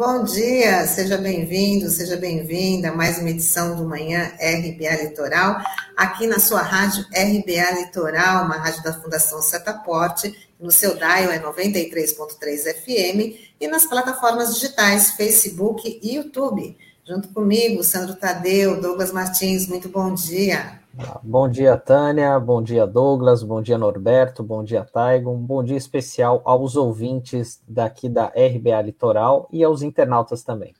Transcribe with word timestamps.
bom 0.00 0.24
dia. 0.24 0.86
Seja 0.86 1.18
bem-vindo, 1.18 1.90
seja 1.90 2.16
bem-vinda 2.16 2.88
a 2.88 2.96
mais 2.96 3.18
uma 3.18 3.28
edição 3.28 3.76
do 3.76 3.84
Manhã 3.84 4.32
RBA 4.40 5.02
Litoral, 5.02 5.60
aqui 5.94 6.26
na 6.26 6.38
sua 6.38 6.62
rádio 6.62 7.04
RBA 7.12 7.78
Litoral, 7.78 8.46
uma 8.46 8.56
rádio 8.56 8.82
da 8.82 8.94
Fundação 8.94 9.42
Setaporte, 9.42 10.34
no 10.58 10.70
seu 10.70 10.96
dial 10.96 11.30
é 11.30 11.38
93.3 11.38 12.76
FM 12.76 13.38
e 13.60 13.68
nas 13.68 13.84
plataformas 13.84 14.54
digitais 14.54 15.10
Facebook 15.10 16.00
e 16.02 16.14
YouTube. 16.14 16.78
Junto 17.06 17.28
comigo, 17.28 17.84
Sandro 17.84 18.16
Tadeu, 18.16 18.80
Douglas 18.80 19.12
Martins, 19.12 19.66
muito 19.66 19.90
bom 19.90 20.14
dia. 20.14 20.79
Bom 21.22 21.48
dia, 21.48 21.76
Tânia. 21.76 22.38
Bom 22.38 22.62
dia, 22.62 22.86
Douglas. 22.86 23.42
Bom 23.42 23.62
dia, 23.62 23.78
Norberto. 23.78 24.42
Bom 24.42 24.64
dia, 24.64 24.84
Taigo. 24.84 25.30
Um 25.30 25.38
bom 25.38 25.62
dia 25.62 25.76
especial 25.76 26.42
aos 26.44 26.74
ouvintes 26.74 27.62
daqui 27.68 28.08
da 28.08 28.26
RBA 28.26 28.82
Litoral 28.82 29.48
e 29.52 29.62
aos 29.62 29.82
internautas 29.82 30.42
também. 30.42 30.74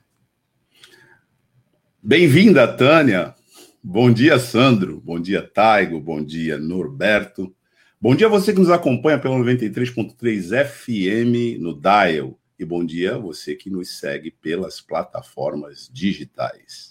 Bem-vinda, 2.02 2.66
Tânia. 2.66 3.34
Bom 3.82 4.12
dia, 4.12 4.38
Sandro. 4.38 5.00
Bom 5.00 5.20
dia, 5.20 5.42
Taigo. 5.42 6.00
Bom 6.00 6.22
dia, 6.24 6.58
Norberto. 6.58 7.54
Bom 8.00 8.14
dia 8.14 8.26
a 8.26 8.30
você 8.30 8.52
que 8.52 8.60
nos 8.60 8.70
acompanha 8.70 9.18
pelo 9.18 9.36
93.3 9.36 10.64
FM 10.64 11.60
no 11.60 11.78
Dial. 11.78 12.38
E 12.58 12.64
bom 12.64 12.84
dia 12.84 13.14
a 13.14 13.18
você 13.18 13.54
que 13.54 13.70
nos 13.70 13.98
segue 13.98 14.30
pelas 14.30 14.80
plataformas 14.80 15.88
digitais. 15.92 16.89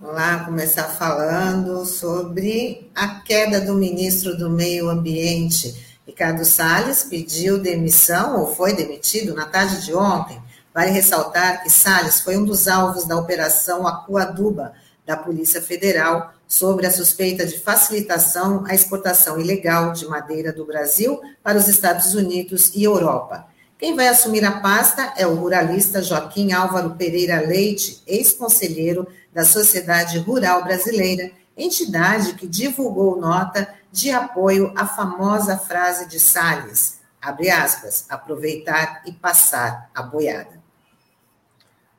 Vamos 0.00 0.14
lá 0.14 0.44
começar 0.44 0.84
falando 0.84 1.84
sobre 1.84 2.88
a 2.94 3.18
queda 3.18 3.60
do 3.60 3.74
ministro 3.74 4.38
do 4.38 4.48
Meio 4.48 4.88
Ambiente. 4.88 5.98
Ricardo 6.06 6.44
Salles 6.44 7.02
pediu 7.02 7.58
demissão 7.58 8.38
ou 8.38 8.54
foi 8.54 8.74
demitido 8.74 9.34
na 9.34 9.44
tarde 9.44 9.84
de 9.84 9.92
ontem. 9.92 10.40
Vale 10.72 10.92
ressaltar 10.92 11.64
que 11.64 11.68
Salles 11.68 12.20
foi 12.20 12.36
um 12.36 12.44
dos 12.44 12.68
alvos 12.68 13.06
da 13.06 13.16
operação 13.16 13.88
Acuaduba 13.88 14.72
da 15.04 15.16
Polícia 15.16 15.60
Federal 15.60 16.32
sobre 16.46 16.86
a 16.86 16.92
suspeita 16.92 17.44
de 17.44 17.58
facilitação 17.58 18.64
à 18.68 18.76
exportação 18.76 19.40
ilegal 19.40 19.92
de 19.92 20.06
madeira 20.06 20.52
do 20.52 20.64
Brasil 20.64 21.20
para 21.42 21.58
os 21.58 21.66
Estados 21.66 22.14
Unidos 22.14 22.70
e 22.72 22.84
Europa. 22.84 23.48
Quem 23.76 23.96
vai 23.96 24.06
assumir 24.06 24.44
a 24.44 24.60
pasta 24.60 25.12
é 25.16 25.26
o 25.26 25.34
ruralista 25.34 26.02
Joaquim 26.02 26.52
Álvaro 26.52 26.90
Pereira 26.90 27.40
Leite, 27.40 28.00
ex-conselheiro 28.06 29.08
da 29.32 29.44
Sociedade 29.44 30.18
Rural 30.18 30.64
Brasileira, 30.64 31.30
entidade 31.56 32.34
que 32.34 32.46
divulgou 32.46 33.20
nota 33.20 33.68
de 33.90 34.10
apoio 34.10 34.72
à 34.76 34.86
famosa 34.86 35.58
frase 35.58 36.08
de 36.08 36.20
Salles, 36.20 37.00
abre 37.20 37.50
aspas, 37.50 38.06
aproveitar 38.08 39.02
e 39.06 39.12
passar 39.12 39.90
a 39.94 40.02
boiada. 40.02 40.58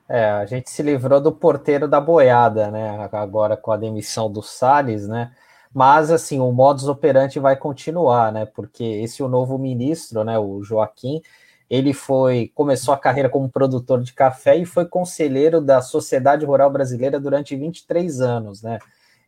É, 0.08 0.30
a 0.32 0.46
gente 0.46 0.72
se 0.72 0.82
livrou 0.82 1.22
do 1.22 1.32
porteiro 1.32 1.88
da 1.88 2.02
boiada, 2.02 2.72
né? 2.72 3.08
Agora 3.12 3.56
com 3.56 3.72
a 3.72 3.78
demissão 3.78 4.32
do 4.32 4.42
Salles, 4.42 5.08
né? 5.08 5.32
Mas 5.72 6.10
assim, 6.10 6.40
o 6.40 6.52
modus 6.52 6.88
operandi 6.88 7.40
vai 7.40 7.56
continuar, 7.56 8.32
né? 8.32 8.46
Porque 8.46 8.84
esse 8.84 9.22
é 9.22 9.26
o 9.26 9.30
novo 9.30 9.58
ministro, 9.60 10.24
né, 10.24 10.40
o 10.40 10.64
Joaquim, 10.64 11.22
ele 11.70 11.94
foi 11.94 12.52
começou 12.56 12.94
a 12.94 12.98
carreira 12.98 13.30
como 13.30 13.50
produtor 13.50 14.02
de 14.02 14.14
café 14.14 14.56
e 14.56 14.66
foi 14.66 14.86
conselheiro 14.86 15.62
da 15.62 15.82
Sociedade 15.82 16.46
Rural 16.46 16.72
Brasileira 16.72 17.20
durante 17.20 17.56
23 17.56 18.22
anos, 18.22 18.62
né? 18.64 18.80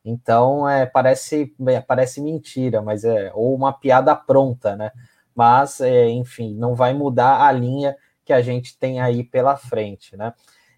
Então, 0.04 0.68
é, 0.68 0.86
parece, 0.86 1.54
parece 1.88 2.22
mentira, 2.22 2.82
mas 2.82 3.04
é 3.04 3.32
ou 3.36 3.54
uma 3.54 3.72
piada 3.72 4.16
pronta, 4.16 4.76
né? 4.76 4.92
Mas, 5.36 5.80
é, 5.80 6.10
enfim, 6.10 6.56
não 6.56 6.74
vai 6.74 6.94
mudar 6.94 7.46
a 7.46 7.52
linha 7.52 7.96
que 8.26 8.34
a 8.34 8.42
gente 8.42 8.78
tem 8.78 9.00
aí 9.00 9.24
pela 9.24 9.56
frente, 9.56 10.18
né? 10.18 10.34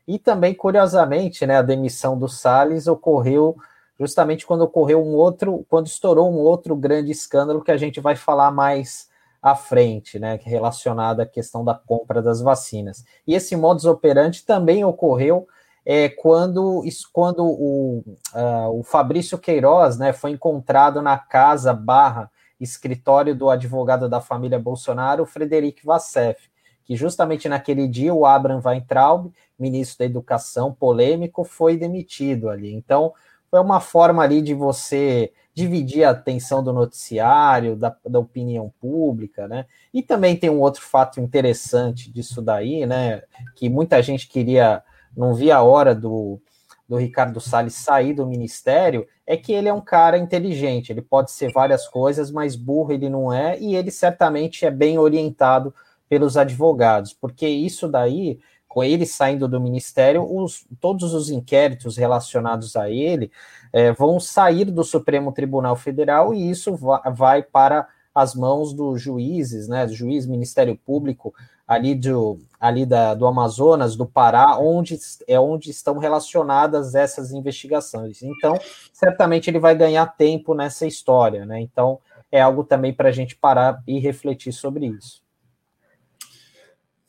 E 0.06 0.20
também, 0.20 0.54
curiosamente, 0.54 1.46
né, 1.46 1.58
a 1.58 1.62
demissão 1.62 2.20
do 2.20 2.28
Salles 2.28 2.88
ocorreu 2.88 3.56
justamente 3.98 4.46
quando 4.46 4.64
ocorreu 4.64 5.02
um 5.02 5.16
outro, 5.16 5.66
quando 5.70 5.88
estourou 5.88 6.30
um 6.30 6.40
outro 6.40 6.76
grande 6.76 7.12
escândalo 7.12 7.64
que 7.64 7.72
a 7.72 7.78
gente 7.78 8.02
vai 8.02 8.16
falar 8.16 8.52
mais 8.52 9.08
à 9.44 9.56
frente, 9.56 10.18
né, 10.18 10.40
relacionada 10.42 11.24
à 11.24 11.26
questão 11.26 11.66
da 11.66 11.76
compra 11.76 12.22
das 12.22 12.40
vacinas. 12.40 13.04
E 13.28 13.36
esse 13.36 13.58
modus 13.58 13.84
operandi 13.84 14.46
também 14.46 14.86
ocorreu 14.86 15.46
é, 15.86 16.08
quando, 16.08 16.82
quando 17.12 17.44
o, 17.44 18.04
uh, 18.34 18.80
o 18.80 18.84
Fabrício 18.84 19.38
Queiroz 19.38 19.98
né, 19.98 20.14
foi 20.14 20.32
encontrado 20.32 21.02
na 21.02 21.18
casa 21.18 21.74
barra 21.74 22.32
escritório 22.58 23.36
do 23.36 23.50
advogado 23.50 24.08
da 24.08 24.22
família 24.22 24.58
Bolsonaro, 24.58 25.26
Frederic 25.26 25.86
Vassef, 25.86 26.50
que 26.86 26.96
justamente 26.96 27.50
naquele 27.50 27.86
dia 27.86 28.14
o 28.14 28.26
Abraham 28.26 28.62
Weintraub, 28.64 29.30
ministro 29.60 30.00
da 30.00 30.06
Educação, 30.06 30.72
polêmico, 30.74 31.44
foi 31.44 31.76
demitido 31.76 32.50
ali. 32.50 32.74
Então, 32.74 33.14
foi 33.52 33.60
uma 33.60 33.82
forma 33.82 34.24
ali 34.24 34.42
de 34.42 34.54
você 34.54 35.34
dividir 35.54 36.04
a 36.04 36.10
atenção 36.10 36.64
do 36.64 36.74
noticiário, 36.74 37.76
da, 37.76 37.96
da 38.06 38.20
opinião 38.20 38.74
pública, 38.80 39.48
né? 39.48 39.66
E 39.94 40.02
também 40.02 40.36
tem 40.36 40.50
um 40.50 40.60
outro 40.60 40.82
fato 40.82 41.20
interessante 41.20 42.12
disso 42.12 42.42
daí, 42.42 42.86
né? 42.86 43.22
Que 43.56 43.70
muita 43.70 44.02
gente 44.02 44.28
queria, 44.28 44.82
não 45.16 45.34
via 45.36 45.58
a 45.58 45.64
hora 45.64 45.94
do, 45.94 46.42
do 46.90 46.98
Ricardo 46.98 47.40
Salles 47.40 47.76
sair 47.76 48.14
do 48.14 48.26
ministério, 48.26 49.08
é 49.26 49.38
que 49.38 49.54
ele 49.54 49.70
é 49.70 49.74
um 49.74 49.82
cara 49.82 50.18
inteligente, 50.18 50.92
ele 50.92 51.02
pode 51.02 51.32
ser 51.32 51.52
várias 51.52 51.88
coisas, 51.88 52.30
mas 52.32 52.56
burro 52.56 52.92
ele 52.92 53.10
não 53.10 53.32
é, 53.32 53.58
e 53.60 53.76
ele 53.76 53.92
certamente 53.92 54.66
é 54.66 54.72
bem 54.72 54.98
orientado 54.98 55.74
pelos 56.10 56.36
advogados, 56.36 57.14
porque 57.14 57.48
isso 57.48 57.88
daí 57.88 58.40
com 58.74 58.84
ele 58.84 59.06
saindo 59.06 59.48
do 59.48 59.62
ministério, 59.62 60.26
os, 60.28 60.66
todos 60.82 61.14
os 61.14 61.30
inquéritos 61.30 61.96
relacionados 61.96 62.76
a 62.76 62.90
ele 62.90 63.32
é, 63.72 63.92
vão 63.92 64.20
sair 64.20 64.66
do 64.66 64.84
Supremo 64.84 65.32
Tribunal 65.32 65.76
Federal 65.76 66.34
e 66.34 66.50
isso 66.50 66.76
va 66.76 67.00
vai 67.12 67.44
para 67.44 67.88
as 68.16 68.34
mãos 68.34 68.74
dos 68.74 69.00
juízes, 69.00 69.68
né, 69.68 69.86
do 69.86 69.94
juiz, 69.94 70.26
Ministério 70.26 70.76
Público 70.76 71.34
ali, 71.68 71.94
do, 71.94 72.40
ali 72.60 72.84
da, 72.84 73.14
do 73.14 73.28
Amazonas, 73.28 73.96
do 73.96 74.08
Pará, 74.08 74.58
onde 74.58 74.98
é 75.28 75.40
onde 75.40 75.70
estão 75.70 76.00
relacionadas 76.00 76.96
essas 76.96 77.32
investigações. 77.32 78.24
Então, 78.24 78.58
certamente 78.92 79.50
ele 79.50 79.60
vai 79.60 79.76
ganhar 79.76 80.06
tempo 80.18 80.56
nessa 80.56 80.86
história, 80.88 81.46
né? 81.46 81.60
Então, 81.60 82.00
é 82.32 82.42
algo 82.42 82.64
também 82.64 82.92
para 82.94 83.10
a 83.10 83.12
gente 83.12 83.36
parar 83.36 83.82
e 83.88 84.00
refletir 84.00 84.52
sobre 84.52 84.88
isso. 84.88 85.24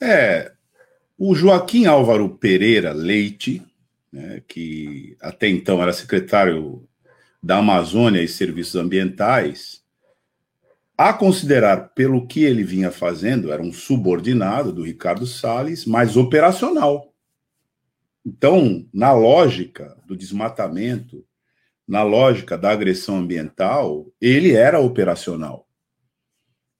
É, 0.00 0.52
o 1.26 1.34
Joaquim 1.34 1.86
Álvaro 1.86 2.28
Pereira 2.28 2.92
Leite, 2.92 3.62
né, 4.12 4.42
que 4.46 5.16
até 5.22 5.48
então 5.48 5.80
era 5.82 5.90
secretário 5.90 6.86
da 7.42 7.56
Amazônia 7.60 8.22
e 8.22 8.28
Serviços 8.28 8.76
Ambientais, 8.76 9.82
a 10.98 11.14
considerar 11.14 11.94
pelo 11.94 12.26
que 12.26 12.44
ele 12.44 12.62
vinha 12.62 12.90
fazendo, 12.90 13.50
era 13.50 13.62
um 13.62 13.72
subordinado 13.72 14.70
do 14.70 14.82
Ricardo 14.82 15.26
Salles, 15.26 15.86
mais 15.86 16.14
operacional. 16.14 17.14
Então, 18.22 18.86
na 18.92 19.14
lógica 19.14 19.96
do 20.06 20.14
desmatamento, 20.14 21.24
na 21.88 22.02
lógica 22.02 22.58
da 22.58 22.70
agressão 22.70 23.16
ambiental, 23.16 24.12
ele 24.20 24.52
era 24.52 24.78
operacional. 24.78 25.66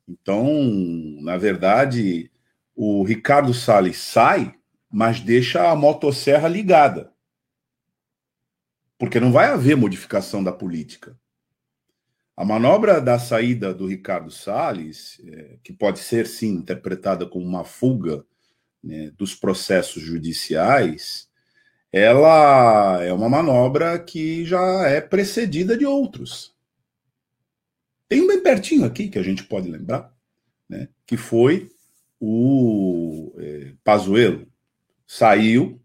Então, 0.07 0.47
na 1.23 1.39
verdade, 1.39 2.31
o 2.75 3.05
Ricardo 3.05 3.55
Salles 3.55 3.99
sai, 3.99 4.55
mas 4.91 5.21
deixa 5.21 5.71
a 5.71 5.77
motosserra 5.77 6.49
ligada. 6.49 7.13
Porque 8.99 9.21
não 9.21 9.33
vai 9.33 9.47
haver 9.47 9.77
modificação 9.77 10.43
da 10.43 10.53
política. 10.53 11.19
A 12.37 12.45
manobra 12.45 13.01
da 13.01 13.19
saída 13.19 13.73
do 13.73 13.87
Ricardo 13.87 14.31
Salles, 14.31 15.21
é, 15.25 15.57
que 15.63 15.73
pode 15.73 16.01
ser 16.01 16.27
sim 16.27 16.49
interpretada 16.49 17.27
como 17.27 17.47
uma 17.47 17.65
fuga 17.65 18.25
né, 18.83 19.11
dos 19.17 19.35
processos 19.35 20.03
judiciais, 20.03 21.29
ela 21.93 23.01
é 23.05 23.13
uma 23.13 23.29
manobra 23.29 23.97
que 24.01 24.45
já 24.45 24.89
é 24.89 25.01
precedida 25.01 25.77
de 25.77 25.87
outros. 25.87 26.53
Tem 28.09 28.21
um 28.21 28.27
bem 28.27 28.43
pertinho 28.43 28.85
aqui 28.85 29.09
que 29.09 29.19
a 29.19 29.23
gente 29.23 29.45
pode 29.45 29.71
lembrar, 29.71 30.13
né, 30.69 30.89
que 31.07 31.17
foi 31.17 31.71
o 32.21 33.35
é, 33.39 33.73
Pazuello 33.83 34.47
saiu 35.07 35.81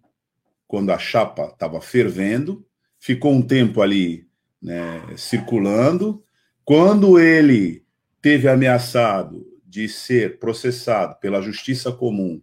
quando 0.68 0.92
a 0.92 1.00
chapa 1.00 1.46
estava 1.46 1.82
fervendo, 1.82 2.66
ficou 2.98 3.34
um 3.34 3.42
tempo 3.42 3.82
ali 3.82 4.28
né, 4.62 5.02
circulando. 5.18 6.24
Quando 6.64 7.20
ele 7.20 7.84
teve 8.22 8.48
ameaçado 8.48 9.46
de 9.66 9.88
ser 9.88 10.40
processado 10.40 11.16
pela 11.20 11.42
Justiça 11.42 11.92
Comum, 11.92 12.42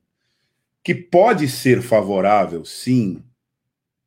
que 0.82 0.94
pode 0.94 1.48
ser 1.48 1.82
favorável, 1.82 2.64
sim, 2.64 3.22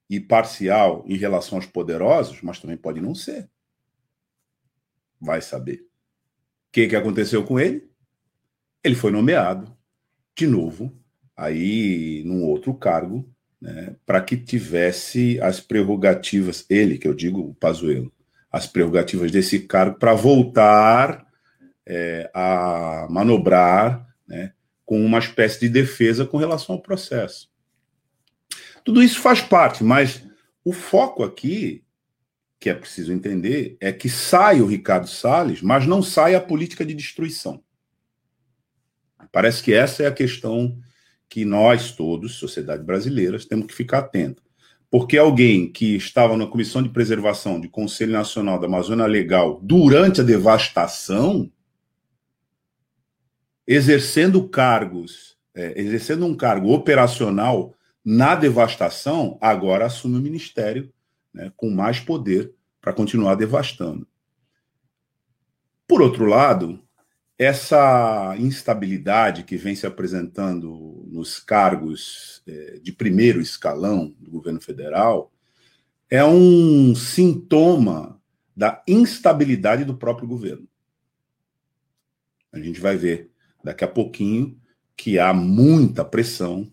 e 0.10 0.20
parcial 0.20 1.04
em 1.08 1.16
relação 1.16 1.58
aos 1.58 1.66
poderosos, 1.68 2.42
mas 2.42 2.60
também 2.60 2.78
pode 2.78 3.00
não 3.00 3.14
ser. 3.14 3.50
Vai 5.22 5.42
saber. 5.42 5.82
O 5.82 6.72
que, 6.72 6.88
que 6.88 6.96
aconteceu 6.96 7.46
com 7.46 7.60
ele? 7.60 7.89
Ele 8.84 8.96
foi 8.96 9.12
nomeado 9.12 9.76
de 10.36 10.48
novo 10.48 10.94
aí 11.36 12.24
num 12.26 12.44
outro 12.44 12.74
cargo, 12.74 13.30
né, 13.62 13.96
para 14.06 14.22
que 14.22 14.38
tivesse 14.38 15.40
as 15.42 15.60
prerrogativas, 15.60 16.66
ele, 16.70 16.98
que 16.98 17.08
eu 17.08 17.14
digo, 17.14 17.42
o 17.42 17.54
Pazuello, 17.56 18.12
as 18.52 18.68
prerrogativas 18.68 19.32
desse 19.32 19.60
cargo 19.60 19.98
para 19.98 20.14
voltar 20.14 21.26
é, 21.86 22.30
a 22.34 23.08
manobrar 23.10 24.06
né, 24.28 24.54
com 24.86 25.04
uma 25.04 25.20
espécie 25.20 25.60
de 25.62 25.70
defesa 25.70 26.26
com 26.26 26.38
relação 26.38 26.76
ao 26.76 26.82
processo. 26.82 27.50
Tudo 28.84 29.04
isso 29.04 29.20
faz 29.20 29.42
parte, 29.42 29.84
mas 29.84 30.24
o 30.64 30.74
foco 30.74 31.24
aqui, 31.24 31.84
que 32.60 32.70
é 32.70 32.74
preciso 32.74 33.14
entender, 33.14 33.78
é 33.80 33.92
que 33.92 34.10
sai 34.10 34.62
o 34.62 34.66
Ricardo 34.66 35.08
Salles, 35.08 35.62
mas 35.62 35.86
não 35.86 36.02
sai 36.02 36.36
a 36.36 36.42
política 36.42 36.86
de 36.86 36.94
destruição. 36.94 37.64
Parece 39.32 39.62
que 39.62 39.74
essa 39.74 40.04
é 40.04 40.08
a 40.08 40.12
questão 40.12 40.78
que 41.30 41.46
nós 41.46 41.92
todos, 41.92 42.36
sociedade 42.36 42.84
brasileira, 42.84 43.38
temos 43.48 43.68
que 43.68 43.74
ficar 43.74 44.00
atento. 44.00 44.42
Porque 44.90 45.18
alguém 45.18 45.72
que 45.72 45.96
estava 45.96 46.36
na 46.36 46.48
Comissão 46.48 46.82
de 46.82 46.90
Preservação 46.90 47.60
do 47.60 47.70
Conselho 47.70 48.12
Nacional 48.12 48.60
da 48.60 48.66
Amazônia 48.66 49.06
Legal 49.06 49.60
durante 49.62 50.22
a 50.22 50.24
devastação, 50.24 51.52
exercendo 53.68 54.50
cargos, 54.50 55.38
é, 55.54 55.80
exercendo 55.80 56.26
um 56.26 56.36
cargo 56.36 56.74
operacional 56.74 57.76
na 58.04 58.34
devastação, 58.34 59.38
agora 59.40 59.86
assume 59.86 60.18
o 60.18 60.22
ministério 60.22 60.92
né, 61.32 61.52
com 61.56 61.70
mais 61.70 62.00
poder 62.00 62.52
para 62.82 62.94
continuar 62.94 63.36
devastando. 63.36 64.08
Por 65.88 66.02
outro 66.02 66.26
lado, 66.26 66.84
essa 67.40 68.36
instabilidade 68.38 69.44
que 69.44 69.56
vem 69.56 69.74
se 69.74 69.88
apresentando 69.88 71.08
nos 71.10 71.40
cargos 71.40 72.44
é, 72.46 72.80
de 72.84 72.92
primeiro 72.92 73.40
escalão 73.40 74.14
do 74.20 74.30
governo 74.30 74.60
federal 74.60 75.32
é 76.10 76.24
um 76.26 76.94
sintoma 76.94 78.22
da 78.54 78.84
instabilidade 78.86 79.86
do 79.86 79.96
próprio 79.96 80.28
governo. 80.28 80.68
A 82.52 82.60
gente 82.60 82.82
vai 82.82 82.98
ver 82.98 83.32
daqui 83.64 83.86
a 83.86 83.88
pouquinho 83.88 84.60
que 84.98 85.18
há 85.18 85.34
muita 85.34 86.04
pressão, 86.04 86.70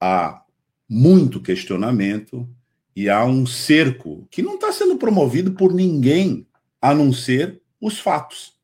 há 0.00 0.42
muito 0.88 1.42
questionamento 1.42 2.48
e 2.94 3.10
há 3.10 3.22
um 3.22 3.44
cerco 3.44 4.26
que 4.30 4.40
não 4.40 4.54
está 4.54 4.72
sendo 4.72 4.96
promovido 4.96 5.52
por 5.52 5.74
ninguém 5.74 6.46
a 6.80 6.94
não 6.94 7.12
ser 7.12 7.60
os 7.78 7.98
fatos. 7.98 8.55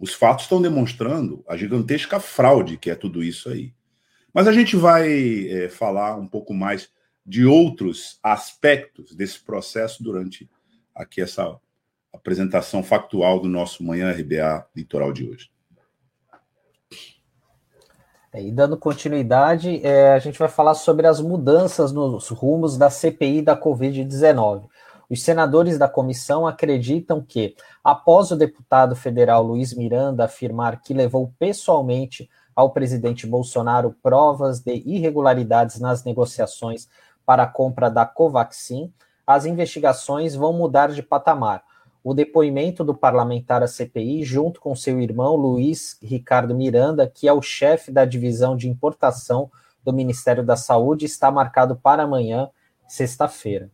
Os 0.00 0.12
fatos 0.12 0.44
estão 0.44 0.60
demonstrando 0.60 1.44
a 1.48 1.56
gigantesca 1.56 2.20
fraude 2.20 2.76
que 2.76 2.90
é 2.90 2.94
tudo 2.94 3.22
isso 3.22 3.48
aí. 3.48 3.72
Mas 4.32 4.48
a 4.48 4.52
gente 4.52 4.76
vai 4.76 5.48
é, 5.48 5.68
falar 5.68 6.16
um 6.16 6.26
pouco 6.26 6.52
mais 6.52 6.90
de 7.24 7.46
outros 7.46 8.18
aspectos 8.22 9.14
desse 9.14 9.40
processo 9.40 10.02
durante 10.02 10.50
aqui 10.94 11.20
essa 11.20 11.58
apresentação 12.12 12.82
factual 12.82 13.40
do 13.40 13.48
nosso 13.48 13.82
Manhã 13.82 14.10
RBA 14.10 14.66
Litoral 14.74 15.12
de 15.12 15.28
hoje. 15.28 15.50
É, 18.32 18.42
e 18.42 18.50
dando 18.50 18.76
continuidade, 18.76 19.80
é, 19.86 20.12
a 20.12 20.18
gente 20.18 20.38
vai 20.38 20.48
falar 20.48 20.74
sobre 20.74 21.06
as 21.06 21.20
mudanças 21.20 21.92
nos 21.92 22.28
rumos 22.30 22.76
da 22.76 22.90
CPI 22.90 23.42
da 23.42 23.56
Covid-19. 23.56 24.68
Os 25.14 25.22
senadores 25.22 25.78
da 25.78 25.88
comissão 25.88 26.44
acreditam 26.44 27.22
que, 27.22 27.54
após 27.84 28.32
o 28.32 28.36
deputado 28.36 28.96
federal 28.96 29.44
Luiz 29.44 29.72
Miranda 29.72 30.24
afirmar 30.24 30.80
que 30.82 30.92
levou 30.92 31.32
pessoalmente 31.38 32.28
ao 32.52 32.70
presidente 32.70 33.24
Bolsonaro 33.24 33.94
provas 34.02 34.58
de 34.58 34.74
irregularidades 34.84 35.78
nas 35.78 36.02
negociações 36.02 36.88
para 37.24 37.44
a 37.44 37.46
compra 37.46 37.88
da 37.88 38.04
Covaxin, 38.04 38.92
as 39.24 39.46
investigações 39.46 40.34
vão 40.34 40.52
mudar 40.52 40.90
de 40.90 41.00
patamar. 41.00 41.62
O 42.02 42.12
depoimento 42.12 42.82
do 42.82 42.92
parlamentar 42.92 43.62
à 43.62 43.68
CPI, 43.68 44.24
junto 44.24 44.60
com 44.60 44.74
seu 44.74 45.00
irmão 45.00 45.36
Luiz 45.36 45.96
Ricardo 46.02 46.56
Miranda, 46.56 47.06
que 47.06 47.28
é 47.28 47.32
o 47.32 47.40
chefe 47.40 47.92
da 47.92 48.04
divisão 48.04 48.56
de 48.56 48.68
importação 48.68 49.48
do 49.84 49.92
Ministério 49.92 50.44
da 50.44 50.56
Saúde, 50.56 51.04
está 51.04 51.30
marcado 51.30 51.76
para 51.76 52.02
amanhã, 52.02 52.50
sexta-feira. 52.88 53.70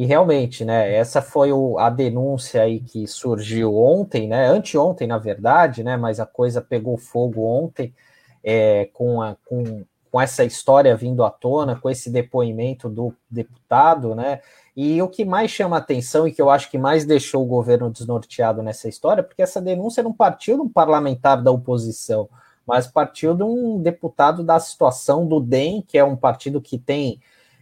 E 0.00 0.06
realmente, 0.06 0.64
né, 0.64 0.94
essa 0.94 1.20
foi 1.20 1.52
o, 1.52 1.78
a 1.78 1.90
denúncia 1.90 2.62
aí 2.62 2.80
que 2.80 3.06
surgiu 3.06 3.76
ontem, 3.76 4.26
né, 4.26 4.46
anteontem, 4.46 5.06
na 5.06 5.18
verdade, 5.18 5.84
né, 5.84 5.94
mas 5.94 6.18
a 6.18 6.24
coisa 6.24 6.62
pegou 6.62 6.96
fogo 6.96 7.42
ontem, 7.44 7.94
é, 8.42 8.86
com, 8.94 9.20
a, 9.20 9.36
com, 9.44 9.84
com 10.10 10.18
essa 10.18 10.42
história 10.42 10.96
vindo 10.96 11.22
à 11.22 11.28
tona, 11.28 11.78
com 11.78 11.90
esse 11.90 12.08
depoimento 12.08 12.88
do 12.88 13.14
deputado, 13.30 14.14
né, 14.14 14.40
e 14.74 15.02
o 15.02 15.06
que 15.06 15.22
mais 15.22 15.50
chama 15.50 15.76
atenção 15.76 16.26
e 16.26 16.32
que 16.32 16.40
eu 16.40 16.48
acho 16.48 16.70
que 16.70 16.78
mais 16.78 17.04
deixou 17.04 17.42
o 17.42 17.46
governo 17.46 17.90
desnorteado 17.90 18.62
nessa 18.62 18.88
história, 18.88 19.22
porque 19.22 19.42
essa 19.42 19.60
denúncia 19.60 20.02
não 20.02 20.14
partiu 20.14 20.56
de 20.56 20.62
um 20.62 20.68
parlamentar 20.70 21.42
da 21.42 21.50
oposição, 21.50 22.26
mas 22.66 22.86
partiu 22.86 23.34
de 23.34 23.42
um 23.42 23.78
deputado 23.82 24.42
da 24.42 24.58
situação 24.58 25.26
do 25.26 25.40
DEM, 25.40 25.82
que 25.86 25.98
é 25.98 26.04
um 26.04 26.16
partido 26.16 26.58
que 26.58 26.78
tem 26.78 27.20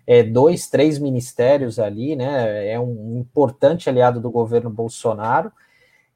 é, 0.08 0.22
dois, 0.22 0.68
três 0.68 0.98
ministérios 0.98 1.78
ali, 1.78 2.16
né? 2.16 2.66
É 2.66 2.80
um 2.80 3.18
importante 3.18 3.90
aliado 3.90 4.18
do 4.20 4.30
governo 4.30 4.70
Bolsonaro. 4.70 5.52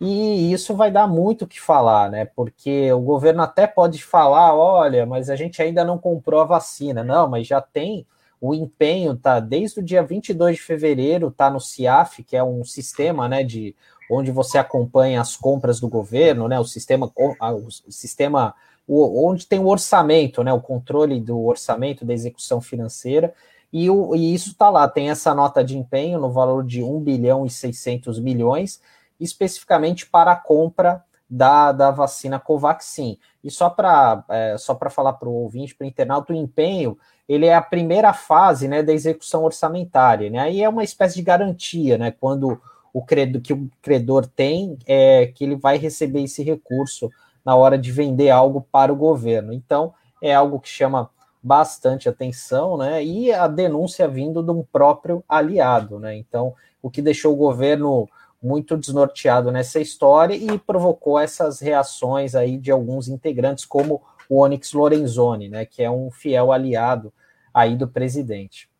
E 0.00 0.50
isso 0.50 0.74
vai 0.74 0.90
dar 0.90 1.06
muito 1.06 1.44
o 1.44 1.46
que 1.46 1.60
falar, 1.60 2.10
né? 2.10 2.24
Porque 2.24 2.90
o 2.90 3.00
governo 3.00 3.42
até 3.42 3.66
pode 3.66 4.02
falar: 4.02 4.54
olha, 4.54 5.04
mas 5.04 5.28
a 5.28 5.36
gente 5.36 5.60
ainda 5.60 5.84
não 5.84 5.98
comprou 5.98 6.40
a 6.40 6.44
vacina. 6.44 7.04
Não, 7.04 7.28
mas 7.28 7.46
já 7.46 7.60
tem 7.60 8.06
o 8.40 8.54
empenho, 8.54 9.14
tá? 9.14 9.38
Desde 9.38 9.80
o 9.80 9.82
dia 9.82 10.02
22 10.02 10.56
de 10.56 10.62
fevereiro, 10.62 11.30
tá 11.30 11.50
no 11.50 11.60
CIAF, 11.60 12.24
que 12.24 12.34
é 12.34 12.42
um 12.42 12.64
sistema, 12.64 13.28
né, 13.28 13.44
de 13.44 13.76
onde 14.10 14.32
você 14.32 14.58
acompanha 14.58 15.20
as 15.20 15.36
compras 15.36 15.78
do 15.80 15.88
governo, 15.88 16.48
né? 16.48 16.58
O 16.58 16.64
sistema, 16.64 17.12
o 17.14 17.70
sistema 17.90 18.54
onde 18.88 19.46
tem 19.46 19.58
o 19.58 19.68
orçamento, 19.68 20.42
né? 20.42 20.52
O 20.52 20.62
controle 20.62 21.20
do 21.20 21.44
orçamento 21.44 22.06
da 22.06 22.14
execução 22.14 22.60
financeira. 22.60 23.34
E, 23.72 23.88
o, 23.88 24.14
e 24.14 24.34
isso 24.34 24.50
está 24.50 24.68
lá, 24.68 24.86
tem 24.86 25.10
essa 25.10 25.34
nota 25.34 25.64
de 25.64 25.78
empenho 25.78 26.20
no 26.20 26.30
valor 26.30 26.64
de 26.64 26.82
1 26.82 27.00
bilhão 27.00 27.46
e 27.46 27.50
600 27.50 28.20
milhões, 28.20 28.80
especificamente 29.18 30.06
para 30.06 30.32
a 30.32 30.36
compra 30.36 31.02
da, 31.28 31.72
da 31.72 31.90
vacina 31.90 32.38
Covaxin. 32.38 33.18
E 33.42 33.50
só 33.50 33.70
para 33.70 34.22
é, 34.28 34.56
só 34.58 34.78
falar 34.90 35.14
para 35.14 35.28
o 35.28 35.32
ouvinte, 35.32 35.74
para 35.74 35.86
o 35.86 35.88
internauta, 35.88 36.32
o 36.32 36.36
empenho 36.36 36.98
ele 37.26 37.46
é 37.46 37.54
a 37.54 37.62
primeira 37.62 38.12
fase 38.12 38.68
né, 38.68 38.82
da 38.82 38.92
execução 38.92 39.44
orçamentária. 39.44 40.28
Né? 40.28 40.38
Aí 40.38 40.62
é 40.62 40.68
uma 40.68 40.84
espécie 40.84 41.14
de 41.14 41.22
garantia, 41.22 41.96
né? 41.96 42.10
Quando 42.10 42.60
o 42.92 43.02
credo 43.02 43.40
que 43.40 43.54
o 43.54 43.70
credor 43.80 44.26
tem 44.26 44.76
é 44.86 45.26
que 45.26 45.44
ele 45.44 45.56
vai 45.56 45.78
receber 45.78 46.22
esse 46.22 46.42
recurso 46.42 47.08
na 47.44 47.56
hora 47.56 47.78
de 47.78 47.90
vender 47.90 48.28
algo 48.28 48.66
para 48.70 48.92
o 48.92 48.96
governo. 48.96 49.52
Então, 49.52 49.94
é 50.22 50.34
algo 50.34 50.60
que 50.60 50.68
chama 50.68 51.08
bastante 51.42 52.08
atenção, 52.08 52.76
né? 52.76 53.04
E 53.04 53.32
a 53.32 53.48
denúncia 53.48 54.06
vindo 54.06 54.42
de 54.42 54.50
um 54.50 54.62
próprio 54.62 55.24
aliado, 55.28 55.98
né? 55.98 56.16
Então, 56.16 56.54
o 56.80 56.88
que 56.88 57.02
deixou 57.02 57.32
o 57.32 57.36
governo 57.36 58.08
muito 58.42 58.76
desnorteado 58.76 59.50
nessa 59.50 59.80
história 59.80 60.34
e 60.34 60.58
provocou 60.58 61.18
essas 61.18 61.60
reações 61.60 62.34
aí 62.34 62.58
de 62.58 62.70
alguns 62.70 63.08
integrantes, 63.08 63.64
como 63.64 64.02
o 64.28 64.40
Onyx 64.40 64.72
Lorenzoni, 64.72 65.48
né? 65.48 65.64
Que 65.64 65.82
é 65.82 65.90
um 65.90 66.10
fiel 66.10 66.52
aliado 66.52 67.12
aí 67.52 67.76
do 67.76 67.88
presidente. 67.88 68.70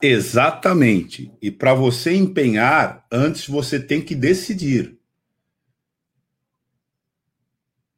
Exatamente. 0.00 1.32
E 1.40 1.50
para 1.50 1.74
você 1.74 2.14
empenhar, 2.14 3.06
antes 3.10 3.48
você 3.48 3.80
tem 3.80 4.02
que 4.02 4.14
decidir. 4.14 4.98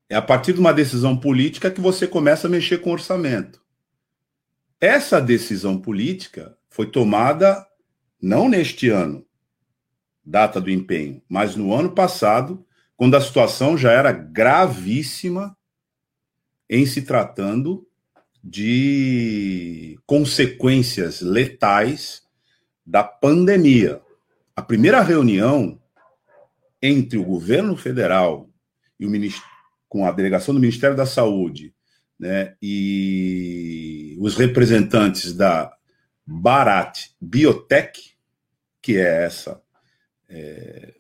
É 0.09 0.15
a 0.15 0.23
partir 0.23 0.53
de 0.53 0.61
uma 0.61 0.73
decisão 0.73 1.17
política 1.17 1.71
que 1.71 1.81
você 1.81 2.07
começa 2.07 2.47
a 2.47 2.51
mexer 2.51 2.79
com 2.79 2.91
o 2.91 2.93
orçamento. 2.93 3.61
Essa 4.81 5.21
decisão 5.21 5.81
política 5.81 6.57
foi 6.69 6.91
tomada 6.91 7.67
não 8.21 8.49
neste 8.49 8.89
ano, 8.89 9.27
data 10.25 10.61
do 10.61 10.71
empenho, 10.71 11.23
mas 11.29 11.57
no 11.57 11.75
ano 11.75 11.91
passado, 11.91 12.65
quando 12.97 13.17
a 13.17 13.21
situação 13.21 13.77
já 13.77 13.91
era 13.93 14.13
gravíssima 14.13 15.57
em 16.69 16.87
se 16.87 17.03
tratando 17.03 17.87
de 18.43 19.99
consequências 20.07 21.21
letais 21.21 22.23
da 22.85 23.03
pandemia. 23.03 24.01
A 24.55 24.63
primeira 24.63 25.01
reunião 25.03 25.81
entre 26.81 27.19
o 27.19 27.25
governo 27.25 27.77
federal 27.77 28.49
e 28.99 29.07
o 29.07 29.11
ministério 29.11 29.56
com 29.97 30.05
a 30.05 30.13
delegação 30.13 30.53
do 30.53 30.61
Ministério 30.61 30.95
da 30.95 31.07
Saúde 31.07 31.73
né, 32.21 32.55
e 32.61 34.15
os 34.21 34.35
representantes 34.35 35.33
da 35.33 35.75
Barat 36.27 37.07
Biotech, 37.19 38.15
que 38.83 38.99
é 38.99 39.25
essa 39.25 39.63
é, 40.29 40.97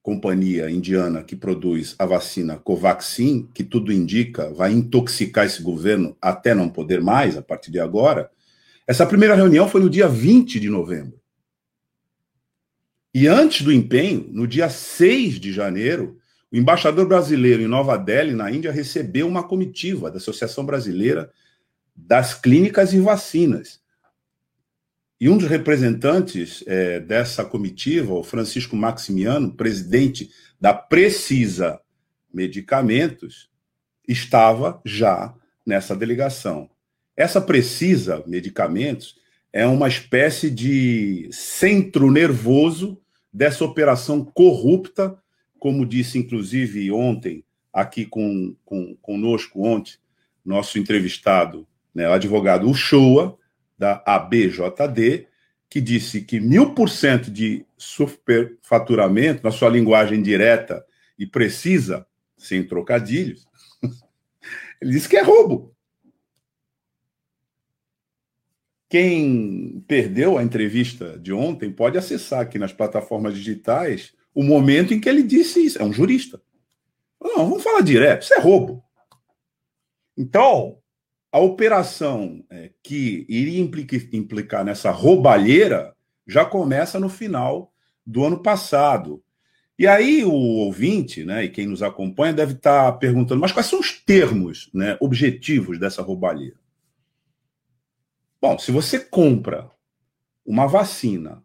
companhia 0.00 0.70
indiana 0.70 1.22
que 1.22 1.36
produz 1.36 1.94
a 1.98 2.06
vacina 2.06 2.56
Covaxin, 2.56 3.50
que 3.52 3.62
tudo 3.62 3.92
indica 3.92 4.50
vai 4.54 4.72
intoxicar 4.72 5.44
esse 5.44 5.62
governo 5.62 6.16
até 6.18 6.54
não 6.54 6.70
poder 6.70 7.02
mais 7.02 7.36
a 7.36 7.42
partir 7.42 7.70
de 7.70 7.80
agora. 7.80 8.30
Essa 8.86 9.04
primeira 9.04 9.34
reunião 9.34 9.68
foi 9.68 9.82
no 9.82 9.90
dia 9.90 10.08
20 10.08 10.58
de 10.58 10.70
novembro. 10.70 11.20
E 13.14 13.28
antes 13.28 13.60
do 13.60 13.70
empenho, 13.70 14.26
no 14.32 14.46
dia 14.46 14.70
6 14.70 15.38
de 15.38 15.52
janeiro, 15.52 16.21
o 16.52 16.56
embaixador 16.56 17.06
brasileiro 17.08 17.62
em 17.62 17.66
Nova 17.66 17.96
Delhi, 17.96 18.34
na 18.34 18.50
Índia, 18.50 18.70
recebeu 18.70 19.26
uma 19.26 19.42
comitiva 19.42 20.10
da 20.10 20.18
Associação 20.18 20.66
Brasileira 20.66 21.32
das 21.96 22.34
Clínicas 22.34 22.92
e 22.92 23.00
Vacinas. 23.00 23.80
E 25.18 25.28
um 25.28 25.38
dos 25.38 25.48
representantes 25.48 26.62
é, 26.66 27.00
dessa 27.00 27.44
comitiva, 27.44 28.12
o 28.12 28.24
Francisco 28.24 28.76
Maximiano, 28.76 29.54
presidente 29.54 30.30
da 30.60 30.74
Precisa 30.74 31.80
Medicamentos, 32.32 33.48
estava 34.06 34.80
já 34.84 35.34
nessa 35.64 35.94
delegação. 35.94 36.68
Essa 37.16 37.40
Precisa 37.40 38.22
Medicamentos 38.26 39.16
é 39.52 39.66
uma 39.66 39.86
espécie 39.86 40.50
de 40.50 41.28
centro 41.30 42.10
nervoso 42.10 43.00
dessa 43.32 43.64
operação 43.64 44.24
corrupta, 44.24 45.16
como 45.62 45.86
disse 45.86 46.18
inclusive 46.18 46.90
ontem, 46.90 47.44
aqui 47.72 48.04
com, 48.04 48.52
com 48.64 48.96
conosco 48.96 49.64
ontem, 49.64 49.94
nosso 50.44 50.76
entrevistado, 50.76 51.68
né, 51.94 52.08
o 52.08 52.12
advogado 52.12 52.68
Uchoa, 52.68 53.38
da 53.78 54.02
ABJD, 54.04 55.28
que 55.70 55.80
disse 55.80 56.22
que 56.22 56.40
mil 56.40 56.74
por 56.74 56.90
cento 56.90 57.30
de 57.30 57.64
superfaturamento, 57.78 59.44
na 59.44 59.52
sua 59.52 59.68
linguagem 59.68 60.20
direta 60.20 60.84
e 61.16 61.28
precisa, 61.28 62.04
sem 62.36 62.66
trocadilhos, 62.66 63.46
ele 64.82 64.90
disse 64.90 65.08
que 65.08 65.16
é 65.16 65.22
roubo. 65.22 65.72
Quem 68.88 69.84
perdeu 69.86 70.36
a 70.36 70.42
entrevista 70.42 71.16
de 71.20 71.32
ontem 71.32 71.70
pode 71.70 71.96
acessar 71.96 72.40
aqui 72.40 72.58
nas 72.58 72.72
plataformas 72.72 73.36
digitais 73.36 74.12
o 74.34 74.42
momento 74.42 74.94
em 74.94 75.00
que 75.00 75.08
ele 75.08 75.22
disse 75.22 75.64
isso. 75.64 75.80
É 75.80 75.84
um 75.84 75.92
jurista. 75.92 76.40
Não, 77.20 77.48
vamos 77.48 77.62
falar 77.62 77.82
direto, 77.82 78.22
isso 78.22 78.34
é 78.34 78.38
roubo. 78.38 78.82
Então, 80.16 80.78
a 81.30 81.38
operação 81.38 82.44
é, 82.50 82.70
que 82.82 83.24
iria 83.28 83.60
implicar 84.12 84.64
nessa 84.64 84.90
roubalheira 84.90 85.94
já 86.26 86.44
começa 86.44 87.00
no 87.00 87.08
final 87.08 87.72
do 88.04 88.24
ano 88.24 88.42
passado. 88.42 89.22
E 89.78 89.86
aí 89.86 90.24
o 90.24 90.32
ouvinte, 90.32 91.24
né, 91.24 91.44
e 91.44 91.48
quem 91.48 91.66
nos 91.66 91.82
acompanha 91.82 92.34
deve 92.34 92.52
estar 92.52 92.92
perguntando, 92.98 93.40
mas 93.40 93.52
quais 93.52 93.66
são 93.66 93.80
os 93.80 93.92
termos, 93.92 94.70
né, 94.74 94.96
objetivos 95.00 95.78
dessa 95.78 96.02
roubalheira? 96.02 96.56
Bom, 98.40 98.58
se 98.58 98.70
você 98.70 99.00
compra 99.00 99.70
uma 100.44 100.66
vacina 100.66 101.42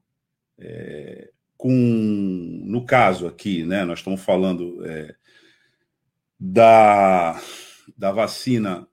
é, 0.59 1.31
com, 1.57 2.61
no 2.65 2.85
caso 2.85 3.27
aqui, 3.27 3.63
né, 3.63 3.83
nós 3.83 3.99
estamos 3.99 4.21
falando 4.21 4.85
é, 4.85 5.13
da, 6.39 7.41
da 7.97 8.11
vacina 8.11 8.87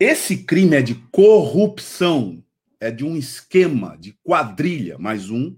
Esse 0.00 0.44
crime 0.44 0.76
é 0.76 0.82
de 0.82 0.94
corrupção 1.10 2.42
é 2.80 2.90
de 2.90 3.04
um 3.04 3.16
esquema 3.16 3.96
de 3.98 4.12
quadrilha, 4.22 4.96
mais 4.98 5.30
um. 5.30 5.56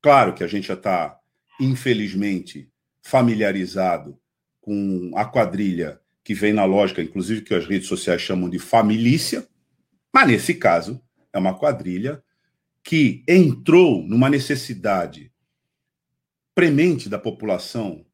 Claro 0.00 0.34
que 0.34 0.44
a 0.44 0.46
gente 0.46 0.68
já 0.68 0.74
está, 0.74 1.18
infelizmente, 1.60 2.70
familiarizado 3.02 4.18
com 4.60 5.10
a 5.16 5.24
quadrilha 5.24 6.00
que 6.22 6.34
vem 6.34 6.52
na 6.52 6.64
lógica, 6.64 7.02
inclusive 7.02 7.42
que 7.42 7.54
as 7.54 7.66
redes 7.66 7.88
sociais 7.88 8.22
chamam 8.22 8.48
de 8.48 8.60
família, 8.60 9.46
mas 10.12 10.28
nesse 10.28 10.54
caso 10.54 11.02
é 11.32 11.38
uma 11.38 11.58
quadrilha 11.58 12.22
que 12.84 13.24
entrou 13.26 14.02
numa 14.02 14.30
necessidade 14.30 15.32
premente 16.54 17.08
da 17.08 17.18
população, 17.18 18.04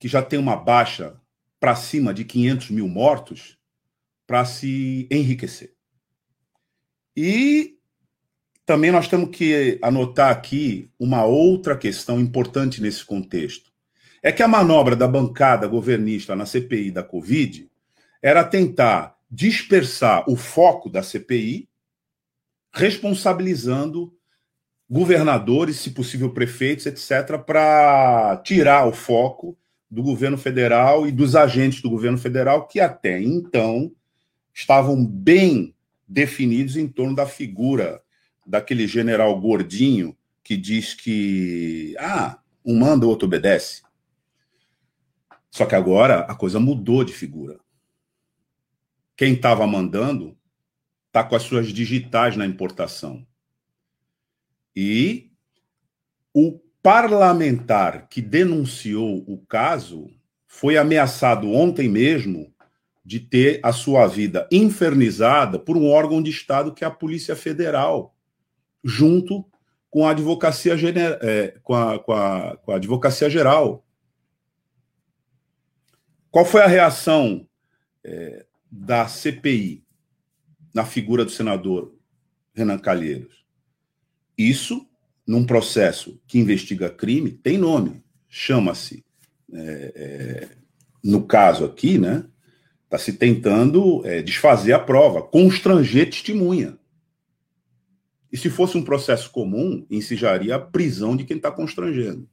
que 0.00 0.08
já 0.08 0.22
tem 0.22 0.38
uma 0.38 0.56
baixa 0.56 1.17
para 1.60 1.74
cima 1.74 2.14
de 2.14 2.24
500 2.24 2.70
mil 2.70 2.88
mortos, 2.88 3.58
para 4.26 4.44
se 4.44 5.08
enriquecer. 5.10 5.74
E 7.16 7.78
também 8.64 8.92
nós 8.92 9.08
temos 9.08 9.34
que 9.34 9.78
anotar 9.82 10.30
aqui 10.30 10.90
uma 10.98 11.24
outra 11.24 11.76
questão 11.76 12.20
importante 12.20 12.82
nesse 12.82 13.04
contexto. 13.04 13.72
É 14.22 14.30
que 14.30 14.42
a 14.42 14.48
manobra 14.48 14.94
da 14.94 15.08
bancada 15.08 15.66
governista 15.66 16.36
na 16.36 16.44
CPI 16.44 16.90
da 16.90 17.02
Covid 17.02 17.70
era 18.22 18.44
tentar 18.44 19.16
dispersar 19.30 20.28
o 20.28 20.36
foco 20.36 20.90
da 20.90 21.02
CPI, 21.02 21.68
responsabilizando 22.72 24.14
governadores, 24.88 25.76
se 25.76 25.90
possível 25.90 26.30
prefeitos, 26.32 26.86
etc., 26.86 27.38
para 27.38 28.36
tirar 28.44 28.86
o 28.86 28.92
foco 28.92 29.56
do 29.90 30.02
governo 30.02 30.36
federal 30.36 31.06
e 31.06 31.12
dos 31.12 31.34
agentes 31.34 31.80
do 31.80 31.90
governo 31.90 32.18
federal 32.18 32.66
que 32.66 32.80
até 32.80 33.20
então 33.20 33.90
estavam 34.52 35.04
bem 35.04 35.74
definidos 36.06 36.76
em 36.76 36.88
torno 36.88 37.14
da 37.14 37.26
figura 37.26 38.02
daquele 38.46 38.86
general 38.86 39.38
gordinho 39.40 40.16
que 40.42 40.56
diz 40.56 40.94
que 40.94 41.94
ah, 41.98 42.38
um 42.64 42.78
manda, 42.78 43.06
o 43.06 43.08
outro 43.08 43.26
obedece. 43.26 43.82
Só 45.50 45.66
que 45.66 45.74
agora 45.74 46.20
a 46.20 46.34
coisa 46.34 46.60
mudou 46.60 47.04
de 47.04 47.12
figura. 47.12 47.58
Quem 49.16 49.34
estava 49.34 49.66
mandando 49.66 50.36
está 51.06 51.24
com 51.24 51.34
as 51.34 51.42
suas 51.42 51.68
digitais 51.68 52.36
na 52.36 52.46
importação. 52.46 53.26
E 54.74 55.30
o 56.32 56.60
parlamentar 56.82 58.08
que 58.08 58.22
denunciou 58.22 59.24
o 59.26 59.38
caso 59.46 60.10
foi 60.46 60.76
ameaçado 60.76 61.52
ontem 61.52 61.88
mesmo 61.88 62.52
de 63.04 63.20
ter 63.20 63.60
a 63.62 63.72
sua 63.72 64.06
vida 64.06 64.46
infernizada 64.50 65.58
por 65.58 65.76
um 65.76 65.88
órgão 65.88 66.22
de 66.22 66.30
Estado 66.30 66.74
que 66.74 66.84
é 66.84 66.86
a 66.86 66.90
Polícia 66.90 67.34
Federal, 67.34 68.14
junto 68.82 69.44
com 69.90 70.06
a 70.06 70.10
Advocacia, 70.10 70.74
é, 71.22 71.58
com 71.62 71.74
a, 71.74 71.98
com 71.98 72.12
a, 72.12 72.56
com 72.56 72.72
a 72.72 72.76
advocacia 72.76 73.30
Geral. 73.30 73.84
Qual 76.30 76.44
foi 76.44 76.62
a 76.62 76.66
reação 76.66 77.48
é, 78.04 78.44
da 78.70 79.08
CPI 79.08 79.84
na 80.74 80.84
figura 80.84 81.24
do 81.24 81.30
senador 81.30 81.94
Renan 82.54 82.78
Calheiros? 82.78 83.44
Isso, 84.36 84.87
num 85.28 85.44
processo 85.44 86.18
que 86.26 86.38
investiga 86.38 86.88
crime, 86.88 87.30
tem 87.30 87.58
nome, 87.58 88.02
chama-se, 88.30 89.04
é, 89.52 89.92
é, 89.94 90.48
no 91.04 91.26
caso 91.26 91.66
aqui, 91.66 91.98
né? 91.98 92.24
Está 92.84 92.96
se 92.96 93.12
tentando 93.12 94.04
é, 94.06 94.22
desfazer 94.22 94.72
a 94.72 94.78
prova, 94.78 95.20
constranger 95.20 96.08
testemunha. 96.08 96.78
E 98.32 98.38
se 98.38 98.48
fosse 98.48 98.78
um 98.78 98.82
processo 98.82 99.30
comum, 99.30 99.86
incijaria 99.90 100.56
a 100.56 100.58
prisão 100.58 101.14
de 101.14 101.24
quem 101.24 101.36
está 101.36 101.52
constrangendo. 101.52 102.26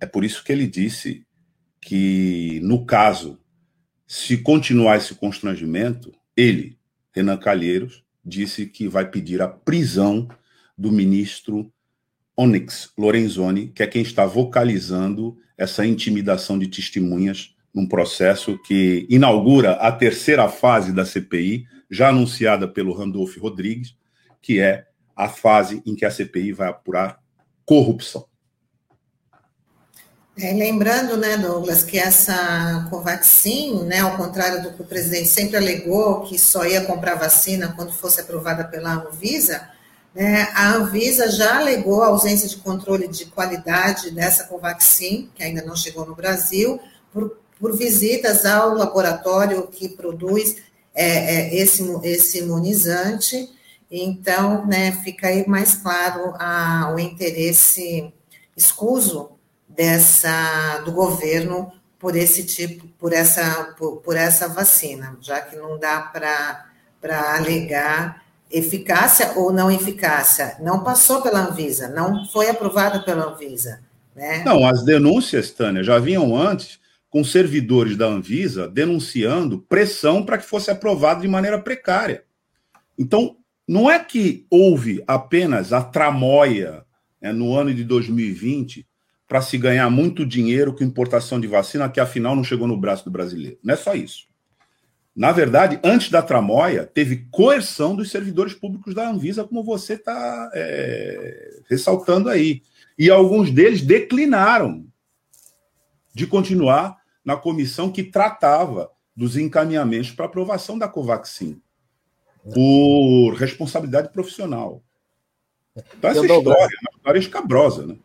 É 0.00 0.06
por 0.06 0.24
isso 0.24 0.44
que 0.44 0.52
ele 0.52 0.68
disse 0.68 1.26
que, 1.80 2.60
no 2.62 2.86
caso, 2.86 3.40
se 4.06 4.38
continuar 4.38 4.98
esse 4.98 5.16
constrangimento, 5.16 6.12
ele, 6.36 6.78
Renan 7.12 7.36
Calheiros, 7.36 8.04
disse 8.24 8.66
que 8.66 8.86
vai 8.86 9.10
pedir 9.10 9.42
a 9.42 9.48
prisão 9.48 10.28
do 10.76 10.90
ministro 10.90 11.72
Onyx 12.36 12.90
Lorenzoni, 12.98 13.68
que 13.68 13.82
é 13.82 13.86
quem 13.86 14.02
está 14.02 14.26
vocalizando 14.26 15.36
essa 15.56 15.86
intimidação 15.86 16.58
de 16.58 16.66
testemunhas 16.66 17.54
num 17.72 17.86
processo 17.86 18.58
que 18.58 19.06
inaugura 19.10 19.72
a 19.72 19.90
terceira 19.90 20.48
fase 20.48 20.92
da 20.92 21.04
CPI, 21.04 21.66
já 21.90 22.08
anunciada 22.08 22.68
pelo 22.68 22.92
Randolph 22.92 23.36
Rodrigues, 23.36 23.96
que 24.40 24.60
é 24.60 24.86
a 25.14 25.28
fase 25.28 25.82
em 25.86 25.94
que 25.94 26.04
a 26.04 26.10
CPI 26.10 26.52
vai 26.52 26.68
apurar 26.68 27.20
corrupção. 27.64 28.26
É, 30.36 30.52
lembrando, 30.52 31.16
né, 31.16 31.36
Douglas, 31.36 31.84
que 31.84 31.96
essa 31.96 32.88
Covaxin, 32.90 33.84
né, 33.84 34.00
ao 34.00 34.16
contrário 34.16 34.62
do 34.62 34.72
que 34.72 34.82
o 34.82 34.84
presidente 34.84 35.28
sempre 35.28 35.56
alegou, 35.56 36.22
que 36.22 36.36
só 36.36 36.66
ia 36.66 36.84
comprar 36.84 37.14
vacina 37.14 37.72
quando 37.76 37.92
fosse 37.92 38.20
aprovada 38.20 38.64
pela 38.64 38.94
Anvisa, 38.94 39.68
né, 40.14 40.48
a 40.54 40.74
Anvisa 40.74 41.30
já 41.30 41.58
alegou 41.58 42.02
a 42.02 42.08
ausência 42.08 42.48
de 42.48 42.56
controle 42.56 43.08
de 43.08 43.26
qualidade 43.26 44.10
dessa 44.10 44.44
Covaxin, 44.44 45.30
que 45.34 45.42
ainda 45.42 45.62
não 45.62 45.74
chegou 45.74 46.06
no 46.06 46.14
Brasil, 46.14 46.80
por 47.12 47.36
por 47.58 47.76
visitas 47.76 48.44
ao 48.44 48.74
laboratório 48.74 49.66
que 49.68 49.88
produz 49.88 50.56
é, 50.94 51.06
é, 51.06 51.54
esse, 51.54 51.82
esse 52.02 52.38
imunizante. 52.40 53.48
Então, 53.90 54.66
né, 54.66 54.92
fica 55.04 55.28
aí 55.28 55.48
mais 55.48 55.74
claro 55.74 56.34
a, 56.38 56.92
o 56.94 56.98
interesse 56.98 58.12
escuso 58.56 59.30
dessa 59.68 60.82
do 60.84 60.92
governo 60.92 61.72
por 61.98 62.14
esse 62.16 62.44
tipo, 62.44 62.86
por 62.98 63.12
essa, 63.14 63.74
por, 63.78 63.96
por 64.02 64.16
essa 64.16 64.48
vacina, 64.48 65.16
já 65.20 65.40
que 65.40 65.56
não 65.56 65.78
dá 65.78 66.00
para 66.00 67.34
alegar 67.34 68.23
eficácia 68.54 69.32
ou 69.36 69.52
não 69.52 69.70
eficácia. 69.70 70.56
Não 70.60 70.84
passou 70.84 71.20
pela 71.20 71.46
Anvisa, 71.46 71.88
não 71.88 72.24
foi 72.26 72.48
aprovada 72.48 73.00
pela 73.00 73.32
Anvisa. 73.32 73.80
Né? 74.14 74.44
Não, 74.44 74.64
as 74.64 74.84
denúncias, 74.84 75.50
Tânia, 75.50 75.82
já 75.82 75.98
vinham 75.98 76.36
antes 76.36 76.78
com 77.10 77.24
servidores 77.24 77.96
da 77.96 78.06
Anvisa 78.06 78.68
denunciando 78.68 79.58
pressão 79.68 80.24
para 80.24 80.38
que 80.38 80.46
fosse 80.46 80.70
aprovado 80.70 81.22
de 81.22 81.28
maneira 81.28 81.60
precária. 81.60 82.24
Então, 82.98 83.36
não 83.66 83.90
é 83.90 83.98
que 83.98 84.46
houve 84.48 85.02
apenas 85.06 85.72
a 85.72 85.82
tramóia 85.82 86.84
né, 87.20 87.32
no 87.32 87.54
ano 87.54 87.74
de 87.74 87.82
2020 87.82 88.86
para 89.26 89.40
se 89.40 89.56
ganhar 89.58 89.88
muito 89.90 90.24
dinheiro 90.24 90.72
com 90.72 90.84
importação 90.84 91.40
de 91.40 91.46
vacina, 91.46 91.88
que 91.88 91.98
afinal 91.98 92.36
não 92.36 92.44
chegou 92.44 92.68
no 92.68 92.76
braço 92.76 93.04
do 93.04 93.10
brasileiro. 93.10 93.58
Não 93.64 93.74
é 93.74 93.76
só 93.76 93.94
isso. 93.94 94.26
Na 95.14 95.30
verdade, 95.30 95.78
antes 95.84 96.10
da 96.10 96.20
tramóia, 96.20 96.84
teve 96.84 97.28
coerção 97.30 97.94
dos 97.94 98.10
servidores 98.10 98.52
públicos 98.52 98.94
da 98.94 99.08
Anvisa, 99.08 99.44
como 99.44 99.62
você 99.62 99.94
está 99.94 100.50
é, 100.52 101.60
ressaltando 101.70 102.28
aí. 102.28 102.62
E 102.98 103.08
alguns 103.10 103.50
deles 103.50 103.80
declinaram 103.80 104.84
de 106.12 106.26
continuar 106.26 106.96
na 107.24 107.36
comissão 107.36 107.92
que 107.92 108.02
tratava 108.02 108.90
dos 109.16 109.36
encaminhamentos 109.36 110.10
para 110.10 110.26
aprovação 110.26 110.76
da 110.76 110.88
Covaxin, 110.88 111.60
por 112.52 113.34
responsabilidade 113.34 114.12
profissional. 114.12 114.82
Então, 115.96 116.10
essa 116.10 116.20
história 116.20 116.48
é 116.48 116.80
uma 116.80 116.96
história 116.96 117.18
escabrosa, 117.18 117.86
né? 117.86 117.96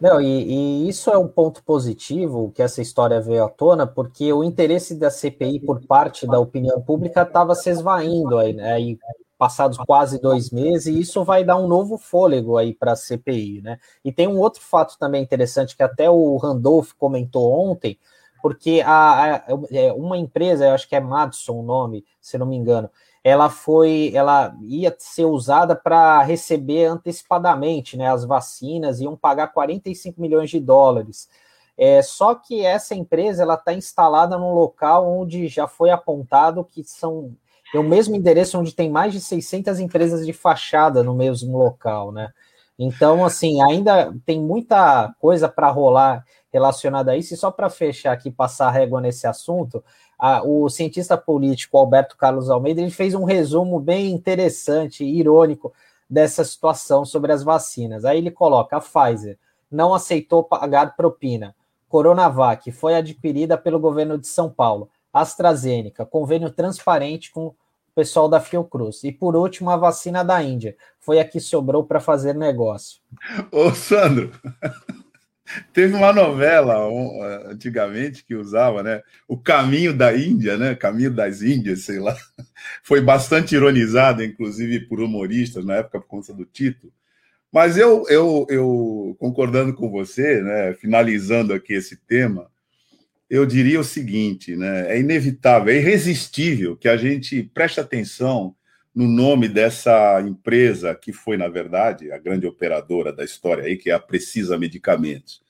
Não, 0.00 0.20
e, 0.20 0.84
e, 0.84 0.88
isso 0.88 1.10
é 1.10 1.18
um 1.18 1.28
ponto 1.28 1.62
positivo 1.62 2.50
que 2.54 2.62
essa 2.62 2.80
história 2.80 3.20
veio 3.20 3.44
à 3.44 3.48
tona, 3.50 3.86
porque 3.86 4.32
o 4.32 4.42
interesse 4.42 4.94
da 4.94 5.10
CPI 5.10 5.60
por 5.60 5.84
parte 5.86 6.26
da 6.26 6.38
opinião 6.38 6.80
pública 6.80 7.22
estava 7.22 7.54
se 7.54 7.68
esvaindo 7.68 8.38
aí, 8.38 8.54
né? 8.54 8.72
Aí, 8.72 8.98
passados 9.36 9.78
quase 9.78 10.20
dois 10.20 10.50
meses, 10.50 10.86
e 10.86 11.00
isso 11.00 11.24
vai 11.24 11.44
dar 11.44 11.56
um 11.56 11.66
novo 11.66 11.98
fôlego 11.98 12.56
aí 12.56 12.74
para 12.74 12.92
a 12.92 12.96
CPI, 12.96 13.60
né? 13.62 13.78
E 14.04 14.12
tem 14.12 14.26
um 14.26 14.38
outro 14.38 14.62
fato 14.62 14.98
também 14.98 15.22
interessante 15.22 15.76
que 15.76 15.82
até 15.82 16.10
o 16.10 16.36
Randolph 16.36 16.92
comentou 16.98 17.52
ontem, 17.52 17.98
porque 18.42 18.82
a, 18.84 19.36
a, 19.36 19.44
é, 19.70 19.92
uma 19.92 20.16
empresa, 20.16 20.66
eu 20.66 20.74
acho 20.74 20.88
que 20.88 20.96
é 20.96 21.00
Madison 21.00 21.58
o 21.58 21.62
nome, 21.62 22.04
se 22.20 22.38
não 22.38 22.46
me 22.46 22.56
engano, 22.56 22.90
ela 23.22 23.50
foi, 23.50 24.12
ela 24.14 24.54
ia 24.62 24.94
ser 24.98 25.26
usada 25.26 25.76
para 25.76 26.22
receber 26.22 26.86
antecipadamente, 26.86 27.96
né, 27.96 28.10
as 28.10 28.24
vacinas, 28.24 29.00
iam 29.00 29.16
pagar 29.16 29.48
45 29.48 30.20
milhões 30.20 30.50
de 30.50 30.58
dólares. 30.58 31.28
É, 31.76 32.02
só 32.02 32.34
que 32.34 32.64
essa 32.64 32.94
empresa 32.94 33.42
ela 33.42 33.54
está 33.54 33.72
instalada 33.72 34.38
num 34.38 34.52
local 34.52 35.08
onde 35.08 35.48
já 35.48 35.66
foi 35.66 35.90
apontado 35.90 36.64
que 36.64 36.84
são 36.84 37.34
é 37.74 37.78
o 37.78 37.84
mesmo 37.84 38.16
endereço 38.16 38.58
onde 38.58 38.74
tem 38.74 38.90
mais 38.90 39.12
de 39.12 39.20
600 39.20 39.78
empresas 39.78 40.26
de 40.26 40.32
fachada 40.32 41.04
no 41.04 41.14
mesmo 41.14 41.56
local, 41.56 42.10
né? 42.10 42.30
Então, 42.76 43.24
assim, 43.24 43.62
ainda 43.62 44.12
tem 44.26 44.40
muita 44.40 45.14
coisa 45.20 45.48
para 45.48 45.70
rolar 45.70 46.24
relacionada 46.52 47.12
a 47.12 47.16
isso. 47.16 47.34
E 47.34 47.36
só 47.36 47.50
para 47.50 47.70
fechar 47.70 48.12
aqui, 48.12 48.30
passar 48.30 48.68
a 48.68 48.70
régua 48.70 49.00
nesse 49.00 49.26
assunto, 49.26 49.84
a, 50.20 50.42
o 50.42 50.68
cientista 50.68 51.16
político 51.16 51.78
Alberto 51.78 52.14
Carlos 52.14 52.50
Almeida 52.50 52.82
ele 52.82 52.90
fez 52.90 53.14
um 53.14 53.24
resumo 53.24 53.80
bem 53.80 54.12
interessante 54.12 55.02
e 55.02 55.18
irônico 55.18 55.72
dessa 56.08 56.44
situação 56.44 57.06
sobre 57.06 57.32
as 57.32 57.42
vacinas. 57.42 58.04
Aí 58.04 58.18
ele 58.18 58.30
coloca: 58.30 58.76
a 58.76 58.80
Pfizer 58.80 59.38
não 59.70 59.94
aceitou 59.94 60.44
pagar 60.44 60.94
propina. 60.94 61.54
Coronavac 61.88 62.70
foi 62.70 62.94
adquirida 62.94 63.56
pelo 63.56 63.80
governo 63.80 64.18
de 64.18 64.26
São 64.26 64.50
Paulo. 64.50 64.90
AstraZeneca, 65.12 66.06
convênio 66.06 66.50
transparente 66.50 67.32
com 67.32 67.46
o 67.46 67.56
pessoal 67.94 68.28
da 68.28 68.40
Fiocruz. 68.40 69.02
E 69.02 69.10
por 69.10 69.34
último, 69.34 69.70
a 69.70 69.76
vacina 69.76 70.22
da 70.22 70.42
Índia. 70.42 70.76
Foi 71.00 71.18
a 71.18 71.24
que 71.24 71.40
sobrou 71.40 71.82
para 71.82 71.98
fazer 71.98 72.34
negócio. 72.34 73.00
Ô, 73.50 73.74
Sandro, 73.74 74.30
Teve 75.72 75.94
uma 75.94 76.12
novela 76.12 76.76
antigamente 77.46 78.24
que 78.24 78.34
usava, 78.34 78.82
né? 78.82 79.02
O 79.26 79.36
Caminho 79.36 79.92
da 79.92 80.16
Índia, 80.16 80.56
né? 80.56 80.74
Caminho 80.74 81.10
das 81.10 81.42
Índias, 81.42 81.82
sei 81.82 81.98
lá. 81.98 82.16
Foi 82.82 83.00
bastante 83.00 83.54
ironizada, 83.54 84.24
inclusive, 84.24 84.80
por 84.80 85.00
humoristas 85.00 85.64
na 85.64 85.76
época 85.76 86.00
por 86.00 86.06
conta 86.06 86.32
do 86.32 86.44
título. 86.44 86.92
Mas 87.52 87.76
eu, 87.76 88.04
eu, 88.08 88.46
eu 88.48 89.16
concordando 89.18 89.74
com 89.74 89.90
você, 89.90 90.40
né? 90.40 90.74
Finalizando 90.74 91.52
aqui 91.52 91.74
esse 91.74 91.96
tema, 91.96 92.48
eu 93.28 93.44
diria 93.44 93.80
o 93.80 93.84
seguinte, 93.84 94.56
né? 94.56 94.92
É 94.92 94.98
inevitável, 94.98 95.72
é 95.72 95.76
irresistível 95.76 96.76
que 96.76 96.88
a 96.88 96.96
gente 96.96 97.42
preste 97.42 97.80
atenção 97.80 98.54
no 99.00 99.08
nome 99.08 99.48
dessa 99.48 100.20
empresa 100.20 100.94
que 100.94 101.10
foi, 101.10 101.38
na 101.38 101.48
verdade, 101.48 102.12
a 102.12 102.18
grande 102.18 102.46
operadora 102.46 103.10
da 103.10 103.24
história 103.24 103.64
aí, 103.64 103.74
que 103.74 103.88
é 103.88 103.94
a 103.94 103.98
Precisa 103.98 104.58
Medicamentos. 104.58 105.40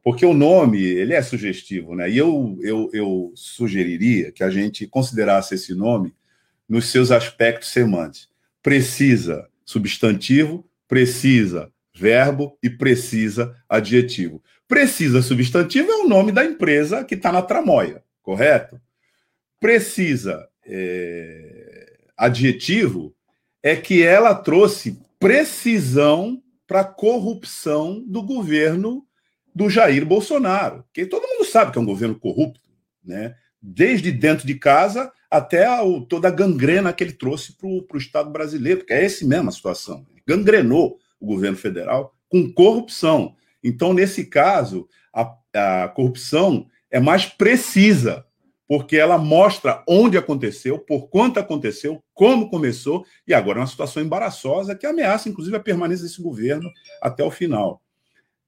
Porque 0.00 0.24
o 0.24 0.32
nome, 0.32 0.80
ele 0.80 1.12
é 1.12 1.20
sugestivo, 1.20 1.96
né? 1.96 2.08
E 2.08 2.16
eu, 2.16 2.56
eu, 2.62 2.88
eu 2.92 3.32
sugeriria 3.34 4.30
que 4.30 4.44
a 4.44 4.48
gente 4.48 4.86
considerasse 4.86 5.56
esse 5.56 5.74
nome 5.74 6.14
nos 6.68 6.86
seus 6.86 7.10
aspectos 7.10 7.70
semânticos. 7.70 8.30
Precisa 8.62 9.48
substantivo, 9.64 10.64
precisa 10.86 11.68
verbo 11.92 12.56
e 12.62 12.70
precisa 12.70 13.56
adjetivo. 13.68 14.40
Precisa 14.68 15.20
substantivo 15.20 15.90
é 15.90 15.96
o 15.96 16.08
nome 16.08 16.30
da 16.30 16.44
empresa 16.44 17.04
que 17.04 17.16
está 17.16 17.32
na 17.32 17.42
tramóia, 17.42 18.04
correto? 18.22 18.80
Precisa 19.58 20.48
é 20.64 21.49
adjetivo 22.20 23.14
é 23.62 23.74
que 23.74 24.02
ela 24.02 24.34
trouxe 24.34 25.00
precisão 25.18 26.42
para 26.66 26.80
a 26.80 26.84
corrupção 26.84 28.04
do 28.06 28.22
governo 28.22 29.06
do 29.54 29.70
Jair 29.70 30.04
Bolsonaro, 30.04 30.84
que 30.92 31.06
todo 31.06 31.26
mundo 31.26 31.44
sabe 31.46 31.72
que 31.72 31.78
é 31.78 31.80
um 31.80 31.86
governo 31.86 32.14
corrupto, 32.14 32.60
né? 33.02 33.34
desde 33.60 34.12
dentro 34.12 34.46
de 34.46 34.54
casa 34.54 35.10
até 35.30 35.66
a, 35.66 35.80
toda 36.08 36.28
a 36.28 36.30
gangrena 36.30 36.92
que 36.92 37.02
ele 37.02 37.12
trouxe 37.12 37.56
para 37.56 37.66
o 37.66 37.98
Estado 37.98 38.30
brasileiro, 38.30 38.84
que 38.84 38.92
é 38.92 39.04
esse 39.04 39.26
mesma 39.26 39.50
situação. 39.50 40.06
Ele 40.10 40.22
gangrenou 40.26 40.98
o 41.18 41.26
governo 41.26 41.56
federal 41.56 42.14
com 42.28 42.52
corrupção. 42.52 43.34
Então, 43.64 43.92
nesse 43.92 44.26
caso, 44.26 44.88
a, 45.12 45.34
a 45.54 45.88
corrupção 45.88 46.66
é 46.90 47.00
mais 47.00 47.26
precisa, 47.26 48.24
porque 48.70 48.96
ela 48.96 49.18
mostra 49.18 49.82
onde 49.84 50.16
aconteceu, 50.16 50.78
por 50.78 51.08
quanto 51.08 51.40
aconteceu, 51.40 52.00
como 52.14 52.48
começou, 52.48 53.04
e 53.26 53.34
agora 53.34 53.58
é 53.58 53.62
uma 53.62 53.66
situação 53.66 54.00
embaraçosa 54.00 54.76
que 54.76 54.86
ameaça, 54.86 55.28
inclusive, 55.28 55.56
a 55.56 55.60
permanência 55.60 56.06
desse 56.06 56.22
governo 56.22 56.70
até 57.02 57.24
o 57.24 57.32
final. 57.32 57.82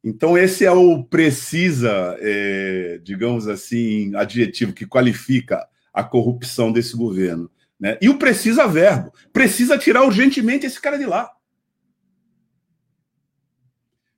Então, 0.05 0.39
esse 0.39 0.65
é 0.65 0.71
o 0.71 1.03
precisa, 1.03 2.17
é, 2.21 3.01
digamos 3.03 3.49
assim, 3.49 4.15
adjetivo 4.15 4.73
que 4.73 4.87
qualifica 4.87 5.67
a 5.93 6.05
corrupção 6.05 6.71
desse 6.71 6.97
governo. 6.97 7.51
Né? 7.81 7.99
E 8.01 8.09
o 8.09 8.17
precisa 8.17 8.69
verbo. 8.69 9.13
Precisa 9.33 9.77
tirar 9.77 10.05
urgentemente 10.05 10.65
esse 10.65 10.81
cara 10.81 10.99
de 10.99 11.05
lá. 11.05 11.33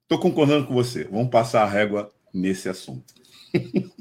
Estou 0.03 0.19
concordando 0.19 0.67
com 0.67 0.75
você. 0.75 1.05
Vamos 1.05 1.31
passar 1.31 1.63
a 1.63 1.67
régua 1.67 2.13
nesse 2.31 2.69
assunto. 2.69 3.15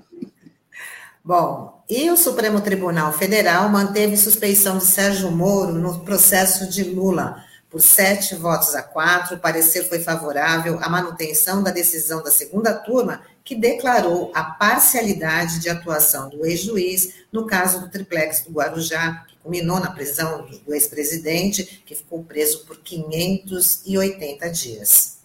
Bom, 1.26 1.82
e 1.90 2.12
o 2.12 2.18
Supremo 2.18 2.60
Tribunal 2.60 3.14
Federal 3.14 3.70
manteve 3.70 4.18
suspeição 4.18 4.78
de 4.78 4.86
Sérgio 4.86 5.32
Moro 5.32 5.72
no 5.72 6.02
processo 6.02 6.70
de 6.70 6.84
Lula 6.84 7.42
por 7.70 7.82
sete 7.82 8.36
votos 8.36 8.76
a 8.76 8.84
quatro, 8.84 9.36
o 9.38 9.40
parecer 9.40 9.88
foi 9.90 10.00
favorável 10.00 10.78
à 10.82 10.90
manutenção 10.90 11.64
da 11.64 11.72
decisão 11.72 12.22
da 12.22 12.30
segunda 12.30 12.74
turma, 12.74 13.22
que 13.44 13.56
declarou 13.56 14.32
a 14.36 14.44
parcialidade 14.44 15.60
de 15.60 15.70
atuação 15.70 16.30
do 16.30 16.46
ex-juiz 16.46 17.16
no 17.32 17.48
caso 17.48 17.80
do 17.80 17.90
triplex 17.90 18.42
do 18.42 18.52
Guarujá, 18.52 19.26
que 19.28 19.38
culminou 19.38 19.80
na 19.80 19.90
prisão 19.90 20.46
do 20.66 20.74
ex-presidente, 20.74 21.82
que 21.86 21.96
ficou 21.96 22.24
preso 22.24 22.66
por 22.66 22.78
580 22.78 24.50
dias. 24.52 25.23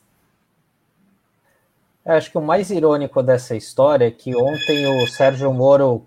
Acho 2.08 2.30
que 2.30 2.38
o 2.38 2.42
mais 2.42 2.70
irônico 2.70 3.22
dessa 3.22 3.54
história 3.54 4.06
é 4.06 4.10
que 4.10 4.34
ontem 4.34 4.86
o 4.86 5.06
Sérgio 5.06 5.52
Moro 5.52 6.06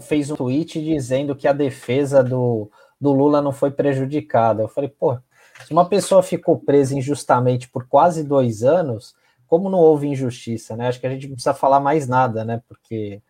fez 0.00 0.30
um 0.30 0.36
tweet 0.36 0.82
dizendo 0.82 1.36
que 1.36 1.46
a 1.46 1.52
defesa 1.52 2.24
do, 2.24 2.70
do 2.98 3.12
Lula 3.12 3.42
não 3.42 3.52
foi 3.52 3.70
prejudicada. 3.70 4.62
Eu 4.62 4.68
falei, 4.68 4.88
pô, 4.88 5.18
se 5.66 5.70
uma 5.70 5.86
pessoa 5.86 6.22
ficou 6.22 6.58
presa 6.58 6.96
injustamente 6.96 7.68
por 7.68 7.86
quase 7.86 8.24
dois 8.24 8.62
anos, 8.62 9.14
como 9.46 9.68
não 9.68 9.78
houve 9.78 10.06
injustiça, 10.06 10.74
né? 10.74 10.88
Acho 10.88 10.98
que 10.98 11.06
a 11.06 11.10
gente 11.10 11.28
não 11.28 11.34
precisa 11.34 11.52
falar 11.52 11.80
mais 11.80 12.08
nada, 12.08 12.46
né? 12.46 12.62
Porque 12.66 13.20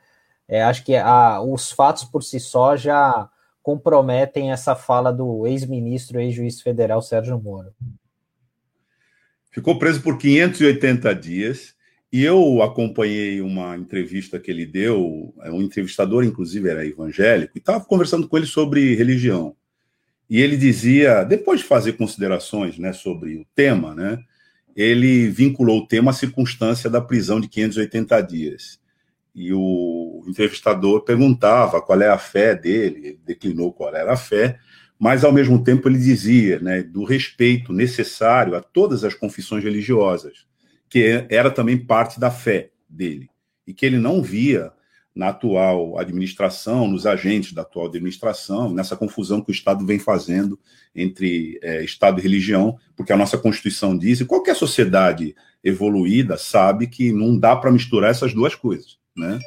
é, 0.47 0.63
acho 0.63 0.85
que 0.85 0.95
a, 0.95 1.41
os 1.41 1.73
fatos 1.73 2.05
por 2.05 2.23
si 2.23 2.39
só 2.39 2.77
já 2.77 3.29
comprometem 3.65 4.53
essa 4.53 4.77
fala 4.77 5.13
do 5.13 5.45
ex-ministro, 5.45 6.21
ex-juiz 6.21 6.61
federal 6.61 7.03
Sérgio 7.03 7.41
Moro. 7.43 7.75
Ficou 9.51 9.77
preso 9.77 10.01
por 10.01 10.17
580 10.19 11.13
dias 11.17 11.82
e 12.13 12.23
eu 12.23 12.61
acompanhei 12.63 13.41
uma 13.41 13.75
entrevista 13.75 14.39
que 14.39 14.51
ele 14.51 14.67
deu, 14.67 15.35
é, 15.41 15.51
um 15.51 15.63
entrevistador, 15.63 16.23
inclusive, 16.25 16.69
era 16.69 16.87
evangélico, 16.87 17.53
e 17.57 17.59
estava 17.59 17.83
conversando 17.83 18.29
com 18.29 18.37
ele 18.37 18.45
sobre 18.45 18.95
religião. 18.95 19.57
E 20.29 20.39
ele 20.39 20.59
dizia, 20.59 21.25
depois 21.25 21.61
de 21.61 21.67
fazer 21.67 21.95
considerações 21.95 22.79
né, 22.79 22.93
sobre 22.93 23.37
o 23.37 23.47
tema, 23.55 23.95
né, 23.95 24.23
ele 24.77 25.29
vinculou 25.29 25.79
o 25.81 25.87
tema 25.87 26.11
à 26.11 26.15
circunstância 26.15 26.91
da 26.91 27.01
prisão 27.01 27.41
de 27.41 27.49
580 27.49 28.21
dias. 28.21 28.79
E 29.35 29.51
o 29.55 30.23
entrevistador 30.29 31.05
perguntava 31.05 31.81
qual 31.81 32.01
é 32.03 32.09
a 32.09 32.19
fé 32.19 32.55
dele, 32.55 33.09
ele 33.09 33.21
declinou 33.25 33.73
qual 33.73 33.95
era 33.95 34.13
a 34.13 34.17
fé, 34.17 34.59
mas 34.99 35.25
ao 35.25 35.33
mesmo 35.33 35.65
tempo 35.65 35.89
ele 35.89 35.99
dizia 35.99 36.61
né, 36.61 36.83
do 36.83 37.05
respeito 37.05 37.73
necessário 37.73 38.55
a 38.55 38.61
todas 38.61 39.03
as 39.03 39.15
confissões 39.15 39.65
religiosas, 39.65 40.47
que 40.93 41.27
era 41.31 41.51
também 41.51 41.79
parte 41.79 42.21
da 42.21 42.31
fé 42.31 42.69
dele, 42.87 43.31
e 43.67 43.73
que 43.73 43.87
ele 43.87 43.97
não 43.97 44.23
via 44.23 44.71
na 45.15 45.29
atual 45.29 45.99
administração, 45.99 46.87
nos 46.87 47.07
agentes 47.07 47.55
da 47.55 47.63
atual 47.63 47.87
administração, 47.87 48.71
nessa 48.75 48.95
confusão 48.95 49.41
que 49.41 49.51
o 49.51 49.55
Estado 49.55 49.87
vem 49.87 49.99
fazendo 49.99 50.61
entre 50.95 51.59
é, 51.63 51.83
Estado 51.83 52.21
e 52.21 52.23
religião, 52.23 52.79
porque 52.95 53.11
a 53.11 53.17
nossa 53.17 53.39
Constituição 53.39 53.97
diz, 53.97 54.21
e 54.21 54.27
qualquer 54.27 54.55
sociedade 54.55 55.35
evoluída 55.65 56.37
sabe 56.37 56.87
que 56.87 57.11
não 57.11 57.39
dá 57.39 57.57
para 57.57 57.73
misturar 57.73 58.11
essas 58.11 58.35
duas 58.35 58.55
coisas. 58.55 58.99
Né? 59.17 59.39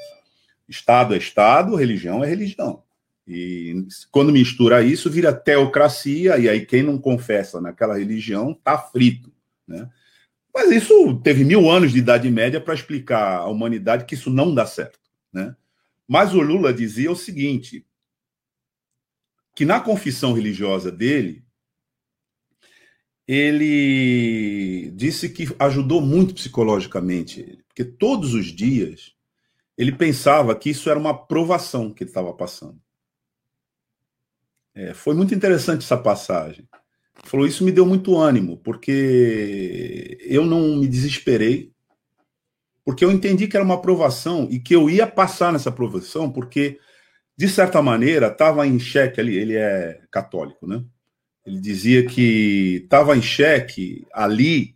Estado 0.68 1.14
é 1.14 1.18
Estado, 1.18 1.76
religião 1.76 2.24
é 2.24 2.28
religião. 2.28 2.82
E 3.28 3.86
quando 4.12 4.32
mistura 4.32 4.82
isso, 4.82 5.12
vira 5.12 5.32
teocracia, 5.32 6.40
e 6.40 6.50
aí 6.50 6.66
quem 6.66 6.82
não 6.82 6.98
confessa 6.98 7.62
naquela 7.62 8.00
religião 8.00 8.50
está 8.50 8.80
frito. 8.80 9.32
Né? 9.68 9.88
Mas 10.56 10.72
isso 10.72 11.20
teve 11.20 11.44
mil 11.44 11.70
anos 11.70 11.92
de 11.92 12.00
Idade 12.00 12.32
Média 12.32 12.62
para 12.62 12.74
explicar 12.74 13.40
à 13.40 13.48
humanidade 13.48 14.06
que 14.06 14.16
isso 14.16 14.30
não 14.30 14.56
dá 14.56 14.66
certo. 14.66 14.98
Né? 15.34 15.54
Mas 16.08 16.34
o 16.34 16.40
Lula 16.40 16.74
dizia 16.74 17.12
o 17.12 17.16
seguinte: 17.16 17.86
que 19.54 19.66
na 19.66 19.82
confissão 19.82 20.32
religiosa 20.32 20.90
dele, 20.90 21.44
ele 23.28 24.92
disse 24.96 25.28
que 25.28 25.54
ajudou 25.60 26.00
muito 26.02 26.34
psicologicamente 26.34 27.42
ele, 27.42 27.64
porque 27.68 27.84
todos 27.84 28.34
os 28.34 28.46
dias 28.46 29.14
ele 29.78 29.92
pensava 29.92 30.56
que 30.56 30.70
isso 30.70 30.90
era 30.90 30.98
uma 30.98 31.14
provação 31.14 31.92
que 31.92 32.04
ele 32.04 32.12
estava 32.12 32.34
passando. 32.34 32.80
É, 34.74 34.94
foi 34.94 35.14
muito 35.16 35.36
interessante 35.36 35.84
essa 35.84 35.98
passagem. 35.98 36.66
Falou: 37.26 37.46
Isso 37.46 37.64
me 37.64 37.72
deu 37.72 37.86
muito 37.86 38.18
ânimo, 38.18 38.58
porque 38.58 40.18
eu 40.22 40.46
não 40.46 40.78
me 40.78 40.88
desesperei, 40.88 41.72
porque 42.84 43.04
eu 43.04 43.12
entendi 43.12 43.48
que 43.48 43.58
era 43.58 43.66
uma 43.66 43.76
aprovação 43.76 44.48
e 44.50 44.60
que 44.60 44.76
eu 44.76 44.90
ia 44.90 45.08
passar 45.08 45.52
nessa 45.52 45.70
aprovação, 45.70 46.32
porque, 46.32 46.80
de 47.36 47.50
certa 47.50 47.82
maneira, 47.82 48.28
estava 48.28 48.66
em 48.68 48.80
xeque 48.80 49.20
ali, 49.20 49.36
ele 49.36 49.56
é 49.56 50.02
católico, 50.12 50.68
né? 50.68 50.84
Ele 51.46 51.60
dizia 51.60 52.06
que 52.06 52.82
estava 52.84 53.18
em 53.18 53.22
xeque 53.22 54.06
ali 54.14 54.76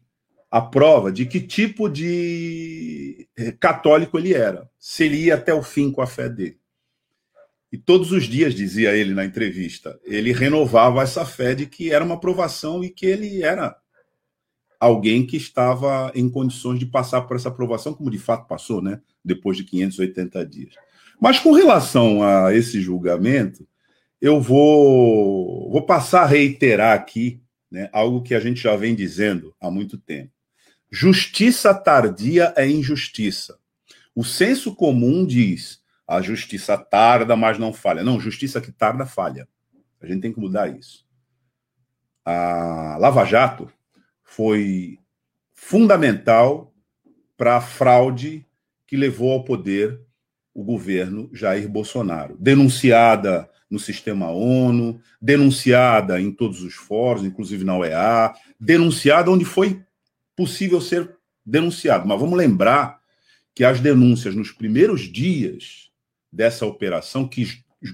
a 0.52 0.62
prova 0.62 1.12
de 1.12 1.26
que 1.26 1.40
tipo 1.40 1.88
de 1.88 3.28
católico 3.60 4.18
ele 4.18 4.34
era, 4.34 4.70
se 4.80 5.06
ele 5.06 5.26
ia 5.26 5.36
até 5.36 5.54
o 5.54 5.62
fim 5.62 5.92
com 5.92 6.02
a 6.02 6.08
fé 6.08 6.28
dele. 6.28 6.59
E 7.71 7.77
todos 7.77 8.12
os 8.12 8.23
dias, 8.23 8.55
dizia 8.55 8.95
ele 8.95 9.13
na 9.13 9.23
entrevista, 9.23 9.99
ele 10.03 10.32
renovava 10.32 11.03
essa 11.03 11.23
fé 11.23 11.53
de 11.53 11.67
que 11.67 11.91
era 11.91 12.03
uma 12.03 12.15
aprovação 12.15 12.84
e 12.84 12.89
que 12.89 13.05
ele 13.05 13.43
era 13.43 13.75
alguém 14.79 15.25
que 15.25 15.38
estava 15.38 16.12
em 16.15 16.29
condições 16.29 16.79
de 16.79 16.86
passar 16.86 17.21
por 17.23 17.36
essa 17.36 17.49
aprovação, 17.49 17.93
como 17.93 18.10
de 18.10 18.17
fato 18.17 18.47
passou, 18.47 18.82
né? 18.82 19.01
Depois 19.23 19.58
de 19.58 19.65
580 19.65 20.45
dias. 20.45 20.73
Mas 21.19 21.38
com 21.38 21.51
relação 21.51 22.23
a 22.23 22.55
esse 22.55 22.82
julgamento, 22.82 23.67
eu 24.21 24.39
vou, 24.39 25.69
vou 25.69 25.86
passar 25.86 26.23
a 26.23 26.27
reiterar 26.27 26.95
aqui 26.95 27.41
né, 27.69 27.89
algo 27.91 28.21
que 28.21 28.34
a 28.34 28.39
gente 28.39 28.62
já 28.62 28.75
vem 28.75 28.95
dizendo 28.95 29.53
há 29.60 29.69
muito 29.69 29.97
tempo. 29.97 30.32
Justiça 30.91 31.73
tardia 31.73 32.53
é 32.55 32.67
injustiça. 32.67 33.60
O 34.15 34.23
senso 34.23 34.73
comum 34.75 35.25
diz: 35.25 35.79
a 36.10 36.24
justiça 36.24 36.76
tarda, 36.76 37.36
mas 37.36 37.60
não 37.60 37.72
falha. 37.72 38.04
Não, 38.04 38.19
justiça 38.19 38.60
que 38.60 38.72
tarda, 38.72 39.06
falha. 39.06 39.48
A 40.02 40.08
gente 40.08 40.22
tem 40.22 40.34
que 40.34 40.39
mudar 40.39 40.67
isso. 40.67 41.06
A 42.26 42.98
Lava 43.00 43.24
Jato 43.26 43.72
foi 44.24 44.98
fundamental 45.54 46.74
para 47.38 47.58
a 47.58 47.62
fraude 47.62 48.43
que 48.88 48.98
levou 48.98 49.32
ao 49.32 49.43
poder 49.43 50.02
o 50.52 50.63
governo 50.63 51.30
Jair 51.32 51.69
Bolsonaro. 51.69 52.36
Denunciada 52.39 53.48
no 53.69 53.78
sistema 53.78 54.32
ONU, 54.32 55.00
denunciada 55.22 56.19
em 56.19 56.32
todos 56.32 56.63
os 56.63 56.74
fóruns, 56.74 57.24
inclusive 57.24 57.63
na 57.63 57.78
OEA, 57.78 58.34
denunciada 58.60 59.30
onde 59.30 59.45
foi 59.45 59.84
possível 60.36 60.82
ser 60.82 61.15
denunciado. 61.45 62.08
Mas 62.08 62.19
vamos 62.19 62.36
lembrar 62.36 63.00
que 63.54 63.63
as 63.63 63.80
denúncias 63.80 64.34
nos 64.34 64.52
primeiros 64.52 65.02
dias 65.02 65.88
dessa 66.32 66.65
operação, 66.65 67.28
que 67.28 67.46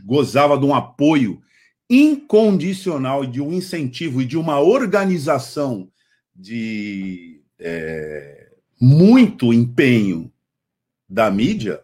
gozava 0.03 0.57
de 0.57 0.65
um 0.65 0.73
apoio 0.73 1.41
incondicional 1.89 3.25
de 3.25 3.41
um 3.41 3.53
incentivo 3.53 4.21
e 4.21 4.25
de 4.25 4.37
uma 4.37 4.59
organização 4.59 5.89
de 6.35 7.41
é, 7.59 8.51
muito 8.79 9.53
empenho 9.53 10.31
da 11.07 11.29
mídia, 11.29 11.83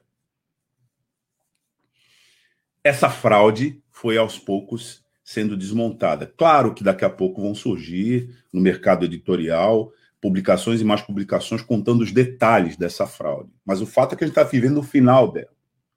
essa 2.84 3.10
fraude 3.10 3.82
foi 3.90 4.18
aos 4.18 4.40
poucos 4.40 5.06
sendo 5.24 5.56
desmontada. 5.56 6.26
Claro 6.26 6.74
que 6.74 6.84
daqui 6.84 7.06
a 7.06 7.10
pouco 7.10 7.42
vão 7.42 7.54
surgir 7.54 8.36
no 8.52 8.60
mercado 8.60 9.06
editorial 9.06 9.92
publicações 10.20 10.82
e 10.82 10.84
mais 10.84 11.02
publicações 11.02 11.62
contando 11.62 12.02
os 12.02 12.12
detalhes 12.12 12.76
dessa 12.76 13.08
fraude. 13.08 13.50
Mas 13.66 13.82
o 13.82 13.86
fato 13.86 14.14
é 14.14 14.18
que 14.18 14.24
a 14.24 14.28
gente 14.28 14.38
está 14.38 14.44
vivendo 14.44 14.80
o 14.80 14.84
final 14.84 15.32
dela, 15.32 15.50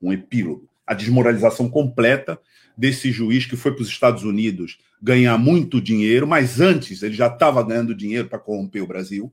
um 0.09 0.13
epílogo, 0.13 0.69
a 0.87 0.95
desmoralização 0.95 1.69
completa 1.69 2.39
desse 2.77 3.11
juiz 3.11 3.47
que 3.47 3.57
foi 3.57 3.73
para 3.73 3.83
os 3.83 3.89
Estados 3.89 4.25
Unidos 4.25 4.79
ganhar 5.01 5.39
muito 5.39 5.81
dinheiro, 5.81 6.27
mas 6.27 6.61
antes 6.61 7.03
ele 7.03 7.15
já 7.15 7.27
estava 7.27 7.63
ganhando 7.63 7.95
dinheiro 7.95 8.29
para 8.29 8.39
corromper 8.39 8.83
o 8.83 8.87
Brasil, 8.87 9.33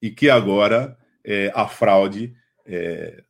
e 0.00 0.10
que 0.10 0.30
agora 0.30 0.96
é, 1.24 1.52
a 1.54 1.66
fraude 1.66 2.34
é, 2.64 3.22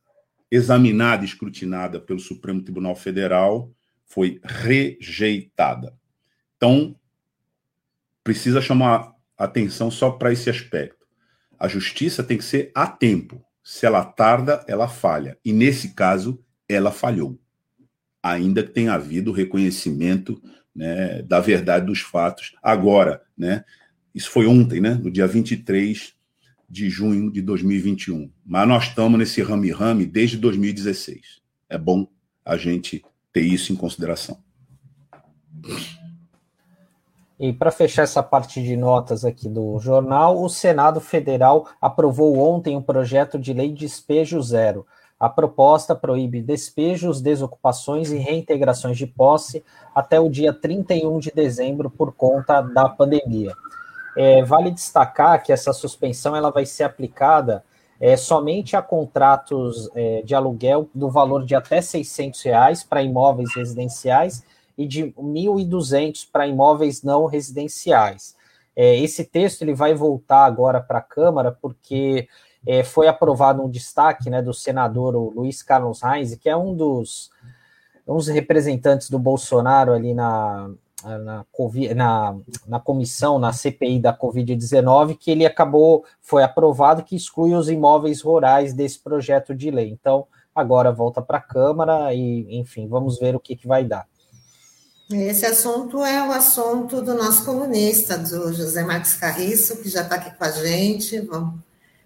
examinada 0.51 1.23
e 1.23 1.27
escrutinada 1.27 1.99
pelo 1.99 2.19
Supremo 2.19 2.61
Tribunal 2.61 2.95
Federal 2.95 3.71
foi 4.05 4.39
rejeitada. 4.43 5.93
Então, 6.57 6.95
precisa 8.23 8.61
chamar 8.61 9.13
atenção 9.37 9.89
só 9.89 10.11
para 10.11 10.31
esse 10.31 10.49
aspecto. 10.49 11.07
A 11.57 11.67
justiça 11.67 12.23
tem 12.23 12.37
que 12.37 12.43
ser 12.43 12.71
a 12.73 12.87
tempo. 12.87 13.43
Se 13.63 13.85
ela 13.85 14.03
tarda, 14.03 14.63
ela 14.67 14.87
falha. 14.87 15.37
E 15.43 15.53
nesse 15.53 15.93
caso, 15.93 16.43
ela 16.67 16.91
falhou. 16.91 17.39
Ainda 18.21 18.63
que 18.63 18.71
tenha 18.71 18.93
havido 18.93 19.31
reconhecimento 19.31 20.41
né, 20.75 21.21
da 21.23 21.39
verdade 21.39 21.85
dos 21.85 21.99
fatos. 21.99 22.55
Agora, 22.61 23.21
né, 23.37 23.63
isso 24.13 24.29
foi 24.29 24.47
ontem, 24.47 24.81
né, 24.81 24.93
no 24.95 25.11
dia 25.11 25.27
23 25.27 26.13
de 26.69 26.89
junho 26.89 27.31
de 27.31 27.41
2021. 27.41 28.31
Mas 28.45 28.67
nós 28.67 28.83
estamos 28.85 29.17
nesse 29.17 29.41
rame-rame 29.41 30.05
desde 30.05 30.37
2016. 30.37 31.41
É 31.67 31.77
bom 31.77 32.07
a 32.45 32.57
gente 32.57 33.03
ter 33.33 33.41
isso 33.41 33.73
em 33.73 33.75
consideração. 33.75 34.41
E 37.39 37.53
para 37.53 37.71
fechar 37.71 38.03
essa 38.03 38.21
parte 38.21 38.61
de 38.61 38.75
notas 38.75 39.23
aqui 39.23 39.47
do 39.47 39.79
jornal, 39.79 40.43
o 40.43 40.49
Senado 40.49 40.99
Federal 40.99 41.67
aprovou 41.79 42.37
ontem 42.37 42.75
um 42.75 42.81
projeto 42.81 43.39
de 43.39 43.53
lei 43.53 43.69
de 43.69 43.85
despejo 43.85 44.41
zero. 44.41 44.85
A 45.17 45.29
proposta 45.29 45.95
proíbe 45.95 46.41
despejos, 46.41 47.21
desocupações 47.21 48.11
e 48.11 48.17
reintegrações 48.17 48.97
de 48.97 49.07
posse 49.07 49.63
até 49.95 50.19
o 50.19 50.29
dia 50.29 50.51
31 50.51 51.17
de 51.19 51.31
dezembro 51.31 51.89
por 51.89 52.11
conta 52.13 52.61
da 52.61 52.89
pandemia. 52.89 53.53
É, 54.17 54.43
vale 54.43 54.69
destacar 54.69 55.41
que 55.41 55.53
essa 55.53 55.71
suspensão 55.71 56.35
ela 56.35 56.51
vai 56.51 56.65
ser 56.65 56.83
aplicada 56.83 57.63
é, 58.01 58.17
somente 58.17 58.75
a 58.75 58.81
contratos 58.81 59.89
é, 59.95 60.21
de 60.23 60.35
aluguel 60.35 60.89
do 60.93 61.09
valor 61.09 61.45
de 61.45 61.55
até 61.55 61.81
600 61.81 62.41
reais 62.41 62.83
para 62.83 63.01
imóveis 63.01 63.55
residenciais 63.55 64.43
e 64.79 64.87
de 64.87 65.11
1.200 65.11 66.25
para 66.31 66.47
imóveis 66.47 67.03
não 67.03 67.25
residenciais. 67.25 68.33
É, 68.73 68.97
esse 68.97 69.25
texto 69.25 69.61
ele 69.61 69.73
vai 69.73 69.93
voltar 69.93 70.45
agora 70.45 70.79
para 70.79 70.99
a 70.99 71.01
Câmara 71.01 71.51
porque 71.51 72.29
é, 72.65 72.81
foi 72.81 73.09
aprovado 73.09 73.61
um 73.61 73.69
destaque 73.69 74.29
né, 74.29 74.41
do 74.41 74.53
senador 74.53 75.15
Luiz 75.35 75.61
Carlos 75.61 76.01
Reis, 76.01 76.33
que 76.35 76.47
é 76.47 76.55
um 76.55 76.73
dos, 76.73 77.29
um 78.07 78.15
dos 78.15 78.29
representantes 78.29 79.09
do 79.09 79.19
Bolsonaro 79.19 79.91
ali 79.91 80.13
na, 80.13 80.71
na, 81.03 81.45
na, 81.93 82.35
na 82.65 82.79
comissão, 82.79 83.37
na 83.37 83.51
CPI 83.51 83.99
da 83.99 84.17
Covid-19, 84.17 85.17
que 85.17 85.29
ele 85.29 85.45
acabou, 85.45 86.05
foi 86.21 86.41
aprovado 86.41 87.03
que 87.03 87.17
exclui 87.17 87.53
os 87.53 87.69
imóveis 87.69 88.21
rurais 88.21 88.73
desse 88.73 88.97
projeto 88.97 89.53
de 89.53 89.69
lei. 89.69 89.89
Então, 89.89 90.25
agora 90.55 90.89
volta 90.89 91.21
para 91.21 91.39
a 91.39 91.41
Câmara 91.41 92.13
e, 92.13 92.57
enfim, 92.57 92.87
vamos 92.87 93.19
ver 93.19 93.35
o 93.35 93.41
que, 93.41 93.57
que 93.57 93.67
vai 93.67 93.83
dar. 93.83 94.07
Esse 95.11 95.43
assunto 95.47 96.05
é 96.05 96.27
o 96.27 96.31
assunto 96.31 97.01
do 97.01 97.15
nosso 97.15 97.43
comunista, 97.43 98.15
do 98.15 98.53
José 98.53 98.83
Marques 98.83 99.15
Carriço, 99.15 99.77
que 99.77 99.89
já 99.89 100.03
está 100.03 100.15
aqui 100.15 100.37
com 100.37 100.43
a 100.43 100.51
gente. 100.51 101.19
Vamos 101.21 101.59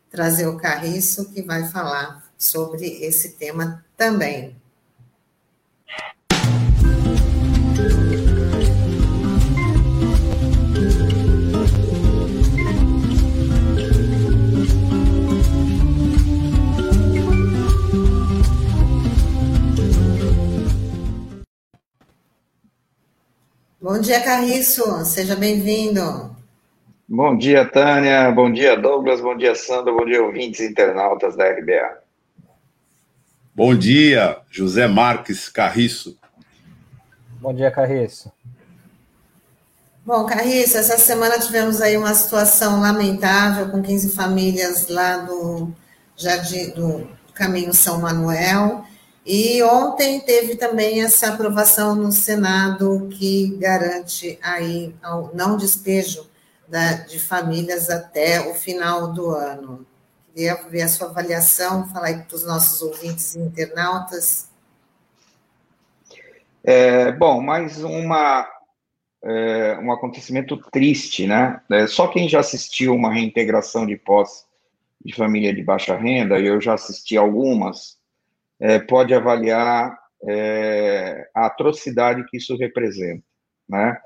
trazer 0.09 0.47
o 0.47 0.55
Carriço, 0.55 1.29
que 1.31 1.41
vai 1.41 1.67
falar 1.67 2.23
sobre 2.37 2.85
esse 3.03 3.33
tema 3.33 3.83
também. 3.97 4.55
Bom 23.83 23.99
dia, 23.99 24.23
Carriço. 24.23 25.03
Seja 25.03 25.35
bem-vindo. 25.35 26.33
Bom 27.05 27.37
dia, 27.37 27.65
Tânia. 27.65 28.31
Bom 28.31 28.49
dia, 28.49 28.77
Douglas. 28.77 29.19
Bom 29.19 29.35
dia, 29.35 29.53
Sandra. 29.55 29.91
Bom 29.91 30.05
dia, 30.05 30.23
ouvintes 30.23 30.61
internautas 30.61 31.35
da 31.35 31.43
RBA. 31.49 31.97
Bom 33.53 33.75
dia, 33.75 34.37
José 34.49 34.87
Marques 34.87 35.49
Carriço. 35.49 36.17
Bom 37.41 37.53
dia, 37.53 37.69
Carriço. 37.69 38.31
Bom, 40.05 40.25
Carriço, 40.25 40.77
essa 40.77 40.97
semana 40.97 41.37
tivemos 41.37 41.81
aí 41.81 41.97
uma 41.97 42.13
situação 42.13 42.79
lamentável 42.79 43.69
com 43.69 43.83
15 43.83 44.15
famílias 44.15 44.87
lá 44.87 45.17
do 45.17 45.73
Jardim 46.15 46.69
do 46.69 47.05
Caminho 47.33 47.73
São 47.73 47.99
Manuel. 47.99 48.85
E 49.25 49.63
ontem 49.63 50.19
teve 50.19 50.55
também 50.55 51.01
essa 51.01 51.29
aprovação 51.29 51.95
no 51.95 52.11
Senado 52.11 53.07
que 53.09 53.55
garante 53.57 54.37
aí 54.41 54.93
o 55.03 55.29
não 55.33 55.55
despejo 55.55 56.29
da, 56.67 56.93
de 56.93 57.19
famílias 57.19 57.89
até 57.89 58.41
o 58.49 58.53
final 58.53 59.13
do 59.13 59.29
ano. 59.29 59.85
Queria 60.33 60.55
ver 60.69 60.81
a 60.81 60.89
sua 60.89 61.07
avaliação, 61.07 61.87
falar 61.87 62.07
aí 62.07 62.23
para 62.23 62.35
os 62.35 62.45
nossos 62.45 62.81
ouvintes 62.81 63.35
e 63.35 63.39
internautas. 63.39 64.49
É, 66.63 67.11
bom, 67.11 67.41
mais 67.41 67.83
uma, 67.83 68.47
é, 69.23 69.77
um 69.81 69.91
acontecimento 69.91 70.57
triste, 70.71 71.27
né? 71.27 71.61
É, 71.69 71.87
só 71.87 72.07
quem 72.07 72.27
já 72.27 72.39
assistiu 72.39 72.93
uma 72.93 73.13
reintegração 73.13 73.85
de 73.85 73.95
posse 73.95 74.45
de 75.03 75.13
família 75.13 75.53
de 75.53 75.61
baixa 75.61 75.95
renda, 75.97 76.39
e 76.39 76.47
eu 76.47 76.61
já 76.61 76.73
assisti 76.73 77.17
algumas, 77.17 77.97
é, 78.63 78.79
pode 78.79 79.13
avaliar 79.13 79.93
é, 80.25 81.29
a 81.35 81.47
atrocidade 81.47 82.23
que 82.29 82.37
isso 82.37 82.55
representa, 82.55 83.25
né? 83.67 84.01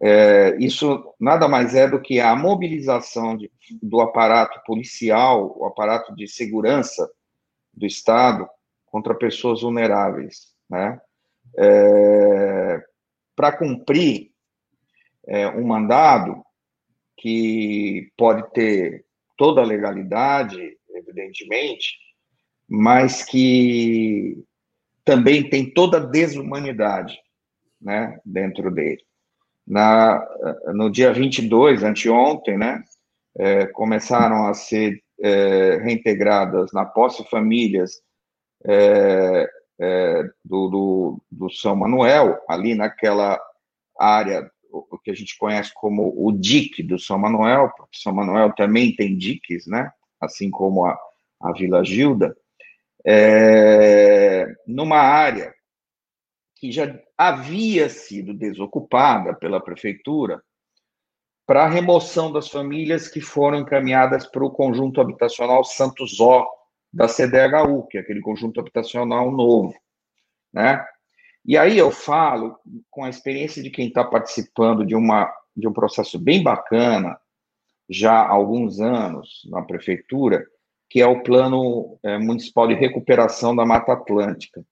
É, 0.00 0.56
isso 0.58 1.14
nada 1.18 1.48
mais 1.48 1.74
é 1.74 1.88
do 1.88 2.00
que 2.00 2.20
a 2.20 2.36
mobilização 2.36 3.34
de, 3.34 3.50
do 3.82 4.02
aparato 4.02 4.60
policial, 4.66 5.56
o 5.58 5.64
aparato 5.64 6.14
de 6.14 6.28
segurança 6.28 7.10
do 7.72 7.86
Estado 7.86 8.46
contra 8.84 9.14
pessoas 9.14 9.62
vulneráveis, 9.62 10.52
né? 10.68 11.00
É, 11.56 12.82
Para 13.34 13.52
cumprir 13.52 14.32
é, 15.26 15.48
um 15.48 15.66
mandado 15.66 16.44
que 17.16 18.12
pode 18.18 18.52
ter 18.52 19.06
toda 19.34 19.62
a 19.62 19.64
legalidade, 19.66 20.76
evidentemente, 20.90 22.03
mas 22.74 23.24
que 23.24 24.44
também 25.04 25.48
tem 25.48 25.70
toda 25.70 25.98
a 25.98 26.04
desumanidade 26.04 27.16
né, 27.80 28.18
dentro 28.24 28.70
dele. 28.70 29.02
Na, 29.66 30.26
no 30.74 30.90
dia 30.90 31.12
22, 31.12 31.84
anteontem, 31.84 32.58
né, 32.58 32.82
é, 33.38 33.66
começaram 33.66 34.46
a 34.46 34.54
ser 34.54 35.02
é, 35.20 35.76
reintegradas 35.76 36.72
na 36.72 36.84
posse 36.84 37.24
famílias 37.30 38.02
é, 38.66 39.48
é 39.78 40.22
do, 40.44 40.68
do, 40.68 41.22
do, 41.30 41.50
São 41.50 41.76
Manuel, 41.76 42.38
ali 42.48 42.74
naquela 42.74 43.40
área 43.98 44.50
o 44.70 44.98
que 44.98 45.10
a 45.12 45.14
gente 45.14 45.38
conhece 45.38 45.70
como 45.72 46.12
o 46.16 46.32
dique 46.32 46.82
do 46.82 46.98
São 46.98 47.16
Manuel, 47.16 47.70
porque 47.76 47.96
São 47.96 48.12
Manuel 48.12 48.52
também 48.54 48.94
tem 48.94 49.16
diques, 49.16 49.66
né, 49.68 49.92
assim 50.20 50.50
como 50.50 50.84
a, 50.84 50.98
a 51.40 51.52
Vila 51.52 51.84
Gilda, 51.84 52.36
é, 53.06 54.46
numa 54.66 54.98
área 54.98 55.54
que 56.56 56.72
já 56.72 56.98
havia 57.16 57.88
sido 57.88 58.32
desocupada 58.32 59.34
pela 59.34 59.60
prefeitura 59.60 60.42
para 61.46 61.64
a 61.64 61.68
remoção 61.68 62.32
das 62.32 62.48
famílias 62.48 63.08
que 63.08 63.20
foram 63.20 63.58
encaminhadas 63.58 64.26
para 64.26 64.44
o 64.44 64.50
conjunto 64.50 65.00
habitacional 65.00 65.62
Santos 65.62 66.18
Ó 66.20 66.46
da 66.90 67.06
CDHU, 67.06 67.86
que 67.88 67.98
é 67.98 68.00
aquele 68.00 68.20
conjunto 68.20 68.60
habitacional 68.60 69.30
novo, 69.30 69.74
né? 70.52 70.84
E 71.44 71.58
aí 71.58 71.76
eu 71.76 71.90
falo 71.90 72.58
com 72.90 73.04
a 73.04 73.10
experiência 73.10 73.62
de 73.62 73.68
quem 73.68 73.88
está 73.88 74.02
participando 74.02 74.86
de 74.86 74.94
uma 74.94 75.30
de 75.56 75.68
um 75.68 75.72
processo 75.72 76.18
bem 76.18 76.42
bacana 76.42 77.16
já 77.88 78.12
há 78.12 78.30
alguns 78.30 78.80
anos 78.80 79.42
na 79.50 79.62
prefeitura, 79.62 80.44
que 80.94 81.02
é 81.02 81.06
o 81.08 81.24
Plano 81.24 81.98
é, 82.04 82.18
Municipal 82.18 82.68
de 82.68 82.74
Recuperação 82.74 83.56
da 83.56 83.66
Mata 83.66 83.94
Atlântica. 83.94 84.64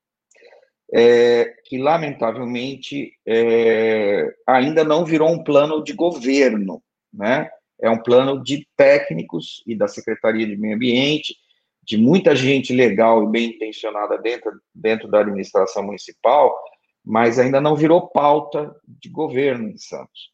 é, 0.95 1.53
que 1.65 1.79
lamentavelmente 1.79 3.13
é, 3.27 4.33
ainda 4.47 4.85
não 4.85 5.05
virou 5.05 5.29
um 5.29 5.43
plano 5.43 5.83
de 5.83 5.93
governo, 5.95 6.81
né? 7.13 7.51
É 7.81 7.91
um 7.91 8.01
plano 8.01 8.41
de 8.41 8.69
técnicos 8.77 9.65
e 9.67 9.75
da 9.75 9.89
Secretaria 9.89 10.47
de 10.47 10.57
Meio 10.57 10.77
Ambiente, 10.77 11.35
de 11.83 11.97
muita 11.97 12.37
gente 12.37 12.73
legal 12.73 13.25
e 13.25 13.27
bem 13.29 13.57
intencionada 13.57 14.17
dentro, 14.17 14.53
dentro 14.73 15.09
da 15.09 15.23
administração 15.23 15.83
municipal, 15.83 16.55
mas 17.05 17.37
ainda 17.41 17.61
não 17.61 17.75
virou 17.75 18.07
pauta 18.11 18.73
de 18.87 19.09
governo 19.09 19.71
em 19.71 19.77
Santos. 19.77 20.31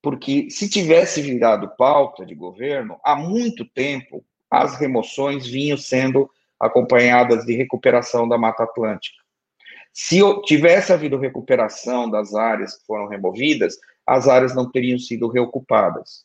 Porque 0.00 0.48
se 0.48 0.70
tivesse 0.70 1.20
virado 1.20 1.70
pauta 1.76 2.24
de 2.24 2.34
governo, 2.34 2.98
há 3.04 3.14
muito 3.14 3.66
tempo 3.66 4.24
as 4.50 4.76
remoções 4.76 5.46
vinham 5.46 5.76
sendo 5.76 6.30
acompanhadas 6.60 7.44
de 7.44 7.54
recuperação 7.54 8.28
da 8.28 8.36
Mata 8.36 8.64
Atlântica. 8.64 9.16
Se 9.92 10.20
tivesse 10.42 10.92
havido 10.92 11.18
recuperação 11.18 12.10
das 12.10 12.34
áreas 12.34 12.76
que 12.76 12.86
foram 12.86 13.08
removidas, 13.08 13.76
as 14.06 14.28
áreas 14.28 14.54
não 14.54 14.70
teriam 14.70 14.98
sido 14.98 15.28
reocupadas. 15.28 16.24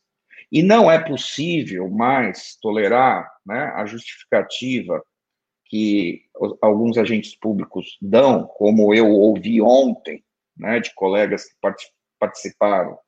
E 0.51 0.61
não 0.61 0.89
é 0.91 0.99
possível 0.99 1.89
mais 1.89 2.55
tolerar 2.61 3.31
né, 3.45 3.71
a 3.75 3.85
justificativa 3.85 5.03
que 5.65 6.21
alguns 6.61 6.97
agentes 6.97 7.35
públicos 7.35 7.97
dão, 7.99 8.45
como 8.45 8.93
eu 8.93 9.09
ouvi 9.09 9.59
ontem, 9.59 10.23
né, 10.55 10.79
de 10.79 10.93
colegas 10.93 11.45
que 11.45 11.55
participaram 12.19 12.99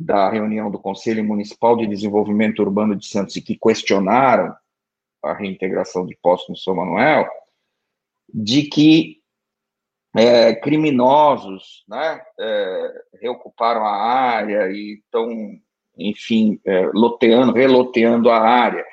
da 0.00 0.30
reunião 0.30 0.70
do 0.70 0.78
Conselho 0.78 1.22
Municipal 1.22 1.76
de 1.76 1.86
Desenvolvimento 1.86 2.60
Urbano 2.60 2.96
de 2.96 3.06
Santos 3.06 3.36
e 3.36 3.42
que 3.42 3.54
questionaram 3.54 4.56
a 5.22 5.34
reintegração 5.34 6.06
de 6.06 6.16
postos 6.22 6.48
no 6.48 6.56
São 6.56 6.74
Manuel, 6.74 7.28
de 8.32 8.62
que 8.62 9.18
é, 10.16 10.54
criminosos 10.54 11.84
né, 11.86 12.22
é, 12.40 13.02
reocuparam 13.20 13.84
a 13.84 13.94
área 13.94 14.70
e 14.72 14.94
estão, 14.94 15.28
enfim, 15.98 16.58
é, 16.64 16.86
loteando, 16.94 17.52
reloteando 17.52 18.30
a 18.30 18.40
área. 18.40 18.84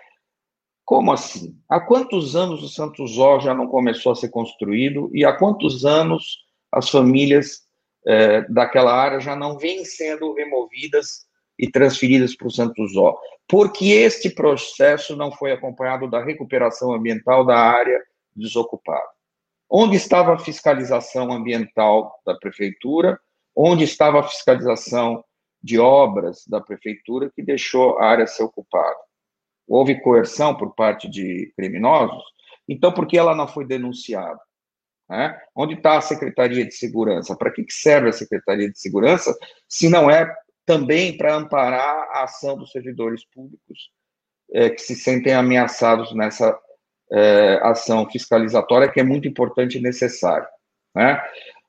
Como 0.83 1.13
assim? 1.13 1.57
Há 1.69 1.79
quantos 1.79 2.35
anos 2.35 2.61
o 2.61 2.67
Santos 2.67 3.13
Zó 3.13 3.39
já 3.39 3.53
não 3.53 3.67
começou 3.67 4.11
a 4.11 4.15
ser 4.15 4.29
construído 4.29 5.09
e 5.13 5.23
há 5.23 5.33
quantos 5.33 5.85
anos 5.85 6.45
as 6.69 6.89
famílias 6.89 7.66
é, 8.07 8.41
daquela 8.49 8.93
área 8.93 9.19
já 9.19 9.35
não 9.35 9.57
vêm 9.57 9.83
sendo 9.83 10.33
removidas 10.33 11.27
e 11.59 11.69
transferidas 11.69 12.35
para 12.35 12.47
o 12.47 12.51
Santos 12.51 12.93
Zó? 12.93 13.19
Porque 13.47 13.87
este 13.87 14.29
processo 14.29 15.15
não 15.15 15.31
foi 15.31 15.51
acompanhado 15.51 16.09
da 16.09 16.23
recuperação 16.23 16.93
ambiental 16.93 17.45
da 17.45 17.57
área 17.57 18.01
desocupada. 18.35 19.07
Onde 19.69 19.97
estava 19.97 20.33
a 20.33 20.39
fiscalização 20.39 21.31
ambiental 21.31 22.13
da 22.25 22.35
prefeitura? 22.35 23.19
Onde 23.53 23.83
estava 23.83 24.19
a 24.21 24.23
fiscalização 24.23 25.23
de 25.61 25.77
obras 25.77 26.45
da 26.47 26.61
prefeitura 26.61 27.31
que 27.35 27.43
deixou 27.43 27.97
a 27.99 28.05
área 28.05 28.27
ser 28.27 28.43
ocupada? 28.43 28.95
Houve 29.67 29.99
coerção 30.01 30.55
por 30.55 30.73
parte 30.73 31.09
de 31.09 31.51
criminosos? 31.57 32.23
Então, 32.69 32.93
por 32.93 33.05
que 33.05 33.17
ela 33.17 33.35
não 33.35 33.47
foi 33.47 33.65
denunciada? 33.65 34.39
Né? 35.09 35.39
Onde 35.55 35.75
está 35.75 35.97
a 35.97 36.01
Secretaria 36.01 36.65
de 36.65 36.73
Segurança? 36.73 37.35
Para 37.35 37.51
que 37.51 37.65
serve 37.69 38.09
a 38.09 38.13
Secretaria 38.13 38.69
de 38.69 38.79
Segurança 38.79 39.35
se 39.67 39.89
não 39.89 40.09
é 40.11 40.33
também 40.65 41.15
para 41.15 41.35
amparar 41.35 42.09
a 42.11 42.23
ação 42.23 42.57
dos 42.57 42.71
servidores 42.71 43.23
públicos 43.25 43.89
é, 44.53 44.69
que 44.69 44.81
se 44.81 44.95
sentem 44.95 45.33
ameaçados 45.33 46.13
nessa 46.13 46.57
é, 47.11 47.59
ação 47.63 48.09
fiscalizatória 48.09 48.91
que 48.91 48.99
é 48.99 49.03
muito 49.03 49.27
importante 49.27 49.77
e 49.77 49.81
necessária. 49.81 50.47
Né? 50.93 51.21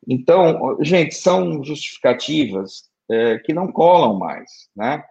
Então, 0.07 0.79
gente, 0.81 1.14
são 1.14 1.62
justificativas 1.62 2.88
é, 3.11 3.38
que 3.38 3.53
não 3.53 3.70
colam 3.70 4.18
mais, 4.18 4.68
né? 4.77 5.05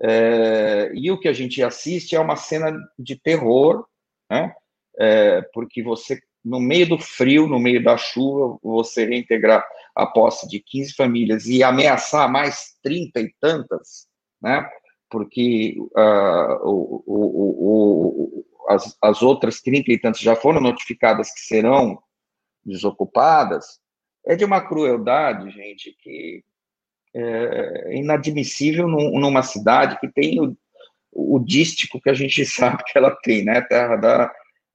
É, 0.00 0.90
e 0.92 1.10
o 1.10 1.18
que 1.18 1.28
a 1.28 1.32
gente 1.32 1.62
assiste 1.62 2.16
é 2.16 2.20
uma 2.20 2.36
cena 2.36 2.76
de 2.98 3.16
terror, 3.16 3.86
né? 4.30 4.52
É, 4.98 5.42
porque 5.52 5.82
você, 5.82 6.20
no 6.44 6.60
meio 6.60 6.88
do 6.88 6.98
frio, 6.98 7.46
no 7.46 7.58
meio 7.58 7.82
da 7.82 7.96
chuva, 7.96 8.58
você 8.62 9.06
reintegrar 9.06 9.64
a 9.94 10.06
posse 10.06 10.46
de 10.48 10.60
15 10.60 10.94
famílias 10.94 11.46
e 11.46 11.62
ameaçar 11.62 12.30
mais 12.30 12.74
30 12.82 13.20
e 13.20 13.34
tantas, 13.40 14.06
né? 14.42 14.68
Porque 15.08 15.76
uh, 15.78 16.68
o, 16.68 17.04
o, 17.06 18.34
o, 18.36 18.46
as, 18.68 18.96
as 19.00 19.22
outras 19.22 19.60
30 19.60 19.92
e 19.92 19.98
tantas 19.98 20.20
já 20.20 20.36
foram 20.36 20.60
notificadas 20.60 21.32
que 21.32 21.40
serão 21.40 21.98
desocupadas, 22.64 23.78
é 24.26 24.34
de 24.34 24.44
uma 24.44 24.60
crueldade, 24.60 25.50
gente, 25.50 25.94
que 26.00 26.42
é 27.14 27.96
inadmissível 27.96 28.88
num, 28.88 29.20
numa 29.20 29.42
cidade 29.42 29.98
que 30.00 30.08
tem 30.08 30.40
o, 30.40 30.56
o 31.12 31.38
dístico 31.38 32.00
que 32.00 32.10
a 32.10 32.14
gente 32.14 32.44
sabe 32.46 32.82
que 32.84 32.98
ela 32.98 33.14
tem, 33.22 33.44
né? 33.44 33.60
Terra 33.62 33.96
da 33.96 34.32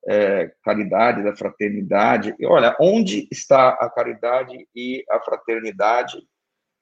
é, 0.10 0.52
caridade, 0.64 1.24
da 1.24 1.36
fraternidade. 1.36 2.36
E 2.40 2.46
olha, 2.46 2.76
onde 2.80 3.28
está 3.32 3.70
a 3.70 3.88
caridade 3.88 4.68
e 4.76 5.06
a 5.08 5.20
fraternidade 5.20 6.18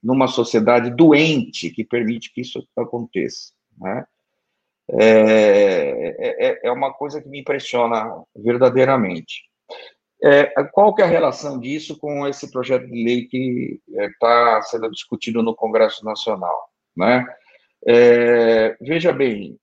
numa 0.01 0.27
sociedade 0.27 0.89
doente 0.91 1.69
que 1.69 1.83
permite 1.83 2.31
que 2.33 2.39
isso 2.39 2.65
aconteça, 2.77 3.51
né? 3.77 4.05
É, 4.89 6.15
é, 6.17 6.47
é, 6.47 6.59
é 6.63 6.71
uma 6.71 6.93
coisa 6.93 7.21
que 7.21 7.27
me 7.27 7.41
impressiona 7.41 8.23
verdadeiramente. 8.33 9.43
É, 10.23 10.63
qual 10.71 10.95
que 10.95 11.01
é 11.01 11.05
a 11.05 11.09
relação 11.09 11.59
disso 11.59 11.99
com 11.99 12.25
esse 12.25 12.49
projeto 12.49 12.87
de 12.87 13.03
lei 13.03 13.25
que 13.25 13.81
está 13.89 14.59
é, 14.59 14.61
sendo 14.61 14.89
discutido 14.89 15.43
no 15.43 15.53
Congresso 15.53 16.05
Nacional? 16.05 16.69
Né? 16.95 17.25
É, 17.85 18.77
veja 18.79 19.11
bem, 19.11 19.59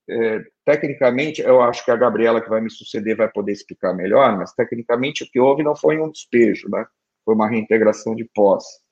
tecnicamente, 0.65 1.41
eu 1.41 1.61
acho 1.63 1.85
que 1.85 1.91
a 1.91 1.97
Gabriela, 1.97 2.41
que 2.41 2.49
vai 2.49 2.61
me 2.61 2.71
suceder, 2.71 3.17
vai 3.17 3.31
poder 3.31 3.53
explicar 3.53 3.95
melhor, 3.95 4.37
mas 4.37 4.53
tecnicamente 4.53 5.25
o 5.25 5.31
que 5.31 5.41
houve 5.41 5.63
não 5.63 5.77
foi 5.77 6.01
um 6.01 6.11
despejo, 6.11 6.69
né? 6.71 6.87
foi 7.25 7.35
uma 7.35 7.49
reintegração 7.49 8.15
de 8.15 8.25
posse. 8.25 8.83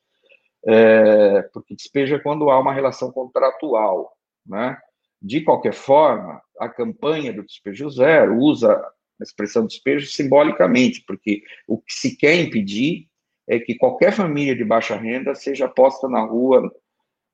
É, 0.66 1.42
porque 1.52 1.74
despejo 1.74 2.14
é 2.14 2.18
quando 2.18 2.50
há 2.50 2.58
uma 2.58 2.72
relação 2.72 3.10
contratual. 3.10 4.12
Né? 4.46 4.76
De 5.20 5.40
qualquer 5.40 5.74
forma, 5.74 6.40
a 6.58 6.68
campanha 6.68 7.32
do 7.32 7.44
despejo 7.44 7.88
zero 7.90 8.36
usa 8.38 8.74
a 8.74 9.22
expressão 9.22 9.66
despejo 9.66 10.06
simbolicamente, 10.10 11.04
porque 11.06 11.42
o 11.66 11.78
que 11.78 11.92
se 11.92 12.16
quer 12.16 12.34
impedir 12.34 13.08
é 13.46 13.58
que 13.58 13.76
qualquer 13.76 14.12
família 14.12 14.54
de 14.54 14.64
baixa 14.64 14.96
renda 14.96 15.34
seja 15.34 15.68
posta 15.68 16.08
na 16.08 16.20
rua 16.20 16.72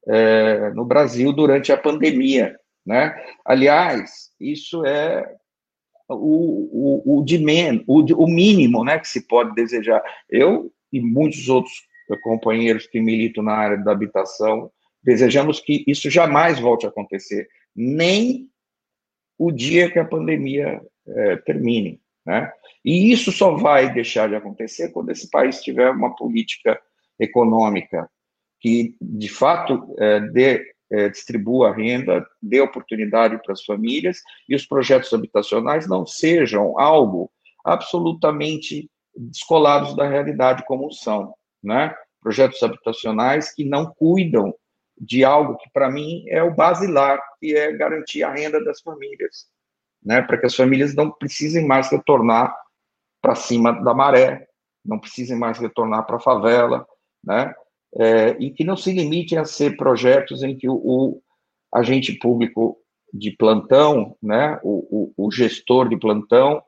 é, 0.07 0.70
no 0.70 0.85
Brasil 0.85 1.33
durante 1.33 1.72
a 1.72 1.77
pandemia. 1.77 2.59
Né? 2.88 3.14
Aliás, 3.44 4.31
isso 4.40 4.83
é 4.87 5.31
o, 6.09 7.05
o, 7.05 7.18
o, 7.18 7.22
de 7.22 7.37
men, 7.37 7.85
o, 7.87 8.01
o 8.01 8.27
mínimo 8.27 8.83
né, 8.83 8.98
que 8.98 9.07
se 9.07 9.29
pode 9.29 9.55
desejar. 9.55 10.03
Eu 10.27 10.72
e 10.90 10.98
muitos 10.98 11.51
outros 11.51 11.87
companheiros 12.22 12.87
que 12.87 12.98
militam 12.98 13.44
na 13.44 13.53
área 13.53 13.77
da 13.77 13.92
habitação 13.92 14.72
desejamos 15.03 15.61
que 15.61 15.85
isso 15.87 16.09
jamais 16.09 16.59
volte 16.59 16.87
a 16.87 16.88
acontecer 16.88 17.46
nem 17.77 18.48
o 19.37 19.53
dia 19.53 19.90
que 19.90 19.98
a 19.98 20.05
pandemia 20.07 20.81
é, 21.07 21.37
termine. 21.37 22.01
Né? 22.24 22.51
E 22.83 23.12
isso 23.12 23.30
só 23.30 23.55
vai 23.55 23.93
deixar 23.93 24.30
de 24.30 24.34
acontecer 24.34 24.89
quando 24.93 25.11
esse 25.11 25.28
país 25.28 25.61
tiver 25.61 25.91
uma 25.91 26.16
política 26.16 26.80
econômica 27.20 28.09
que, 28.61 28.97
de 28.99 29.28
fato, 29.28 29.95
é, 29.99 30.20
dê, 30.20 30.74
é, 30.91 31.09
distribua 31.09 31.70
a 31.70 31.74
renda, 31.74 32.26
dê 32.43 32.61
oportunidade 32.61 33.41
para 33.43 33.53
as 33.53 33.64
famílias 33.64 34.20
e 34.49 34.55
os 34.55 34.66
projetos 34.66 35.12
habitacionais 35.12 35.86
não 35.86 36.07
sejam 36.07 36.78
algo 36.78 37.30
absolutamente 37.64 38.91
descolados 39.16 39.95
da 39.97 40.09
realidade 40.09 40.64
como 40.64 40.91
são, 40.93 41.34
né? 41.62 41.95
Projetos 42.20 42.62
habitacionais 42.62 43.53
que 43.55 43.64
não 43.64 43.86
cuidam 43.86 44.55
de 45.01 45.24
algo 45.24 45.57
que, 45.57 45.70
para 45.70 45.91
mim, 45.91 46.24
é 46.28 46.43
o 46.43 46.55
basilar, 46.55 47.20
que 47.39 47.55
é 47.55 47.72
garantir 47.72 48.22
a 48.22 48.32
renda 48.32 48.62
das 48.64 48.80
famílias, 48.80 49.47
né? 50.03 50.22
para 50.22 50.39
que 50.39 50.47
as 50.47 50.55
famílias 50.55 50.95
não 50.95 51.11
precisem 51.11 51.66
mais 51.66 51.89
retornar 51.91 52.55
para 53.22 53.34
cima 53.34 53.72
da 53.72 53.95
maré, 53.95 54.47
não 54.84 54.99
precisem 54.99 55.36
mais 55.36 55.59
retornar 55.59 56.07
para 56.07 56.16
a 56.16 56.20
favela, 56.20 56.86
né? 57.22 57.55
É, 57.97 58.36
e 58.39 58.51
que 58.51 58.64
não 58.64 58.76
se 58.76 58.93
limitem 58.93 59.39
a 59.39 59.45
ser 59.45 59.76
projetos 59.76 60.43
em 60.43 60.57
que 60.57 60.68
o, 60.68 60.74
o 60.74 61.22
agente 61.72 62.12
público 62.12 62.76
de 63.12 63.30
plantão, 63.30 64.16
né, 64.22 64.61
o, 64.62 65.12
o, 65.16 65.26
o, 65.26 65.30
gestor 65.30 65.89
de 65.89 65.97
plantão, 65.97 66.62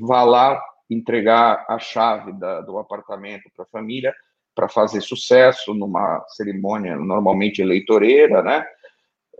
vá 0.00 0.24
lá 0.24 0.60
entregar 0.90 1.64
a 1.68 1.78
chave 1.78 2.32
da, 2.32 2.60
do 2.62 2.78
apartamento 2.78 3.48
para 3.54 3.64
a 3.64 3.68
família 3.68 4.12
para 4.54 4.68
fazer 4.68 5.00
sucesso 5.00 5.72
numa 5.72 6.24
cerimônia 6.30 6.96
normalmente 6.96 7.62
eleitoreira, 7.62 8.42
né? 8.42 8.66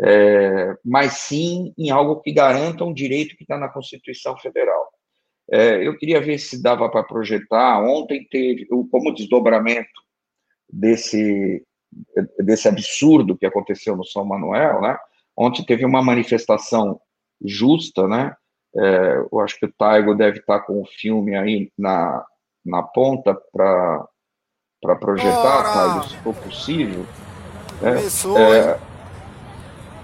É, 0.02 0.74
mas 0.84 1.12
sim 1.14 1.74
em 1.76 1.90
algo 1.90 2.20
que 2.22 2.32
garanta 2.32 2.84
um 2.84 2.94
direito 2.94 3.36
que 3.36 3.42
está 3.42 3.58
na 3.58 3.68
Constituição 3.68 4.36
Federal. 4.38 4.88
É, 5.50 5.86
eu 5.86 5.98
queria 5.98 6.20
ver 6.20 6.38
se 6.38 6.62
dava 6.62 6.88
para 6.88 7.02
projetar. 7.02 7.82
Ontem 7.82 8.26
teve, 8.30 8.66
como 8.66 9.12
desdobramento 9.12 9.90
desse, 10.72 11.64
desse 12.38 12.68
absurdo 12.68 13.36
que 13.36 13.46
aconteceu 13.46 13.96
no 13.96 14.04
São 14.04 14.24
Manuel, 14.24 14.80
né? 14.80 14.96
Ontem 15.36 15.64
teve 15.64 15.84
uma 15.84 16.02
manifestação 16.02 17.00
justa, 17.42 18.06
né? 18.06 18.34
É, 18.76 19.24
eu 19.32 19.40
acho 19.40 19.58
que 19.58 19.66
o 19.66 19.72
Taigo 19.72 20.14
deve 20.14 20.38
estar 20.38 20.60
com 20.60 20.80
o 20.80 20.86
filme 20.86 21.34
aí 21.34 21.72
na, 21.76 22.24
na 22.64 22.82
ponta 22.82 23.34
para 23.52 24.06
projetar, 24.96 25.72
Taigo, 25.72 26.08
se 26.08 26.16
for 26.18 26.34
possível. 26.34 27.04
É, 27.82 27.96
é, 28.38 28.78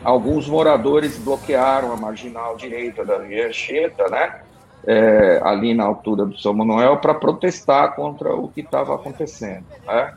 alguns 0.02 0.48
moradores 0.48 1.18
bloquearam 1.18 1.92
a 1.92 1.96
marginal 1.96 2.56
direita 2.56 3.04
da 3.04 3.18
Via 3.18 3.48
Anchieta, 3.48 4.08
né? 4.08 4.42
É, 4.86 5.40
ali 5.42 5.74
na 5.74 5.84
altura 5.84 6.24
do 6.24 6.38
São 6.38 6.54
Manuel, 6.54 6.98
para 6.98 7.14
protestar 7.14 7.94
contra 7.94 8.34
o 8.34 8.48
que 8.48 8.60
estava 8.60 8.94
acontecendo. 8.94 9.64
Né? 9.84 10.16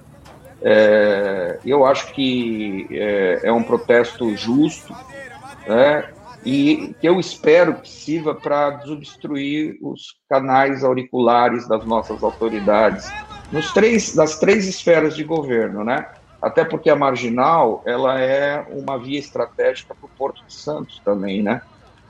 É, 0.62 1.60
eu 1.66 1.86
acho 1.86 2.14
que 2.14 2.88
é, 2.92 3.42
é, 3.44 3.52
um 3.52 3.64
protesto 3.64 4.36
justo, 4.36 4.94
né? 5.68 6.10
e 6.46 6.96
que 7.00 7.08
eu 7.08 7.20
espero 7.20 7.76
que 7.76 7.90
sirva 7.90 8.34
para 8.34 8.72
desobstruir 8.72 9.78
os 9.82 10.16
canais 10.30 10.84
auriculares 10.84 11.68
das 11.68 11.86
nossas 11.86 12.24
autoridades 12.24 13.12
nos 13.52 13.72
três, 13.74 14.16
nas 14.16 14.40
três 14.40 14.68
esferas 14.68 15.16
de 15.16 15.24
governo, 15.24 15.84
né? 15.84 16.08
Até 16.42 16.64
porque 16.64 16.90
a 16.90 16.96
marginal 16.96 17.84
ela 17.86 18.20
é 18.20 18.66
uma 18.72 18.98
via 18.98 19.20
estratégica 19.20 19.94
para 19.94 20.06
o 20.06 20.10
Porto 20.18 20.44
de 20.46 20.54
Santos 20.54 21.02
também, 21.04 21.44
né? 21.44 21.62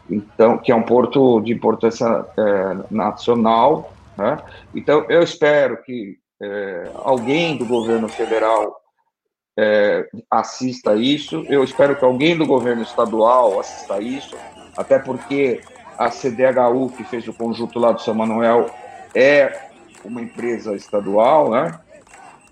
Então, 0.09 0.57
que 0.57 0.71
é 0.71 0.75
um 0.75 0.83
porto 0.83 1.39
de 1.41 1.51
importância 1.51 2.25
é, 2.37 2.77
nacional, 2.91 3.93
né? 4.17 4.37
Então, 4.75 5.05
eu 5.09 5.23
espero 5.23 5.81
que 5.81 6.17
é, 6.41 6.91
alguém 6.95 7.57
do 7.57 7.65
governo 7.65 8.07
federal 8.07 8.79
é, 9.57 10.07
assista 10.31 10.95
isso. 10.95 11.45
Eu 11.49 11.63
espero 11.63 11.95
que 11.95 12.05
alguém 12.05 12.37
do 12.37 12.45
governo 12.45 12.81
estadual 12.81 13.59
assista 13.59 14.01
isso, 14.01 14.37
até 14.77 14.97
porque 14.97 15.61
a 15.97 16.09
CDHU, 16.09 16.93
que 16.95 17.03
fez 17.03 17.27
o 17.27 17.33
conjunto 17.33 17.77
lá 17.77 17.91
do 17.91 18.01
São 18.01 18.13
Manuel, 18.13 18.69
é 19.13 19.69
uma 20.05 20.21
empresa 20.21 20.73
estadual, 20.75 21.49
né? 21.49 21.77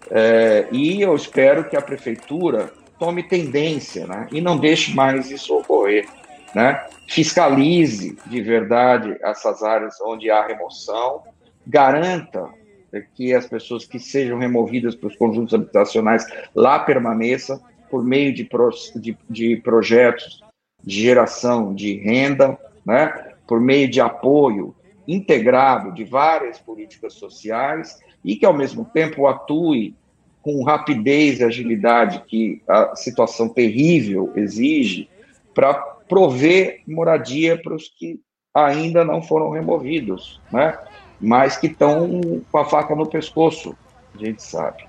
É, 0.09 0.67
e 0.71 1.01
eu 1.01 1.15
espero 1.15 1.69
que 1.69 1.77
a 1.77 1.81
prefeitura 1.81 2.71
tome 2.99 3.23
tendência, 3.23 4.05
né? 4.05 4.27
E 4.31 4.41
não 4.41 4.57
deixe 4.57 4.93
mais 4.93 5.31
isso 5.31 5.55
ocorrer, 5.55 6.09
né? 6.53 6.85
Fiscalize 7.07 8.17
de 8.25 8.41
verdade 8.41 9.17
essas 9.21 9.63
áreas 9.63 9.95
onde 10.01 10.29
há 10.29 10.45
remoção, 10.45 11.23
garanta 11.65 12.49
que 13.01 13.33
as 13.33 13.47
pessoas 13.47 13.85
que 13.85 13.99
sejam 13.99 14.37
removidas 14.37 14.95
para 14.95 15.07
os 15.07 15.15
conjuntos 15.15 15.53
habitacionais 15.53 16.25
lá 16.55 16.79
permaneçam 16.79 17.59
por 17.89 18.03
meio 18.03 18.33
de, 18.33 18.43
pro, 18.43 18.69
de, 18.95 19.17
de 19.29 19.57
projetos 19.57 20.41
de 20.83 21.01
geração 21.01 21.73
de 21.73 21.95
renda, 21.97 22.57
né, 22.85 23.33
por 23.47 23.59
meio 23.59 23.89
de 23.89 23.99
apoio 23.99 24.75
integrado 25.07 25.91
de 25.93 26.03
várias 26.03 26.59
políticas 26.59 27.13
sociais 27.13 27.97
e 28.23 28.35
que, 28.35 28.45
ao 28.45 28.53
mesmo 28.53 28.85
tempo, 28.85 29.27
atue 29.27 29.95
com 30.41 30.63
rapidez 30.63 31.39
e 31.39 31.43
agilidade 31.43 32.23
que 32.27 32.61
a 32.67 32.95
situação 32.95 33.49
terrível 33.49 34.31
exige 34.35 35.09
para 35.53 35.73
prover 35.73 36.81
moradia 36.87 37.61
para 37.61 37.75
os 37.75 37.89
que 37.89 38.21
ainda 38.53 39.03
não 39.03 39.21
foram 39.21 39.49
removidos, 39.49 40.41
né? 40.51 40.77
Mas 41.19 41.57
que 41.57 41.67
estão 41.67 42.41
com 42.51 42.57
a 42.57 42.65
faca 42.65 42.95
no 42.95 43.09
pescoço, 43.09 43.75
a 44.13 44.17
gente 44.17 44.43
sabe. 44.43 44.87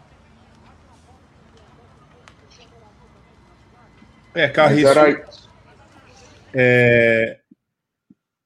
É, 4.35 4.49
Carriço, 4.49 4.89
era... 4.89 5.29
é, 6.55 7.41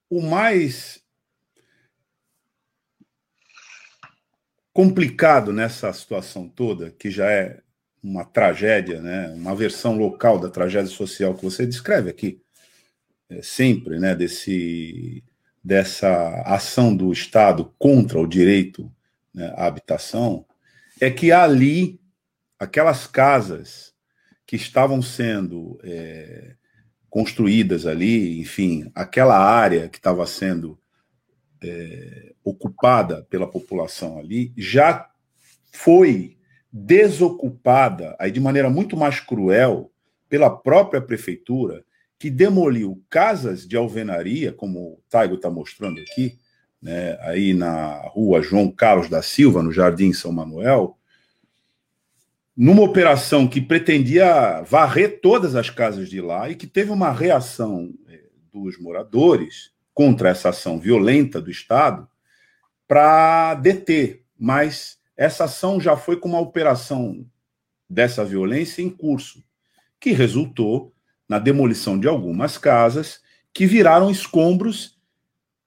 o 0.09 0.23
mais 0.23 1.03
complicado 4.73 5.53
nessa 5.53 5.93
situação 5.93 6.49
toda, 6.49 6.91
que 6.91 7.11
já 7.11 7.31
é 7.31 7.61
uma 8.03 8.25
tragédia, 8.25 9.01
né, 9.01 9.29
uma 9.35 9.55
versão 9.55 9.97
local 9.97 10.39
da 10.39 10.49
tragédia 10.49 10.91
social 10.91 11.35
que 11.35 11.45
você 11.45 11.67
descreve 11.67 12.11
aqui, 12.11 12.41
é, 13.29 13.43
sempre, 13.43 13.99
né, 13.99 14.15
desse 14.15 15.23
dessa 15.63 16.43
ação 16.45 16.95
do 16.95 17.13
Estado 17.13 17.73
contra 17.79 18.19
o 18.19 18.27
direito 18.27 18.91
né, 19.33 19.53
à 19.57 19.67
habitação 19.67 20.45
é 21.01 21.11
que 21.11 21.33
ali, 21.33 22.01
aquelas 22.59 23.07
casas 23.07 23.93
que 24.47 24.57
estavam 24.57 25.01
sendo 25.01 25.79
é, 25.83 26.55
construídas 27.09 27.87
ali, 27.87 28.41
enfim, 28.41 28.91
aquela 28.95 29.39
área 29.39 29.89
que 29.89 29.99
estava 29.99 30.27
sendo 30.27 30.79
é, 31.63 32.33
ocupada 32.45 33.27
pela 33.31 33.47
população 33.47 34.19
ali, 34.19 34.53
já 34.57 35.09
foi 35.73 36.37
desocupada, 36.73 38.17
aí 38.19 38.31
de 38.31 38.41
maneira 38.41 38.69
muito 38.69 38.97
mais 38.97 39.21
cruel, 39.21 39.91
pela 40.29 40.51
própria 40.51 41.01
prefeitura, 41.01 41.85
que 42.23 42.31
demoliu 42.31 43.03
casas 43.11 43.67
de 43.67 43.77
alvenaria, 43.77 44.53
como 44.53 44.79
o 44.79 45.03
Taigo 45.11 45.35
está 45.35 45.51
mostrando 45.51 46.01
aqui, 46.01 46.39
né, 46.81 47.19
aí 47.21 47.53
na 47.53 48.01
rua 48.11 48.41
João 48.41 48.71
Carlos 48.71 49.09
da 49.09 49.21
Silva, 49.21 49.61
no 49.61 49.73
Jardim 49.73 50.13
São 50.13 50.31
Manuel, 50.31 50.97
numa 52.57 52.83
operação 52.83 53.49
que 53.49 53.61
pretendia 53.61 54.63
varrer 54.63 55.21
todas 55.21 55.57
as 55.57 55.69
casas 55.69 56.09
de 56.09 56.21
lá 56.21 56.49
e 56.49 56.55
que 56.55 56.65
teve 56.65 56.93
uma 56.93 57.11
reação 57.11 57.93
é, 58.07 58.21
dos 58.53 58.79
moradores 58.79 59.73
contra 59.93 60.29
essa 60.29 60.51
ação 60.51 60.79
violenta 60.79 61.41
do 61.41 61.51
Estado 61.51 62.07
para 62.87 63.55
deter, 63.57 64.23
mas 64.39 64.97
essa 65.17 65.47
ação 65.47 65.81
já 65.81 65.97
foi 65.97 66.17
com 66.21 66.29
uma 66.29 66.39
operação 66.39 67.27
dessa 67.91 68.25
violência 68.25 68.81
em 68.81 68.89
curso, 68.89 69.43
que 69.99 70.13
resultou 70.13 70.92
na 71.33 71.39
demolição 71.39 71.99
de 71.99 72.07
algumas 72.07 72.59
casas 72.59 73.23
que 73.55 73.65
viraram 73.65 74.11
escombros, 74.11 74.99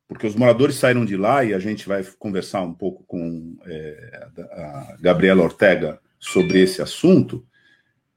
porque 0.08 0.28
os 0.28 0.36
moradores 0.36 0.76
saíram 0.76 1.04
de 1.04 1.18
lá 1.18 1.44
e 1.44 1.56
a 1.56 1.60
gente 1.60 1.88
vai 1.88 2.04
conversar 2.20 2.62
um 2.62 2.72
pouco 2.72 3.04
com 3.06 3.58
é, 3.66 4.28
a 4.52 4.98
Gabriela 5.00 5.42
Ortega 5.42 6.00
sobre 6.20 6.62
esse 6.62 6.84
assunto, 6.84 7.44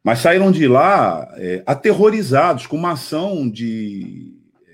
mas 0.05 0.19
saíram 0.19 0.53
de 0.53 0.69
lá 0.69 1.27
é, 1.39 1.63
aterrorizados 1.65 2.67
com 2.67 2.77
uma 2.77 2.93
ação 2.93 3.49
de 3.49 4.37
é, 4.67 4.73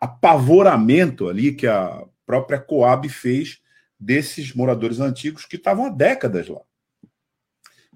apavoramento 0.00 1.28
ali 1.28 1.52
que 1.52 1.66
a 1.66 2.02
própria 2.24 2.58
Coab 2.58 3.06
fez 3.10 3.60
desses 4.00 4.54
moradores 4.54 5.00
antigos 5.00 5.44
que 5.44 5.56
estavam 5.56 5.84
há 5.84 5.90
décadas 5.90 6.48
lá. 6.48 6.62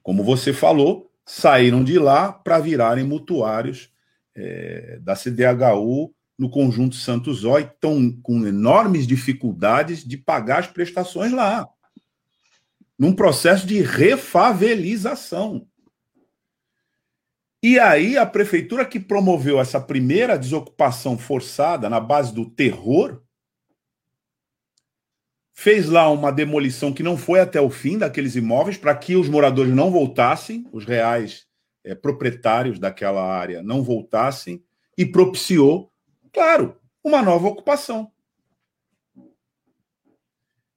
Como 0.02 0.22
você 0.22 0.52
falou, 0.52 1.10
saíram 1.24 1.82
de 1.84 1.98
lá 1.98 2.32
para 2.32 2.58
virarem 2.58 3.04
mutuários 3.04 3.90
é, 4.34 4.98
da 5.00 5.14
CDHU 5.14 6.14
no 6.38 6.50
conjunto 6.50 6.96
Santos 6.96 7.44
e 7.44 7.60
estão 7.60 8.10
com 8.22 8.46
enormes 8.46 9.06
dificuldades 9.06 10.04
de 10.04 10.16
pagar 10.16 10.60
as 10.60 10.66
prestações 10.66 11.32
lá, 11.32 11.68
num 12.98 13.14
processo 13.14 13.66
de 13.66 13.80
refavelização. 13.80 15.66
E 17.62 17.78
aí 17.78 18.18
a 18.18 18.26
prefeitura 18.26 18.84
que 18.84 18.98
promoveu 18.98 19.60
essa 19.60 19.80
primeira 19.80 20.36
desocupação 20.36 21.16
forçada 21.16 21.88
na 21.88 22.00
base 22.00 22.34
do 22.34 22.50
terror 22.50 23.22
fez 25.52 25.88
lá 25.88 26.08
uma 26.10 26.32
demolição 26.32 26.92
que 26.92 27.02
não 27.02 27.16
foi 27.16 27.40
até 27.40 27.60
o 27.60 27.70
fim 27.70 27.98
daqueles 27.98 28.36
imóveis 28.36 28.76
para 28.76 28.94
que 28.94 29.16
os 29.16 29.28
moradores 29.28 29.74
não 29.74 29.90
voltassem, 29.90 30.66
os 30.72 30.84
reais 30.84 31.46
é, 31.84 31.94
proprietários 31.94 32.78
daquela 32.78 33.22
área 33.22 33.62
não 33.62 33.82
voltassem 33.82 34.62
e 34.96 35.04
propiciou, 35.04 35.92
claro, 36.32 36.76
uma 37.04 37.22
nova 37.22 37.48
ocupação. 37.48 38.10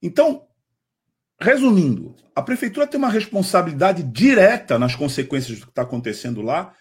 Então, 0.02 0.46
resumindo, 1.40 2.14
a 2.34 2.42
prefeitura 2.42 2.86
tem 2.86 2.98
uma 2.98 3.08
responsabilidade 3.08 4.02
direta 4.02 4.78
nas 4.78 4.94
consequências 4.94 5.58
do 5.58 5.66
que 5.66 5.72
está 5.72 5.82
acontecendo 5.82 6.42
lá, 6.42 6.74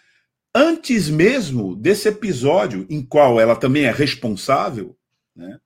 antes 0.54 1.10
mesmo 1.10 1.76
desse 1.76 2.08
episódio 2.08 2.86
em 2.90 3.04
qual 3.04 3.40
ela 3.40 3.56
também 3.56 3.86
é 3.86 3.92
responsável, 3.92 4.98
né? 5.36 5.60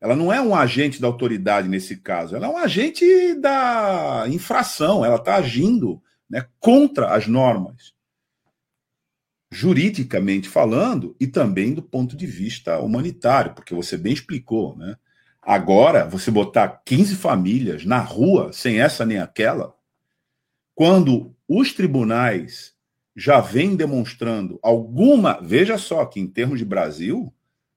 Ela 0.00 0.14
não 0.14 0.32
é 0.32 0.40
um 0.40 0.54
agente 0.54 1.00
da 1.00 1.06
autoridade 1.06 1.68
nesse 1.68 1.96
caso, 1.96 2.36
ela 2.36 2.46
é 2.46 2.50
um 2.50 2.58
agente 2.58 3.34
da 3.34 4.26
infração, 4.28 5.04
ela 5.04 5.16
está 5.16 5.36
agindo 5.36 6.02
né, 6.28 6.46
contra 6.60 7.14
as 7.14 7.26
normas, 7.26 7.94
juridicamente 9.50 10.48
falando, 10.48 11.16
e 11.18 11.26
também 11.26 11.72
do 11.72 11.82
ponto 11.82 12.16
de 12.16 12.26
vista 12.26 12.78
humanitário, 12.78 13.54
porque 13.54 13.74
você 13.74 13.96
bem 13.96 14.12
explicou, 14.12 14.76
né? 14.76 14.96
Agora, 15.40 16.04
você 16.04 16.30
botar 16.30 16.82
15 16.84 17.14
famílias 17.14 17.84
na 17.84 18.00
rua, 18.00 18.52
sem 18.52 18.80
essa 18.80 19.06
nem 19.06 19.18
aquela, 19.18 19.76
quando 20.74 21.34
os 21.48 21.72
tribunais 21.72 22.74
já 23.16 23.40
vêm 23.40 23.74
demonstrando 23.74 24.58
alguma. 24.62 25.40
Veja 25.40 25.78
só 25.78 26.04
que, 26.04 26.20
em 26.20 26.26
termos 26.26 26.58
de 26.58 26.64
Brasil, 26.64 27.32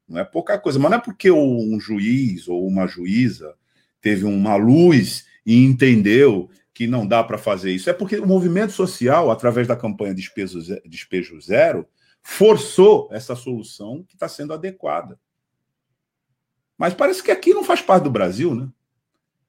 não 0.10 0.20
é 0.20 0.26
pouca 0.26 0.57
coisa, 0.57 0.80
mas 0.80 0.89
não 0.89 0.97
é 0.97 1.01
porque 1.01 1.30
um 1.30 1.80
juiz 1.80 2.47
ou 2.47 2.68
uma 2.68 2.88
juíza 2.88 3.53
teve 4.01 4.26
uma 4.26 4.55
luz 4.55 5.26
e 5.45 5.64
entendeu 5.64 6.49
que 6.74 6.88
não 6.88 7.05
dá 7.05 7.24
para 7.24 7.38
fazer 7.38 7.72
isso. 7.72 7.89
É 7.89 7.93
porque 7.93 8.18
o 8.18 8.26
movimento 8.26 8.72
social, 8.72 9.30
através 9.30 9.68
da 9.68 9.76
campanha 9.76 10.16
Despejo 10.16 10.62
Zero, 10.62 10.82
Despejo 10.86 11.41
Zero 11.41 11.86
forçou 12.22 13.10
essa 13.12 13.36
solução 13.36 14.03
que 14.07 14.16
está 14.16 14.28
sendo 14.28 14.53
adequada. 14.53 15.20
Mas 16.78 16.93
parece 16.93 17.22
que 17.22 17.32
aqui 17.32 17.53
não 17.53 17.64
faz 17.64 17.82
parte 17.82 18.03
do 18.03 18.12
Brasil, 18.12 18.55
né? 18.55 18.70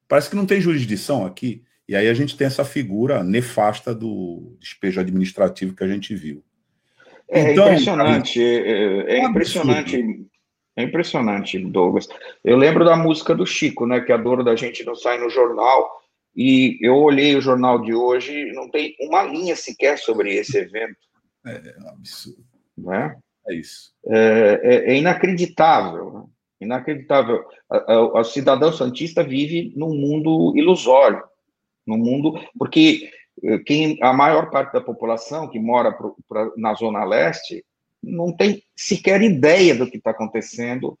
Parece 0.07 0.29
que 0.29 0.35
não 0.35 0.45
tem 0.45 0.59
jurisdição 0.59 1.25
aqui. 1.25 1.63
E 1.87 1.95
aí 1.95 2.09
a 2.09 2.13
gente 2.13 2.35
tem 2.35 2.47
essa 2.47 2.65
figura 2.65 3.23
nefasta 3.23 3.95
do 3.95 4.57
despejo 4.59 4.99
administrativo 4.99 5.75
que 5.75 5.83
a 5.83 5.87
gente 5.87 6.13
viu. 6.13 6.43
É 7.29 7.53
então, 7.53 7.67
impressionante, 7.67 8.43
é, 8.43 8.55
é, 8.55 9.19
é 9.19 9.23
impressionante, 9.23 10.25
é 10.75 10.83
impressionante, 10.83 11.59
Douglas. 11.59 12.07
Eu 12.43 12.57
lembro 12.57 12.85
da 12.85 12.95
música 12.95 13.35
do 13.35 13.45
Chico, 13.45 13.85
né? 13.85 14.01
Que 14.01 14.11
a 14.11 14.17
dor 14.17 14.43
da 14.43 14.55
gente 14.55 14.83
não 14.83 14.95
sai 14.95 15.17
no 15.17 15.29
jornal. 15.29 16.01
E 16.35 16.77
eu 16.81 16.95
olhei 16.95 17.35
o 17.35 17.41
jornal 17.41 17.81
de 17.81 17.93
hoje, 17.93 18.51
não 18.53 18.69
tem 18.69 18.95
uma 19.01 19.23
linha 19.23 19.55
sequer 19.55 19.97
sobre 19.97 20.33
esse 20.35 20.57
evento. 20.57 20.95
É, 21.45 21.51
é 21.51 21.89
absurdo. 21.89 22.43
Né? 22.77 23.17
É 23.47 23.53
isso. 23.53 23.91
É, 24.07 24.61
é, 24.63 24.91
é 24.91 24.97
inacreditável. 24.97 26.11
Né? 26.11 26.23
Inacreditável. 26.61 27.43
O 28.13 28.23
cidadão 28.23 28.71
santista 28.71 29.23
vive 29.23 29.73
num 29.75 29.93
mundo 29.95 30.53
ilusório, 30.55 31.23
num 31.85 31.97
mundo 31.97 32.39
porque 32.57 33.09
eh, 33.43 33.57
quem 33.65 33.97
a 34.01 34.13
maior 34.13 34.51
parte 34.51 34.73
da 34.73 34.81
população 34.81 35.47
que 35.47 35.59
mora 35.59 35.91
pro, 35.91 36.15
pra, 36.29 36.51
na 36.55 36.75
zona 36.75 37.03
leste 37.03 37.65
não 38.01 38.35
tem 38.35 38.63
sequer 38.75 39.21
ideia 39.21 39.75
do 39.75 39.89
que 39.89 39.97
está 39.97 40.11
acontecendo, 40.11 40.97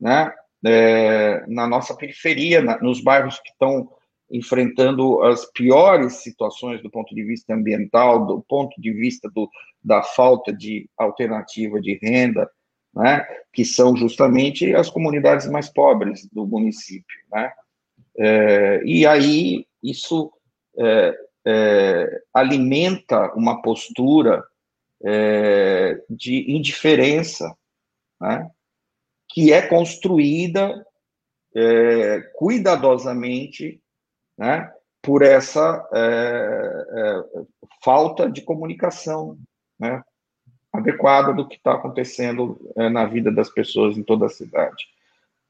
né? 0.00 0.32
É, 0.66 1.44
na 1.46 1.66
nossa 1.66 1.94
periferia, 1.94 2.62
na, 2.62 2.78
nos 2.78 3.02
bairros 3.02 3.38
que 3.40 3.50
estão 3.50 3.90
enfrentando 4.30 5.22
as 5.22 5.44
piores 5.52 6.14
situações 6.22 6.82
do 6.82 6.90
ponto 6.90 7.14
de 7.14 7.22
vista 7.22 7.54
ambiental, 7.54 8.26
do 8.26 8.42
ponto 8.48 8.80
de 8.80 8.90
vista 8.90 9.28
do, 9.30 9.50
da 9.82 10.02
falta 10.02 10.52
de 10.52 10.88
alternativa 10.96 11.80
de 11.80 11.98
renda, 12.02 12.50
né, 12.94 13.24
que 13.52 13.64
são 13.64 13.94
justamente 13.94 14.74
as 14.74 14.88
comunidades 14.88 15.48
mais 15.50 15.68
pobres 15.68 16.26
do 16.32 16.46
município. 16.46 17.16
Né? 17.30 17.52
É, 18.16 18.82
e 18.84 19.06
aí 19.06 19.66
isso 19.82 20.32
é, 20.78 21.14
é, 21.46 22.22
alimenta 22.32 23.32
uma 23.34 23.60
postura 23.60 24.42
é, 25.04 26.02
de 26.08 26.50
indiferença, 26.50 27.54
né, 28.20 28.50
que 29.28 29.52
é 29.52 29.62
construída 29.62 30.84
é, 31.54 32.20
cuidadosamente 32.34 33.80
né, 34.36 34.72
por 35.02 35.22
essa 35.22 35.86
é, 35.92 37.24
falta 37.82 38.30
de 38.30 38.42
comunicação, 38.42 39.38
né, 39.78 40.02
adequada 40.72 41.32
do 41.32 41.46
que 41.46 41.56
está 41.56 41.74
acontecendo 41.74 42.58
é, 42.76 42.88
na 42.88 43.04
vida 43.04 43.30
das 43.30 43.48
pessoas 43.48 43.96
em 43.96 44.02
toda 44.02 44.26
a 44.26 44.30
cidade. 44.30 44.84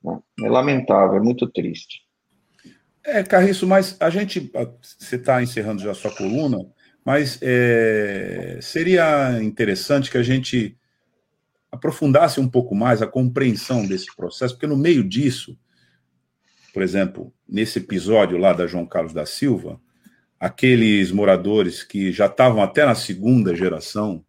Né? 0.03 0.21
É 0.45 0.49
lamentável, 0.49 1.17
é 1.17 1.21
muito 1.21 1.47
triste. 1.47 2.03
É, 3.03 3.23
Carriço, 3.23 3.67
mas 3.67 3.97
a 4.01 4.09
gente. 4.11 4.51
Você 4.81 5.17
está 5.17 5.43
encerrando 5.43 5.83
já 5.83 5.91
a 5.91 5.95
sua 5.95 6.15
coluna, 6.15 6.67
mas 7.05 7.39
é, 7.43 8.59
seria 8.63 9.43
interessante 9.43 10.11
que 10.11 10.19
a 10.19 10.23
gente 10.23 10.77
aprofundasse 11.71 12.41
um 12.41 12.49
pouco 12.49 12.75
mais 12.75 13.03
a 13.03 13.07
compreensão 13.07 13.87
desse 13.87 14.15
processo, 14.17 14.55
porque 14.55 14.67
no 14.67 14.77
meio 14.77 15.05
disso, 15.05 15.59
por 16.73 16.83
exemplo, 16.83 17.33
nesse 17.49 17.79
episódio 17.79 18.39
lá 18.39 18.53
da 18.53 18.67
João 18.67 18.87
Carlos 18.87 19.13
da 19.13 19.27
Silva, 19.27 19.81
aqueles 20.39 21.11
moradores 21.11 21.83
que 21.83 22.13
já 22.13 22.27
estavam 22.27 22.63
até 22.63 22.85
na 22.85 22.95
segunda 22.95 23.55
geração 23.55 24.25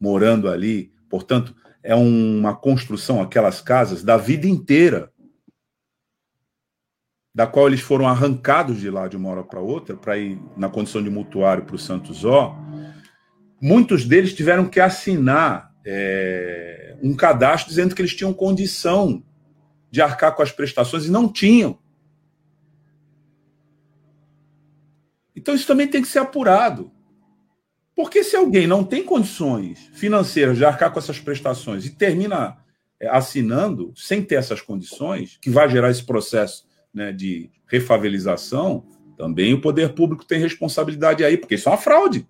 morando 0.00 0.48
ali. 0.48 0.92
Portanto, 1.08 1.54
é 1.82 1.94
uma 1.94 2.54
construção, 2.54 3.22
aquelas 3.22 3.60
casas, 3.60 4.02
da 4.02 4.16
vida 4.16 4.46
inteira, 4.46 5.12
da 7.36 7.46
qual 7.46 7.68
eles 7.68 7.80
foram 7.80 8.08
arrancados 8.08 8.80
de 8.80 8.88
lá 8.88 9.06
de 9.06 9.14
uma 9.14 9.28
hora 9.28 9.44
para 9.44 9.60
outra, 9.60 9.94
para 9.94 10.16
ir 10.16 10.40
na 10.56 10.70
condição 10.70 11.02
de 11.02 11.10
mutuário 11.10 11.66
para 11.66 11.76
o 11.76 11.78
Santos 11.78 12.24
Ó. 12.24 12.56
Muitos 13.60 14.06
deles 14.06 14.32
tiveram 14.32 14.66
que 14.66 14.80
assinar 14.80 15.70
é, 15.84 16.96
um 17.02 17.14
cadastro 17.14 17.68
dizendo 17.68 17.94
que 17.94 18.00
eles 18.00 18.14
tinham 18.14 18.32
condição 18.32 19.22
de 19.90 20.00
arcar 20.00 20.34
com 20.34 20.42
as 20.42 20.50
prestações 20.50 21.04
e 21.04 21.10
não 21.10 21.30
tinham. 21.30 21.78
Então 25.36 25.54
isso 25.54 25.66
também 25.66 25.88
tem 25.88 26.00
que 26.00 26.08
ser 26.08 26.20
apurado. 26.20 26.90
Porque 27.94 28.24
se 28.24 28.34
alguém 28.34 28.66
não 28.66 28.82
tem 28.82 29.04
condições 29.04 29.90
financeiras 29.92 30.56
de 30.56 30.64
arcar 30.64 30.90
com 30.90 30.98
essas 30.98 31.20
prestações 31.20 31.84
e 31.84 31.90
termina 31.90 32.56
é, 32.98 33.08
assinando 33.08 33.92
sem 33.94 34.22
ter 34.22 34.36
essas 34.36 34.62
condições, 34.62 35.36
que 35.38 35.50
vai 35.50 35.68
gerar 35.68 35.90
esse 35.90 36.02
processo 36.02 36.64
né, 36.96 37.12
de 37.12 37.50
refavelização, 37.66 38.82
também 39.18 39.52
o 39.52 39.60
poder 39.60 39.94
público 39.94 40.24
tem 40.24 40.40
responsabilidade 40.40 41.22
aí, 41.22 41.36
porque 41.36 41.56
isso 41.56 41.68
é 41.68 41.72
uma 41.72 41.78
fraude. 41.78 42.26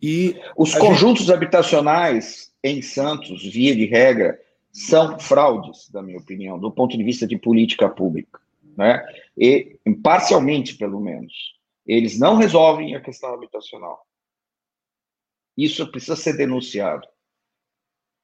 E 0.00 0.34
os 0.56 0.74
conjuntos 0.74 1.26
gente... 1.26 1.34
habitacionais 1.34 2.52
em 2.64 2.80
Santos, 2.80 3.42
via 3.44 3.76
de 3.76 3.84
regra, 3.84 4.40
são 4.72 5.18
fraudes, 5.18 5.90
da 5.90 6.02
minha 6.02 6.18
opinião, 6.18 6.58
do 6.58 6.72
ponto 6.72 6.96
de 6.96 7.04
vista 7.04 7.26
de 7.26 7.36
política 7.36 7.88
pública, 7.90 8.40
né? 8.76 9.04
E 9.36 9.78
parcialmente, 10.02 10.76
pelo 10.76 10.98
menos 10.98 11.32
eles 11.86 12.18
não 12.18 12.36
resolvem 12.36 12.94
a 12.94 13.00
questão 13.00 13.34
habitacional. 13.34 14.06
Isso 15.56 15.90
precisa 15.90 16.16
ser 16.16 16.36
denunciado. 16.36 17.06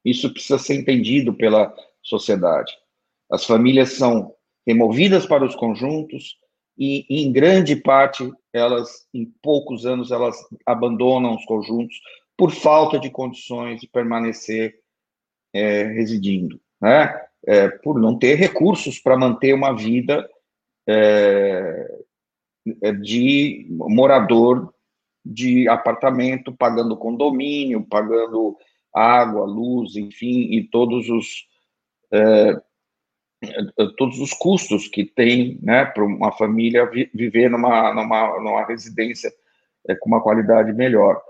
Isso 0.05 0.33
precisa 0.33 0.59
ser 0.59 0.77
entendido 0.77 1.35
pela 1.35 1.75
sociedade. 2.03 2.73
As 3.31 3.45
famílias 3.45 3.93
são 3.93 4.35
removidas 4.69 5.25
para 5.25 5.47
os 5.47 5.57
conjuntos 5.57 6.37
e, 6.77 7.07
em 7.09 7.33
grande 7.33 7.75
parte, 7.75 8.31
elas, 8.53 9.07
em 9.15 9.25
poucos 9.43 9.87
anos, 9.87 10.11
elas 10.11 10.37
abandonam 10.67 11.35
os 11.35 11.45
conjuntos 11.47 11.99
por 12.37 12.51
falta 12.51 12.99
de 13.01 13.09
condições 13.09 13.81
de 13.81 13.89
permanecer 13.89 14.79
é, 15.55 15.85
residindo, 15.85 16.61
né? 16.79 17.19
É, 17.47 17.69
por 17.69 17.99
não 17.99 18.19
ter 18.19 18.35
recursos 18.35 18.99
para 18.99 19.17
manter 19.17 19.55
uma 19.55 19.73
vida 19.73 20.29
é, 20.87 22.01
é, 22.83 22.93
de 22.93 23.67
morador 23.71 24.75
de 25.25 25.67
apartamento, 25.67 26.53
pagando 26.53 26.97
condomínio, 26.97 27.87
pagando 27.89 28.55
água, 28.93 29.47
luz, 29.47 29.97
enfim, 29.97 30.53
e 30.53 30.65
todos 30.65 31.09
os 31.09 31.47
é, 32.13 32.61
todos 33.97 34.19
os 34.19 34.33
custos 34.33 34.89
que 34.89 35.05
tem, 35.05 35.59
né, 35.63 35.85
para 35.85 36.05
uma 36.05 36.33
família 36.33 36.91
viver 37.15 37.49
numa, 37.49 37.95
numa, 37.95 38.41
numa 38.41 38.67
residência 38.67 39.33
é, 39.89 39.95
com 39.95 40.09
uma 40.09 40.23
qualidade 40.23 40.73
melhor. 40.73 41.21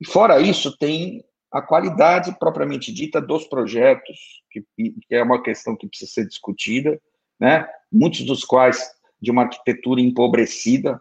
E 0.00 0.06
fora 0.06 0.40
isso, 0.40 0.76
tem 0.78 1.24
a 1.50 1.60
qualidade 1.60 2.34
propriamente 2.38 2.92
dita 2.92 3.20
dos 3.20 3.44
projetos, 3.44 4.42
que, 4.50 4.64
que 4.76 5.14
é 5.14 5.22
uma 5.22 5.42
questão 5.42 5.76
que 5.76 5.86
precisa 5.86 6.10
ser 6.10 6.26
discutida, 6.26 7.00
né, 7.38 7.68
muitos 7.90 8.24
dos 8.24 8.44
quais 8.44 8.90
de 9.20 9.30
uma 9.30 9.42
arquitetura 9.42 10.00
empobrecida, 10.00 11.00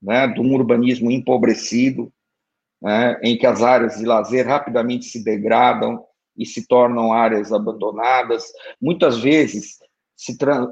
né, 0.00 0.28
de 0.28 0.40
um 0.40 0.54
urbanismo 0.54 1.10
empobrecido, 1.10 2.12
né, 2.80 3.18
em 3.22 3.36
que 3.36 3.46
as 3.46 3.62
áreas 3.62 3.96
de 3.96 4.04
lazer 4.04 4.46
rapidamente 4.46 5.06
se 5.06 5.24
degradam 5.24 6.04
e 6.36 6.44
se 6.44 6.66
tornam 6.66 7.12
áreas 7.12 7.52
abandonadas. 7.52 8.44
Muitas 8.80 9.18
vezes 9.18 9.78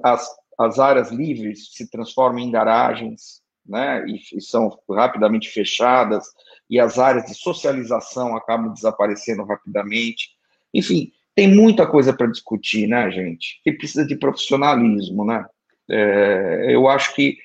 as, 0.02 0.28
as 0.58 0.78
áreas 0.78 1.10
livres 1.10 1.72
se 1.72 1.90
transformam 1.90 2.40
em 2.40 2.50
garagens, 2.50 3.42
né, 3.64 4.04
e, 4.06 4.20
e 4.36 4.40
são 4.40 4.76
rapidamente 4.90 5.48
fechadas, 5.48 6.24
e 6.68 6.80
as 6.80 6.98
áreas 6.98 7.26
de 7.26 7.34
socialização 7.34 8.36
acabam 8.36 8.72
desaparecendo 8.72 9.44
rapidamente. 9.44 10.30
Enfim, 10.74 11.12
tem 11.34 11.48
muita 11.48 11.86
coisa 11.86 12.12
para 12.12 12.26
discutir, 12.26 12.86
né, 12.86 13.10
gente? 13.10 13.60
Que 13.62 13.72
precisa 13.72 14.04
de 14.04 14.16
profissionalismo, 14.16 15.24
né? 15.24 15.44
É, 15.88 16.66
eu 16.70 16.88
acho 16.88 17.14
que 17.14 17.36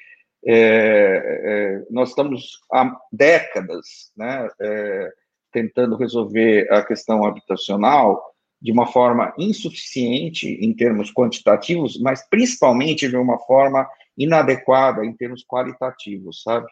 é, 0.46 1.84
é, 1.84 1.86
nós 1.90 2.10
estamos 2.10 2.60
há 2.72 2.96
décadas 3.12 4.12
né, 4.16 4.48
é, 4.62 5.14
tentando 5.58 5.96
resolver 5.96 6.72
a 6.72 6.84
questão 6.84 7.26
habitacional 7.26 8.24
de 8.62 8.72
uma 8.72 8.86
forma 8.86 9.34
insuficiente 9.40 10.48
em 10.48 10.72
termos 10.72 11.12
quantitativos, 11.12 12.00
mas 12.00 12.28
principalmente 12.30 13.10
de 13.10 13.18
uma 13.18 13.40
forma 13.40 13.88
inadequada 14.16 15.04
em 15.04 15.14
termos 15.14 15.44
qualitativos, 15.44 16.44
sabe? 16.44 16.68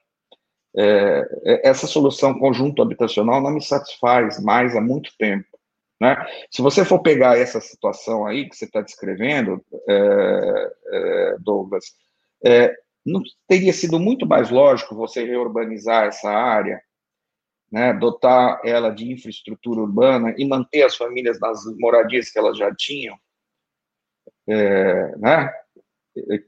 É, 0.77 1.27
é, 1.45 1.69
essa 1.69 1.87
solução 1.87 2.37
conjunto 2.37 2.79
habitacional 2.81 3.41
não 3.41 3.51
me 3.51 3.61
satisfaz 3.61 4.43
mais 4.43 4.75
há 4.75 4.81
muito 4.81 5.11
tempo. 5.17 5.47
Né? 5.99 6.15
Se 6.51 6.61
você 6.61 6.85
for 6.85 6.99
pegar 6.99 7.39
essa 7.39 7.59
situação 7.59 8.25
aí 8.25 8.47
que 8.47 8.55
você 8.55 8.65
está 8.65 8.81
descrevendo, 8.81 9.63
é, 9.89 10.71
é, 10.91 11.35
Douglas, 11.39 11.85
é, 12.43 12.71
não 13.03 13.21
teria 13.47 13.73
sido 13.73 13.99
muito 13.99 14.27
mais 14.27 14.51
lógico 14.51 14.95
você 14.95 15.23
reurbanizar 15.23 16.05
essa 16.05 16.29
área, 16.29 16.81
né, 17.75 17.91
dotar 17.91 18.61
ela 18.63 18.89
de 18.89 19.11
infraestrutura 19.11 19.81
urbana 19.81 20.33
e 20.37 20.47
manter 20.47 20.83
as 20.83 20.95
famílias 20.95 21.37
nas 21.41 21.65
moradias 21.77 22.29
que 22.29 22.39
elas 22.39 22.57
já 22.57 22.73
tinham, 22.73 23.17
é, 24.47 25.17
né, 25.17 25.51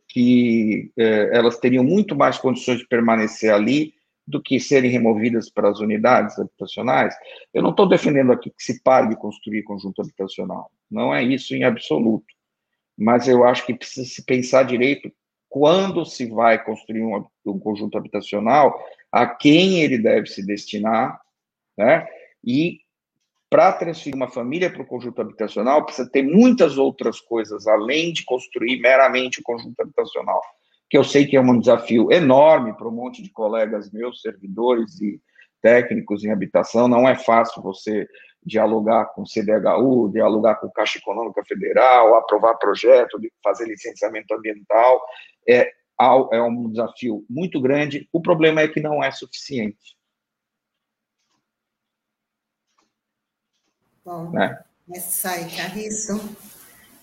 que 0.08 0.90
é, 0.98 1.38
elas 1.38 1.58
teriam 1.58 1.84
muito 1.84 2.16
mais 2.16 2.38
condições 2.38 2.78
de 2.78 2.88
permanecer 2.88 3.52
ali 3.52 3.94
do 4.26 4.42
que 4.42 4.58
serem 4.58 4.90
removidas 4.90 5.50
para 5.50 5.68
as 5.68 5.82
unidades 5.82 6.40
habitacionais. 6.40 7.14
Eu 7.54 7.62
não 7.62 7.72
estou 7.72 7.90
defendendo 7.90 8.32
aqui 8.32 8.50
que 8.50 8.64
se 8.64 8.82
pare 8.82 9.10
de 9.10 9.18
construir 9.18 9.64
conjunto 9.64 10.02
habitacional, 10.02 10.72
não 10.90 11.14
é 11.14 11.22
isso 11.22 11.54
em 11.54 11.66
absoluto, 11.66 12.34
mas 12.98 13.28
eu 13.28 13.44
acho 13.44 13.66
que 13.66 13.76
precisa 13.76 14.08
se 14.08 14.24
pensar 14.24 14.64
direito 14.64 15.12
quando 15.50 16.06
se 16.06 16.26
vai 16.26 16.64
construir 16.64 17.04
um, 17.04 17.26
um 17.46 17.60
conjunto 17.60 17.98
habitacional, 17.98 18.82
a 19.18 19.26
quem 19.26 19.82
ele 19.82 19.98
deve 19.98 20.28
se 20.28 20.46
destinar, 20.46 21.20
né? 21.76 22.08
E 22.44 22.82
para 23.50 23.74
transferir 23.74 24.16
uma 24.16 24.30
família 24.30 24.70
para 24.70 24.82
o 24.82 24.86
conjunto 24.86 25.20
habitacional, 25.22 25.84
precisa 25.84 26.08
ter 26.10 26.22
muitas 26.22 26.78
outras 26.78 27.20
coisas, 27.20 27.66
além 27.66 28.14
de 28.14 28.24
construir 28.24 28.80
meramente 28.80 29.40
o 29.40 29.44
conjunto 29.44 29.80
habitacional, 29.82 30.42
que 30.88 30.98
eu 30.98 31.04
sei 31.04 31.26
que 31.26 31.36
é 31.36 31.42
um 31.42 31.60
desafio 31.60 32.12
enorme 32.12 32.74
para 32.78 32.88
um 32.88 32.92
monte 32.92 33.24
de 33.24 33.32
colegas 33.32 33.92
meus, 33.92 34.22
servidores 34.22 35.02
e 35.02 35.20
técnicos 35.62 36.24
em 36.24 36.32
habitação. 36.32 36.88
Não 36.88 37.08
é 37.08 37.16
fácil 37.16 37.64
você 37.64 38.08
dialogar 38.46 39.06
com 39.08 39.24
o 39.24 39.26
CDHU, 39.26 40.12
dialogar 40.12 40.56
com 40.56 40.68
a 40.68 40.72
Caixa 40.72 41.00
Econômica 41.00 41.44
Federal, 41.44 42.16
aprovar 42.16 42.54
projeto, 42.56 43.20
fazer 43.44 43.66
licenciamento 43.66 44.34
ambiental. 44.34 45.02
É, 45.50 45.72
é 46.00 46.42
um 46.42 46.70
desafio 46.70 47.26
muito 47.30 47.60
grande. 47.62 48.08
O 48.12 48.22
problema 48.22 48.62
é 48.62 48.68
que 48.68 48.80
não 48.80 49.04
é 49.04 49.12
suficiente. 49.12 49.98
Bom, 54.06 54.32
né? 54.32 54.64
essa 54.94 55.32
aí, 55.32 55.46
Carriço. 55.56 56.20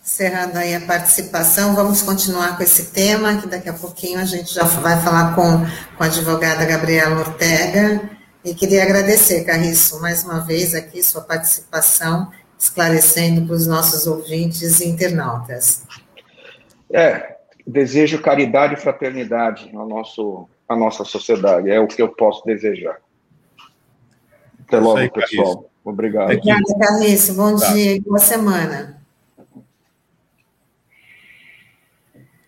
Encerrando 0.03 0.59
aí 0.59 0.75
a 0.75 0.81
participação, 0.87 1.75
vamos 1.75 2.03
continuar 2.03 2.57
com 2.57 2.63
esse 2.63 2.93
tema, 2.93 3.41
que 3.41 3.47
daqui 3.47 3.71
a 3.71 3.75
pouquinho 3.75 4.21
a 4.21 4.25
gente 4.25 4.53
já 4.53 4.63
vai 4.65 5.01
falar 5.01 5.35
com, 5.35 5.65
com 5.97 6.03
a 6.03 6.07
advogada 6.07 6.65
Gabriela 6.65 7.21
Ortega. 7.21 8.11
E 8.45 8.55
queria 8.55 8.83
agradecer, 8.83 9.45
Carriço, 9.45 10.01
mais 10.01 10.23
uma 10.23 10.41
vez 10.41 10.75
aqui 10.75 11.03
sua 11.03 11.23
participação, 11.23 12.31
esclarecendo 12.59 13.47
para 13.47 13.57
os 13.57 13.67
nossos 13.67 14.07
ouvintes 14.07 14.81
e 14.81 14.89
internautas. 14.89 15.85
É, 16.93 17.34
desejo 17.67 18.21
caridade 18.21 18.75
e 18.75 18.77
fraternidade 18.77 19.71
ao 19.75 19.89
nosso, 19.89 20.49
à 20.69 20.77
nossa 20.77 21.05
sociedade, 21.05 21.71
é 21.71 21.81
o 21.81 21.87
que 21.87 22.03
eu 22.03 22.09
posso 22.09 22.45
desejar. 22.45 22.99
Até 24.67 24.79
logo, 24.79 24.99
aí, 24.99 25.11
pessoal. 25.11 25.71
Obrigado. 25.85 26.25
Obrigada, 26.25 26.79
Carnice. 26.79 27.33
Bom 27.33 27.57
tá. 27.57 27.73
dia 27.73 27.97
e 27.97 28.01
boa 28.01 28.19
semana. 28.19 29.01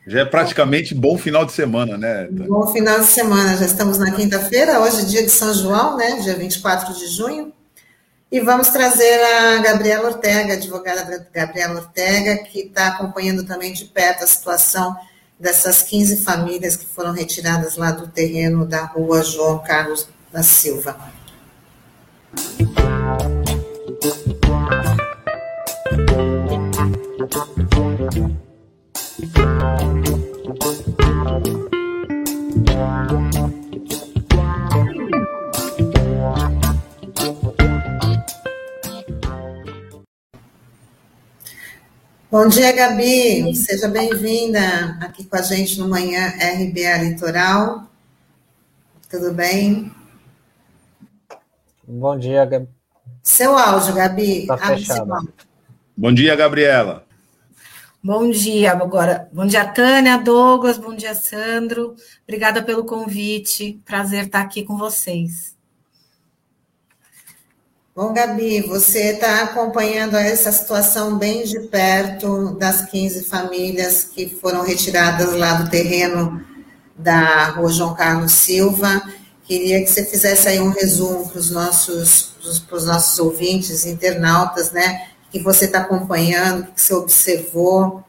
Já 0.07 0.21
é 0.21 0.25
praticamente 0.25 0.95
bom 0.95 1.19
final 1.19 1.45
de 1.45 1.53
semana, 1.53 1.99
né? 1.99 2.29
Bom 2.31 2.67
final 2.69 3.01
de 3.01 3.07
semana. 3.07 3.57
Já 3.57 3.67
estamos 3.67 3.99
na 3.99 4.13
quinta-feira, 4.13 4.81
hoje 4.81 5.01
é 5.01 5.05
dia 5.05 5.23
de 5.25 5.31
São 5.31 5.53
João, 5.53 5.97
né? 5.97 6.21
Dia 6.21 6.37
24 6.37 6.95
de 6.95 7.07
junho. 7.09 7.53
E 8.31 8.41
vamos 8.41 8.71
trazer 8.71 9.23
a 9.23 9.59
Gabriela 9.59 10.09
Ortega, 10.09 10.55
advogada 10.55 11.29
Gabriela 11.33 11.81
Ortega, 11.81 12.39
que 12.39 12.61
está 12.61 12.89
acompanhando 12.89 13.45
também 13.45 13.73
de 13.73 13.85
perto 13.85 14.25
a 14.25 14.27
situação 14.27 14.97
dessas 15.39 15.83
15 15.83 16.25
famílias 16.25 16.77
que 16.77 16.87
foram 16.87 17.13
retiradas 17.13 17.77
lá 17.77 17.93
do 17.93 18.09
terreno 18.09 18.67
da 18.67 18.85
rua 18.85 19.23
João 19.23 19.63
Carlos 19.63 20.09
da 20.33 20.43
Silva. 20.43 20.97
Bom 42.37 42.49
dia, 42.49 42.71
Gabi. 42.71 43.55
Seja 43.55 43.89
bem-vinda 43.89 44.61
aqui 45.01 45.25
com 45.25 45.37
a 45.37 45.41
gente 45.41 45.79
no 45.79 45.89
Manhã 45.89 46.35
RBA 46.37 47.03
Litoral. 47.03 47.91
Tudo 49.09 49.33
bem? 49.33 49.91
Bom 51.89 52.19
dia, 52.19 52.45
Gabi. 52.45 52.69
Seu 53.23 53.57
áudio, 53.57 53.95
Gabi. 53.95 54.47
Tá 54.47 54.59
fechado. 54.59 55.33
Bom 55.97 56.13
dia, 56.13 56.37
Gabriela. 56.37 57.07
Bom 58.05 58.31
dia, 58.31 58.73
agora. 58.73 59.31
Bom 59.33 59.47
dia, 59.47 59.65
Tânia, 59.65 60.19
Douglas, 60.19 60.77
bom 60.77 60.95
dia, 60.95 61.15
Sandro. 61.15 61.97
Obrigada 62.25 62.63
pelo 62.63 62.85
convite. 62.85 63.81
Prazer 63.83 64.27
estar 64.27 64.43
aqui 64.43 64.63
com 64.63 64.77
vocês. 64.77 65.56
Bom, 67.97 68.13
Gabi, 68.13 68.61
você 68.61 69.13
está 69.13 69.45
acompanhando 69.45 70.17
essa 70.19 70.53
situação 70.53 71.17
bem 71.17 71.45
de 71.45 71.61
perto 71.61 72.53
das 72.59 72.83
15 72.91 73.25
famílias 73.25 74.05
que 74.05 74.29
foram 74.29 74.63
retiradas 74.63 75.33
lá 75.33 75.55
do 75.55 75.71
terreno 75.71 76.45
da 76.95 77.47
rua 77.53 77.71
João 77.71 77.95
Carlos 77.95 78.33
Silva. 78.33 79.03
Queria 79.45 79.81
que 79.81 79.87
você 79.87 80.05
fizesse 80.05 80.47
aí 80.47 80.61
um 80.61 80.69
resumo 80.69 81.27
para 81.27 81.39
os 81.39 81.51
nossos, 81.51 82.35
nossos 82.71 83.19
ouvintes, 83.19 83.87
internautas, 83.87 84.73
né? 84.73 85.09
que 85.31 85.39
você 85.39 85.65
está 85.65 85.79
acompanhando, 85.79 86.67
que 86.73 86.81
você 86.83 86.93
observou? 86.93 88.05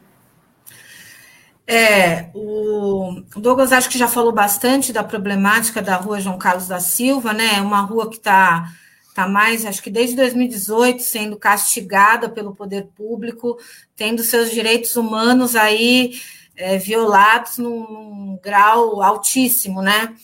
É, 1.66 2.26
o 2.34 3.22
Douglas 3.36 3.72
acho 3.72 3.88
que 3.88 3.96
já 3.96 4.06
falou 4.06 4.32
bastante 4.32 4.92
da 4.92 5.02
problemática 5.02 5.80
da 5.80 5.96
rua 5.96 6.20
João 6.20 6.36
Carlos 6.36 6.68
da 6.68 6.78
Silva, 6.78 7.32
né? 7.32 7.54
É 7.56 7.62
uma 7.62 7.80
rua 7.80 8.10
que 8.10 8.16
está 8.16 8.70
tá 9.18 9.26
mais, 9.26 9.66
acho 9.66 9.82
que 9.82 9.90
desde 9.90 10.14
2018, 10.14 11.02
sendo 11.02 11.36
castigada 11.36 12.28
pelo 12.28 12.54
poder 12.54 12.86
público, 12.96 13.58
tendo 13.96 14.22
seus 14.22 14.48
direitos 14.48 14.94
humanos 14.94 15.56
aí 15.56 16.20
é, 16.54 16.78
violados 16.78 17.58
num, 17.58 17.80
num, 17.80 18.38
grau 18.40 19.02
altíssimo, 19.02 19.82
né? 19.82 20.14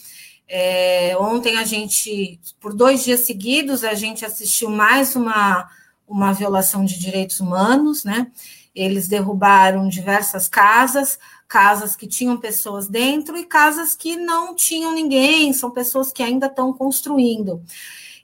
É, 0.47 1.17
ontem 1.19 1.59
a 1.59 1.65
gente, 1.65 2.39
por 2.61 2.73
dois 2.73 3.03
dias 3.03 3.21
seguidos, 3.21 3.83
a 3.83 3.95
gente 3.95 4.25
assistiu 4.25 4.71
mais 4.71 5.17
uma 5.17 5.69
uma 6.07 6.33
violação 6.33 6.85
de 6.85 6.99
direitos 6.99 7.41
humanos, 7.41 8.05
né? 8.05 8.31
Eles 8.75 9.09
derrubaram 9.09 9.89
diversas 9.89 10.49
casas, 10.49 11.19
casas 11.49 11.97
que 11.97 12.07
tinham 12.07 12.37
pessoas 12.37 12.87
dentro 12.87 13.37
e 13.37 13.45
casas 13.45 13.97
que 13.97 14.15
não 14.15 14.55
tinham 14.55 14.93
ninguém, 14.93 15.53
são 15.53 15.71
pessoas 15.71 16.13
que 16.13 16.23
ainda 16.23 16.47
estão 16.47 16.73
construindo. 16.73 17.61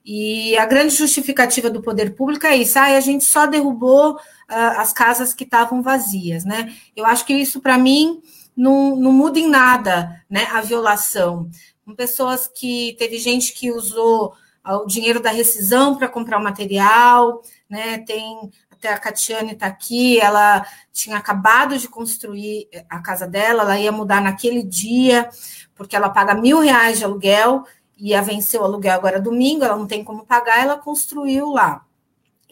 E 0.05 0.57
a 0.57 0.67
grande 0.67 0.95
justificativa 0.95 1.69
do 1.69 1.83
poder 1.83 2.15
público 2.15 2.47
é 2.47 2.57
isso: 2.57 2.79
ah, 2.79 2.97
a 2.97 3.01
gente 3.01 3.25
só 3.25 3.47
derrubou 3.47 4.15
uh, 4.15 4.19
as 4.49 4.93
casas 4.93 5.35
que 5.35 5.45
estavam 5.45 5.83
vazias, 5.83 6.45
né? 6.45 6.75
Eu 6.97 7.05
acho 7.05 7.25
que 7.25 7.35
isso, 7.35 7.61
para 7.61 7.77
mim, 7.77 8.21
não, 8.57 8.97
não 8.97 9.13
muda 9.13 9.39
em 9.39 9.49
nada, 9.49 10.23
né? 10.29 10.47
A 10.53 10.61
violação. 10.61 11.49
Pessoas 11.97 12.47
que 12.47 12.95
teve 12.99 13.19
gente 13.19 13.53
que 13.53 13.73
usou 13.73 14.33
o 14.65 14.87
dinheiro 14.87 15.21
da 15.21 15.31
rescisão 15.31 15.97
para 15.97 16.09
comprar 16.09 16.39
o 16.39 16.45
material, 16.45 17.43
né? 17.69 17.99
Tem 17.99 18.51
até 18.81 18.95
a 18.95 18.99
Catiane 18.99 19.53
está 19.53 19.67
aqui, 19.67 20.19
ela 20.19 20.65
tinha 20.91 21.19
acabado 21.19 21.77
de 21.77 21.87
construir 21.87 22.67
a 22.89 23.01
casa 23.01 23.27
dela, 23.27 23.63
ela 23.63 23.79
ia 23.79 23.93
mudar 23.93 24.23
naquele 24.23 24.63
dia, 24.63 25.29
porque 25.75 25.95
ela 25.95 26.09
paga 26.09 26.35
mil 26.35 26.61
reais 26.61 26.99
de 26.99 27.05
aluguel, 27.05 27.65
ia 28.01 28.23
vencer 28.23 28.61
o 28.61 28.65
aluguel 28.65 28.95
agora 28.95 29.21
domingo, 29.21 29.65
ela 29.65 29.77
não 29.77 29.87
tem 29.87 30.03
como 30.03 30.25
pagar, 30.25 30.63
ela 30.63 30.77
construiu 30.79 31.51
lá. 31.51 31.85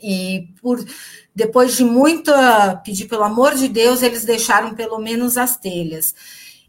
E 0.00 0.48
por 0.60 0.84
depois 1.34 1.76
de 1.76 1.84
muito 1.84 2.32
pedir 2.84 3.06
pelo 3.06 3.24
amor 3.24 3.54
de 3.54 3.68
Deus, 3.68 4.02
eles 4.02 4.24
deixaram 4.24 4.74
pelo 4.74 4.98
menos 4.98 5.36
as 5.36 5.56
telhas. 5.56 6.14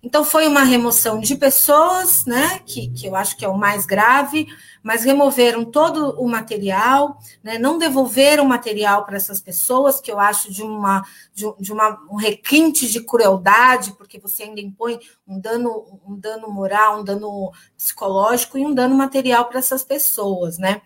Então, 0.02 0.24
foi 0.24 0.48
uma 0.48 0.64
remoção 0.64 1.20
de 1.20 1.36
pessoas, 1.36 2.26
né, 2.26 2.60
que, 2.66 2.88
que 2.90 3.06
eu 3.06 3.16
acho 3.16 3.36
que 3.36 3.44
é 3.44 3.50
o 3.50 3.58
mais 3.58 3.86
grave, 3.86 4.48
mas 4.84 5.04
removeram 5.04 5.66
todo 5.66 6.20
o 6.20 6.28
material, 6.28 7.18
né, 7.44 7.58
não 7.58 7.78
devolveram 7.78 8.46
material 8.46 9.06
para 9.06 9.18
essas 9.18 9.40
pessoas, 9.40 10.00
que 10.00 10.12
eu 10.12 10.20
acho 10.20 10.52
de, 10.52 10.64
uma, 10.64 11.04
de, 11.34 11.46
de 11.60 11.72
uma, 11.72 12.00
um 12.10 12.16
requinte 12.16 12.88
de 12.88 13.04
crueldade, 13.04 13.94
porque 13.94 14.20
você 14.20 14.44
ainda 14.44 14.62
impõe 14.62 15.00
um 15.28 15.40
dano, 15.40 16.00
um 16.08 16.16
dano 16.16 16.50
moral, 16.50 17.02
um 17.02 17.04
dano 17.04 17.52
psicológico 17.78 18.58
e 18.58 18.66
um 18.66 18.74
dano 18.74 18.96
material 18.96 19.46
para 19.46 19.60
essas 19.60 19.84
pessoas, 19.84 20.58
né. 20.58 20.82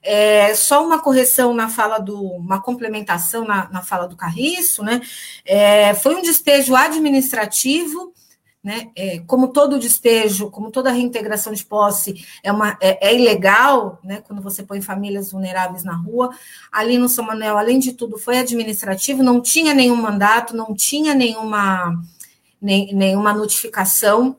É, 0.00 0.54
só 0.54 0.84
uma 0.84 1.00
correção 1.00 1.52
na 1.52 1.68
fala 1.68 1.98
do, 1.98 2.22
uma 2.22 2.62
complementação 2.62 3.44
na, 3.44 3.68
na 3.68 3.82
fala 3.82 4.06
do 4.06 4.16
Carriço, 4.16 4.84
né? 4.84 5.00
É, 5.44 5.92
foi 5.94 6.14
um 6.14 6.22
despejo 6.22 6.76
administrativo 6.76 8.14
né? 8.62 8.90
É, 8.96 9.20
como 9.20 9.48
todo 9.48 9.78
despejo, 9.78 10.50
como 10.50 10.70
toda 10.70 10.90
reintegração 10.90 11.52
de 11.52 11.64
posse 11.64 12.26
é, 12.42 12.52
uma, 12.52 12.76
é, 12.80 13.08
é, 13.08 13.14
ilegal, 13.14 14.00
né? 14.02 14.22
quando 14.26 14.42
você 14.42 14.62
põe 14.62 14.80
famílias 14.80 15.30
vulneráveis 15.30 15.84
na 15.84 15.94
rua, 15.94 16.30
ali 16.72 16.98
no 16.98 17.08
São 17.08 17.24
Manuel, 17.24 17.56
além 17.56 17.78
de 17.78 17.92
tudo, 17.92 18.18
foi 18.18 18.38
administrativo, 18.38 19.22
não 19.22 19.40
tinha 19.40 19.72
nenhum 19.72 19.96
mandato, 19.96 20.56
não 20.56 20.74
tinha 20.74 21.14
nenhuma, 21.14 22.02
nem, 22.60 22.92
nenhuma 22.92 23.32
notificação, 23.32 24.36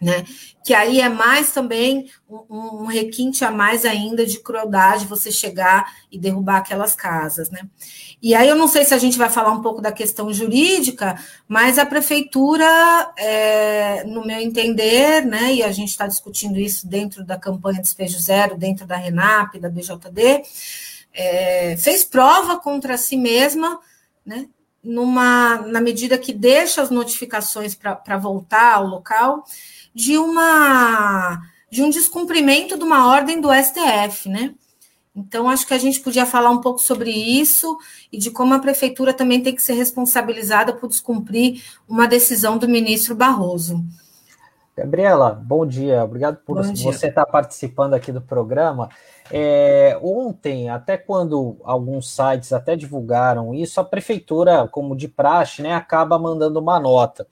né? 0.00 0.24
Que 0.64 0.72
aí 0.72 0.98
é 0.98 1.10
mais 1.10 1.52
também 1.52 2.10
um, 2.26 2.46
um, 2.48 2.84
requinte 2.86 3.44
a 3.44 3.50
mais 3.50 3.84
ainda 3.84 4.24
de 4.24 4.40
crueldade 4.40 5.04
você 5.04 5.30
chegar 5.30 5.94
e 6.10 6.18
derrubar 6.18 6.56
aquelas 6.56 6.96
casas, 6.96 7.50
né? 7.50 7.68
E 8.22 8.34
aí 8.34 8.48
eu 8.48 8.56
não 8.56 8.66
sei 8.66 8.82
se 8.86 8.94
a 8.94 8.98
gente 8.98 9.18
vai 9.18 9.28
falar 9.28 9.52
um 9.52 9.60
pouco 9.60 9.82
da 9.82 9.92
questão 9.92 10.32
jurídica, 10.32 11.22
mas 11.46 11.78
a 11.78 11.84
prefeitura, 11.84 12.64
é, 13.18 14.04
no 14.04 14.26
meu 14.26 14.38
entender, 14.38 15.26
né? 15.26 15.52
E 15.52 15.62
a 15.62 15.70
gente 15.70 15.90
está 15.90 16.06
discutindo 16.06 16.58
isso 16.58 16.88
dentro 16.88 17.22
da 17.22 17.38
campanha 17.38 17.82
Despejo 17.82 18.18
Zero, 18.18 18.56
dentro 18.56 18.86
da 18.86 18.96
RENAP, 18.96 19.58
da 19.58 19.68
BJD, 19.68 20.44
é, 21.12 21.76
fez 21.76 22.02
prova 22.02 22.58
contra 22.58 22.96
si 22.96 23.18
mesma, 23.18 23.78
né? 24.24 24.48
Numa, 24.82 25.58
na 25.58 25.80
medida 25.82 26.16
que 26.16 26.32
deixa 26.32 26.80
as 26.80 26.88
notificações 26.88 27.74
para 27.74 28.16
voltar 28.16 28.76
ao 28.76 28.86
local, 28.86 29.44
de 29.94 30.18
uma 30.18 31.40
de 31.70 31.82
um 31.82 31.90
descumprimento 31.90 32.78
de 32.78 32.84
uma 32.84 33.08
ordem 33.08 33.40
do 33.40 33.48
STF, 33.52 34.28
né? 34.28 34.54
Então, 35.16 35.48
acho 35.48 35.66
que 35.66 35.74
a 35.74 35.78
gente 35.78 36.00
podia 36.00 36.26
falar 36.26 36.50
um 36.50 36.60
pouco 36.60 36.80
sobre 36.80 37.10
isso 37.10 37.76
e 38.12 38.18
de 38.18 38.30
como 38.30 38.52
a 38.52 38.58
prefeitura 38.58 39.14
também 39.14 39.40
tem 39.40 39.54
que 39.54 39.62
ser 39.62 39.74
responsabilizada 39.74 40.72
por 40.72 40.88
descumprir 40.88 41.62
uma 41.88 42.06
decisão 42.08 42.58
do 42.58 42.68
ministro 42.68 43.14
Barroso. 43.14 43.84
Gabriela, 44.76 45.30
bom 45.30 45.64
dia. 45.64 46.02
Obrigado 46.02 46.38
por 46.44 46.56
bom 46.56 46.74
você 46.74 47.06
estar 47.06 47.26
participando 47.26 47.94
aqui 47.94 48.10
do 48.10 48.20
programa. 48.20 48.88
É, 49.30 49.96
ontem, 50.02 50.68
até 50.68 50.96
quando 50.96 51.56
alguns 51.62 52.12
sites 52.12 52.52
até 52.52 52.74
divulgaram 52.74 53.54
isso, 53.54 53.80
a 53.80 53.84
prefeitura, 53.84 54.66
como 54.66 54.96
de 54.96 55.06
praxe, 55.06 55.62
né, 55.62 55.74
acaba 55.74 56.18
mandando 56.18 56.58
uma 56.58 56.80
nota. 56.80 57.24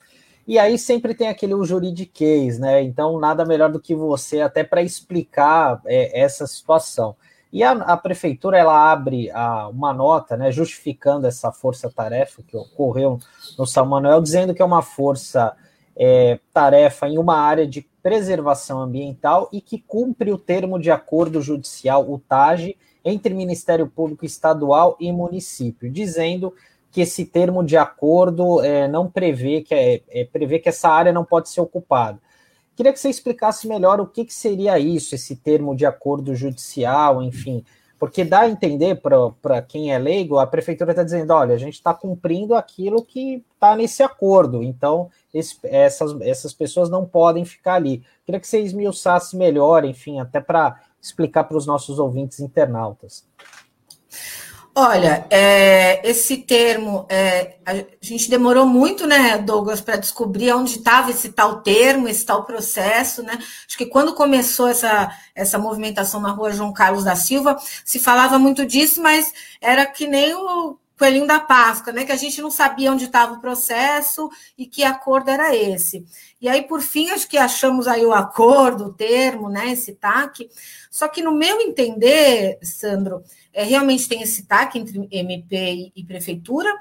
E 0.45 0.59
aí 0.59 0.77
sempre 0.77 1.13
tem 1.13 1.29
aquele 1.29 1.53
juridiquês, 1.63 2.59
né? 2.59 2.83
Então, 2.83 3.17
nada 3.19 3.45
melhor 3.45 3.71
do 3.71 3.79
que 3.79 3.95
você 3.95 4.41
até 4.41 4.61
para 4.63 4.81
explicar 4.81 5.81
é, 5.85 6.21
essa 6.21 6.45
situação. 6.45 7.15
E 7.51 7.63
a, 7.63 7.71
a, 7.71 7.95
prefeitura 7.95 8.57
ela 8.57 8.91
abre 8.91 9.29
a, 9.29 9.67
uma 9.67 9.93
nota, 9.93 10.35
né, 10.35 10.51
justificando 10.51 11.27
essa 11.27 11.51
força-tarefa 11.51 12.41
que 12.41 12.57
ocorreu 12.57 13.19
no 13.57 13.67
São 13.67 13.85
Manuel, 13.85 14.21
dizendo 14.21 14.55
que 14.55 14.61
é 14.61 14.65
uma 14.65 14.81
força-tarefa 14.81 17.05
é, 17.05 17.09
em 17.09 17.19
uma 17.19 17.37
área 17.37 17.67
de 17.67 17.87
preservação 18.01 18.81
ambiental 18.81 19.49
e 19.53 19.61
que 19.61 19.77
cumpre 19.77 20.31
o 20.31 20.37
termo 20.37 20.79
de 20.79 20.89
acordo 20.89 21.43
judicial, 21.43 22.11
o 22.11 22.17
TAG, 22.17 22.75
entre 23.05 23.35
Ministério 23.35 23.87
Público 23.87 24.25
Estadual 24.25 24.97
e 24.99 25.11
município, 25.11 25.91
dizendo 25.91 26.55
que 26.93 27.01
esse 27.01 27.25
termo 27.25 27.63
de 27.63 27.75
acordo 27.75 28.61
é, 28.61 28.87
não 28.87 29.09
prevê 29.09 29.61
que, 29.61 29.73
é, 29.73 30.01
é, 30.09 30.25
prevê 30.25 30.59
que 30.59 30.69
essa 30.69 30.87
área 30.87 31.11
não 31.11 31.25
pode 31.25 31.49
ser 31.49 31.59
ocupada. 31.59 32.19
Queria 32.75 32.93
que 32.93 32.99
você 32.99 33.09
explicasse 33.09 33.67
melhor 33.67 33.99
o 33.99 34.05
que, 34.05 34.23
que 34.23 34.33
seria 34.33 34.77
isso, 34.77 35.15
esse 35.15 35.35
termo 35.35 35.75
de 35.75 35.87
acordo 35.87 36.35
judicial, 36.35 37.23
enfim, 37.23 37.65
porque 37.97 38.23
dá 38.23 38.41
a 38.41 38.49
entender 38.49 39.01
para 39.41 39.61
quem 39.63 39.91
é 39.91 39.97
leigo, 39.97 40.37
a 40.37 40.45
prefeitura 40.45 40.91
está 40.91 41.03
dizendo: 41.03 41.33
olha, 41.33 41.55
a 41.55 41.57
gente 41.57 41.75
está 41.75 41.95
cumprindo 41.95 42.53
aquilo 42.53 43.03
que 43.03 43.43
está 43.55 43.75
nesse 43.75 44.03
acordo, 44.03 44.61
então 44.61 45.09
esse, 45.33 45.57
essas, 45.63 46.19
essas 46.21 46.53
pessoas 46.53 46.91
não 46.91 47.05
podem 47.05 47.43
ficar 47.43 47.75
ali. 47.75 48.03
Queria 48.23 48.39
que 48.39 48.47
você 48.47 48.59
esmiuçasse 48.59 49.35
melhor, 49.35 49.83
enfim, 49.83 50.19
até 50.19 50.39
para 50.39 50.79
explicar 51.01 51.45
para 51.45 51.57
os 51.57 51.65
nossos 51.65 51.97
ouvintes 51.97 52.39
internautas. 52.39 53.25
Olha, 54.75 55.27
é, 55.29 56.01
esse 56.09 56.37
termo, 56.37 57.05
é, 57.07 57.57
a 57.63 57.75
gente 58.01 58.27
demorou 58.27 58.65
muito, 58.65 59.05
né, 59.05 59.37
Douglas, 59.37 59.79
para 59.79 59.97
descobrir 59.97 60.51
onde 60.51 60.77
estava 60.77 61.11
esse 61.11 61.31
tal 61.31 61.61
termo, 61.61 62.07
esse 62.07 62.25
tal 62.25 62.43
processo, 62.43 63.21
né? 63.21 63.37
Acho 63.67 63.77
que 63.77 63.85
quando 63.85 64.15
começou 64.15 64.67
essa, 64.67 65.11
essa 65.35 65.59
movimentação 65.59 66.19
na 66.19 66.31
rua 66.31 66.51
João 66.51 66.73
Carlos 66.73 67.03
da 67.03 67.15
Silva, 67.15 67.55
se 67.85 67.99
falava 67.99 68.39
muito 68.39 68.65
disso, 68.65 68.99
mas 68.99 69.31
era 69.61 69.85
que 69.85 70.07
nem 70.07 70.33
o 70.33 70.75
coelhinho 70.97 71.27
da 71.27 71.39
Páscoa, 71.39 71.91
né? 71.91 72.05
Que 72.05 72.11
a 72.11 72.17
gente 72.17 72.41
não 72.41 72.51
sabia 72.51 72.91
onde 72.91 73.05
estava 73.05 73.33
o 73.33 73.41
processo 73.41 74.29
e 74.57 74.65
que 74.65 74.83
acordo 74.83 75.29
era 75.29 75.55
esse. 75.55 76.05
E 76.39 76.47
aí, 76.47 76.61
por 76.61 76.81
fim, 76.81 77.09
acho 77.09 77.27
que 77.27 77.37
achamos 77.37 77.87
aí 77.87 78.05
o 78.05 78.13
acordo, 78.13 78.85
o 78.85 78.93
termo, 78.93 79.49
né? 79.49 79.71
Esse 79.71 79.93
TAC. 79.93 80.49
Só 80.91 81.07
que, 81.07 81.21
no 81.21 81.31
meu 81.31 81.61
entender, 81.61 82.59
Sandro, 82.61 83.23
é, 83.53 83.63
realmente 83.63 84.07
tem 84.07 84.21
esse 84.21 84.45
TAC 84.45 84.77
entre 84.77 85.07
MP 85.11 85.55
e, 85.55 85.91
e 85.95 86.03
prefeitura, 86.03 86.73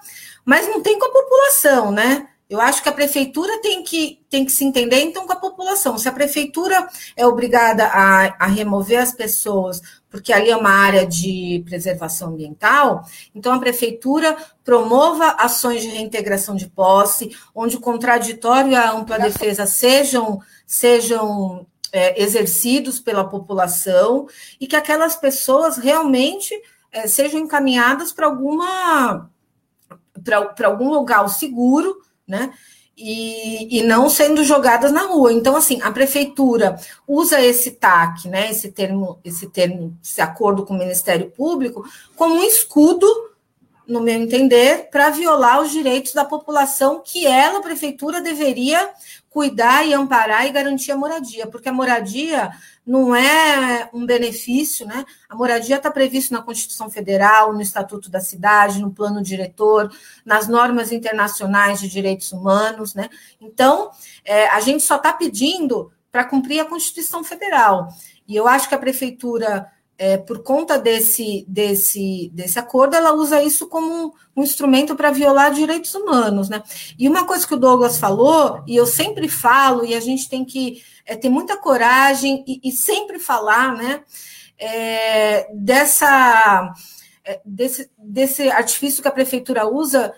mas 0.45 0.69
não 0.69 0.83
tem 0.83 0.99
com 0.99 1.07
a 1.07 1.13
população, 1.13 1.91
né? 1.91 2.29
Eu 2.53 2.61
acho 2.61 2.83
que 2.83 2.89
a 2.91 2.93
prefeitura 2.93 3.63
tem 3.63 3.83
que, 3.83 4.21
tem 4.29 4.45
que 4.45 4.53
se 4.53 4.63
entender, 4.63 5.01
então, 5.01 5.27
com 5.27 5.33
a 5.33 5.37
população. 5.37 5.97
Se 5.97 6.07
a 6.07 6.13
prefeitura 6.13 6.87
é 7.17 7.27
obrigada 7.27 7.87
a, 7.87 8.45
a 8.45 8.47
remover 8.47 9.01
as 9.01 9.11
pessoas, 9.11 9.81
porque 10.13 10.33
ali 10.33 10.51
é 10.51 10.57
uma 10.57 10.71
área 10.71 11.07
de 11.07 11.65
preservação 11.65 12.29
ambiental, 12.29 13.05
então 13.35 13.53
a 13.53 13.59
prefeitura 13.59 14.37
promova 14.63 15.31
ações 15.39 15.81
de 15.81 15.89
reintegração 15.89 16.55
de 16.55 16.69
posse, 16.69 17.35
onde 17.55 17.77
o 17.77 17.81
contraditório 17.81 18.71
e 18.71 18.77
a 18.77 18.93
ampla 18.93 19.19
defesa 19.19 19.67
sejam, 19.67 20.39
sejam 20.67 21.67
é, 21.91 22.23
exercidos 22.23 23.01
pela 23.01 23.25
população 23.29 24.29
e 24.61 24.67
que 24.67 24.77
aquelas 24.77 25.17
pessoas 25.17 25.79
realmente 25.79 26.55
é, 26.93 27.07
sejam 27.09 27.41
encaminhadas 27.41 28.13
para 28.13 28.27
alguma 28.27 29.31
para 30.55 30.69
algum 30.69 30.91
lugar 30.91 31.27
seguro 31.29 32.03
né? 32.27 32.53
E, 32.97 33.79
e, 33.79 33.83
não 33.83 34.11
sendo 34.11 34.45
jogadas 34.45 34.93
na 34.93 35.07
rua. 35.07 35.33
Então, 35.33 35.57
assim, 35.57 35.81
a 35.83 35.91
prefeitura 35.91 36.79
usa 37.09 37.41
esse 37.41 37.73
TAC, 37.73 38.29
né? 38.29 38.51
Esse 38.51 38.71
termo, 38.71 39.19
esse 39.25 39.49
termo, 39.49 39.97
esse 40.05 40.21
acordo 40.21 40.65
com 40.65 40.75
o 40.75 40.79
Ministério 40.79 41.31
Público, 41.31 41.85
como 42.15 42.35
um 42.35 42.45
escudo, 42.45 43.07
no 43.93 44.01
meu 44.01 44.15
entender, 44.15 44.89
para 44.91 45.11
violar 45.11 45.61
os 45.61 45.71
direitos 45.71 46.13
da 46.13 46.25
população 46.25 47.03
que 47.05 47.27
ela, 47.27 47.61
prefeitura, 47.61 48.23
deveria 48.23 48.91
cuidar 49.29 49.87
e 49.87 49.95
amparar 49.95 50.47
e 50.47 50.51
garantir 50.51 50.93
a 50.93 50.97
moradia, 50.97 51.47
porque 51.47 51.69
a 51.69 51.73
moradia 51.73 52.51
não 52.87 53.15
é 53.15 53.89
um 53.93 54.05
benefício, 54.05 54.87
né? 54.87 55.05
A 55.29 55.37
moradia 55.37 55.77
está 55.77 55.91
prevista 55.91 56.35
na 56.35 56.43
Constituição 56.43 56.91
Federal, 56.91 57.53
no 57.53 57.61
Estatuto 57.61 58.11
da 58.11 58.21
Cidade, 58.21 58.81
no 58.81 58.91
Plano 58.91 59.23
Diretor, 59.23 59.91
nas 60.25 60.49
normas 60.49 60.91
internacionais 60.91 61.81
de 61.81 61.89
direitos 61.89 62.33
humanos, 62.33 62.95
né? 62.95 63.09
Então, 63.41 63.91
é, 64.25 64.49
a 64.49 64.61
gente 64.61 64.83
só 64.83 64.97
está 64.97 65.13
pedindo 65.13 65.93
para 66.11 66.25
cumprir 66.25 66.61
a 66.61 66.65
Constituição 66.65 67.23
Federal. 67.23 67.89
E 68.27 68.37
eu 68.37 68.47
acho 68.49 68.69
que 68.69 68.75
a 68.75 68.79
prefeitura 68.79 69.71
é, 70.03 70.17
por 70.17 70.43
conta 70.43 70.81
desse, 70.81 71.45
desse, 71.47 72.29
desse 72.35 72.59
acordo, 72.59 72.97
ela 72.97 73.13
usa 73.13 73.41
isso 73.41 73.69
como 73.69 74.07
um, 74.07 74.13
um 74.35 74.43
instrumento 74.43 74.97
para 74.97 75.13
violar 75.13 75.53
direitos 75.53 75.95
humanos. 75.95 76.49
Né? 76.49 76.61
E 76.99 77.09
uma 77.09 77.25
coisa 77.25 77.47
que 77.47 77.55
o 77.55 77.57
Douglas 77.57 77.99
falou, 77.99 78.65
e 78.67 78.75
eu 78.75 78.85
sempre 78.85 79.29
falo, 79.29 79.87
e 79.87 79.95
a 79.95 80.01
gente 80.01 80.29
tem 80.29 80.45
que 80.45 80.83
é, 81.07 81.15
ter 81.15 81.29
muita 81.29 81.57
coragem 81.57 82.45
e, 82.49 82.61
e 82.65 82.73
sempre 82.73 83.21
falar 83.21 83.77
né, 83.77 84.03
é, 84.59 85.47
dessa, 85.55 86.75
é, 87.25 87.41
desse, 87.45 87.89
desse 87.97 88.51
artifício 88.51 89.03
que 89.03 89.09
a 89.09 89.13
prefeitura 89.13 89.69
usa 89.69 90.13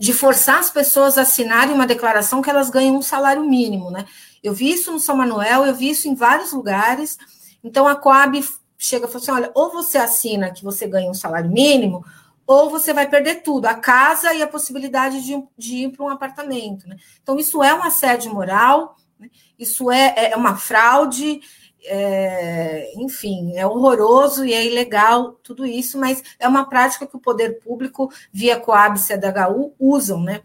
de 0.00 0.14
forçar 0.14 0.58
as 0.58 0.70
pessoas 0.70 1.18
a 1.18 1.22
assinarem 1.22 1.74
uma 1.74 1.86
declaração 1.86 2.40
que 2.40 2.48
elas 2.48 2.70
ganham 2.70 2.96
um 2.96 3.02
salário 3.02 3.44
mínimo. 3.44 3.90
Né? 3.90 4.06
Eu 4.42 4.54
vi 4.54 4.72
isso 4.72 4.90
no 4.90 4.98
São 4.98 5.18
Manuel, 5.18 5.66
eu 5.66 5.74
vi 5.74 5.90
isso 5.90 6.08
em 6.08 6.14
vários 6.14 6.50
lugares. 6.54 7.18
Então, 7.62 7.86
a 7.86 7.94
Coab 7.94 8.42
chega 8.78 9.06
e 9.06 9.08
fala 9.08 9.22
assim: 9.22 9.30
olha, 9.32 9.50
ou 9.54 9.70
você 9.70 9.98
assina 9.98 10.50
que 10.50 10.64
você 10.64 10.86
ganha 10.86 11.10
um 11.10 11.14
salário 11.14 11.50
mínimo, 11.50 12.04
ou 12.46 12.70
você 12.70 12.92
vai 12.92 13.08
perder 13.08 13.42
tudo, 13.42 13.66
a 13.66 13.74
casa 13.74 14.32
e 14.32 14.42
a 14.42 14.46
possibilidade 14.46 15.24
de, 15.24 15.42
de 15.58 15.76
ir 15.76 15.90
para 15.90 16.04
um 16.04 16.08
apartamento. 16.08 16.88
Né? 16.88 16.96
Então, 17.22 17.38
isso 17.38 17.62
é 17.62 17.74
um 17.74 17.82
assédio 17.82 18.32
moral, 18.32 18.96
né? 19.18 19.28
isso 19.58 19.90
é, 19.90 20.30
é 20.30 20.36
uma 20.36 20.56
fraude, 20.56 21.40
é, 21.84 22.92
enfim, 22.96 23.56
é 23.56 23.66
horroroso 23.66 24.44
e 24.44 24.52
é 24.52 24.64
ilegal 24.64 25.32
tudo 25.42 25.66
isso, 25.66 25.98
mas 25.98 26.22
é 26.38 26.46
uma 26.46 26.68
prática 26.68 27.06
que 27.06 27.16
o 27.16 27.20
poder 27.20 27.58
público, 27.60 28.12
via 28.32 28.58
Coab 28.58 28.98
e 28.98 29.02
CDHU, 29.02 29.74
usam, 29.78 30.22
né? 30.22 30.42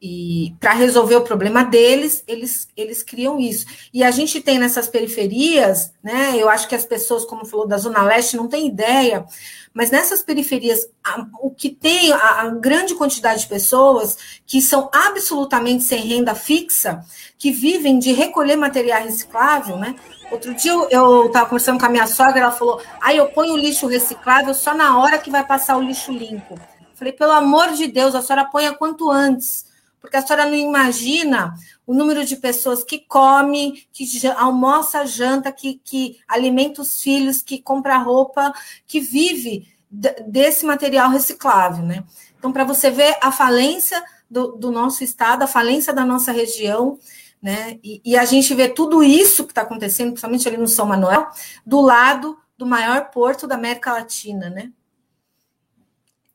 E 0.00 0.54
para 0.60 0.72
resolver 0.72 1.16
o 1.16 1.24
problema 1.24 1.64
deles, 1.64 2.22
eles, 2.26 2.68
eles 2.76 3.02
criam 3.02 3.38
isso. 3.40 3.66
E 3.92 4.04
a 4.04 4.10
gente 4.12 4.40
tem 4.40 4.58
nessas 4.58 4.86
periferias, 4.86 5.92
né? 6.02 6.34
Eu 6.36 6.48
acho 6.48 6.68
que 6.68 6.74
as 6.74 6.84
pessoas, 6.84 7.24
como 7.24 7.44
falou 7.44 7.66
da 7.66 7.78
Zona 7.78 8.02
Leste, 8.04 8.36
não 8.36 8.46
têm 8.46 8.68
ideia, 8.68 9.26
mas 9.74 9.90
nessas 9.90 10.22
periferias, 10.22 10.88
a, 11.04 11.26
o 11.40 11.50
que 11.50 11.70
tem 11.70 12.12
a, 12.12 12.42
a, 12.42 12.48
grande 12.50 12.94
quantidade 12.94 13.42
de 13.42 13.48
pessoas 13.48 14.16
que 14.46 14.62
são 14.62 14.88
absolutamente 14.92 15.84
sem 15.84 16.06
renda 16.06 16.34
fixa, 16.34 17.04
que 17.36 17.50
vivem 17.50 17.98
de 17.98 18.12
recolher 18.12 18.56
material 18.56 19.02
reciclável, 19.02 19.76
né? 19.76 19.96
Outro 20.30 20.54
dia 20.54 20.72
eu 20.90 21.26
estava 21.26 21.46
conversando 21.46 21.80
com 21.80 21.86
a 21.86 21.90
minha 21.90 22.06
sogra, 22.06 22.40
ela 22.40 22.52
falou: 22.52 22.80
aí 23.00 23.16
ah, 23.16 23.22
eu 23.22 23.26
ponho 23.28 23.54
o 23.54 23.56
lixo 23.56 23.86
reciclável 23.86 24.54
só 24.54 24.74
na 24.74 24.98
hora 24.98 25.18
que 25.18 25.30
vai 25.30 25.44
passar 25.44 25.76
o 25.76 25.82
lixo 25.82 26.12
limpo. 26.12 26.58
Falei, 26.94 27.12
pelo 27.12 27.32
amor 27.32 27.72
de 27.74 27.86
Deus, 27.86 28.16
a 28.16 28.20
senhora 28.20 28.44
ponha 28.44 28.74
quanto 28.74 29.08
antes, 29.08 29.64
porque 30.00 30.16
a 30.16 30.22
senhora 30.24 30.46
não 30.46 30.54
imagina 30.54 31.54
o 31.86 31.92
número 31.92 32.24
de 32.24 32.36
pessoas 32.36 32.84
que 32.84 32.98
come, 32.98 33.86
que 33.92 34.06
almoça, 34.36 35.06
janta, 35.06 35.50
que, 35.50 35.80
que 35.82 36.18
alimenta 36.26 36.82
os 36.82 37.02
filhos, 37.02 37.42
que 37.42 37.58
compra 37.58 37.98
roupa, 37.98 38.52
que 38.86 39.00
vive 39.00 39.68
desse 39.90 40.64
material 40.66 41.10
reciclável, 41.10 41.84
né? 41.84 42.04
Então, 42.38 42.52
para 42.52 42.64
você 42.64 42.90
ver 42.90 43.16
a 43.20 43.32
falência 43.32 44.02
do, 44.30 44.52
do 44.52 44.70
nosso 44.70 45.02
estado, 45.02 45.42
a 45.42 45.46
falência 45.46 45.92
da 45.92 46.04
nossa 46.04 46.30
região, 46.30 46.98
né? 47.42 47.78
E, 47.82 48.00
e 48.04 48.16
a 48.16 48.24
gente 48.24 48.54
vê 48.54 48.68
tudo 48.68 49.02
isso 49.02 49.44
que 49.44 49.52
está 49.52 49.62
acontecendo, 49.62 50.10
principalmente 50.10 50.46
ali 50.46 50.56
no 50.56 50.68
São 50.68 50.86
Manuel, 50.86 51.28
do 51.64 51.80
lado 51.80 52.38
do 52.56 52.66
maior 52.66 53.10
porto 53.10 53.46
da 53.46 53.54
América 53.54 53.92
Latina, 53.92 54.50
né? 54.50 54.72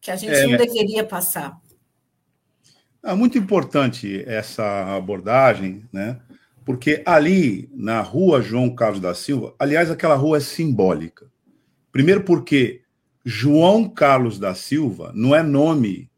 Que 0.01 0.11
a 0.11 0.15
gente 0.15 0.33
é, 0.33 0.47
não 0.47 0.57
deveria 0.57 1.05
passar. 1.05 1.61
É 3.05 3.13
muito 3.13 3.37
importante 3.37 4.23
essa 4.25 4.95
abordagem, 4.95 5.83
né? 5.91 6.21
Porque 6.63 7.03
ali 7.05 7.69
na 7.73 7.99
rua 7.99 8.41
João 8.41 8.73
Carlos 8.73 9.01
da 9.01 9.13
Silva, 9.13 9.53
aliás, 9.59 9.91
aquela 9.91 10.15
rua 10.15 10.37
é 10.37 10.39
simbólica. 10.39 11.29
Primeiro, 11.91 12.23
porque 12.23 12.81
João 13.25 13.89
Carlos 13.89 14.39
da 14.39 14.55
Silva 14.55 15.11
não 15.13 15.35
é 15.35 15.43
nome 15.43 16.09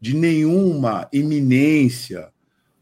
de 0.00 0.16
nenhuma 0.16 1.06
eminência 1.12 2.30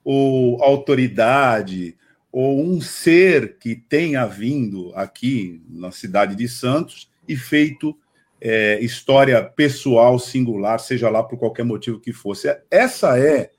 ou 0.04 0.62
autoridade 0.62 1.96
ou 2.30 2.64
um 2.64 2.80
ser 2.80 3.58
que 3.58 3.74
tenha 3.74 4.24
vindo 4.24 4.92
aqui 4.94 5.60
na 5.68 5.90
cidade 5.90 6.36
de 6.36 6.48
Santos 6.48 7.10
e 7.26 7.36
feito 7.36 7.98
é, 8.40 8.78
história 8.80 9.42
pessoal 9.42 10.18
singular, 10.18 10.78
seja 10.78 11.10
lá 11.10 11.22
por 11.22 11.38
qualquer 11.38 11.64
motivo 11.64 12.00
que 12.00 12.12
fosse. 12.12 12.48
Essa 12.70 13.18
é 13.18 13.50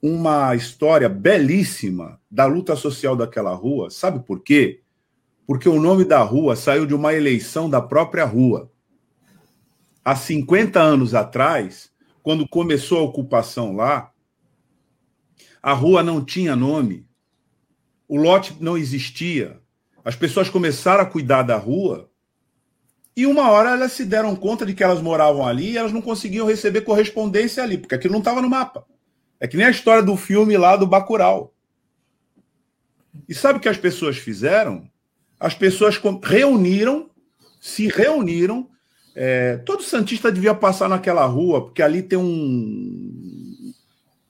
uma 0.00 0.54
história 0.54 1.08
belíssima 1.08 2.20
da 2.30 2.46
luta 2.46 2.74
social 2.74 3.16
daquela 3.16 3.54
rua. 3.54 3.90
Sabe 3.90 4.24
por 4.24 4.40
quê? 4.40 4.80
Porque 5.46 5.68
o 5.68 5.80
nome 5.80 6.04
da 6.04 6.20
rua 6.22 6.56
saiu 6.56 6.86
de 6.86 6.94
uma 6.94 7.14
eleição 7.14 7.68
da 7.68 7.80
própria 7.80 8.24
rua. 8.24 8.70
Há 10.04 10.16
50 10.16 10.80
anos 10.80 11.14
atrás, 11.14 11.90
quando 12.22 12.48
começou 12.48 12.98
a 12.98 13.02
ocupação 13.02 13.74
lá, 13.74 14.10
a 15.62 15.72
rua 15.72 16.02
não 16.02 16.24
tinha 16.24 16.56
nome, 16.56 17.06
o 18.08 18.16
lote 18.16 18.56
não 18.60 18.76
existia. 18.76 19.60
As 20.04 20.16
pessoas 20.16 20.50
começaram 20.50 21.02
a 21.02 21.06
cuidar 21.06 21.42
da 21.42 21.56
rua 21.56 22.11
e 23.16 23.26
uma 23.26 23.50
hora 23.50 23.70
elas 23.70 23.92
se 23.92 24.04
deram 24.04 24.34
conta 24.34 24.64
de 24.64 24.74
que 24.74 24.82
elas 24.82 25.00
moravam 25.00 25.46
ali 25.46 25.72
e 25.72 25.78
elas 25.78 25.92
não 25.92 26.00
conseguiam 26.00 26.46
receber 26.46 26.80
correspondência 26.80 27.62
ali, 27.62 27.76
porque 27.76 27.94
aquilo 27.94 28.12
não 28.12 28.20
estava 28.20 28.40
no 28.40 28.48
mapa. 28.48 28.86
É 29.38 29.46
que 29.46 29.56
nem 29.56 29.66
a 29.66 29.70
história 29.70 30.02
do 30.02 30.16
filme 30.16 30.56
lá 30.56 30.76
do 30.76 30.86
Bacurau. 30.86 31.52
E 33.28 33.34
sabe 33.34 33.58
o 33.58 33.60
que 33.60 33.68
as 33.68 33.76
pessoas 33.76 34.16
fizeram? 34.16 34.88
As 35.38 35.54
pessoas 35.54 36.00
reuniram, 36.22 37.10
se 37.60 37.88
reuniram. 37.88 38.68
É, 39.14 39.58
todo 39.58 39.82
Santista 39.82 40.32
devia 40.32 40.54
passar 40.54 40.88
naquela 40.88 41.26
rua, 41.26 41.64
porque 41.64 41.82
ali 41.82 42.02
tem 42.02 42.18
um, 42.18 43.72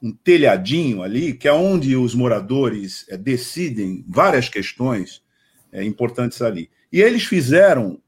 um 0.03 0.12
telhadinho 0.24 1.03
ali, 1.03 1.35
que 1.35 1.47
é 1.47 1.53
onde 1.53 1.95
os 1.95 2.14
moradores 2.14 3.07
é, 3.09 3.16
decidem 3.16 4.05
várias 4.09 4.49
questões 4.49 5.22
é, 5.70 5.85
importantes 5.85 6.43
ali. 6.43 6.68
E 6.91 7.01
eles 7.01 7.24
fizeram, 7.24 8.01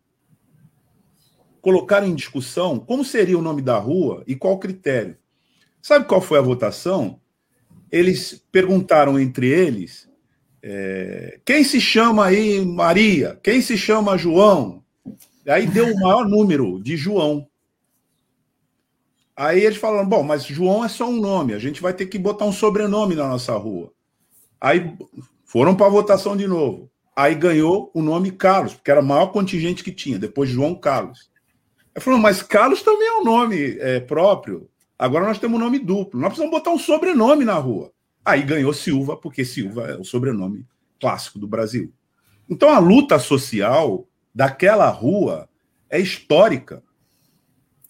colocaram 1.64 2.06
em 2.06 2.14
discussão 2.14 2.78
como 2.78 3.02
seria 3.02 3.38
o 3.38 3.42
nome 3.42 3.62
da 3.62 3.78
rua 3.78 4.22
e 4.26 4.36
qual 4.36 4.58
critério. 4.58 5.16
Sabe 5.80 6.04
qual 6.04 6.20
foi 6.20 6.38
a 6.38 6.42
votação? 6.42 7.18
Eles 7.90 8.44
perguntaram 8.52 9.18
entre 9.18 9.48
eles 9.48 10.06
é, 10.62 11.40
quem 11.42 11.64
se 11.64 11.80
chama 11.80 12.26
aí 12.26 12.62
Maria, 12.62 13.40
quem 13.42 13.62
se 13.62 13.78
chama 13.78 14.18
João. 14.18 14.84
Aí 15.48 15.66
deu 15.66 15.86
o 15.86 16.00
maior 16.00 16.28
número 16.28 16.82
de 16.82 16.98
João. 16.98 17.48
Aí 19.34 19.64
eles 19.64 19.78
falaram: 19.78 20.06
bom, 20.06 20.22
mas 20.22 20.44
João 20.44 20.84
é 20.84 20.88
só 20.88 21.08
um 21.08 21.18
nome, 21.18 21.54
a 21.54 21.58
gente 21.58 21.80
vai 21.80 21.94
ter 21.94 22.06
que 22.06 22.18
botar 22.18 22.44
um 22.44 22.52
sobrenome 22.52 23.14
na 23.14 23.26
nossa 23.26 23.56
rua. 23.56 23.90
Aí 24.60 24.94
foram 25.46 25.74
para 25.74 25.86
a 25.86 25.90
votação 25.90 26.36
de 26.36 26.46
novo. 26.46 26.90
Aí 27.16 27.34
ganhou 27.34 27.90
o 27.94 28.02
nome 28.02 28.30
Carlos, 28.30 28.74
porque 28.74 28.90
era 28.90 29.00
o 29.00 29.04
maior 29.04 29.28
contingente 29.28 29.82
que 29.82 29.92
tinha, 29.92 30.18
depois 30.18 30.50
João 30.50 30.74
Carlos. 30.74 31.30
Aí 31.94 32.02
falou: 32.02 32.18
mas 32.18 32.42
Carlos 32.42 32.82
também 32.82 33.06
é 33.06 33.20
um 33.20 33.24
nome 33.24 33.78
é, 33.78 34.00
próprio. 34.00 34.68
Agora 34.98 35.26
nós 35.26 35.38
temos 35.38 35.56
um 35.58 35.62
nome 35.62 35.78
duplo. 35.78 36.20
Nós 36.20 36.28
precisamos 36.28 36.56
botar 36.56 36.70
um 36.70 36.78
sobrenome 36.78 37.44
na 37.44 37.54
rua. 37.54 37.92
Aí 38.24 38.42
ganhou 38.42 38.72
Silva, 38.72 39.16
porque 39.16 39.44
Silva 39.44 39.88
é 39.88 39.96
o 39.96 40.04
sobrenome 40.04 40.66
clássico 41.00 41.38
do 41.38 41.46
Brasil. 41.46 41.92
Então 42.48 42.70
a 42.70 42.78
luta 42.78 43.18
social 43.18 44.06
daquela 44.34 44.88
rua 44.88 45.48
é 45.90 46.00
histórica. 46.00 46.82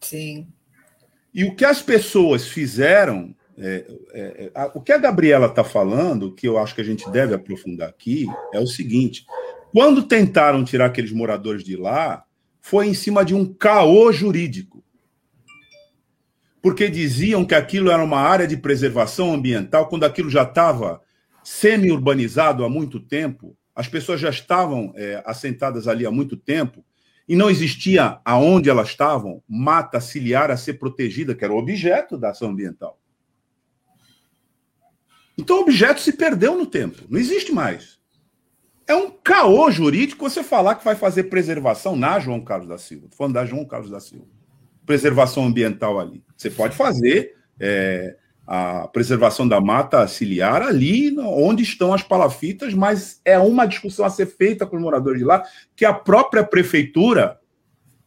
Sim. 0.01 0.49
E 1.33 1.45
o 1.45 1.55
que 1.55 1.65
as 1.65 1.81
pessoas 1.83 2.47
fizeram, 2.47 3.35
é, 3.57 3.87
é, 4.13 4.51
a, 4.55 4.67
o 4.75 4.81
que 4.81 4.93
a 4.93 4.99
Gabriela 4.99 5.47
está 5.47 5.65
falando, 5.65 6.35
que 6.35 6.47
eu 6.47 6.59
acho 6.59 6.75
que 6.75 6.81
a 6.81 6.85
gente 6.85 7.09
deve 7.11 7.35
aprofundar 7.35 7.89
aqui, 7.89 8.27
é 8.53 8.61
o 8.61 8.67
seguinte: 8.67 9.25
quando 9.73 10.03
tentaram 10.03 10.65
tirar 10.65 10.87
aqueles 10.87 11.13
moradores 11.13 11.65
de 11.65 11.77
lá, 11.77 12.25
foi 12.65 12.87
em 12.87 12.95
cima 12.95 13.23
de 13.27 13.35
um 13.35 13.45
caô 13.45 14.11
jurídico. 14.11 14.83
Porque 16.63 16.89
diziam 16.89 17.45
que 17.45 17.55
aquilo 17.55 17.91
era 17.91 18.03
uma 18.03 18.19
área 18.19 18.47
de 18.47 18.57
preservação 18.57 19.35
ambiental, 19.35 19.87
quando 19.87 20.05
aquilo 20.05 20.31
já 20.31 20.45
estava 20.45 21.03
semi-urbanizado 21.43 22.65
há 22.65 22.71
muito 22.71 22.99
tempo, 22.99 23.55
as 23.75 23.87
pessoas 23.87 24.19
já 24.19 24.31
estavam 24.31 24.95
é, 24.97 25.23
assentadas 25.27 25.87
ali 25.87 26.07
há 26.07 26.11
muito 26.11 26.39
tempo, 26.39 26.83
e 27.29 27.37
não 27.37 27.51
existia 27.51 28.19
aonde 28.25 28.71
elas 28.71 28.89
estavam 28.89 29.43
mata 29.47 30.01
ciliar 30.01 30.51
a 30.51 30.57
ser 30.57 30.79
protegida, 30.79 31.35
que 31.35 31.45
era 31.45 31.53
o 31.53 31.59
objeto 31.59 32.17
da 32.17 32.31
ação 32.31 32.49
ambiental. 32.49 32.99
Então 35.37 35.59
o 35.59 35.61
objeto 35.61 36.01
se 36.01 36.15
perdeu 36.15 36.57
no 36.57 36.65
tempo, 36.65 37.03
não 37.11 37.21
existe 37.21 37.53
mais. 37.53 37.99
É 38.87 38.95
um 38.95 39.11
caô 39.11 39.71
jurídico 39.71 40.29
você 40.29 40.43
falar 40.43 40.75
que 40.75 40.85
vai 40.85 40.95
fazer 40.95 41.25
preservação 41.25 41.97
na 41.97 42.19
João 42.21 42.41
Carlos 42.41 42.69
da 42.69 42.77
Silva. 42.77 43.07
Estou 43.07 43.17
falando 43.17 43.35
da 43.35 43.47
João 43.47 43.65
Carlos 43.65 43.91
da 43.91 44.01
Silva. 44.01 44.27
Preservação 44.85 45.47
ambiental 45.47 45.99
ali. 45.99 46.23
Você 46.37 46.51
pode 46.51 46.77
fazer 46.77 47.35
é, 47.59 48.17
a 48.47 48.87
preservação 48.89 49.49
da 49.49 49.61
mata 49.61 50.07
ciliar 50.07 50.61
ali 50.61 51.17
onde 51.19 51.63
estão 51.63 51.95
as 51.95 52.03
palafitas, 52.03 52.75
mas 52.75 53.21
é 53.25 53.39
uma 53.39 53.65
discussão 53.67 54.05
a 54.05 54.11
ser 54.11 54.27
feita 54.27 54.67
com 54.67 54.77
os 54.77 54.83
moradores 54.83 55.19
de 55.19 55.25
lá, 55.25 55.43
que 55.75 55.85
a 55.85 55.95
própria 55.95 56.45
prefeitura 56.45 57.41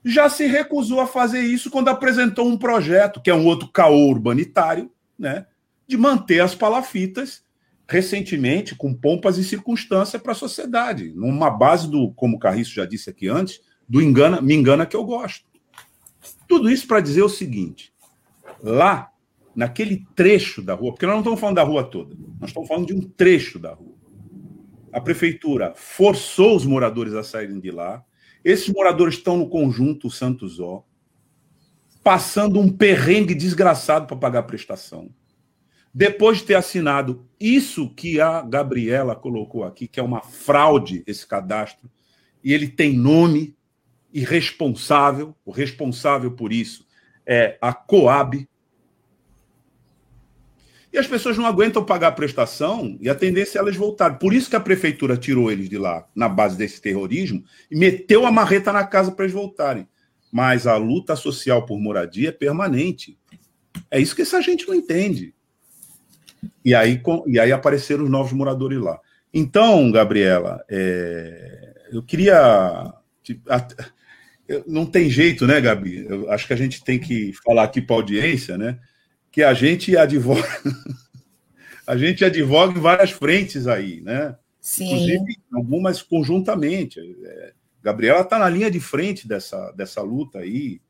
já 0.05 0.29
se 0.29 0.45
recusou 0.45 1.01
a 1.01 1.07
fazer 1.07 1.41
isso 1.41 1.71
quando 1.71 1.89
apresentou 1.89 2.47
um 2.47 2.57
projeto, 2.57 3.19
que 3.19 3.31
é 3.31 3.33
um 3.33 3.45
outro 3.45 3.67
caô 3.69 4.07
urbanitário, 4.09 4.91
né, 5.17 5.47
de 5.87 5.97
manter 5.97 6.39
as 6.39 6.53
palafitas 6.53 7.43
recentemente 7.89 8.75
com 8.75 8.93
pompas 8.93 9.37
e 9.37 9.43
circunstâncias 9.43 10.21
para 10.21 10.33
a 10.33 10.35
sociedade, 10.35 11.13
numa 11.15 11.49
base 11.49 11.89
do, 11.89 12.11
como 12.11 12.35
o 12.35 12.39
Carriço 12.39 12.73
já 12.73 12.85
disse 12.85 13.09
aqui 13.09 13.27
antes, 13.27 13.61
do 13.87 14.01
engana, 14.01 14.41
me 14.41 14.53
engana 14.53 14.85
que 14.85 14.95
eu 14.95 15.05
gosto. 15.05 15.45
Tudo 16.47 16.69
isso 16.69 16.85
para 16.85 16.99
dizer 16.99 17.23
o 17.23 17.29
seguinte: 17.29 17.93
lá 18.61 19.11
naquele 19.55 20.05
trecho 20.15 20.61
da 20.61 20.73
rua, 20.73 20.91
porque 20.91 21.05
nós 21.05 21.15
não 21.15 21.21
estamos 21.21 21.39
falando 21.39 21.55
da 21.55 21.63
rua 21.63 21.83
toda, 21.83 22.15
nós 22.39 22.49
estamos 22.49 22.67
falando 22.67 22.87
de 22.87 22.93
um 22.93 23.01
trecho 23.01 23.57
da 23.57 23.73
rua. 23.73 23.95
A 24.91 24.99
prefeitura 24.99 25.73
forçou 25.75 26.55
os 26.55 26.65
moradores 26.65 27.13
a 27.13 27.23
saírem 27.23 27.59
de 27.59 27.71
lá. 27.71 28.03
Esses 28.43 28.67
moradores 28.69 29.15
estão 29.15 29.37
no 29.37 29.49
conjunto 29.49 30.09
Santos 30.09 30.59
Ó. 30.59 30.83
passando 32.03 32.59
um 32.59 32.69
perrengue 32.69 33.35
desgraçado 33.35 34.07
para 34.07 34.15
pagar 34.15 34.39
a 34.39 34.43
prestação. 34.43 35.09
Depois 35.97 36.37
de 36.37 36.43
ter 36.43 36.53
assinado 36.53 37.27
isso 37.39 37.89
que 37.89 38.21
a 38.21 38.43
Gabriela 38.43 39.15
colocou 39.15 39.63
aqui, 39.63 39.87
que 39.87 39.99
é 39.99 40.03
uma 40.03 40.21
fraude 40.21 41.03
esse 41.07 41.25
cadastro, 41.25 41.89
e 42.43 42.53
ele 42.53 42.67
tem 42.67 42.95
nome 42.95 43.55
e 44.13 44.19
responsável, 44.23 45.35
o 45.43 45.49
responsável 45.49 46.29
por 46.29 46.53
isso 46.53 46.85
é 47.25 47.57
a 47.59 47.73
Coab. 47.73 48.47
E 50.93 50.99
as 50.99 51.07
pessoas 51.07 51.35
não 51.35 51.47
aguentam 51.47 51.83
pagar 51.83 52.09
a 52.09 52.11
prestação 52.11 52.95
e 53.01 53.09
a 53.09 53.15
tendência 53.15 53.57
é 53.57 53.61
elas 53.61 53.75
voltarem. 53.75 54.19
Por 54.19 54.35
isso 54.35 54.51
que 54.51 54.55
a 54.55 54.59
prefeitura 54.59 55.17
tirou 55.17 55.51
eles 55.51 55.67
de 55.67 55.79
lá, 55.79 56.07
na 56.13 56.29
base 56.29 56.55
desse 56.55 56.79
terrorismo, 56.79 57.43
e 57.71 57.75
meteu 57.75 58.23
a 58.23 58.31
marreta 58.31 58.71
na 58.71 58.85
casa 58.85 59.11
para 59.11 59.25
eles 59.25 59.33
voltarem. 59.33 59.89
Mas 60.31 60.67
a 60.67 60.77
luta 60.77 61.15
social 61.15 61.65
por 61.65 61.79
moradia 61.79 62.29
é 62.29 62.31
permanente. 62.31 63.17
É 63.89 63.99
isso 63.99 64.15
que 64.15 64.21
essa 64.21 64.39
gente 64.43 64.67
não 64.67 64.75
entende. 64.75 65.33
E 66.63 66.75
aí, 66.75 67.01
e 67.27 67.39
aí 67.39 67.51
apareceram 67.51 68.03
os 68.03 68.09
novos 68.09 68.33
moradores 68.33 68.79
lá. 68.79 68.99
Então, 69.33 69.91
Gabriela, 69.91 70.63
é, 70.69 71.73
eu 71.91 72.01
queria. 72.01 72.93
Não 74.65 74.85
tem 74.85 75.09
jeito, 75.09 75.45
né, 75.45 75.59
Gabi? 75.59 76.05
Eu 76.07 76.31
acho 76.31 76.47
que 76.47 76.53
a 76.53 76.57
gente 76.57 76.83
tem 76.83 76.97
que 76.99 77.33
falar 77.45 77.63
aqui 77.63 77.81
para 77.81 77.95
a 77.95 77.99
audiência, 77.99 78.57
né? 78.57 78.79
Que 79.31 79.43
a 79.43 79.53
gente 79.53 79.95
advoga. 79.97 80.47
a 81.85 81.97
gente 81.97 82.23
advoga 82.23 82.77
em 82.77 82.81
várias 82.81 83.11
frentes 83.11 83.67
aí, 83.67 84.01
né? 84.01 84.35
Sim. 84.61 84.85
Inclusive, 84.85 85.37
algumas 85.53 86.01
conjuntamente. 86.01 86.99
É, 86.99 87.53
Gabriela 87.83 88.21
está 88.21 88.39
na 88.39 88.49
linha 88.49 88.71
de 88.71 88.79
frente 88.79 89.27
dessa, 89.27 89.71
dessa 89.71 90.01
luta 90.01 90.39
aí, 90.39 90.81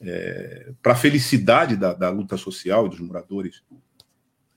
é, 0.00 0.72
para 0.82 0.92
a 0.92 0.96
felicidade 0.96 1.76
da, 1.76 1.92
da 1.92 2.08
luta 2.08 2.36
social 2.36 2.88
dos 2.88 3.00
moradores 3.00 3.62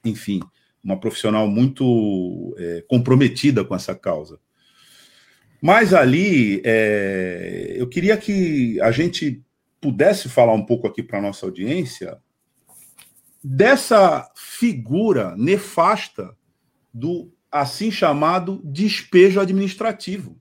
enfim, 0.03 0.39
uma 0.83 0.99
profissional 0.99 1.47
muito 1.47 2.55
é, 2.57 2.83
comprometida 2.87 3.63
com 3.63 3.75
essa 3.75 3.95
causa. 3.95 4.39
Mas 5.61 5.93
ali, 5.93 6.61
é, 6.65 7.75
eu 7.77 7.87
queria 7.87 8.17
que 8.17 8.81
a 8.81 8.91
gente 8.91 9.41
pudesse 9.79 10.27
falar 10.27 10.53
um 10.53 10.65
pouco 10.65 10.87
aqui 10.87 11.01
para 11.01 11.21
nossa 11.21 11.45
audiência 11.45 12.17
dessa 13.41 14.29
figura 14.35 15.35
nefasta 15.37 16.35
do 16.93 17.31
assim 17.51 17.91
chamado 17.91 18.61
despejo 18.63 19.39
administrativo. 19.39 20.37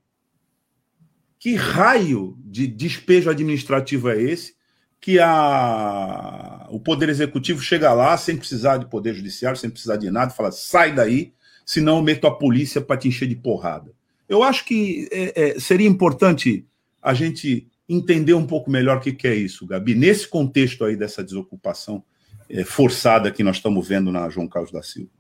Que 1.39 1.55
raio 1.55 2.37
de 2.39 2.67
despejo 2.67 3.31
administrativo 3.31 4.09
é 4.09 4.21
esse 4.21 4.55
que 5.03 5.18
a, 5.18 6.68
o 6.70 6.78
Poder 6.78 7.09
Executivo 7.09 7.61
chega 7.61 7.92
lá 7.92 8.16
sem 8.16 8.36
precisar 8.36 8.76
de 8.76 8.86
Poder 8.86 9.12
Judiciário, 9.12 9.59
sem 9.59 9.68
precisar 9.68 9.96
de 9.96 10.09
nada, 10.12 10.30
fala: 10.30 10.53
sai 10.53 10.94
daí, 10.94 11.34
senão 11.66 11.96
eu 11.96 12.03
meto 12.03 12.24
a 12.28 12.30
polícia 12.30 12.80
para 12.80 12.96
te 12.96 13.09
encher 13.09 13.28
de 13.28 13.34
porrada. 13.34 13.92
Eu 14.28 14.44
acho 14.44 14.64
que 14.64 15.09
é, 15.11 15.57
é, 15.57 15.61
seria 15.61 15.88
importante 15.88 16.64
a 17.03 17.12
gente 17.12 17.66
entender 17.88 18.32
um 18.32 18.46
pouco 18.46 18.70
melhor 18.70 18.98
o 18.98 19.00
que, 19.00 19.12
que, 19.12 19.26
é 19.26 19.34
isso, 19.34 19.66
Gabi, 19.66 19.96
nesse 19.96 20.28
contexto 20.28 20.84
aí 20.84 20.96
dessa 20.96 21.22
desocupação 21.22 22.05
é, 22.48 22.62
forçada 22.62 23.32
que 23.32 23.42
nós 23.42 23.57
estamos 23.57 23.86
vendo 23.88 24.12
na 24.12 24.30
João 24.30 24.46
Carlos 24.46 24.70
da 24.70 24.84
Silva. 24.84 25.11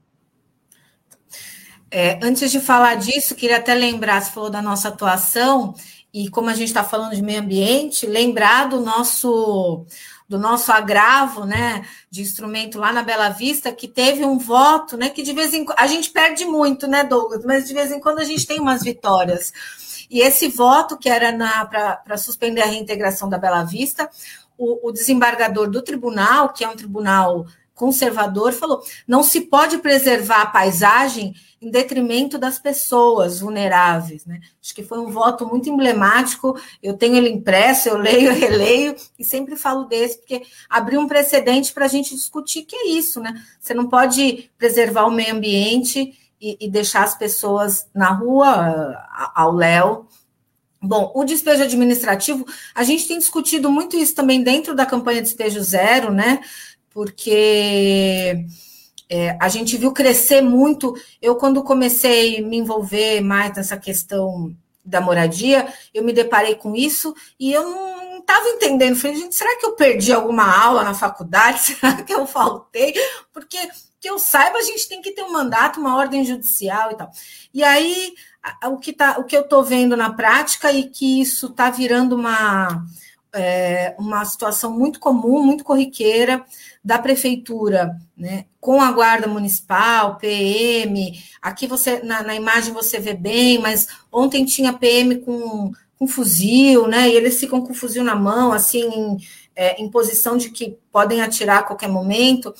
É, 1.90 2.20
antes 2.22 2.52
de 2.52 2.60
falar 2.60 2.94
disso, 2.94 3.34
queria 3.34 3.56
até 3.56 3.74
lembrar, 3.74 4.22
você 4.22 4.30
falou 4.30 4.48
da 4.48 4.62
nossa 4.62 4.88
atuação, 4.88 5.74
e 6.12 6.28
como 6.28 6.50
a 6.50 6.54
gente 6.54 6.68
está 6.68 6.84
falando 6.84 7.14
de 7.14 7.22
meio 7.22 7.40
ambiente, 7.40 8.06
lembrar 8.06 8.68
do 8.68 8.80
nosso 8.80 9.86
do 10.28 10.38
nosso 10.38 10.72
agravo, 10.72 11.44
né, 11.44 11.86
de 12.10 12.22
instrumento 12.22 12.78
lá 12.78 12.90
na 12.90 13.02
Bela 13.02 13.28
Vista, 13.28 13.70
que 13.70 13.86
teve 13.86 14.24
um 14.24 14.38
voto, 14.38 14.96
né, 14.96 15.10
que 15.10 15.22
de 15.22 15.32
vez 15.34 15.52
em 15.52 15.62
quando 15.62 15.78
a 15.78 15.86
gente 15.86 16.08
perde 16.10 16.46
muito, 16.46 16.86
né, 16.86 17.04
Douglas, 17.04 17.44
mas 17.44 17.68
de 17.68 17.74
vez 17.74 17.92
em 17.92 18.00
quando 18.00 18.18
a 18.20 18.24
gente 18.24 18.46
tem 18.46 18.58
umas 18.58 18.82
vitórias. 18.82 19.52
E 20.10 20.20
esse 20.20 20.48
voto 20.48 20.96
que 20.96 21.08
era 21.08 21.32
para 22.04 22.16
suspender 22.16 22.62
a 22.62 22.66
reintegração 22.66 23.28
da 23.28 23.36
Bela 23.36 23.62
Vista, 23.62 24.08
o, 24.56 24.88
o 24.88 24.92
desembargador 24.92 25.68
do 25.68 25.82
tribunal, 25.82 26.50
que 26.54 26.64
é 26.64 26.68
um 26.68 26.76
tribunal 26.76 27.46
conservador, 27.82 28.52
falou: 28.52 28.80
não 29.08 29.24
se 29.24 29.40
pode 29.40 29.78
preservar 29.78 30.42
a 30.42 30.46
paisagem 30.46 31.34
em 31.60 31.68
detrimento 31.68 32.38
das 32.38 32.56
pessoas 32.56 33.40
vulneráveis. 33.40 34.24
Né? 34.24 34.40
Acho 34.62 34.72
que 34.72 34.84
foi 34.84 35.00
um 35.00 35.10
voto 35.10 35.44
muito 35.44 35.68
emblemático. 35.68 36.56
Eu 36.80 36.96
tenho 36.96 37.16
ele 37.16 37.28
impresso, 37.28 37.88
eu 37.88 37.96
leio, 37.96 38.28
eu 38.28 38.34
releio, 38.38 38.94
e 39.18 39.24
sempre 39.24 39.56
falo 39.56 39.84
desse, 39.84 40.18
porque 40.18 40.42
abriu 40.70 41.00
um 41.00 41.08
precedente 41.08 41.72
para 41.72 41.86
a 41.86 41.88
gente 41.88 42.14
discutir 42.14 42.62
que 42.62 42.76
é 42.76 42.88
isso, 42.90 43.20
né? 43.20 43.34
Você 43.58 43.74
não 43.74 43.88
pode 43.88 44.48
preservar 44.56 45.06
o 45.06 45.10
meio 45.10 45.34
ambiente 45.34 46.16
e, 46.40 46.56
e 46.60 46.70
deixar 46.70 47.02
as 47.02 47.16
pessoas 47.16 47.88
na 47.92 48.12
rua, 48.12 48.96
ao 49.34 49.52
léu. 49.52 50.06
Bom, 50.84 51.12
o 51.14 51.24
despejo 51.24 51.62
administrativo, 51.62 52.44
a 52.74 52.82
gente 52.82 53.06
tem 53.06 53.16
discutido 53.16 53.70
muito 53.70 53.96
isso 53.96 54.16
também 54.16 54.42
dentro 54.42 54.74
da 54.74 54.84
campanha 54.84 55.22
Despejo 55.22 55.62
Zero, 55.62 56.12
né? 56.12 56.40
Porque 56.92 58.46
é, 59.08 59.36
a 59.40 59.48
gente 59.48 59.76
viu 59.76 59.92
crescer 59.92 60.40
muito. 60.40 60.94
Eu, 61.20 61.36
quando 61.36 61.62
comecei 61.62 62.38
a 62.38 62.42
me 62.42 62.56
envolver 62.58 63.20
mais 63.20 63.54
nessa 63.56 63.76
questão 63.76 64.54
da 64.84 65.00
moradia, 65.00 65.72
eu 65.94 66.02
me 66.02 66.12
deparei 66.12 66.56
com 66.56 66.74
isso 66.74 67.14
e 67.38 67.52
eu 67.52 67.68
não 67.68 68.18
estava 68.18 68.48
entendendo. 68.48 68.96
Falei, 68.96 69.16
gente, 69.16 69.34
será 69.34 69.58
que 69.58 69.66
eu 69.66 69.72
perdi 69.76 70.12
alguma 70.12 70.44
aula 70.44 70.82
na 70.82 70.94
faculdade? 70.94 71.60
Será 71.62 72.02
que 72.02 72.12
eu 72.12 72.26
faltei? 72.26 72.94
Porque 73.32 73.58
que 74.00 74.10
eu 74.10 74.18
saiba, 74.18 74.58
a 74.58 74.62
gente 74.62 74.88
tem 74.88 75.00
que 75.00 75.12
ter 75.12 75.22
um 75.22 75.30
mandato, 75.30 75.78
uma 75.78 75.96
ordem 75.96 76.24
judicial 76.24 76.90
e 76.90 76.96
tal. 76.96 77.10
E 77.54 77.62
aí, 77.62 78.12
o 78.64 78.76
que, 78.76 78.92
tá, 78.92 79.16
o 79.18 79.24
que 79.24 79.36
eu 79.36 79.42
estou 79.42 79.62
vendo 79.62 79.96
na 79.96 80.12
prática 80.12 80.72
e 80.72 80.90
que 80.90 81.20
isso 81.20 81.46
está 81.46 81.70
virando 81.70 82.16
uma, 82.16 82.84
é, 83.34 83.94
uma 83.98 84.24
situação 84.24 84.76
muito 84.76 85.00
comum, 85.00 85.42
muito 85.42 85.64
corriqueira 85.64 86.44
da 86.84 86.98
prefeitura, 86.98 87.96
né, 88.16 88.44
com 88.60 88.80
a 88.80 88.92
guarda 88.92 89.26
municipal, 89.26 90.16
PM. 90.16 91.20
Aqui 91.40 91.66
você 91.66 92.02
na, 92.02 92.22
na, 92.22 92.34
imagem 92.34 92.74
você 92.74 92.98
vê 92.98 93.14
bem, 93.14 93.58
mas 93.58 93.88
ontem 94.10 94.44
tinha 94.44 94.72
PM 94.72 95.16
com, 95.20 95.72
com 95.98 96.06
fuzil, 96.06 96.86
né? 96.86 97.08
E 97.08 97.14
eles 97.14 97.40
ficam 97.40 97.62
com 97.62 97.72
o 97.72 97.76
fuzil 97.76 98.04
na 98.04 98.14
mão, 98.14 98.52
assim, 98.52 98.82
em, 98.82 99.16
é, 99.56 99.80
em 99.80 99.90
posição 99.90 100.36
de 100.36 100.50
que 100.50 100.76
podem 100.90 101.22
atirar 101.22 101.60
a 101.60 101.62
qualquer 101.62 101.88
momento. 101.88 102.54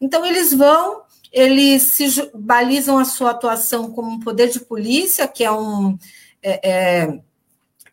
Então 0.00 0.24
eles 0.24 0.54
vão, 0.54 1.02
eles 1.32 1.82
se 1.82 2.30
balizam 2.34 2.98
a 2.98 3.04
sua 3.04 3.30
atuação 3.30 3.92
como 3.92 4.10
um 4.10 4.20
poder 4.20 4.48
de 4.48 4.60
polícia, 4.60 5.28
que 5.28 5.44
é 5.44 5.52
um 5.52 5.98
é, 6.42 6.70
é, 6.70 7.20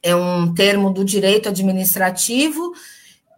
é 0.06 0.16
um 0.16 0.53
termo 0.53 0.91
do 0.91 1.03
direito 1.03 1.49
administrativo 1.49 2.72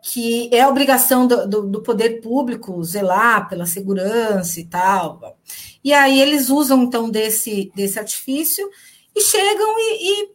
que 0.02 0.50
é 0.54 0.68
obrigação 0.68 1.26
do, 1.26 1.48
do, 1.48 1.62
do, 1.64 1.82
poder 1.82 2.22
público 2.22 2.84
zelar 2.84 3.48
pela 3.48 3.66
segurança 3.66 4.60
e 4.60 4.66
tal. 4.66 5.38
E 5.84 5.94
aí 5.94 6.22
eles 6.22 6.50
usam, 6.50 6.84
então, 6.84 7.10
desse, 7.10 7.72
desse 7.74 7.98
artifício 7.98 8.70
e 9.16 9.22
chegam 9.22 9.76
e, 9.78 10.04
e, 10.04 10.32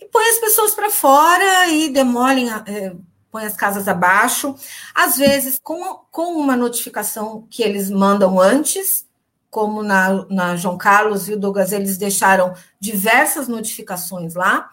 e 0.00 0.06
põem 0.06 0.28
as 0.28 0.38
pessoas 0.38 0.74
para 0.74 0.90
fora 0.90 1.68
e 1.68 1.90
demolem, 1.90 2.50
é, 2.50 2.94
põem 3.30 3.44
as 3.44 3.56
casas 3.56 3.88
abaixo, 3.88 4.54
às 4.94 5.16
vezes 5.16 5.58
com, 5.62 6.00
com 6.10 6.34
uma 6.34 6.56
notificação 6.56 7.46
que 7.50 7.62
eles 7.62 7.90
mandam 7.90 8.40
antes, 8.40 9.06
como 9.52 9.82
na, 9.82 10.26
na 10.30 10.56
João 10.56 10.78
Carlos 10.78 11.28
e 11.28 11.34
o 11.34 11.38
Douglas, 11.38 11.72
eles 11.72 11.98
deixaram 11.98 12.54
diversas 12.80 13.48
notificações 13.48 14.34
lá, 14.34 14.70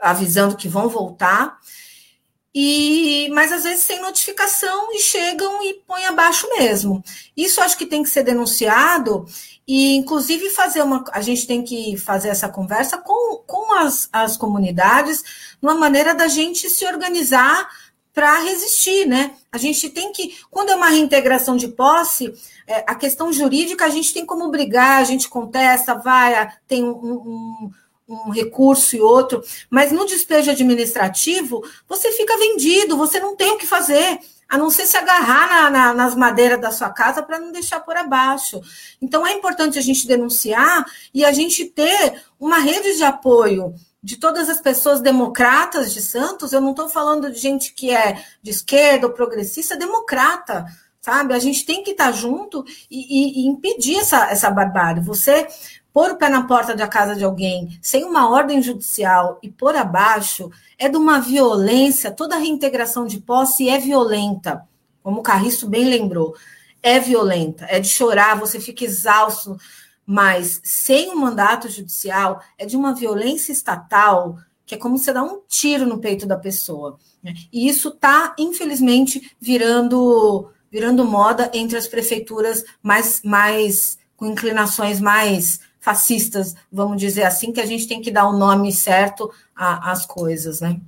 avisando 0.00 0.56
que 0.56 0.68
vão 0.68 0.88
voltar. 0.88 1.58
E, 2.54 3.30
mas 3.32 3.50
às 3.50 3.64
vezes 3.64 3.82
sem 3.82 4.00
notificação 4.00 4.92
e 4.92 4.98
chegam 4.98 5.62
e 5.64 5.74
põem 5.86 6.04
abaixo 6.04 6.46
mesmo. 6.50 7.02
Isso 7.34 7.62
acho 7.62 7.78
que 7.78 7.86
tem 7.86 8.02
que 8.02 8.10
ser 8.10 8.22
denunciado 8.22 9.24
e, 9.66 9.96
inclusive, 9.96 10.50
fazer 10.50 10.82
uma. 10.82 11.04
A 11.12 11.22
gente 11.22 11.46
tem 11.46 11.62
que 11.62 11.96
fazer 11.96 12.28
essa 12.28 12.48
conversa 12.48 12.98
com, 12.98 13.38
com 13.46 13.72
as, 13.74 14.08
as 14.12 14.36
comunidades, 14.36 15.22
uma 15.62 15.74
maneira 15.74 16.14
da 16.14 16.28
gente 16.28 16.68
se 16.68 16.84
organizar 16.84 17.68
para 18.12 18.40
resistir, 18.40 19.06
né? 19.06 19.34
A 19.50 19.56
gente 19.56 19.88
tem 19.88 20.12
que, 20.12 20.36
quando 20.50 20.70
é 20.70 20.74
uma 20.74 20.88
reintegração 20.88 21.56
de 21.56 21.68
posse, 21.68 22.32
é, 22.66 22.84
a 22.86 22.94
questão 22.94 23.32
jurídica 23.32 23.86
a 23.86 23.88
gente 23.88 24.12
tem 24.12 24.26
como 24.26 24.50
brigar, 24.50 25.00
a 25.00 25.04
gente 25.04 25.28
contesta, 25.28 25.94
vai, 25.94 26.52
tem 26.68 26.84
um, 26.84 26.90
um 26.90 27.70
um 28.08 28.30
recurso 28.30 28.96
e 28.96 29.00
outro, 29.00 29.42
mas 29.70 29.92
no 29.92 30.06
despejo 30.06 30.50
administrativo, 30.50 31.62
você 31.88 32.12
fica 32.12 32.36
vendido, 32.36 32.96
você 32.96 33.20
não 33.20 33.36
tem 33.36 33.52
o 33.52 33.58
que 33.58 33.66
fazer, 33.66 34.18
a 34.48 34.58
não 34.58 34.68
ser 34.68 34.86
se 34.86 34.96
agarrar 34.98 35.48
na, 35.48 35.70
na, 35.70 35.94
nas 35.94 36.14
madeiras 36.14 36.60
da 36.60 36.70
sua 36.70 36.90
casa 36.90 37.22
para 37.22 37.38
não 37.38 37.52
deixar 37.52 37.80
por 37.80 37.96
abaixo. 37.96 38.60
Então, 39.00 39.26
é 39.26 39.32
importante 39.32 39.78
a 39.78 39.82
gente 39.82 40.06
denunciar 40.06 40.84
e 41.14 41.24
a 41.24 41.32
gente 41.32 41.64
ter 41.64 42.22
uma 42.38 42.58
rede 42.58 42.96
de 42.96 43.02
apoio 43.02 43.74
de 44.02 44.16
todas 44.16 44.50
as 44.50 44.60
pessoas 44.60 45.00
democratas 45.00 45.94
de 45.94 46.02
Santos, 46.02 46.52
eu 46.52 46.60
não 46.60 46.72
estou 46.72 46.88
falando 46.88 47.30
de 47.30 47.38
gente 47.38 47.72
que 47.72 47.90
é 47.90 48.22
de 48.42 48.50
esquerda 48.50 49.06
ou 49.06 49.12
progressista, 49.12 49.74
é 49.74 49.78
democrata, 49.78 50.66
sabe? 51.00 51.32
A 51.32 51.38
gente 51.38 51.64
tem 51.64 51.82
que 51.82 51.92
estar 51.92 52.06
tá 52.06 52.12
junto 52.12 52.64
e, 52.90 53.40
e, 53.40 53.42
e 53.42 53.46
impedir 53.46 53.96
essa, 53.96 54.30
essa 54.30 54.50
barbárie. 54.50 55.02
Você 55.02 55.46
pôr 55.92 56.10
o 56.10 56.16
pé 56.16 56.28
na 56.28 56.46
porta 56.46 56.74
da 56.74 56.88
casa 56.88 57.14
de 57.14 57.24
alguém 57.24 57.78
sem 57.82 58.04
uma 58.04 58.28
ordem 58.30 58.62
judicial 58.62 59.38
e 59.42 59.50
pôr 59.50 59.76
abaixo 59.76 60.50
é 60.78 60.88
de 60.88 60.96
uma 60.96 61.20
violência, 61.20 62.10
toda 62.10 62.36
reintegração 62.36 63.06
de 63.06 63.20
posse 63.20 63.68
é 63.68 63.78
violenta, 63.78 64.66
como 65.02 65.20
o 65.20 65.22
Carriço 65.22 65.68
bem 65.68 65.84
lembrou, 65.84 66.34
é 66.82 66.98
violenta, 66.98 67.66
é 67.68 67.78
de 67.78 67.88
chorar, 67.88 68.38
você 68.38 68.58
fica 68.58 68.84
exausto, 68.84 69.56
mas 70.04 70.60
sem 70.64 71.10
um 71.10 71.16
mandato 71.16 71.68
judicial 71.68 72.42
é 72.58 72.66
de 72.66 72.76
uma 72.76 72.94
violência 72.94 73.52
estatal 73.52 74.36
que 74.64 74.76
é 74.76 74.78
como 74.78 74.96
você 74.96 75.12
dar 75.12 75.22
um 75.22 75.40
tiro 75.46 75.84
no 75.84 75.98
peito 75.98 76.26
da 76.26 76.36
pessoa. 76.36 76.98
Né? 77.22 77.34
E 77.52 77.68
isso 77.68 77.88
está, 77.88 78.34
infelizmente, 78.38 79.36
virando 79.38 80.50
virando 80.70 81.04
moda 81.04 81.50
entre 81.52 81.76
as 81.76 81.86
prefeituras 81.86 82.64
mais, 82.82 83.20
mais 83.22 83.98
com 84.16 84.24
inclinações 84.24 84.98
mais 84.98 85.60
fascistas, 85.82 86.54
vamos 86.72 86.98
dizer 86.98 87.24
assim, 87.24 87.52
que 87.52 87.60
a 87.60 87.66
gente 87.66 87.88
tem 87.88 88.00
que 88.00 88.12
dar 88.12 88.26
o 88.26 88.30
um 88.32 88.38
nome 88.38 88.72
certo 88.72 89.30
às 89.54 90.06
coisas, 90.06 90.60
né? 90.60 90.80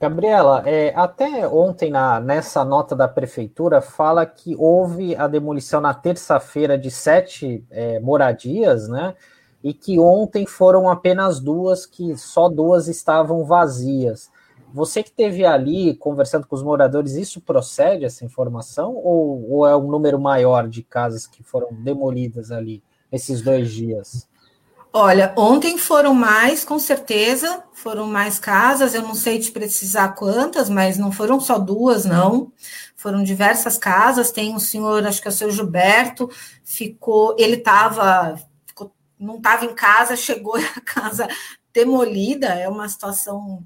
Gabriela, 0.00 0.62
é, 0.66 0.94
até 0.96 1.46
ontem 1.46 1.90
na, 1.90 2.18
nessa 2.18 2.64
nota 2.64 2.96
da 2.96 3.06
prefeitura 3.06 3.82
fala 3.82 4.24
que 4.24 4.56
houve 4.56 5.14
a 5.14 5.28
demolição 5.28 5.78
na 5.78 5.92
terça-feira 5.92 6.78
de 6.78 6.90
sete 6.90 7.62
é, 7.70 8.00
moradias, 8.00 8.88
né? 8.88 9.14
E 9.62 9.74
que 9.74 9.98
ontem 9.98 10.46
foram 10.46 10.88
apenas 10.88 11.38
duas, 11.38 11.84
que 11.84 12.16
só 12.16 12.48
duas 12.48 12.88
estavam 12.88 13.44
vazias. 13.44 14.30
Você 14.76 15.02
que 15.02 15.08
esteve 15.08 15.42
ali 15.42 15.96
conversando 15.96 16.46
com 16.46 16.54
os 16.54 16.62
moradores, 16.62 17.14
isso 17.14 17.40
procede 17.40 18.04
essa 18.04 18.26
informação 18.26 18.94
ou, 18.94 19.50
ou 19.50 19.66
é 19.66 19.74
um 19.74 19.90
número 19.90 20.20
maior 20.20 20.68
de 20.68 20.82
casas 20.82 21.26
que 21.26 21.42
foram 21.42 21.68
demolidas 21.72 22.50
ali 22.50 22.82
esses 23.10 23.40
dois 23.40 23.72
dias? 23.72 24.28
Olha, 24.92 25.32
ontem 25.34 25.78
foram 25.78 26.12
mais, 26.12 26.62
com 26.62 26.78
certeza, 26.78 27.64
foram 27.72 28.06
mais 28.06 28.38
casas. 28.38 28.94
Eu 28.94 29.00
não 29.00 29.14
sei 29.14 29.38
te 29.38 29.50
precisar 29.50 30.08
quantas, 30.08 30.68
mas 30.68 30.98
não 30.98 31.10
foram 31.10 31.40
só 31.40 31.58
duas, 31.58 32.04
não. 32.04 32.52
Foram 32.94 33.22
diversas 33.22 33.78
casas. 33.78 34.30
Tem 34.30 34.54
um 34.54 34.58
senhor, 34.58 35.06
acho 35.06 35.22
que 35.22 35.28
é 35.28 35.30
o 35.30 35.34
seu 35.34 35.50
Gilberto, 35.50 36.30
ficou, 36.62 37.34
ele 37.38 37.56
estava, 37.56 38.38
não 39.18 39.38
estava 39.38 39.64
em 39.64 39.74
casa, 39.74 40.16
chegou 40.20 40.56
a 40.56 40.80
casa 40.82 41.26
demolida. 41.72 42.48
É 42.48 42.68
uma 42.68 42.86
situação, 42.90 43.64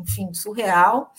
enfim, 0.00 0.32
surreal. 0.34 1.12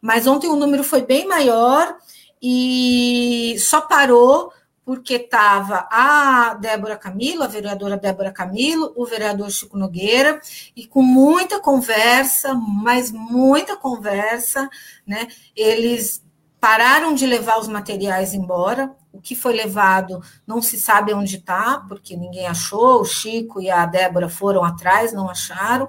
Mas 0.00 0.26
ontem 0.26 0.48
o 0.48 0.56
número 0.56 0.82
foi 0.82 1.02
bem 1.02 1.26
maior 1.26 1.96
e 2.40 3.56
só 3.58 3.80
parou 3.80 4.52
porque 4.84 5.14
estava 5.14 5.86
a 5.90 6.54
Débora 6.54 6.96
Camilo, 6.96 7.44
a 7.44 7.46
vereadora 7.46 7.96
Débora 7.96 8.32
Camilo, 8.32 8.92
o 8.96 9.06
vereador 9.06 9.48
Chico 9.50 9.78
Nogueira, 9.78 10.40
e 10.74 10.86
com 10.86 11.02
muita 11.02 11.60
conversa, 11.60 12.52
mas 12.54 13.12
muita 13.12 13.76
conversa, 13.76 14.68
né? 15.06 15.28
Eles 15.54 16.22
pararam 16.60 17.14
de 17.14 17.26
levar 17.26 17.58
os 17.58 17.68
materiais 17.68 18.34
embora. 18.34 18.94
O 19.12 19.20
que 19.20 19.36
foi 19.36 19.52
levado 19.52 20.20
não 20.46 20.62
se 20.62 20.80
sabe 20.80 21.12
onde 21.12 21.36
está, 21.36 21.84
porque 21.88 22.16
ninguém 22.16 22.46
achou. 22.46 23.00
O 23.00 23.04
Chico 23.04 23.60
e 23.60 23.70
a 23.70 23.86
Débora 23.86 24.28
foram 24.28 24.64
atrás, 24.64 25.12
não 25.12 25.28
acharam. 25.28 25.88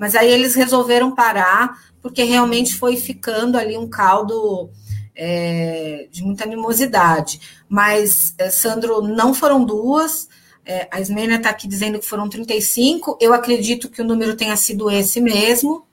Mas 0.00 0.14
aí 0.14 0.32
eles 0.32 0.54
resolveram 0.54 1.14
parar, 1.14 1.78
porque 2.00 2.22
realmente 2.22 2.74
foi 2.74 2.96
ficando 2.96 3.58
ali 3.58 3.76
um 3.76 3.86
caldo 3.86 4.70
é, 5.14 6.08
de 6.10 6.22
muita 6.22 6.44
animosidade. 6.44 7.38
Mas, 7.68 8.34
é, 8.38 8.48
Sandro, 8.48 9.02
não 9.02 9.34
foram 9.34 9.62
duas. 9.62 10.26
É, 10.64 10.88
a 10.90 11.02
Ismênia 11.02 11.36
está 11.36 11.50
aqui 11.50 11.68
dizendo 11.68 11.98
que 11.98 12.06
foram 12.06 12.30
35. 12.30 13.18
Eu 13.20 13.34
acredito 13.34 13.90
que 13.90 14.00
o 14.00 14.04
número 14.04 14.34
tenha 14.34 14.56
sido 14.56 14.90
esse 14.90 15.20
mesmo. 15.20 15.84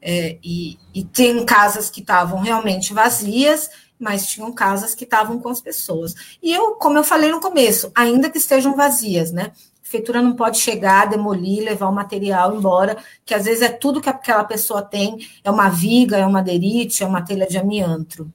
É, 0.00 0.38
e, 0.40 0.78
e 0.94 1.02
tem 1.02 1.44
casas 1.44 1.90
que 1.90 2.02
estavam 2.02 2.38
realmente 2.38 2.94
vazias, 2.94 3.68
mas 3.98 4.28
tinham 4.28 4.52
casas 4.52 4.94
que 4.94 5.02
estavam 5.02 5.40
com 5.40 5.48
as 5.48 5.60
pessoas. 5.60 6.14
E 6.40 6.52
eu, 6.52 6.76
como 6.76 6.98
eu 6.98 7.02
falei 7.02 7.32
no 7.32 7.40
começo, 7.40 7.90
ainda 7.96 8.30
que 8.30 8.38
estejam 8.38 8.76
vazias, 8.76 9.32
né? 9.32 9.50
Prefeitura 9.94 10.20
não 10.20 10.34
pode 10.34 10.58
chegar, 10.58 11.08
demolir, 11.08 11.62
levar 11.62 11.88
o 11.88 11.94
material 11.94 12.56
embora, 12.56 12.96
que 13.24 13.32
às 13.32 13.44
vezes 13.44 13.62
é 13.62 13.68
tudo 13.68 14.00
que 14.00 14.08
aquela 14.08 14.42
pessoa 14.42 14.82
tem, 14.82 15.18
é 15.44 15.48
uma 15.48 15.68
viga, 15.68 16.16
é 16.16 16.26
uma 16.26 16.42
derite, 16.42 17.04
é 17.04 17.06
uma 17.06 17.22
telha 17.22 17.46
de 17.46 17.56
amianto. 17.56 18.28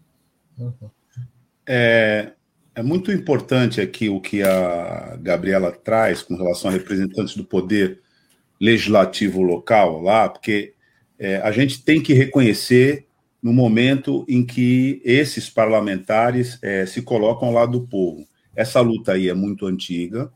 É, 1.68 2.32
é 2.74 2.82
muito 2.82 3.12
importante 3.12 3.82
aqui 3.82 4.08
o 4.08 4.22
que 4.22 4.42
a 4.42 5.18
Gabriela 5.22 5.70
traz 5.70 6.22
com 6.22 6.38
relação 6.38 6.70
a 6.70 6.74
representantes 6.74 7.36
do 7.36 7.44
poder 7.44 8.00
legislativo 8.60 9.42
local 9.42 10.02
lá, 10.02 10.30
porque 10.30 10.74
é, 11.18 11.42
a 11.42 11.52
gente 11.52 11.84
tem 11.84 12.02
que 12.02 12.14
reconhecer 12.14 13.06
no 13.44 13.52
momento 13.52 14.26
em 14.30 14.46
que 14.46 15.02
esses 15.04 15.50
parlamentares 15.50 16.58
é, 16.62 16.86
se 16.86 17.02
colocam 17.02 17.50
ao 17.50 17.54
lado 17.54 17.80
do 17.80 17.86
povo. 17.86 18.26
Essa 18.56 18.80
luta 18.80 19.12
aí 19.12 19.28
é 19.28 19.34
muito 19.34 19.66
antiga, 19.66 20.32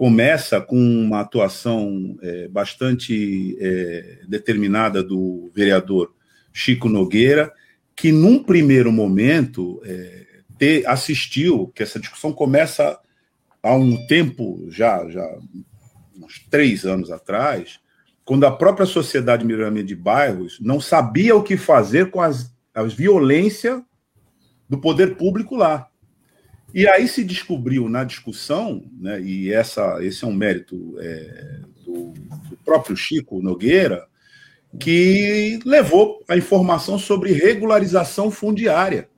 começa 0.00 0.62
com 0.62 0.78
uma 0.78 1.20
atuação 1.20 2.16
é, 2.22 2.48
bastante 2.48 3.54
é, 3.60 4.20
determinada 4.26 5.02
do 5.02 5.50
vereador 5.54 6.14
Chico 6.54 6.88
Nogueira, 6.88 7.52
que 7.94 8.10
num 8.10 8.42
primeiro 8.42 8.90
momento 8.90 9.78
é, 9.84 10.26
ter, 10.56 10.88
assistiu, 10.88 11.70
que 11.74 11.82
essa 11.82 12.00
discussão 12.00 12.32
começa 12.32 12.98
há 13.62 13.74
um 13.74 14.06
tempo 14.06 14.64
já, 14.70 15.06
já 15.10 15.22
uns 16.16 16.38
três 16.50 16.86
anos 16.86 17.10
atrás, 17.10 17.78
quando 18.24 18.46
a 18.46 18.50
própria 18.50 18.86
sociedade 18.86 19.44
mirame 19.44 19.82
de 19.82 19.94
bairros 19.94 20.58
não 20.62 20.80
sabia 20.80 21.36
o 21.36 21.42
que 21.42 21.58
fazer 21.58 22.10
com 22.10 22.22
as, 22.22 22.50
as 22.72 22.94
violência 22.94 23.84
do 24.66 24.78
poder 24.78 25.16
público 25.16 25.56
lá. 25.56 25.89
E 26.72 26.86
aí 26.88 27.08
se 27.08 27.24
descobriu 27.24 27.88
na 27.88 28.04
discussão, 28.04 28.84
né, 28.98 29.20
e 29.20 29.52
essa, 29.52 29.98
esse 30.04 30.24
é 30.24 30.26
um 30.26 30.32
mérito 30.32 30.96
é, 31.00 31.60
do, 31.84 32.12
do 32.48 32.56
próprio 32.64 32.96
Chico 32.96 33.42
Nogueira, 33.42 34.06
que 34.78 35.58
levou 35.64 36.22
a 36.28 36.36
informação 36.36 36.98
sobre 36.98 37.32
regularização 37.32 38.30
fundiária. 38.30 39.08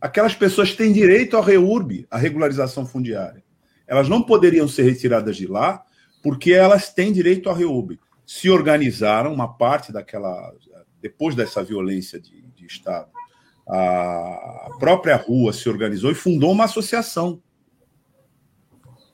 Aquelas 0.00 0.34
pessoas 0.34 0.74
têm 0.74 0.92
direito 0.92 1.36
ao 1.36 1.42
REURB, 1.42 2.06
a 2.10 2.18
regularização 2.18 2.86
fundiária. 2.86 3.42
Elas 3.86 4.08
não 4.08 4.22
poderiam 4.22 4.68
ser 4.68 4.82
retiradas 4.82 5.36
de 5.36 5.46
lá 5.46 5.82
porque 6.22 6.52
elas 6.52 6.92
têm 6.92 7.12
direito 7.12 7.48
ao 7.48 7.54
REURB. 7.54 7.98
Se 8.26 8.50
organizaram, 8.50 9.32
uma 9.32 9.48
parte 9.48 9.92
daquela. 9.92 10.52
Depois 11.00 11.34
dessa 11.34 11.62
violência 11.64 12.20
de, 12.20 12.42
de 12.54 12.66
Estado, 12.66 13.10
a 13.72 14.70
própria 14.78 15.16
rua 15.16 15.52
se 15.52 15.68
organizou 15.68 16.10
e 16.10 16.14
fundou 16.14 16.50
uma 16.50 16.64
associação 16.64 17.40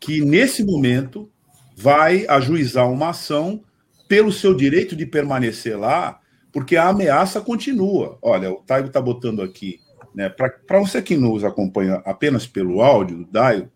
que, 0.00 0.24
nesse 0.24 0.64
momento, 0.64 1.30
vai 1.76 2.26
ajuizar 2.26 2.90
uma 2.90 3.10
ação 3.10 3.62
pelo 4.08 4.32
seu 4.32 4.54
direito 4.54 4.96
de 4.96 5.04
permanecer 5.04 5.78
lá, 5.78 6.20
porque 6.52 6.76
a 6.76 6.88
ameaça 6.88 7.40
continua. 7.40 8.18
Olha, 8.22 8.50
o 8.50 8.62
Taigo 8.62 8.88
está 8.88 9.00
botando 9.00 9.42
aqui, 9.42 9.78
né? 10.14 10.28
Para 10.28 10.78
você 10.78 11.02
que 11.02 11.16
nos 11.16 11.44
acompanha 11.44 11.96
apenas 12.06 12.46
pelo 12.46 12.80
áudio 12.80 13.18
do 13.18 13.26
Daio, 13.26 13.70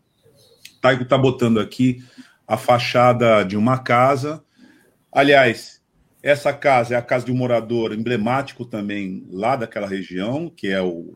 Taigo 0.81 1.03
está 1.03 1.19
botando 1.19 1.61
aqui 1.61 2.03
a 2.47 2.57
fachada 2.57 3.45
de 3.45 3.57
uma 3.57 3.79
casa. 3.79 4.43
Aliás, 5.13 5.80
essa 6.23 6.53
casa 6.53 6.95
é 6.95 6.99
a 6.99 7.03
casa 7.03 7.27
de 7.27 7.33
um 7.33 7.37
morador 7.37 7.93
emblemático 7.93 8.65
também 8.65 9.27
lá 9.31 9.57
daquela 9.57 9.87
região, 9.87 10.51
que 10.55 10.69
é 10.69 10.81
o 10.81 11.15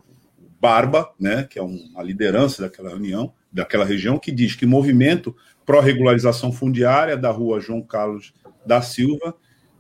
Barba, 0.61 1.11
né, 1.21 1.47
que 1.49 1.59
é 1.59 1.63
uma 1.63 2.03
liderança 2.03 2.63
daquela 2.63 2.89
reunião, 2.89 3.33
daquela 3.53 3.85
região, 3.85 4.19
que 4.19 4.33
diz 4.33 4.55
que 4.55 4.65
movimento 4.65 5.37
pró-regularização 5.67 6.51
fundiária 6.51 7.17
da 7.17 7.31
rua 7.31 7.61
João 7.61 7.83
Carlos 7.83 8.33
da 8.65 8.81
Silva, 8.81 9.35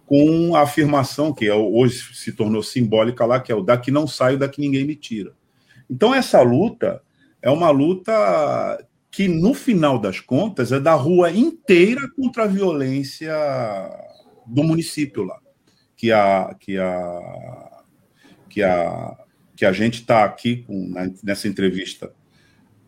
com 0.07 0.55
a 0.55 0.61
afirmação 0.61 1.33
que 1.33 1.47
é, 1.47 1.55
hoje 1.55 2.15
se 2.15 2.33
tornou 2.33 2.63
simbólica 2.63 3.25
lá, 3.25 3.41
que 3.41 3.51
é 3.51 3.55
o 3.55 3.63
daqui 3.63 3.91
não 3.91 4.07
saio, 4.07 4.39
daqui 4.39 4.61
ninguém 4.61 4.85
me 4.85 4.95
tira. 4.95 5.33
Então, 5.89 6.15
essa 6.15 6.43
luta 6.43 7.03
é 7.41 7.51
uma 7.51 7.71
luta 7.71 8.13
que, 9.11 9.29
no 9.29 9.55
final 9.55 9.99
das 9.99 10.21
contas, 10.21 10.73
é 10.73 10.81
da 10.81 10.95
rua 10.95 11.31
inteira 11.31 12.03
contra 12.17 12.45
a 12.45 12.49
violência 12.49 13.35
do 14.47 14.63
município 14.63 15.23
lá. 15.25 15.39
Que 15.97 16.13
a, 16.13 16.55
que 16.59 16.79
a, 16.79 17.83
que 18.49 18.63
a, 18.63 19.17
que 19.57 19.65
a 19.65 19.73
gente 19.73 20.01
está 20.01 20.25
aqui 20.25 20.65
com, 20.67 20.93
nessa 21.23 21.49
entrevista 21.49 22.13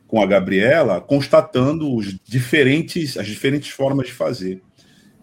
com 0.06 0.22
a 0.22 0.26
Gabriela, 0.26 1.00
constatando 1.00 1.92
os 1.94 2.18
diferentes, 2.24 3.16
as 3.16 3.26
diferentes 3.26 3.70
formas 3.70 4.06
de 4.06 4.12
fazer. 4.12 4.62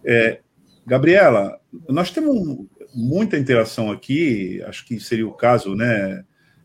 É, 0.06 0.40
Gabriela, 0.86 1.60
nós 1.88 2.12
temos 2.12 2.68
muita 2.94 3.38
interação 3.38 3.92
aqui, 3.92 4.62
acho 4.68 4.86
que 4.86 5.00
seria 5.00 5.28
o 5.28 5.34
caso, 5.34 5.74
né, 5.76 6.24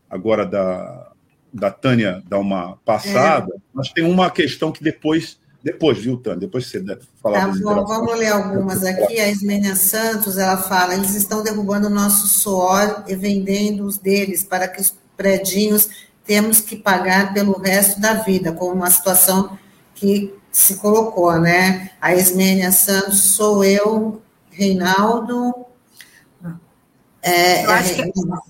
agora 0.09 0.45
da, 0.45 1.11
da 1.53 1.71
Tânia 1.71 2.21
dar 2.27 2.39
uma 2.39 2.77
passada, 2.77 3.53
é. 3.55 3.59
mas 3.73 3.89
tem 3.91 4.03
uma 4.03 4.29
questão 4.29 4.71
que 4.71 4.83
depois, 4.83 5.38
depois, 5.63 5.97
viu, 5.97 6.17
Tânia? 6.17 6.39
Depois 6.39 6.67
você 6.67 6.81
falar. 7.21 7.47
Tá 7.47 7.53
bom, 7.61 7.85
vamos 7.85 8.17
ler 8.17 8.29
algumas 8.29 8.83
aqui. 8.83 9.19
A 9.19 9.27
Ismênia 9.27 9.75
Santos, 9.75 10.37
ela 10.37 10.57
fala, 10.57 10.93
eles 10.93 11.13
estão 11.15 11.43
derrubando 11.43 11.87
o 11.87 11.89
nosso 11.89 12.27
suor 12.27 13.03
e 13.07 13.15
vendendo 13.15 13.85
os 13.85 13.97
deles 13.97 14.43
para 14.43 14.67
que 14.67 14.79
os 14.79 14.95
predinhos 15.17 15.89
temos 16.25 16.61
que 16.61 16.77
pagar 16.77 17.33
pelo 17.33 17.59
resto 17.59 17.99
da 17.99 18.13
vida, 18.13 18.53
como 18.53 18.73
uma 18.73 18.89
situação 18.89 19.57
que 19.95 20.33
se 20.51 20.75
colocou, 20.75 21.37
né? 21.39 21.91
A 21.99 22.15
Ismênia 22.15 22.71
Santos, 22.71 23.21
sou 23.21 23.63
eu, 23.63 24.21
Reinaldo, 24.49 25.53
é, 27.21 27.63
é, 27.65 27.65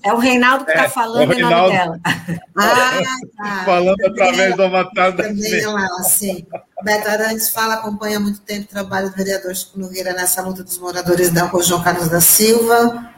é, 0.04 0.12
o 0.12 0.18
Reinaldo 0.18 0.64
que 0.64 0.70
está 0.70 0.84
é, 0.84 0.88
falando 0.88 1.32
em 1.32 1.40
nome 1.40 1.70
dela. 1.70 2.00
Ah, 2.62 3.00
tá. 3.38 3.64
Falando 3.64 4.04
através 4.04 4.54
do 4.54 4.62
Avatar 4.64 5.12
da 5.16 5.24
Também 5.24 5.60
ela, 5.62 6.02
sim. 6.02 6.46
Beto 6.82 7.08
Arantes 7.08 7.48
fala, 7.48 7.74
acompanha 7.74 8.18
há 8.18 8.20
muito 8.20 8.40
tempo 8.40 8.64
o 8.64 8.68
trabalho 8.68 9.08
do 9.08 9.16
vereador 9.16 9.54
Chico 9.54 9.78
Nogueira 9.78 10.12
nessa 10.12 10.42
luta 10.42 10.62
dos 10.62 10.78
moradores 10.78 11.30
da 11.30 11.44
rua 11.44 11.62
João 11.62 11.82
Carlos 11.82 12.08
da 12.08 12.20
Silva. 12.20 13.10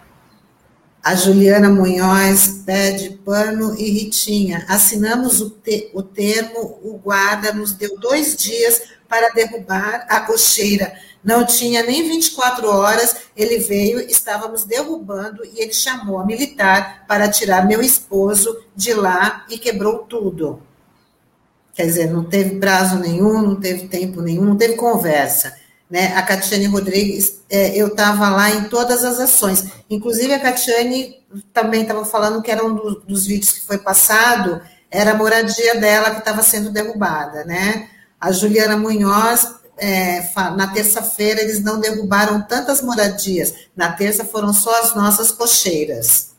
A 1.03 1.15
Juliana 1.17 1.69
Munhoz 1.69 2.63
pede 2.65 3.11
pano 3.25 3.75
e 3.77 3.91
Ritinha. 3.91 4.65
Assinamos 4.69 5.41
o, 5.41 5.51
te, 5.51 5.91
o 5.93 6.03
termo, 6.03 6.79
o 6.83 6.99
guarda 7.03 7.53
nos 7.53 7.73
deu 7.73 7.99
dois 7.99 8.37
dias 8.37 8.83
para 9.09 9.31
derrubar 9.31 10.07
a 10.09 10.21
cocheira 10.21 10.93
não 11.25 11.47
tinha 11.47 11.83
nem 11.83 12.09
24 12.09 12.69
horas, 12.69 13.17
ele 13.37 13.59
veio, 13.59 14.01
estávamos 14.01 14.65
derrubando 14.65 15.45
e 15.45 15.61
ele 15.61 15.73
chamou 15.73 16.19
a 16.19 16.27
militar 16.27 17.05
para 17.07 17.31
tirar 17.31 17.67
meu 17.67 17.81
esposo 17.81 18.65
de 18.75 18.93
lá 18.93 19.47
e 19.49 19.57
quebrou 19.57 20.01
tudo. 20.01 20.61
Quer 21.75 21.87
dizer, 21.87 22.11
não 22.11 22.25
teve 22.25 22.59
prazo 22.59 22.99
nenhum, 22.99 23.41
não 23.41 23.57
teve 23.61 23.87
tempo 23.87 24.21
nenhum, 24.21 24.45
não 24.45 24.57
teve 24.57 24.75
conversa. 24.75 25.57
Né? 25.93 26.07
A 26.17 26.23
Catiane 26.23 26.65
Rodrigues, 26.65 27.43
é, 27.51 27.77
eu 27.77 27.89
estava 27.89 28.31
lá 28.31 28.49
em 28.49 28.65
todas 28.65 29.05
as 29.05 29.21
ações. 29.21 29.67
Inclusive, 29.91 30.33
a 30.33 30.41
Catiane 30.41 31.23
também 31.53 31.83
estava 31.83 32.03
falando 32.03 32.41
que 32.41 32.51
era 32.51 32.65
um 32.65 32.75
do, 32.75 33.01
dos 33.01 33.27
vídeos 33.27 33.53
que 33.53 33.67
foi 33.67 33.77
passado, 33.77 34.63
era 34.91 35.11
a 35.11 35.15
moradia 35.15 35.79
dela 35.79 36.13
que 36.13 36.21
estava 36.21 36.43
sendo 36.43 36.71
derrubada. 36.71 37.45
Né? 37.45 37.91
A 38.19 38.33
Juliana 38.33 38.75
Munhoz 38.75 39.47
é, 39.77 40.27
na 40.57 40.69
terça-feira 40.69 41.43
eles 41.43 41.63
não 41.63 41.79
derrubaram 41.79 42.41
tantas 42.41 42.81
moradias, 42.81 43.53
na 43.77 43.93
terça 43.93 44.25
foram 44.25 44.55
só 44.55 44.81
as 44.81 44.95
nossas 44.95 45.31
cocheiras. 45.31 46.31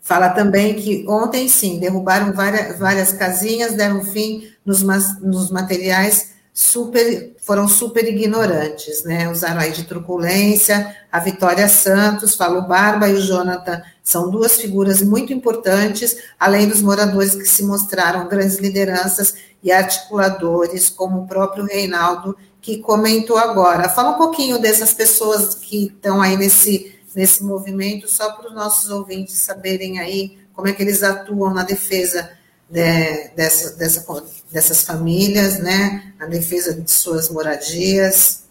Fala 0.00 0.30
também 0.30 0.74
que 0.74 1.06
ontem, 1.08 1.48
sim, 1.48 1.78
derrubaram 1.78 2.32
várias, 2.32 2.76
várias 2.76 3.12
casinhas, 3.12 3.74
deram 3.74 4.02
fim 4.02 4.50
nos, 4.64 4.82
nos 5.20 5.48
materiais 5.52 6.34
super, 6.56 7.35
foram 7.46 7.68
super 7.68 8.04
ignorantes, 8.04 9.04
né? 9.04 9.30
Usaram 9.30 9.60
aí 9.60 9.70
de 9.70 9.84
truculência. 9.84 10.96
A 11.12 11.20
Vitória 11.20 11.68
Santos, 11.68 12.34
falou 12.34 12.62
Barba 12.62 13.08
e 13.08 13.14
o 13.14 13.20
Jonathan 13.20 13.80
são 14.02 14.28
duas 14.28 14.56
figuras 14.56 15.00
muito 15.00 15.32
importantes, 15.32 16.16
além 16.40 16.66
dos 16.66 16.82
moradores 16.82 17.36
que 17.36 17.46
se 17.46 17.62
mostraram 17.62 18.28
grandes 18.28 18.58
lideranças 18.58 19.36
e 19.62 19.70
articuladores, 19.70 20.88
como 20.88 21.20
o 21.20 21.26
próprio 21.28 21.64
Reinaldo, 21.64 22.36
que 22.60 22.78
comentou 22.78 23.38
agora. 23.38 23.88
Fala 23.88 24.10
um 24.10 24.18
pouquinho 24.18 24.58
dessas 24.58 24.92
pessoas 24.92 25.54
que 25.54 25.86
estão 25.86 26.20
aí 26.20 26.36
nesse, 26.36 26.96
nesse 27.14 27.44
movimento, 27.44 28.08
só 28.08 28.32
para 28.32 28.48
os 28.48 28.54
nossos 28.56 28.90
ouvintes 28.90 29.36
saberem 29.36 30.00
aí 30.00 30.36
como 30.52 30.66
é 30.66 30.72
que 30.72 30.82
eles 30.82 31.04
atuam 31.04 31.54
na 31.54 31.62
defesa 31.62 32.28
de, 32.68 33.28
dessa, 33.36 33.76
dessa, 33.76 34.24
dessas 34.50 34.82
famílias, 34.82 35.58
né, 35.58 36.14
na 36.18 36.26
defesa 36.26 36.74
de 36.74 36.90
suas 36.90 37.28
moradias. 37.28 38.44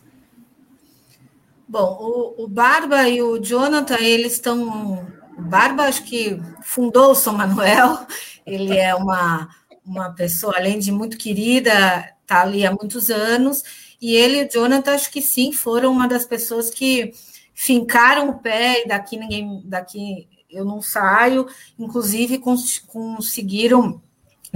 Bom, 1.67 1.97
o, 2.37 2.43
o 2.43 2.47
Barba 2.47 3.07
e 3.09 3.21
o 3.21 3.39
Jonathan, 3.39 3.97
eles 3.99 4.33
estão. 4.33 5.05
O 5.37 5.41
Barba, 5.41 5.83
acho 5.83 6.03
que 6.03 6.39
fundou 6.63 7.11
o 7.11 7.15
São 7.15 7.33
Manuel, 7.33 8.05
ele 8.45 8.77
é 8.77 8.95
uma 8.95 9.49
uma 9.85 10.11
pessoa, 10.11 10.55
além 10.57 10.79
de 10.79 10.91
muito 10.91 11.17
querida, 11.17 11.71
está 12.21 12.41
ali 12.41 12.65
há 12.65 12.71
muitos 12.71 13.11
anos, 13.11 13.63
e 14.01 14.15
ele 14.15 14.41
e 14.41 14.45
o 14.45 14.49
Jonathan, 14.51 14.93
acho 14.93 15.11
que 15.11 15.21
sim, 15.21 15.51
foram 15.53 15.91
uma 15.91 16.07
das 16.07 16.25
pessoas 16.25 16.69
que 16.71 17.13
fincaram 17.53 18.29
o 18.29 18.39
pé 18.39 18.83
e 18.83 18.87
daqui 18.87 19.15
ninguém, 19.15 19.61
daqui 19.63 20.27
eu 20.55 20.65
não 20.65 20.81
saio, 20.81 21.47
inclusive 21.77 22.39
cons 22.39 22.79
conseguiram 22.79 24.01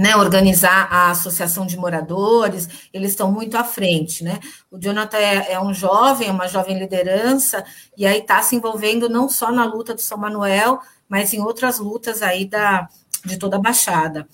né, 0.00 0.16
organizar 0.16 0.88
a 0.90 1.10
associação 1.10 1.66
de 1.66 1.76
moradores, 1.76 2.88
eles 2.90 3.10
estão 3.10 3.30
muito 3.30 3.58
à 3.58 3.62
frente, 3.62 4.24
né? 4.24 4.40
O 4.70 4.78
Jonathan 4.78 5.18
é, 5.18 5.52
é 5.52 5.60
um 5.60 5.74
jovem, 5.74 6.28
é 6.28 6.32
uma 6.32 6.48
jovem 6.48 6.78
liderança, 6.78 7.62
e 7.94 8.06
aí 8.06 8.20
está 8.20 8.40
se 8.40 8.56
envolvendo 8.56 9.10
não 9.10 9.28
só 9.28 9.52
na 9.52 9.66
luta 9.66 9.92
do 9.92 10.00
São 10.00 10.16
Manuel, 10.16 10.80
mas 11.06 11.34
em 11.34 11.40
outras 11.40 11.78
lutas 11.78 12.22
aí 12.22 12.46
da, 12.46 12.88
de 13.26 13.36
toda 13.36 13.56
a 13.56 13.60
Baixada. 13.60 14.26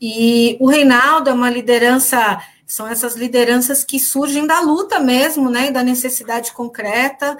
E 0.00 0.56
o 0.60 0.68
Reinaldo 0.68 1.30
é 1.30 1.32
uma 1.32 1.50
liderança, 1.50 2.40
são 2.64 2.86
essas 2.86 3.16
lideranças 3.16 3.82
que 3.82 3.98
surgem 3.98 4.46
da 4.46 4.60
luta 4.60 5.00
mesmo, 5.00 5.50
né, 5.50 5.72
da 5.72 5.82
necessidade 5.82 6.52
concreta. 6.52 7.36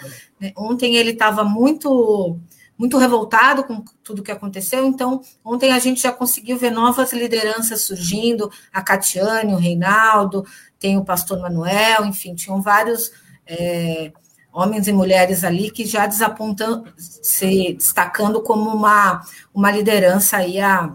Ontem 0.57 0.97
ele 0.97 1.13
estava 1.13 1.45
muito 1.45 2.37
muito 2.79 2.97
revoltado 2.97 3.65
com 3.65 3.83
tudo 4.05 4.23
que 4.23 4.31
aconteceu, 4.31 4.87
então 4.87 5.21
ontem 5.45 5.73
a 5.73 5.79
gente 5.81 6.01
já 6.01 6.13
conseguiu 6.13 6.57
ver 6.57 6.71
novas 6.71 7.13
lideranças 7.13 7.83
surgindo, 7.83 8.51
a 8.73 8.81
Catiane, 8.81 9.53
o 9.53 9.59
Reinaldo, 9.59 10.47
tem 10.79 10.97
o 10.97 11.05
pastor 11.05 11.41
Manuel, 11.41 12.05
enfim, 12.05 12.35
tinham 12.37 12.63
vários 12.63 13.11
é, 13.45 14.13
homens 14.53 14.89
e 14.89 14.93
mulheres 14.93 15.45
ali 15.45 15.71
que 15.71 15.87
já 15.87 16.07
desapontam, 16.07 16.85
se 16.97 17.75
destacando 17.75 18.43
como 18.43 18.71
uma, 18.71 19.23
uma 19.53 19.71
liderança 19.71 20.39
aí 20.39 20.61
a, 20.61 20.95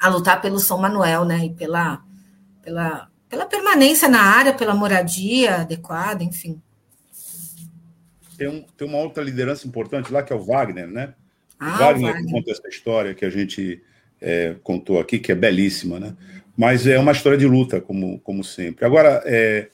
a 0.00 0.08
lutar 0.08 0.40
pelo 0.40 0.58
São 0.58 0.78
Manuel, 0.78 1.24
né? 1.24 1.46
E 1.46 1.50
pela, 1.50 2.02
pela, 2.62 3.08
pela 3.28 3.46
permanência 3.46 4.08
na 4.08 4.22
área, 4.22 4.54
pela 4.54 4.74
moradia 4.74 5.62
adequada, 5.62 6.24
enfim. 6.24 6.60
Tem, 8.40 8.48
um, 8.48 8.62
tem 8.62 8.88
uma 8.88 8.96
outra 8.96 9.22
liderança 9.22 9.68
importante 9.68 10.10
lá, 10.10 10.22
que 10.22 10.32
é 10.32 10.36
o 10.36 10.42
Wagner, 10.42 10.88
né? 10.88 11.12
Ah, 11.58 11.74
o 11.74 11.78
Wagner, 11.78 12.12
Wagner. 12.14 12.32
conta 12.32 12.50
essa 12.50 12.66
história 12.70 13.14
que 13.14 13.26
a 13.26 13.28
gente 13.28 13.82
é, 14.18 14.56
contou 14.62 14.98
aqui, 14.98 15.18
que 15.18 15.30
é 15.30 15.34
belíssima, 15.34 16.00
né? 16.00 16.16
Mas 16.56 16.86
é 16.86 16.98
uma 16.98 17.12
história 17.12 17.36
de 17.36 17.46
luta, 17.46 17.82
como, 17.82 18.18
como 18.20 18.42
sempre. 18.42 18.86
Agora, 18.86 19.22
é, 19.26 19.68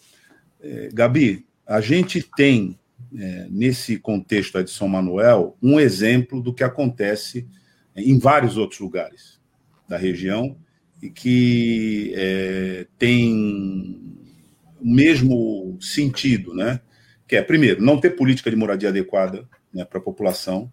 é, 0.60 0.88
Gabi, 0.93 1.47
a 1.64 1.80
gente 1.80 2.28
tem, 2.36 2.76
é, 3.16 3.47
nesse 3.48 4.01
contexto 4.01 4.60
de 4.64 4.72
São 4.72 4.88
Manuel, 4.88 5.56
um 5.62 5.78
exemplo 5.78 6.43
do 6.43 6.52
que 6.52 6.64
acontece 6.64 7.47
em 7.94 8.18
vários 8.18 8.56
outros 8.56 8.80
lugares 8.80 9.40
da 9.88 9.97
região 9.97 10.56
e 11.01 11.09
que 11.09 12.12
é, 12.16 12.88
tem 12.98 13.97
o 14.80 14.93
mesmo 14.93 15.78
sentido, 15.80 16.52
né? 16.52 16.80
Que 17.27 17.36
é, 17.36 17.43
primeiro, 17.43 17.82
não 17.82 18.01
ter 18.01 18.11
política 18.11 18.51
de 18.51 18.57
moradia 18.57 18.89
adequada 18.89 19.48
né, 19.73 19.85
para 19.85 19.98
a 19.98 20.03
população 20.03 20.70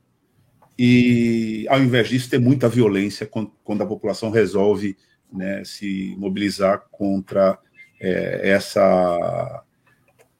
e, 0.77 1.65
ao 1.69 1.79
invés 1.81 2.09
disso, 2.09 2.29
ter 2.29 2.39
muita 2.39 2.67
violência 2.67 3.25
quando, 3.25 3.51
quando 3.63 3.83
a 3.83 3.87
população 3.87 4.31
resolve 4.31 4.97
né, 5.31 5.63
se 5.63 6.15
mobilizar 6.17 6.83
contra 6.91 7.57
é, 7.99 8.49
essa, 8.49 9.63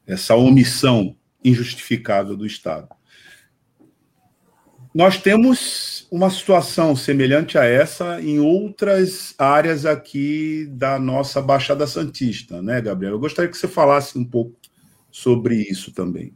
essa 0.07 0.35
omissão 0.35 1.15
injustificável 1.43 2.35
do 2.35 2.45
Estado. 2.45 2.87
Nós 4.93 5.17
temos 5.17 6.07
uma 6.11 6.29
situação 6.29 6.95
semelhante 6.95 7.57
a 7.57 7.65
essa 7.65 8.21
em 8.21 8.39
outras 8.39 9.33
áreas 9.39 9.87
aqui 9.87 10.67
da 10.69 10.99
nossa 10.99 11.41
Baixada 11.41 11.87
Santista, 11.87 12.61
né, 12.61 12.79
Gabriel? 12.79 13.13
Eu 13.13 13.19
gostaria 13.19 13.49
que 13.49 13.57
você 13.57 13.67
falasse 13.67 14.17
um 14.19 14.23
pouco 14.23 14.55
sobre 15.13 15.55
isso 15.55 15.93
também. 15.93 16.33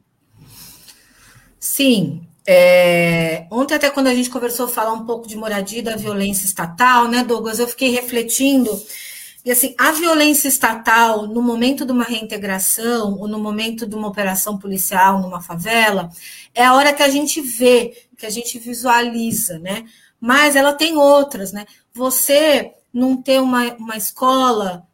Sim. 1.60 2.22
É... 2.48 3.48
Ontem, 3.52 3.74
até 3.74 3.90
quando 3.90 4.08
a 4.08 4.16
gente 4.16 4.30
conversou, 4.30 4.68
falar 4.68 4.94
um 4.94 5.06
pouco 5.06 5.28
de 5.28 5.36
moradia 5.36 5.82
da 5.82 5.95
violência 5.95 6.45
estatal, 6.45 7.10
né, 7.10 7.24
Douglas? 7.24 7.60
Eu 7.60 7.68
fiquei 7.68 7.90
refletindo 7.90 8.72
e 9.48 9.52
assim, 9.52 9.74
a 9.78 9.94
violência 9.94 10.49
estatal, 10.49 11.26
no 11.26 11.41
momento 11.41 11.86
de 11.86 11.91
uma 11.94 12.04
reintegração, 12.04 13.18
ou 13.18 13.28
no 13.30 13.40
momento 13.40 13.88
de 13.88 13.95
uma 13.95 14.10
operação 14.10 14.58
policial 14.58 15.22
numa 15.22 15.41
favela, 15.41 16.10
é 16.54 16.66
a 16.66 16.74
hora 16.74 16.91
que 16.91 17.02
a 17.02 17.10
gente 17.10 17.40
vê, 17.40 17.94
que 18.18 18.26
a 18.26 18.30
gente 18.30 18.60
visualiza, 18.60 19.58
né? 19.60 19.86
Mas 20.20 20.56
ela 20.56 20.74
tem 20.74 20.98
outras, 20.98 21.54
né? 21.54 21.66
Você 21.94 22.74
não 22.94 23.22
ter 23.22 23.40
uma, 23.40 23.74
uma 23.76 23.95
escola 23.95 24.86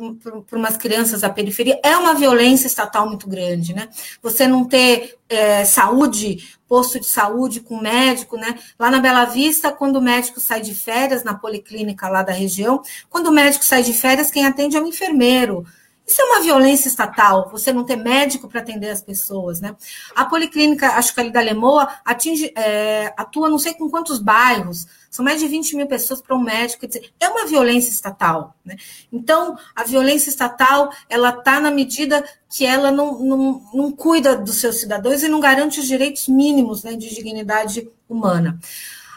para 0.00 0.58
umas 0.58 0.76
crianças 0.76 1.20
da 1.20 1.30
periferia, 1.30 1.80
é 1.82 1.96
uma 1.96 2.14
violência 2.14 2.66
estatal 2.66 3.08
muito 3.08 3.28
grande, 3.28 3.74
né? 3.74 3.88
Você 4.22 4.46
não 4.46 4.64
ter 4.64 5.16
é, 5.28 5.64
saúde, 5.64 6.56
posto 6.68 6.98
de 6.98 7.06
saúde 7.06 7.60
com 7.60 7.80
médico, 7.80 8.36
né? 8.36 8.58
Lá 8.78 8.90
na 8.90 9.00
Bela 9.00 9.24
Vista, 9.24 9.72
quando 9.72 9.96
o 9.96 10.02
médico 10.02 10.40
sai 10.40 10.60
de 10.60 10.74
férias, 10.74 11.24
na 11.24 11.34
policlínica 11.34 12.08
lá 12.08 12.22
da 12.22 12.32
região, 12.32 12.82
quando 13.08 13.28
o 13.28 13.32
médico 13.32 13.64
sai 13.64 13.82
de 13.82 13.92
férias, 13.92 14.30
quem 14.30 14.46
atende 14.46 14.76
é 14.76 14.80
o 14.80 14.86
enfermeiro. 14.86 15.64
Isso 16.06 16.20
é 16.20 16.24
uma 16.24 16.40
violência 16.40 16.86
estatal, 16.86 17.48
você 17.50 17.72
não 17.72 17.82
ter 17.82 17.96
médico 17.96 18.46
para 18.46 18.60
atender 18.60 18.90
as 18.90 19.00
pessoas, 19.00 19.60
né? 19.60 19.74
A 20.14 20.26
policlínica, 20.26 20.88
acho 20.88 21.14
que 21.14 21.20
ali 21.20 21.30
da 21.30 21.40
Lemoa, 21.40 21.88
atinge, 22.04 22.52
é, 22.54 23.12
atua 23.16 23.48
não 23.48 23.58
sei 23.58 23.72
com 23.72 23.88
quantos 23.88 24.18
bairros, 24.18 24.86
são 25.14 25.24
mais 25.24 25.38
de 25.38 25.46
20 25.46 25.76
mil 25.76 25.86
pessoas 25.86 26.20
para 26.20 26.34
um 26.34 26.42
médico, 26.42 26.88
dizer, 26.88 27.12
é 27.20 27.28
uma 27.28 27.46
violência 27.46 27.88
estatal, 27.88 28.52
né? 28.64 28.74
Então, 29.12 29.56
a 29.72 29.84
violência 29.84 30.28
estatal, 30.28 30.92
ela 31.08 31.28
está 31.28 31.60
na 31.60 31.70
medida 31.70 32.24
que 32.50 32.66
ela 32.66 32.90
não, 32.90 33.20
não, 33.20 33.62
não 33.72 33.92
cuida 33.92 34.34
dos 34.34 34.56
seus 34.56 34.80
cidadãos 34.80 35.22
e 35.22 35.28
não 35.28 35.38
garante 35.38 35.78
os 35.78 35.86
direitos 35.86 36.26
mínimos 36.26 36.82
né, 36.82 36.96
de 36.96 37.14
dignidade 37.14 37.88
humana. 38.08 38.58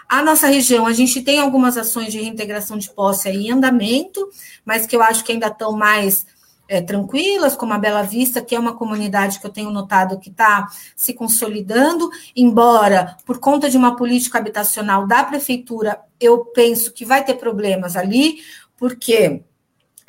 A 0.07 0.21
nossa 0.21 0.45
região, 0.45 0.85
a 0.85 0.93
gente 0.93 1.19
tem 1.23 1.39
algumas 1.39 1.79
ações 1.79 2.11
de 2.11 2.19
reintegração 2.19 2.77
de 2.77 2.91
posse 2.91 3.27
aí 3.27 3.47
em 3.47 3.51
andamento, 3.51 4.29
mas 4.63 4.85
que 4.85 4.95
eu 4.95 5.01
acho 5.01 5.23
que 5.23 5.31
ainda 5.31 5.47
estão 5.47 5.71
mais 5.71 6.27
é, 6.67 6.81
tranquilas, 6.81 7.55
como 7.55 7.73
a 7.73 7.77
Bela 7.77 8.03
Vista, 8.03 8.41
que 8.41 8.55
é 8.55 8.59
uma 8.59 8.75
comunidade 8.75 9.39
que 9.39 9.45
eu 9.45 9.51
tenho 9.51 9.71
notado 9.71 10.19
que 10.19 10.29
está 10.29 10.67
se 10.95 11.13
consolidando, 11.13 12.09
embora 12.35 13.17
por 13.25 13.39
conta 13.39 13.69
de 13.69 13.77
uma 13.77 13.95
política 13.95 14.37
habitacional 14.37 15.07
da 15.07 15.23
prefeitura, 15.23 15.99
eu 16.19 16.45
penso 16.45 16.91
que 16.91 17.05
vai 17.05 17.23
ter 17.23 17.35
problemas 17.35 17.95
ali, 17.95 18.39
porque 18.77 19.41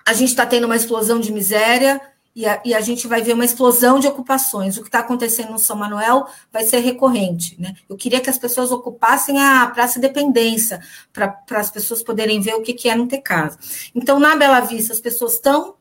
a 0.06 0.12
gente 0.12 0.30
está 0.30 0.46
tendo 0.46 0.64
uma 0.64 0.76
explosão 0.76 1.20
de 1.20 1.32
miséria 1.32 2.00
e 2.34 2.46
a, 2.46 2.62
e 2.64 2.72
a, 2.72 2.80
gente 2.80 3.08
vai 3.08 3.20
ver 3.20 3.32
uma 3.32 3.44
explosão 3.44 3.98
de 3.98 4.06
ocupações. 4.06 4.76
O 4.76 4.82
que 4.82 4.88
está 4.88 5.00
acontecendo 5.00 5.50
no 5.50 5.58
São 5.58 5.76
Manuel 5.76 6.26
vai 6.52 6.62
ser 6.62 6.78
recorrente. 6.78 7.60
Né? 7.60 7.74
Eu 7.88 7.96
queria 7.96 8.20
que 8.20 8.30
as 8.30 8.38
pessoas 8.38 8.70
ocupassem 8.70 9.42
a 9.42 9.66
Praça 9.66 9.98
Dependência, 9.98 10.80
para 11.12 11.36
as 11.50 11.68
pessoas 11.68 12.00
poderem 12.00 12.40
ver 12.40 12.54
o 12.54 12.62
que, 12.62 12.74
que 12.74 12.88
é 12.88 12.94
não 12.94 13.08
ter 13.08 13.18
casa. 13.18 13.58
Então, 13.92 14.20
na 14.20 14.36
Bela 14.36 14.60
Vista, 14.60 14.92
as 14.92 15.00
pessoas 15.00 15.34
estão 15.34 15.74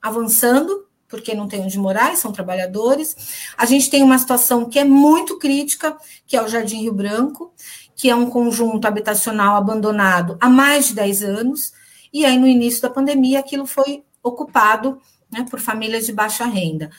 avançando, 0.00 0.86
porque 1.08 1.34
não 1.34 1.48
tem 1.48 1.60
onde 1.60 1.78
morar, 1.78 2.16
são 2.16 2.32
trabalhadores. 2.32 3.16
A 3.56 3.64
gente 3.64 3.88
tem 3.88 4.02
uma 4.02 4.18
situação 4.18 4.66
que 4.66 4.78
é 4.78 4.84
muito 4.84 5.38
crítica, 5.38 5.96
que 6.26 6.36
é 6.36 6.42
o 6.42 6.48
Jardim 6.48 6.82
Rio 6.82 6.92
Branco, 6.92 7.52
que 7.96 8.10
é 8.10 8.14
um 8.14 8.30
conjunto 8.30 8.86
habitacional 8.86 9.56
abandonado 9.56 10.36
há 10.40 10.48
mais 10.48 10.88
de 10.88 10.94
10 10.94 11.22
anos, 11.22 11.72
e 12.12 12.24
aí 12.24 12.38
no 12.38 12.46
início 12.46 12.80
da 12.82 12.90
pandemia 12.90 13.40
aquilo 13.40 13.66
foi 13.66 14.04
ocupado 14.22 15.00
né, 15.30 15.46
por 15.50 15.60
famílias 15.60 16.06
de 16.06 16.12
baixa 16.12 16.44
renda. 16.44 16.90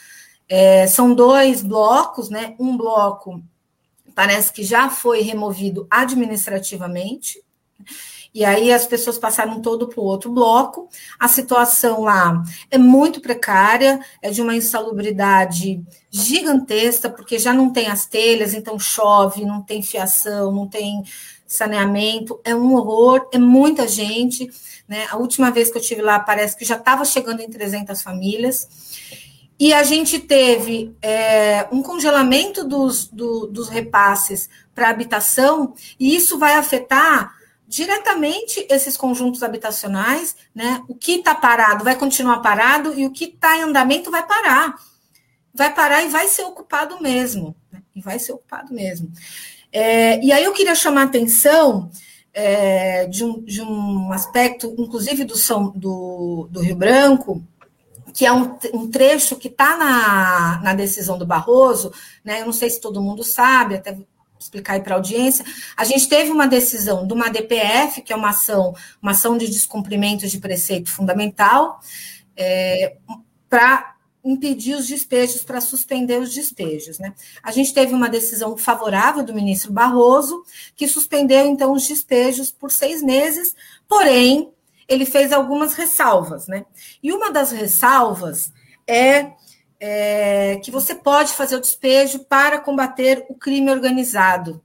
É, 0.48 0.88
são 0.88 1.14
dois 1.14 1.62
blocos, 1.62 2.30
né? 2.30 2.56
Um 2.60 2.76
bloco 2.76 3.44
parece 4.16 4.52
que 4.52 4.64
já 4.64 4.90
foi 4.90 5.22
removido 5.22 5.88
administrativamente, 5.90 7.42
e 8.40 8.46
aí 8.46 8.72
as 8.72 8.88
pessoas 8.88 9.18
passaram 9.18 9.62
todo 9.62 9.90
para 9.90 10.00
o 10.00 10.06
outro 10.06 10.32
bloco. 10.32 10.88
A 11.20 11.28
situação 11.28 12.04
lá 12.04 12.42
é 12.72 12.78
muito 12.78 13.20
precária, 13.20 14.00
é 14.22 14.30
de 14.30 14.42
uma 14.42 14.56
insalubridade 14.56 15.84
gigantesca, 16.10 17.10
porque 17.10 17.38
já 17.38 17.52
não 17.52 17.70
tem 17.70 17.88
as 17.88 18.06
telhas, 18.06 18.54
então 18.54 18.80
chove, 18.80 19.44
não 19.44 19.62
tem 19.62 19.84
fiação, 19.84 20.54
não 20.54 20.70
tem 20.70 21.04
saneamento, 21.46 22.40
é 22.46 22.56
um 22.56 22.76
horror, 22.76 23.28
é 23.34 23.38
muita 23.38 23.86
gente. 23.86 24.50
Né? 24.88 25.06
A 25.12 25.18
última 25.18 25.52
vez 25.52 25.70
que 25.70 25.78
eu 25.78 25.82
tive 25.82 26.02
lá, 26.02 26.18
parece 26.18 26.56
que 26.56 26.64
já 26.64 26.78
estava 26.78 27.04
chegando 27.04 27.42
em 27.42 27.50
300 27.50 28.02
famílias. 28.02 28.70
E 29.60 29.74
a 29.74 29.84
gente 29.84 30.18
teve 30.18 30.96
é, 31.02 31.68
um 31.74 31.84
congelamento 31.84 32.64
dos, 32.64 33.06
do, 33.06 33.48
dos 33.48 33.68
repasses 33.68 34.50
para 34.74 34.90
habitação, 34.90 35.74
e 36.00 36.16
isso 36.16 36.40
vai 36.40 36.54
afetar 36.54 37.38
diretamente 37.70 38.66
esses 38.68 38.98
conjuntos 38.98 39.44
habitacionais, 39.44 40.36
né? 40.56 40.84
O 40.88 40.96
que 40.96 41.18
está 41.18 41.36
parado 41.36 41.84
vai 41.84 41.96
continuar 41.96 42.40
parado 42.40 43.00
e 43.00 43.06
o 43.06 43.12
que 43.12 43.26
está 43.26 43.56
em 43.58 43.62
andamento 43.62 44.10
vai 44.10 44.26
parar. 44.26 44.76
Vai 45.54 45.72
parar 45.72 46.04
e 46.04 46.10
vai 46.10 46.28
ser 46.28 46.46
ocupado 46.46 47.00
mesmo. 47.00 47.56
Né? 47.72 47.84
E 47.96 48.02
vai 48.02 48.18
ser 48.18 48.32
ocupado 48.32 48.74
mesmo. 48.74 49.12
É, 49.72 50.20
e 50.20 50.32
aí 50.32 50.44
eu 50.44 50.52
queria 50.52 50.74
chamar 50.74 51.02
a 51.02 51.06
atenção 51.06 51.92
é, 52.34 53.06
de, 53.06 53.24
um, 53.24 53.40
de, 53.44 53.62
um, 53.62 54.12
aspecto, 54.12 54.74
inclusive 54.76 55.24
do, 55.24 55.38
São, 55.38 55.70
do, 55.70 56.48
do 56.50 56.62
Rio 56.62 56.76
Branco, 56.76 57.44
que 58.16 58.26
é 58.26 58.34
um, 58.34 58.58
um 58.74 58.90
trecho 58.90 59.36
que 59.36 59.48
está 59.48 59.78
na, 59.78 60.60
na 60.64 60.74
decisão 60.74 61.20
do 61.20 61.26
Barroso, 61.26 61.94
né? 62.24 62.42
Eu 62.42 62.48
não 62.48 62.54
sei 62.54 62.72
se 62.72 62.82
todo 62.82 63.02
mundo 63.02 63.24
sabe, 63.24 63.76
até 63.76 63.96
explicar 64.40 64.74
aí 64.74 64.82
para 64.82 64.96
a 64.96 64.98
audiência, 64.98 65.44
a 65.76 65.84
gente 65.84 66.08
teve 66.08 66.32
uma 66.32 66.48
decisão 66.48 67.06
de 67.06 67.14
uma 67.14 67.30
DPF, 67.30 68.02
que 68.02 68.14
é 68.14 68.16
uma 68.16 68.30
ação, 68.30 68.74
uma 69.02 69.12
ação 69.12 69.38
de 69.38 69.48
descumprimento 69.48 70.28
de 70.28 70.38
preceito 70.40 70.90
fundamental, 70.90 71.80
é, 72.38 72.96
para 73.50 73.96
impedir 74.24 74.76
os 74.76 74.88
despejos, 74.88 75.44
para 75.44 75.62
suspender 75.62 76.20
os 76.20 76.34
despejos. 76.34 77.00
Né? 77.00 77.14
A 77.42 77.52
gente 77.52 77.74
teve 77.74 77.94
uma 77.94 78.10
decisão 78.10 78.58
favorável 78.58 79.24
do 79.24 79.34
ministro 79.34 79.72
Barroso, 79.72 80.44
que 80.76 80.88
suspendeu, 80.88 81.46
então, 81.46 81.74
os 81.74 81.88
despejos 81.88 82.52
por 82.52 82.72
seis 82.72 83.02
meses, 83.02 83.56
porém, 83.88 84.52
ele 84.88 85.06
fez 85.06 85.32
algumas 85.32 85.74
ressalvas. 85.74 86.48
Né? 86.48 86.66
E 87.02 87.12
uma 87.12 87.32
das 87.32 87.52
ressalvas 87.52 88.52
é 88.88 89.32
é, 89.80 90.58
que 90.64 90.72
você 90.72 90.94
pode 90.94 91.34
fazer 91.34 91.56
o 91.56 91.62
despejo 91.62 92.20
para 92.20 92.60
combater 92.60 93.26
o 93.30 93.36
crime 93.36 93.72
organizado 93.72 94.62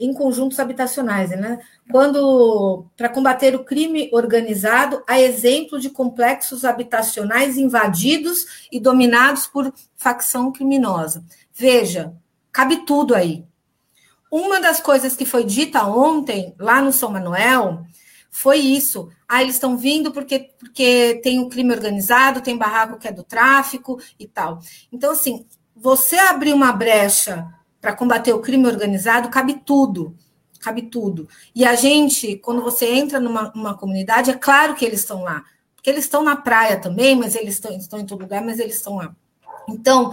em 0.00 0.14
conjuntos 0.14 0.60
habitacionais, 0.60 1.30
né? 1.30 1.58
Quando 1.90 2.86
para 2.96 3.08
combater 3.08 3.56
o 3.56 3.64
crime 3.64 4.08
organizado, 4.12 5.02
há 5.08 5.20
exemplo 5.20 5.80
de 5.80 5.90
complexos 5.90 6.64
habitacionais 6.64 7.56
invadidos 7.56 8.68
e 8.70 8.78
dominados 8.78 9.46
por 9.46 9.72
facção 9.96 10.52
criminosa. 10.52 11.24
Veja, 11.52 12.14
cabe 12.52 12.84
tudo 12.86 13.14
aí. 13.14 13.44
Uma 14.30 14.60
das 14.60 14.78
coisas 14.78 15.16
que 15.16 15.24
foi 15.24 15.42
dita 15.42 15.84
ontem 15.84 16.54
lá 16.58 16.80
no 16.80 16.92
São 16.92 17.10
Manuel 17.10 17.84
foi 18.38 18.58
isso. 18.58 19.08
Ah, 19.28 19.42
eles 19.42 19.56
estão 19.56 19.76
vindo 19.76 20.12
porque, 20.12 20.50
porque 20.60 21.20
tem 21.24 21.40
o 21.40 21.48
crime 21.48 21.74
organizado, 21.74 22.40
tem 22.40 22.56
barraco 22.56 22.96
que 22.96 23.08
é 23.08 23.12
do 23.12 23.24
tráfico 23.24 24.00
e 24.16 24.28
tal. 24.28 24.60
Então, 24.92 25.10
assim, 25.10 25.44
você 25.74 26.16
abrir 26.16 26.52
uma 26.52 26.70
brecha 26.70 27.52
para 27.80 27.96
combater 27.96 28.32
o 28.32 28.40
crime 28.40 28.68
organizado, 28.68 29.28
cabe 29.28 29.54
tudo. 29.66 30.16
Cabe 30.60 30.82
tudo. 30.82 31.28
E 31.52 31.64
a 31.64 31.74
gente, 31.74 32.36
quando 32.36 32.62
você 32.62 32.86
entra 32.86 33.18
numa, 33.18 33.50
numa 33.56 33.76
comunidade, 33.76 34.30
é 34.30 34.34
claro 34.34 34.76
que 34.76 34.84
eles 34.84 35.00
estão 35.00 35.24
lá. 35.24 35.42
Porque 35.74 35.90
eles 35.90 36.04
estão 36.04 36.22
na 36.22 36.36
praia 36.36 36.80
também, 36.80 37.16
mas 37.16 37.34
eles 37.34 37.54
estão, 37.54 37.76
estão 37.76 37.98
em 37.98 38.06
todo 38.06 38.22
lugar, 38.22 38.44
mas 38.44 38.60
eles 38.60 38.76
estão 38.76 38.98
lá. 38.98 39.16
Então, 39.68 40.12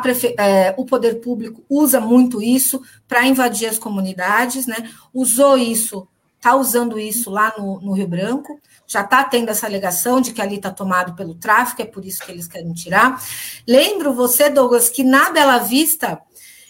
prefe... 0.00 0.32
é, 0.38 0.72
o 0.78 0.84
poder 0.84 1.20
público 1.20 1.64
usa 1.68 2.00
muito 2.00 2.40
isso 2.40 2.80
para 3.08 3.26
invadir 3.26 3.68
as 3.68 3.78
comunidades, 3.78 4.64
né? 4.64 4.88
Usou 5.12 5.58
isso 5.58 6.06
está 6.44 6.54
usando 6.54 6.98
isso 6.98 7.30
lá 7.30 7.54
no, 7.56 7.80
no 7.80 7.92
Rio 7.92 8.06
Branco, 8.06 8.60
já 8.86 9.00
está 9.00 9.24
tendo 9.24 9.48
essa 9.48 9.66
alegação 9.66 10.20
de 10.20 10.30
que 10.30 10.42
ali 10.42 10.56
está 10.56 10.70
tomado 10.70 11.14
pelo 11.14 11.34
tráfico, 11.34 11.80
é 11.80 11.86
por 11.86 12.04
isso 12.04 12.22
que 12.22 12.30
eles 12.30 12.46
querem 12.46 12.74
tirar. 12.74 13.18
Lembro 13.66 14.12
você, 14.12 14.50
Douglas, 14.50 14.90
que 14.90 15.02
na 15.02 15.30
Bela 15.30 15.56
Vista, 15.56 16.20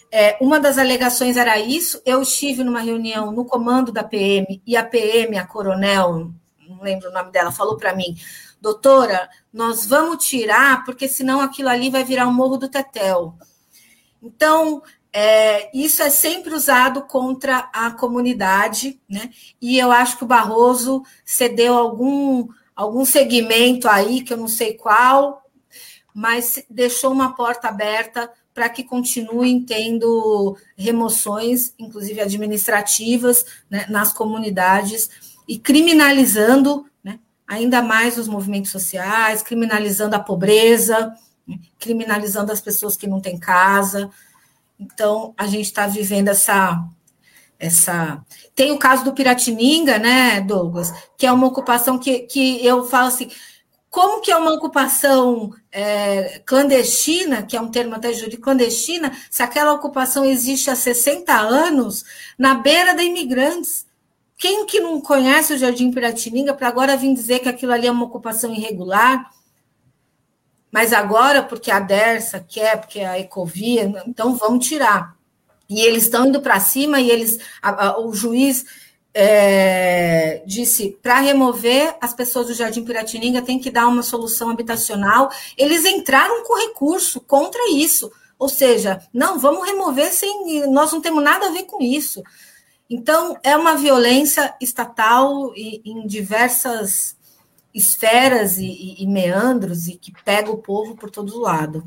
é, 0.09 0.37
uma 0.39 0.61
das 0.61 0.77
alegações 0.77 1.35
era 1.35 1.59
isso. 1.59 2.01
Eu 2.05 2.21
estive 2.21 2.63
numa 2.63 2.79
reunião 2.79 3.33
no 3.33 3.43
comando 3.43 3.91
da 3.91 4.01
PM 4.01 4.61
e 4.65 4.77
a 4.77 4.83
PM, 4.85 5.37
a 5.37 5.45
coronel, 5.45 6.31
não 6.69 6.81
lembro 6.81 7.09
o 7.09 7.13
nome 7.13 7.29
dela, 7.31 7.51
falou 7.51 7.75
para 7.75 7.93
mim, 7.93 8.15
doutora, 8.61 9.29
nós 9.51 9.85
vamos 9.85 10.25
tirar, 10.25 10.85
porque 10.85 11.05
senão 11.09 11.41
aquilo 11.41 11.67
ali 11.67 11.89
vai 11.89 12.05
virar 12.05 12.27
o 12.27 12.33
Morro 12.33 12.55
do 12.55 12.69
Tetel. 12.69 13.35
Então, 14.23 14.81
é, 15.17 15.69
isso 15.73 16.03
é 16.03 16.09
sempre 16.09 16.53
usado 16.53 17.03
contra 17.03 17.69
a 17.71 17.89
comunidade, 17.89 18.99
né? 19.07 19.29
E 19.61 19.79
eu 19.79 19.89
acho 19.89 20.17
que 20.17 20.25
o 20.25 20.27
Barroso 20.27 21.03
cedeu 21.23 21.73
algum, 21.73 22.49
algum 22.75 23.05
segmento 23.05 23.87
aí, 23.87 24.21
que 24.21 24.33
eu 24.33 24.37
não 24.37 24.49
sei 24.49 24.73
qual, 24.73 25.41
mas 26.13 26.65
deixou 26.69 27.13
uma 27.13 27.33
porta 27.33 27.69
aberta 27.69 28.29
para 28.53 28.67
que 28.67 28.83
continuem 28.83 29.63
tendo 29.63 30.57
remoções, 30.75 31.73
inclusive 31.79 32.19
administrativas, 32.19 33.45
né, 33.69 33.85
nas 33.87 34.11
comunidades 34.11 35.09
e 35.47 35.57
criminalizando 35.57 36.85
né, 37.01 37.21
ainda 37.47 37.81
mais 37.81 38.17
os 38.17 38.27
movimentos 38.27 38.69
sociais, 38.69 39.41
criminalizando 39.41 40.13
a 40.13 40.19
pobreza, 40.19 41.15
né, 41.47 41.57
criminalizando 41.79 42.51
as 42.51 42.59
pessoas 42.59 42.97
que 42.97 43.07
não 43.07 43.21
têm 43.21 43.39
casa. 43.39 44.11
Então, 44.79 45.33
a 45.37 45.47
gente 45.47 45.65
está 45.65 45.87
vivendo 45.87 46.29
essa, 46.29 46.83
essa. 47.59 48.23
Tem 48.53 48.71
o 48.71 48.79
caso 48.79 49.03
do 49.05 49.13
Piratininga, 49.13 49.97
né, 49.97 50.41
Douglas, 50.41 50.93
que 51.17 51.25
é 51.25 51.31
uma 51.31 51.47
ocupação 51.47 51.97
que, 51.97 52.19
que 52.21 52.65
eu 52.65 52.85
falo 52.85 53.07
assim. 53.07 53.29
como 53.89 54.21
que 54.21 54.31
é 54.31 54.37
uma 54.37 54.53
ocupação 54.53 55.51
é, 55.71 56.41
clandestina, 56.45 57.43
que 57.43 57.55
é 57.55 57.61
um 57.61 57.71
termo 57.71 57.95
até 57.95 58.13
jurídico, 58.13 58.43
clandestina, 58.43 59.11
se 59.31 59.41
aquela 59.41 59.73
ocupação 59.73 60.25
existe 60.25 60.69
há 60.69 60.75
60 60.75 61.33
anos, 61.33 62.03
na 62.37 62.55
beira 62.55 62.93
de 62.93 63.03
imigrantes. 63.03 63.85
Quem 64.37 64.65
que 64.65 64.81
não 64.81 64.99
conhece 64.99 65.53
o 65.53 65.57
Jardim 65.57 65.91
Piratininga 65.91 66.53
para 66.53 66.67
agora 66.67 66.97
vir 66.97 67.13
dizer 67.13 67.39
que 67.39 67.47
aquilo 67.47 67.71
ali 67.71 67.87
é 67.87 67.91
uma 67.91 68.05
ocupação 68.05 68.53
irregular? 68.53 69.31
Mas 70.75 70.91
agora, 70.91 71.41
porque 71.41 71.71
a 71.71 71.79
Dersa 71.79 72.45
quer, 72.45 72.81
porque 72.81 72.99
a 72.99 73.17
Ecovia, 73.17 74.03
então 74.05 74.35
vamos 74.35 74.67
tirar. 74.67 75.15
E 75.69 75.79
eles 75.79 76.03
estão 76.03 76.25
indo 76.25 76.41
para 76.41 76.59
cima 76.59 76.99
e 76.99 77.09
eles, 77.09 77.39
a, 77.61 77.87
a, 77.87 77.99
o 78.01 78.13
juiz 78.13 78.65
é, 79.13 80.43
disse 80.45 80.99
para 81.01 81.21
remover 81.21 81.95
as 82.01 82.13
pessoas 82.13 82.47
do 82.47 82.53
Jardim 82.53 82.83
Piratininga 82.83 83.41
tem 83.41 83.57
que 83.57 83.71
dar 83.71 83.87
uma 83.87 84.03
solução 84.03 84.49
habitacional. 84.49 85.31
Eles 85.57 85.85
entraram 85.85 86.43
com 86.43 86.59
recurso 86.67 87.21
contra 87.21 87.71
isso. 87.71 88.11
Ou 88.37 88.49
seja, 88.49 89.01
não, 89.13 89.39
vamos 89.39 89.65
remover 89.65 90.11
sem. 90.11 90.67
Nós 90.67 90.91
não 90.91 90.99
temos 90.99 91.23
nada 91.23 91.47
a 91.47 91.51
ver 91.51 91.63
com 91.63 91.81
isso. 91.81 92.21
Então, 92.89 93.37
é 93.43 93.55
uma 93.55 93.77
violência 93.77 94.53
estatal 94.59 95.53
e, 95.55 95.81
em 95.85 96.05
diversas 96.05 97.14
esferas 97.75 98.57
e, 98.57 98.95
e, 98.97 99.05
meandros 99.05 99.89
e 99.89 99.97
que 99.97 100.13
pega 100.23 100.49
o 100.49 100.59
povo 100.59 100.95
por 100.95 101.11
todo 101.11 101.37
lado. 101.37 101.85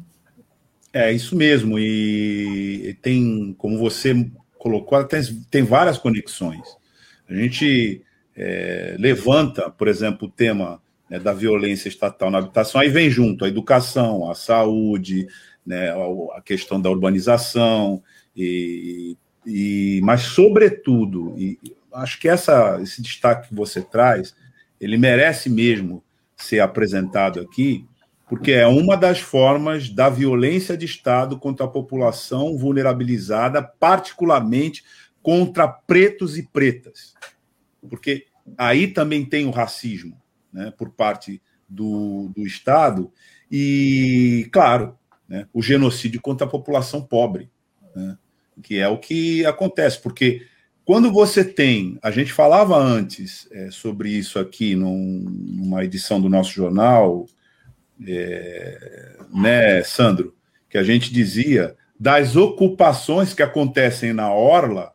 É 0.92 1.10
isso 1.10 1.34
mesmo. 1.34 1.78
E 1.78 2.94
tem, 3.00 3.54
como 3.56 3.78
você 3.78 4.30
colocou, 4.58 5.02
tem, 5.04 5.22
tem 5.50 5.62
várias 5.62 5.96
conexões. 5.96 6.76
A 7.26 7.34
gente 7.34 8.02
é, 8.36 8.96
levanta, 8.98 9.70
por 9.70 9.88
exemplo, 9.88 10.28
o 10.28 10.30
tema 10.30 10.82
né, 11.08 11.18
da 11.18 11.32
violência 11.32 11.88
estatal 11.88 12.30
na 12.30 12.38
habitação, 12.38 12.80
aí 12.80 12.90
vem 12.90 13.08
junto 13.08 13.44
a 13.44 13.48
educação, 13.48 14.30
a 14.30 14.34
saúde, 14.34 15.26
né, 15.64 15.90
a 16.34 16.42
questão 16.42 16.80
da 16.80 16.90
urbanização, 16.90 18.02
e, 18.36 19.16
e, 19.46 20.00
mas, 20.02 20.22
sobretudo, 20.22 21.34
e 21.38 21.58
acho 21.92 22.20
que 22.20 22.28
essa, 22.28 22.78
esse 22.82 23.00
destaque 23.00 23.48
que 23.48 23.54
você 23.54 23.80
traz, 23.80 24.34
ele 24.80 24.96
merece 24.96 25.48
mesmo 25.50 26.04
ser 26.36 26.60
apresentado 26.60 27.40
aqui, 27.40 27.86
porque 28.28 28.52
é 28.52 28.66
uma 28.66 28.96
das 28.96 29.20
formas 29.20 29.88
da 29.88 30.08
violência 30.08 30.76
de 30.76 30.84
Estado 30.84 31.38
contra 31.38 31.66
a 31.66 31.70
população 31.70 32.56
vulnerabilizada, 32.56 33.62
particularmente 33.62 34.84
contra 35.22 35.66
pretos 35.66 36.36
e 36.38 36.42
pretas, 36.42 37.14
porque 37.88 38.26
aí 38.56 38.88
também 38.88 39.24
tem 39.24 39.46
o 39.46 39.50
racismo 39.50 40.20
né, 40.52 40.72
por 40.76 40.90
parte 40.90 41.42
do, 41.68 42.30
do 42.34 42.46
Estado. 42.46 43.10
E, 43.50 44.48
claro, 44.52 44.96
né, 45.28 45.46
o 45.52 45.62
genocídio 45.62 46.20
contra 46.20 46.46
a 46.46 46.50
população 46.50 47.02
pobre, 47.02 47.50
né, 47.94 48.16
que 48.62 48.78
é 48.78 48.88
o 48.88 48.98
que 48.98 49.44
acontece, 49.46 50.00
porque 50.00 50.46
quando 50.88 51.12
você 51.12 51.44
tem, 51.44 51.98
a 52.02 52.10
gente 52.10 52.32
falava 52.32 52.74
antes 52.74 53.46
é, 53.52 53.70
sobre 53.70 54.08
isso 54.08 54.38
aqui 54.38 54.74
num, 54.74 55.22
numa 55.22 55.84
edição 55.84 56.18
do 56.18 56.30
nosso 56.30 56.50
jornal, 56.50 57.26
é, 58.06 59.18
né, 59.30 59.82
Sandro, 59.82 60.34
que 60.66 60.78
a 60.78 60.82
gente 60.82 61.12
dizia 61.12 61.76
das 62.00 62.36
ocupações 62.36 63.34
que 63.34 63.42
acontecem 63.42 64.14
na 64.14 64.32
orla 64.32 64.94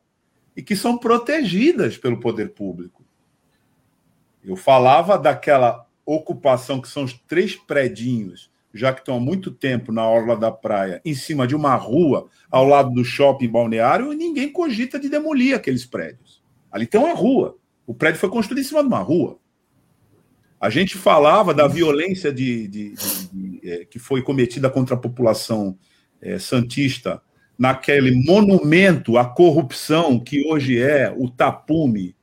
e 0.57 0.63
que 0.63 0.75
são 0.75 0.97
protegidas 0.97 1.95
pelo 1.95 2.19
poder 2.19 2.53
público. 2.53 3.05
Eu 4.43 4.55
falava 4.55 5.15
daquela 5.15 5.85
ocupação 6.03 6.81
que 6.81 6.87
são 6.87 7.03
os 7.03 7.13
três 7.13 7.55
predinhos, 7.55 8.49
já 8.73 8.91
que 8.91 9.01
estão 9.01 9.17
há 9.17 9.19
muito 9.19 9.51
tempo 9.51 9.91
na 9.91 10.07
orla 10.07 10.35
da 10.35 10.51
praia, 10.51 10.99
em 11.05 11.13
cima 11.13 11.45
de 11.45 11.55
uma 11.55 11.75
rua 11.75 12.27
ao 12.49 12.65
lado 12.65 12.91
do 12.91 13.05
shopping 13.05 13.47
balneário, 13.47 14.11
ninguém 14.13 14.51
cogita 14.51 14.99
de 14.99 15.09
demolir 15.09 15.55
aqueles 15.55 15.85
prédios. 15.85 16.41
Ali 16.71 16.87
tem 16.87 16.99
uma 16.99 17.13
rua. 17.13 17.55
O 17.85 17.93
prédio 17.93 18.19
foi 18.19 18.29
construído 18.29 18.61
em 18.61 18.67
cima 18.67 18.81
de 18.81 18.87
uma 18.87 18.99
rua. 18.99 19.37
A 20.59 20.69
gente 20.69 20.97
falava 20.97 21.53
da 21.53 21.67
violência 21.67 22.33
de, 22.33 22.67
de, 22.67 22.95
de, 23.31 23.69
é, 23.69 23.85
que 23.85 23.99
foi 23.99 24.21
cometida 24.21 24.69
contra 24.69 24.95
a 24.95 24.99
população 24.99 25.77
é, 26.21 26.39
santista 26.39 27.21
naquele 27.59 28.11
monumento 28.25 29.17
à 29.17 29.25
corrupção 29.25 30.19
que 30.19 30.47
hoje 30.47 30.79
é 30.79 31.13
o 31.15 31.29
tapume 31.29 32.15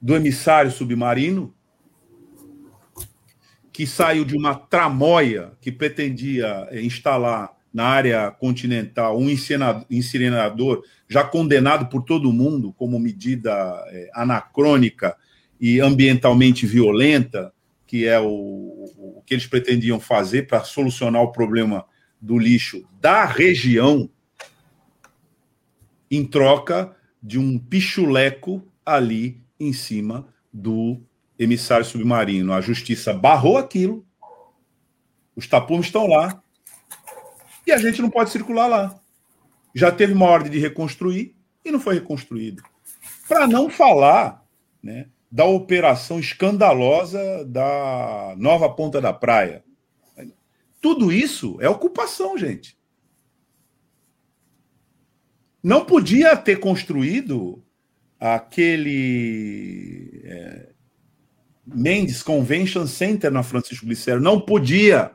do 0.00 0.16
emissário 0.16 0.70
submarino, 0.70 1.54
que 3.72 3.86
saiu 3.86 4.24
de 4.24 4.36
uma 4.36 4.54
tramóia 4.54 5.52
que 5.60 5.72
pretendia 5.72 6.68
eh, 6.70 6.82
instalar 6.82 7.56
na 7.72 7.84
área 7.84 8.30
continental 8.30 9.18
um 9.18 9.30
incinerador 9.30 10.84
já 11.08 11.24
condenado 11.24 11.86
por 11.86 12.02
todo 12.02 12.32
mundo 12.32 12.72
como 12.74 12.98
medida 12.98 13.50
é, 13.88 14.10
anacrônica 14.14 15.16
e 15.58 15.80
ambientalmente 15.80 16.66
violenta, 16.66 17.52
que 17.86 18.06
é 18.06 18.20
o, 18.20 18.26
o 18.26 19.22
que 19.24 19.32
eles 19.32 19.46
pretendiam 19.46 19.98
fazer 19.98 20.46
para 20.46 20.64
solucionar 20.64 21.22
o 21.22 21.32
problema 21.32 21.86
do 22.20 22.38
lixo 22.38 22.86
da 23.00 23.24
região 23.24 24.08
em 26.10 26.26
troca 26.26 26.94
de 27.22 27.38
um 27.38 27.58
pichuleco 27.58 28.62
ali 28.84 29.40
em 29.58 29.72
cima 29.72 30.26
do 30.52 31.00
emissário 31.42 31.84
submarino. 31.84 32.52
A 32.52 32.60
justiça 32.60 33.12
barrou 33.12 33.58
aquilo, 33.58 34.06
os 35.34 35.46
tapumes 35.46 35.86
estão 35.86 36.06
lá, 36.06 36.42
e 37.66 37.72
a 37.72 37.78
gente 37.78 38.02
não 38.02 38.10
pode 38.10 38.30
circular 38.30 38.66
lá. 38.66 39.00
Já 39.74 39.90
teve 39.90 40.12
uma 40.12 40.26
ordem 40.26 40.50
de 40.50 40.58
reconstruir 40.58 41.34
e 41.64 41.70
não 41.70 41.80
foi 41.80 41.94
reconstruído. 41.94 42.62
Para 43.28 43.46
não 43.46 43.70
falar 43.70 44.44
né, 44.82 45.08
da 45.30 45.44
operação 45.44 46.18
escandalosa 46.18 47.44
da 47.46 48.34
nova 48.36 48.68
Ponta 48.68 49.00
da 49.00 49.12
Praia, 49.12 49.64
tudo 50.80 51.12
isso 51.12 51.56
é 51.60 51.68
ocupação, 51.68 52.36
gente. 52.36 52.76
Não 55.62 55.84
podia 55.84 56.36
ter 56.36 56.58
construído 56.58 57.64
aquele 58.18 60.20
é, 60.24 60.71
Mendes 61.66 62.22
Convention 62.22 62.86
Center 62.86 63.30
na 63.30 63.42
Francisco 63.42 63.86
Glicério. 63.86 64.20
Não 64.20 64.40
podia. 64.40 65.12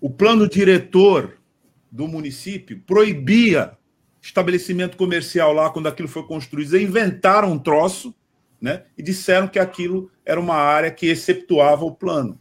O 0.00 0.08
plano 0.08 0.48
diretor 0.48 1.38
do 1.90 2.06
município 2.06 2.80
proibia 2.86 3.76
estabelecimento 4.22 4.96
comercial 4.96 5.52
lá 5.52 5.70
quando 5.70 5.88
aquilo 5.88 6.08
foi 6.08 6.22
construído. 6.24 6.74
Eles 6.74 6.88
inventaram 6.88 7.52
um 7.52 7.58
troço 7.58 8.14
né, 8.60 8.84
e 8.96 9.02
disseram 9.02 9.48
que 9.48 9.58
aquilo 9.58 10.10
era 10.24 10.38
uma 10.38 10.56
área 10.56 10.90
que 10.90 11.06
exceptuava 11.06 11.84
o 11.84 11.94
plano. 11.94 12.40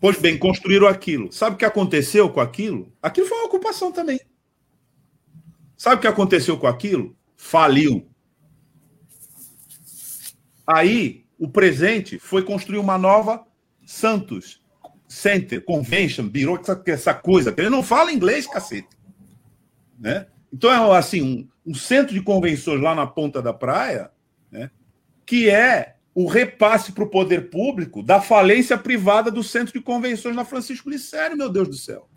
Pois 0.00 0.18
bem, 0.18 0.38
construíram 0.38 0.86
aquilo. 0.86 1.32
Sabe 1.32 1.56
o 1.56 1.58
que 1.58 1.64
aconteceu 1.64 2.30
com 2.30 2.40
aquilo? 2.40 2.92
Aquilo 3.02 3.26
foi 3.26 3.36
uma 3.38 3.46
ocupação 3.46 3.90
também. 3.90 4.20
Sabe 5.76 5.96
o 5.96 6.00
que 6.00 6.06
aconteceu 6.06 6.56
com 6.56 6.68
aquilo? 6.68 7.16
Faliu. 7.36 8.07
Aí, 10.68 11.24
o 11.38 11.48
presente 11.48 12.18
foi 12.18 12.42
construir 12.42 12.78
uma 12.78 12.98
nova 12.98 13.42
Santos 13.86 14.60
Center, 15.08 15.64
Convention, 15.64 16.28
virou 16.28 16.58
essa, 16.58 16.82
essa 16.86 17.14
coisa. 17.14 17.54
Ele 17.56 17.70
não 17.70 17.82
fala 17.82 18.12
inglês, 18.12 18.46
cacete. 18.46 18.88
Né? 19.98 20.26
Então, 20.52 20.70
é 20.70 20.98
assim, 20.98 21.22
um, 21.22 21.70
um 21.70 21.74
centro 21.74 22.12
de 22.12 22.20
convenções 22.20 22.82
lá 22.82 22.94
na 22.94 23.06
ponta 23.06 23.40
da 23.40 23.54
praia, 23.54 24.10
né, 24.50 24.70
que 25.24 25.48
é 25.48 25.96
o 26.14 26.26
repasse 26.26 26.92
para 26.92 27.04
o 27.04 27.10
poder 27.10 27.48
público 27.48 28.02
da 28.02 28.20
falência 28.20 28.76
privada 28.76 29.30
do 29.30 29.42
centro 29.42 29.72
de 29.72 29.80
convenções 29.80 30.36
na 30.36 30.44
Francisco 30.44 30.90
Licério, 30.90 31.36
meu 31.36 31.48
Deus 31.48 31.68
do 31.68 31.76
céu. 31.76 32.08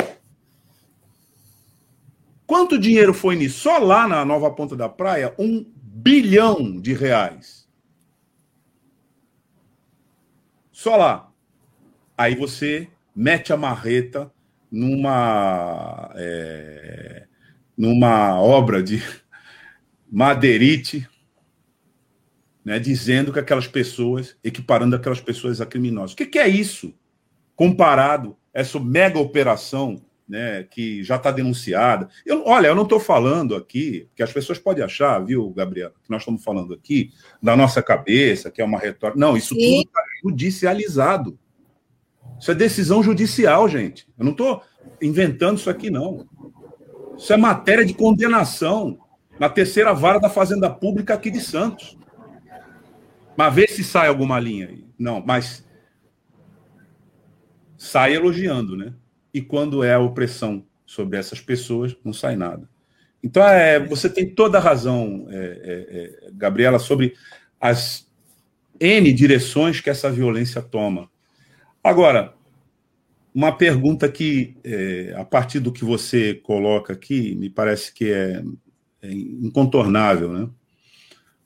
Quanto 2.46 2.78
dinheiro 2.78 3.14
foi 3.14 3.38
nisso? 3.38 3.60
Só 3.60 3.78
lá 3.78 4.08
na 4.08 4.26
nova 4.26 4.52
ponta 4.52 4.76
da 4.76 4.90
praia, 4.90 5.34
um 5.40 5.66
bilhão 5.74 6.82
de 6.82 6.94
reais. 6.94 7.61
Só 10.82 10.96
lá. 10.96 11.32
Aí 12.18 12.34
você 12.34 12.88
mete 13.16 13.54
a 13.54 13.56
marreta 13.58 14.32
numa, 14.72 16.12
é, 16.16 17.28
numa 17.78 18.42
obra 18.42 18.82
de 18.82 19.00
madeirite 20.12 21.08
né, 22.66 22.80
dizendo 22.80 23.32
que 23.32 23.38
aquelas 23.38 23.68
pessoas, 23.68 24.36
equiparando 24.44 24.96
aquelas 24.96 25.22
pessoas 25.22 25.62
a 25.62 25.68
criminosos. 25.68 26.14
O 26.14 26.18
que, 26.18 26.26
que 26.26 26.40
é 26.40 26.48
isso? 26.48 26.96
Comparado 27.56 28.36
a 28.52 28.62
essa 28.62 28.80
mega 28.80 29.20
operação 29.20 30.02
né, 30.28 30.64
que 30.64 31.04
já 31.04 31.18
está 31.18 31.30
denunciada. 31.30 32.10
Eu, 32.26 32.44
olha, 32.48 32.66
eu 32.70 32.76
não 32.76 32.84
estou 32.84 33.00
falando 33.00 33.56
aqui, 33.56 34.10
que 34.16 34.24
as 34.24 34.34
pessoas 34.34 34.58
podem 34.58 34.84
achar, 34.84 35.20
viu, 35.24 35.48
Gabriela, 35.52 35.94
que 36.04 36.10
nós 36.10 36.24
estamos 36.24 36.44
falando 36.44 36.74
aqui 36.74 37.12
da 37.40 37.56
nossa 37.56 37.84
cabeça, 37.84 38.50
que 38.50 38.64
é 38.64 38.66
uma 38.66 38.80
retórica. 38.80 39.20
Não, 39.20 39.38
isso 39.38 39.54
Sim. 39.54 39.60
tudo 39.60 39.88
está 39.88 40.11
judicializado. 40.22 41.38
Isso 42.40 42.52
é 42.52 42.56
decisão 42.56 43.04
judicial, 43.04 43.68
gente. 43.68 44.08
Eu 44.18 44.26
não 44.26 44.32
estou 44.32 44.64
inventando 45.02 45.58
isso 45.58 45.70
aqui, 45.70 45.90
não. 45.90 46.28
Isso 47.18 47.32
é 47.32 47.38
matéria 47.38 47.86
de 47.86 47.94
condenação 47.94 49.00
na 49.40 49.50
terceira 49.50 49.94
vara 49.94 50.20
da 50.20 50.30
Fazenda 50.30 50.70
Pública 50.70 51.14
aqui 51.14 51.30
de 51.30 51.42
Santos. 51.42 51.98
Mas 53.36 53.54
vê 53.54 53.68
se 53.68 53.84
sai 53.84 54.08
alguma 54.08 54.40
linha 54.40 54.68
aí. 54.68 54.86
Não, 54.98 55.24
mas 55.26 55.66
sai 57.78 58.16
elogiando, 58.16 58.76
né? 58.76 58.94
e 59.34 59.42
quando 59.42 59.84
é 59.84 59.94
a 59.94 60.00
opressão 60.00 60.66
sobre 60.86 61.18
essas 61.18 61.40
pessoas, 61.40 61.96
não 62.04 62.14
sai 62.14 62.36
nada. 62.36 62.70
Então, 63.24 63.44
é, 63.44 63.80
você 63.80 64.10
tem 64.10 64.34
toda 64.34 64.58
a 64.58 64.62
razão, 64.62 65.28
é, 65.30 65.36
é, 65.36 66.28
é, 66.28 66.32
Gabriela, 66.34 66.80
sobre 66.80 67.14
as 67.60 68.11
N 68.82 69.14
direções 69.14 69.80
que 69.80 69.92
essa 69.92 70.12
violência 70.12 70.60
toma. 70.60 71.08
Agora, 71.84 72.34
uma 73.34 73.56
pergunta 73.56 74.10
que, 74.10 74.56
é, 74.64 75.14
a 75.16 75.24
partir 75.24 75.60
do 75.60 75.72
que 75.72 75.86
você 75.86 76.34
coloca 76.34 76.92
aqui, 76.92 77.36
me 77.36 77.48
parece 77.48 77.94
que 77.94 78.12
é, 78.12 78.44
é 79.04 79.12
incontornável, 79.12 80.34
né? 80.34 80.50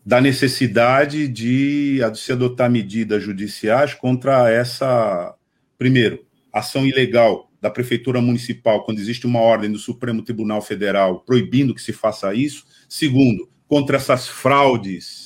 da 0.06 0.22
necessidade 0.22 1.28
de 1.28 2.00
se 2.16 2.32
adotar 2.32 2.70
medidas 2.70 3.24
judiciais 3.24 3.94
contra 3.94 4.50
essa, 4.52 5.36
primeiro, 5.78 6.24
ação 6.54 6.86
ilegal 6.86 7.52
da 7.60 7.72
Prefeitura 7.72 8.22
Municipal, 8.22 8.86
quando 8.86 9.00
existe 9.00 9.26
uma 9.26 9.40
ordem 9.40 9.72
do 9.72 9.80
Supremo 9.80 10.22
Tribunal 10.22 10.62
Federal 10.62 11.22
proibindo 11.22 11.74
que 11.74 11.82
se 11.82 11.92
faça 11.92 12.34
isso. 12.36 12.66
Segundo, 12.88 13.50
contra 13.68 13.98
essas 13.98 14.28
fraudes 14.28 15.25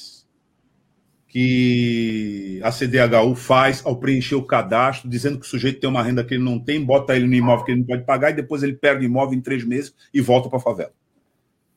que 1.30 2.60
a 2.64 2.72
CDHU 2.72 3.36
faz 3.36 3.86
ao 3.86 3.96
preencher 3.96 4.34
o 4.34 4.44
cadastro, 4.44 5.08
dizendo 5.08 5.40
que 5.40 5.46
o 5.46 5.50
sujeito 5.50 5.80
tem 5.80 5.90
uma 5.90 6.02
renda 6.02 6.24
que 6.24 6.34
ele 6.34 6.44
não 6.44 6.60
tem, 6.60 6.84
bota 6.84 7.16
ele 7.16 7.28
no 7.28 7.36
imóvel 7.36 7.66
que 7.66 7.72
ele 7.72 7.82
não 7.82 7.88
pode 7.88 8.04
pagar 8.04 8.32
e 8.32 8.34
depois 8.34 8.64
ele 8.64 8.74
perde 8.74 9.06
o 9.06 9.08
imóvel 9.08 9.38
em 9.38 9.42
três 9.42 9.64
meses 9.64 9.94
e 10.12 10.20
volta 10.20 10.50
para 10.50 10.58
a 10.58 10.62
favela. 10.62 10.92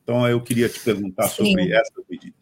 Então, 0.03 0.27
eu 0.27 0.41
queria 0.41 0.67
te 0.67 0.79
perguntar 0.79 1.27
Sim. 1.29 1.45
sobre 1.45 1.71
essa 1.71 1.93
medida. 2.09 2.35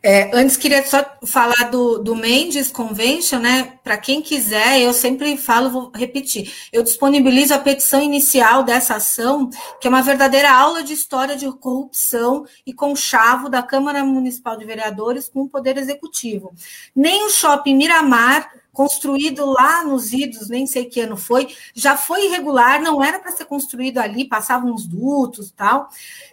É, 0.00 0.30
antes 0.32 0.56
queria 0.56 0.86
só 0.86 1.04
falar 1.26 1.70
do, 1.70 1.98
do 1.98 2.14
Mendes 2.14 2.70
Convention, 2.70 3.40
né? 3.40 3.78
Para 3.82 3.98
quem 3.98 4.22
quiser, 4.22 4.80
eu 4.80 4.92
sempre 4.94 5.36
falo, 5.36 5.70
vou 5.70 5.92
repetir. 5.92 6.52
Eu 6.72 6.84
disponibilizo 6.84 7.52
a 7.52 7.58
petição 7.58 8.00
inicial 8.00 8.62
dessa 8.62 8.94
ação, 8.94 9.50
que 9.80 9.88
é 9.88 9.90
uma 9.90 10.00
verdadeira 10.00 10.52
aula 10.52 10.84
de 10.84 10.92
história 10.92 11.34
de 11.34 11.50
corrupção 11.50 12.46
e 12.64 12.72
conchavo 12.72 13.48
da 13.48 13.60
Câmara 13.60 14.04
Municipal 14.04 14.56
de 14.56 14.64
Vereadores 14.64 15.28
com 15.28 15.42
o 15.42 15.48
Poder 15.48 15.76
Executivo. 15.76 16.54
Nem 16.94 17.26
o 17.26 17.30
shopping 17.30 17.74
Miramar 17.74 18.52
construído 18.72 19.44
lá 19.44 19.82
nos 19.82 20.12
idos, 20.12 20.48
nem 20.48 20.64
sei 20.64 20.84
que 20.84 21.00
ano 21.00 21.16
foi, 21.16 21.48
já 21.74 21.96
foi 21.96 22.26
irregular, 22.26 22.80
não 22.80 23.02
era 23.02 23.18
para 23.18 23.32
ser 23.32 23.46
construído 23.46 23.98
ali, 23.98 24.28
passavam 24.28 24.72
uns 24.72 24.86
dutos 24.86 25.50
tal. 25.50 25.88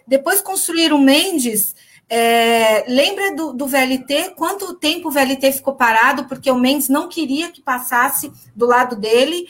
Depois 0.06 0.40
construíram 0.40 0.96
Mendes, 0.96 1.74
é, 2.08 2.84
lembra 2.88 3.34
do, 3.34 3.52
do, 3.52 3.66
VLT? 3.66 4.34
Quanto 4.36 4.74
tempo 4.74 5.08
o 5.08 5.10
VLT 5.10 5.52
ficou 5.52 5.74
parado 5.74 6.24
porque 6.26 6.50
o 6.50 6.58
Mendes 6.58 6.88
não 6.88 7.08
queria 7.08 7.50
que 7.50 7.60
passasse 7.60 8.32
do 8.54 8.66
lado 8.66 8.94
dele, 8.94 9.48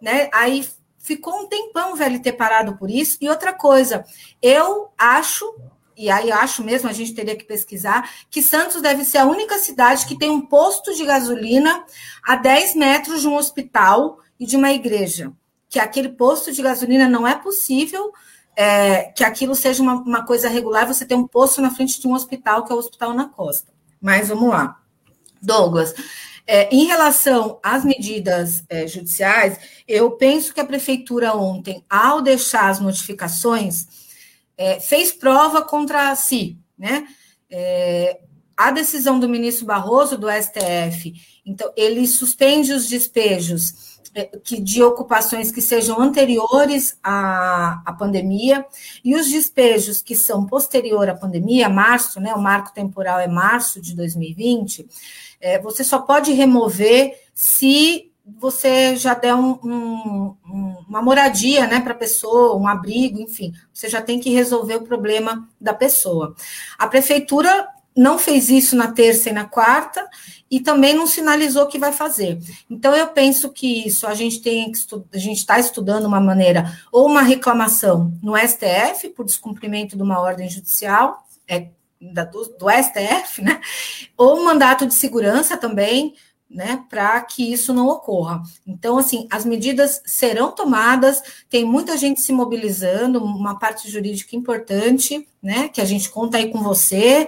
né? 0.00 0.28
Aí 0.32 0.66
ficou 0.98 1.34
um 1.34 1.46
tempão 1.46 1.92
o 1.92 1.96
VLT 1.96 2.32
parado 2.32 2.76
por 2.76 2.90
isso. 2.90 3.16
E 3.20 3.28
outra 3.28 3.52
coisa, 3.52 4.04
eu 4.42 4.90
acho, 4.98 5.54
e 5.96 6.10
aí 6.10 6.30
acho 6.30 6.62
mesmo, 6.62 6.90
a 6.90 6.92
gente 6.92 7.14
teria 7.14 7.36
que 7.36 7.44
pesquisar, 7.44 8.10
que 8.30 8.42
Santos 8.42 8.82
deve 8.82 9.04
ser 9.04 9.18
a 9.18 9.26
única 9.26 9.58
cidade 9.58 10.06
que 10.06 10.18
tem 10.18 10.30
um 10.30 10.42
posto 10.42 10.94
de 10.94 11.04
gasolina 11.06 11.84
a 12.22 12.36
10 12.36 12.74
metros 12.74 13.22
de 13.22 13.28
um 13.28 13.36
hospital 13.36 14.18
e 14.38 14.44
de 14.44 14.56
uma 14.56 14.72
igreja. 14.72 15.32
Que 15.70 15.78
aquele 15.78 16.10
posto 16.10 16.52
de 16.52 16.62
gasolina 16.62 17.08
não 17.08 17.26
é 17.26 17.34
possível 17.34 18.12
é, 18.56 19.04
que 19.04 19.24
aquilo 19.24 19.54
seja 19.54 19.82
uma, 19.82 19.94
uma 19.94 20.24
coisa 20.24 20.48
regular, 20.48 20.86
você 20.86 21.04
tem 21.04 21.16
um 21.16 21.26
posto 21.26 21.60
na 21.60 21.70
frente 21.70 22.00
de 22.00 22.06
um 22.06 22.14
hospital, 22.14 22.64
que 22.64 22.72
é 22.72 22.74
o 22.74 22.78
Hospital 22.78 23.14
na 23.14 23.28
Costa. 23.28 23.72
Mas 24.00 24.28
vamos 24.28 24.48
lá. 24.48 24.80
Douglas, 25.40 25.94
é, 26.46 26.74
em 26.74 26.84
relação 26.84 27.58
às 27.62 27.84
medidas 27.84 28.64
é, 28.68 28.86
judiciais, 28.86 29.58
eu 29.86 30.10
penso 30.12 30.54
que 30.54 30.60
a 30.60 30.64
prefeitura 30.64 31.34
ontem, 31.34 31.84
ao 31.88 32.22
deixar 32.22 32.68
as 32.68 32.80
notificações, 32.80 33.86
é, 34.56 34.80
fez 34.80 35.12
prova 35.12 35.62
contra 35.62 36.14
si, 36.14 36.58
né? 36.78 37.06
É, 37.50 38.20
a 38.56 38.70
decisão 38.70 39.18
do 39.18 39.28
ministro 39.28 39.66
Barroso, 39.66 40.16
do 40.16 40.28
STF, 40.30 41.12
então, 41.44 41.70
ele 41.76 42.06
suspende 42.06 42.72
os 42.72 42.88
despejos 42.88 43.83
que, 44.44 44.60
de 44.60 44.82
ocupações 44.82 45.50
que 45.50 45.60
sejam 45.60 46.00
anteriores 46.00 46.98
à, 47.02 47.82
à 47.84 47.92
pandemia, 47.92 48.64
e 49.04 49.14
os 49.14 49.28
despejos 49.28 50.00
que 50.00 50.14
são 50.14 50.46
posterior 50.46 51.08
à 51.08 51.14
pandemia, 51.14 51.68
março, 51.68 52.20
né, 52.20 52.34
o 52.34 52.40
marco 52.40 52.72
temporal 52.72 53.18
é 53.18 53.26
março 53.26 53.80
de 53.80 53.94
2020, 53.94 54.86
é, 55.40 55.58
você 55.58 55.82
só 55.82 55.98
pode 55.98 56.32
remover 56.32 57.18
se 57.34 58.10
você 58.26 58.96
já 58.96 59.12
der 59.12 59.34
um, 59.34 59.58
um, 59.62 60.36
uma 60.88 61.02
moradia 61.02 61.66
né, 61.66 61.80
para 61.80 61.92
a 61.92 61.96
pessoa, 61.96 62.56
um 62.56 62.66
abrigo, 62.66 63.20
enfim, 63.20 63.52
você 63.72 63.88
já 63.88 64.00
tem 64.00 64.18
que 64.18 64.30
resolver 64.30 64.76
o 64.76 64.84
problema 64.84 65.46
da 65.60 65.74
pessoa. 65.74 66.34
A 66.78 66.86
prefeitura 66.86 67.68
não 67.94 68.18
fez 68.18 68.48
isso 68.48 68.74
na 68.74 68.90
terça 68.90 69.28
e 69.28 69.32
na 69.32 69.44
quarta 69.44 70.08
e 70.54 70.60
também 70.60 70.94
não 70.94 71.04
sinalizou 71.04 71.66
que 71.66 71.80
vai 71.80 71.92
fazer. 71.92 72.38
Então 72.70 72.94
eu 72.94 73.08
penso 73.08 73.50
que 73.50 73.88
isso 73.88 74.06
a 74.06 74.14
gente 74.14 74.40
tem 74.40 74.70
que 74.70 74.78
a 75.12 75.18
gente 75.18 75.38
está 75.38 75.58
estudando 75.58 76.04
uma 76.04 76.20
maneira 76.20 76.78
ou 76.92 77.06
uma 77.06 77.22
reclamação 77.22 78.12
no 78.22 78.36
STF 78.36 79.08
por 79.16 79.24
descumprimento 79.24 79.96
de 79.96 80.02
uma 80.04 80.20
ordem 80.20 80.48
judicial 80.48 81.26
é, 81.48 81.70
da, 82.00 82.24
do, 82.24 82.44
do 82.56 82.66
STF, 82.70 83.42
né? 83.42 83.60
Ou 84.16 84.38
um 84.38 84.44
mandato 84.44 84.86
de 84.86 84.94
segurança 84.94 85.56
também, 85.56 86.14
né, 86.48 86.84
para 86.88 87.20
que 87.22 87.52
isso 87.52 87.74
não 87.74 87.88
ocorra. 87.88 88.40
Então, 88.64 88.96
assim, 88.96 89.26
as 89.28 89.44
medidas 89.44 90.00
serão 90.06 90.52
tomadas, 90.52 91.20
tem 91.50 91.64
muita 91.64 91.96
gente 91.96 92.20
se 92.20 92.32
mobilizando, 92.32 93.24
uma 93.24 93.58
parte 93.58 93.90
jurídica 93.90 94.36
importante, 94.36 95.26
né, 95.42 95.68
que 95.68 95.80
a 95.80 95.84
gente 95.84 96.08
conta 96.10 96.36
aí 96.36 96.52
com 96.52 96.62
você 96.62 97.26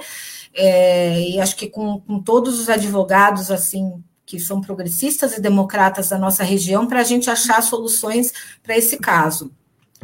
é, 0.57 1.21
e 1.21 1.41
acho 1.41 1.55
que 1.57 1.69
com, 1.69 2.01
com 2.01 2.21
todos 2.21 2.59
os 2.59 2.69
advogados 2.69 3.51
assim 3.51 4.03
que 4.25 4.41
são 4.41 4.61
progressistas 4.61 5.37
e 5.37 5.41
democratas 5.41 6.09
da 6.09 6.19
nossa 6.19 6.43
região, 6.43 6.87
para 6.87 7.01
a 7.01 7.05
gente 7.05 7.31
achar 7.31 7.63
soluções 7.63 8.33
para 8.61 8.77
esse 8.77 8.97
caso. 8.97 9.53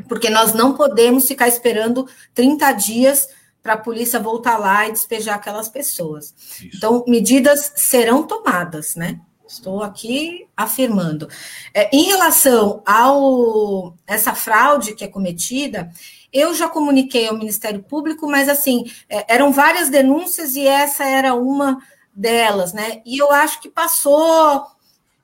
Porque 0.09 0.31
nós 0.31 0.55
não 0.55 0.75
podemos 0.75 1.27
ficar 1.27 1.49
esperando 1.49 2.09
30 2.33 2.73
dias 2.73 3.29
para 3.61 3.75
a 3.75 3.79
polícia 3.79 4.21
voltar 4.21 4.59
lá 4.59 4.87
e 4.87 4.93
despejar 4.93 5.37
aquelas 5.37 5.69
pessoas. 5.69 6.35
Isso. 6.39 6.77
Então, 6.77 7.05
medidas 7.07 7.73
serão 7.77 8.23
tomadas, 8.23 8.95
né? 8.95 9.21
Estou 9.47 9.83
aqui 9.83 10.47
afirmando. 10.57 11.29
É, 11.75 11.95
em 11.95 12.05
relação 12.05 12.83
ao 12.87 13.95
essa 14.07 14.35
fraude 14.35 14.95
que 14.95 15.05
é 15.05 15.09
cometida, 15.09 15.91
eu 16.33 16.55
já 16.55 16.69
comuniquei 16.69 17.29
ao 17.29 17.37
Ministério 17.37 17.83
Público, 17.83 18.27
mas 18.27 18.49
assim, 18.49 18.91
é, 19.09 19.35
eram 19.35 19.53
várias 19.53 19.89
denúncias 19.89 20.57
e 20.57 20.67
essa 20.67 21.05
era 21.05 21.35
uma 21.35 21.79
delas, 22.15 22.73
né? 22.73 23.03
E 23.05 23.19
eu 23.19 23.31
acho 23.31 23.61
que 23.61 23.69
passou, 23.69 24.67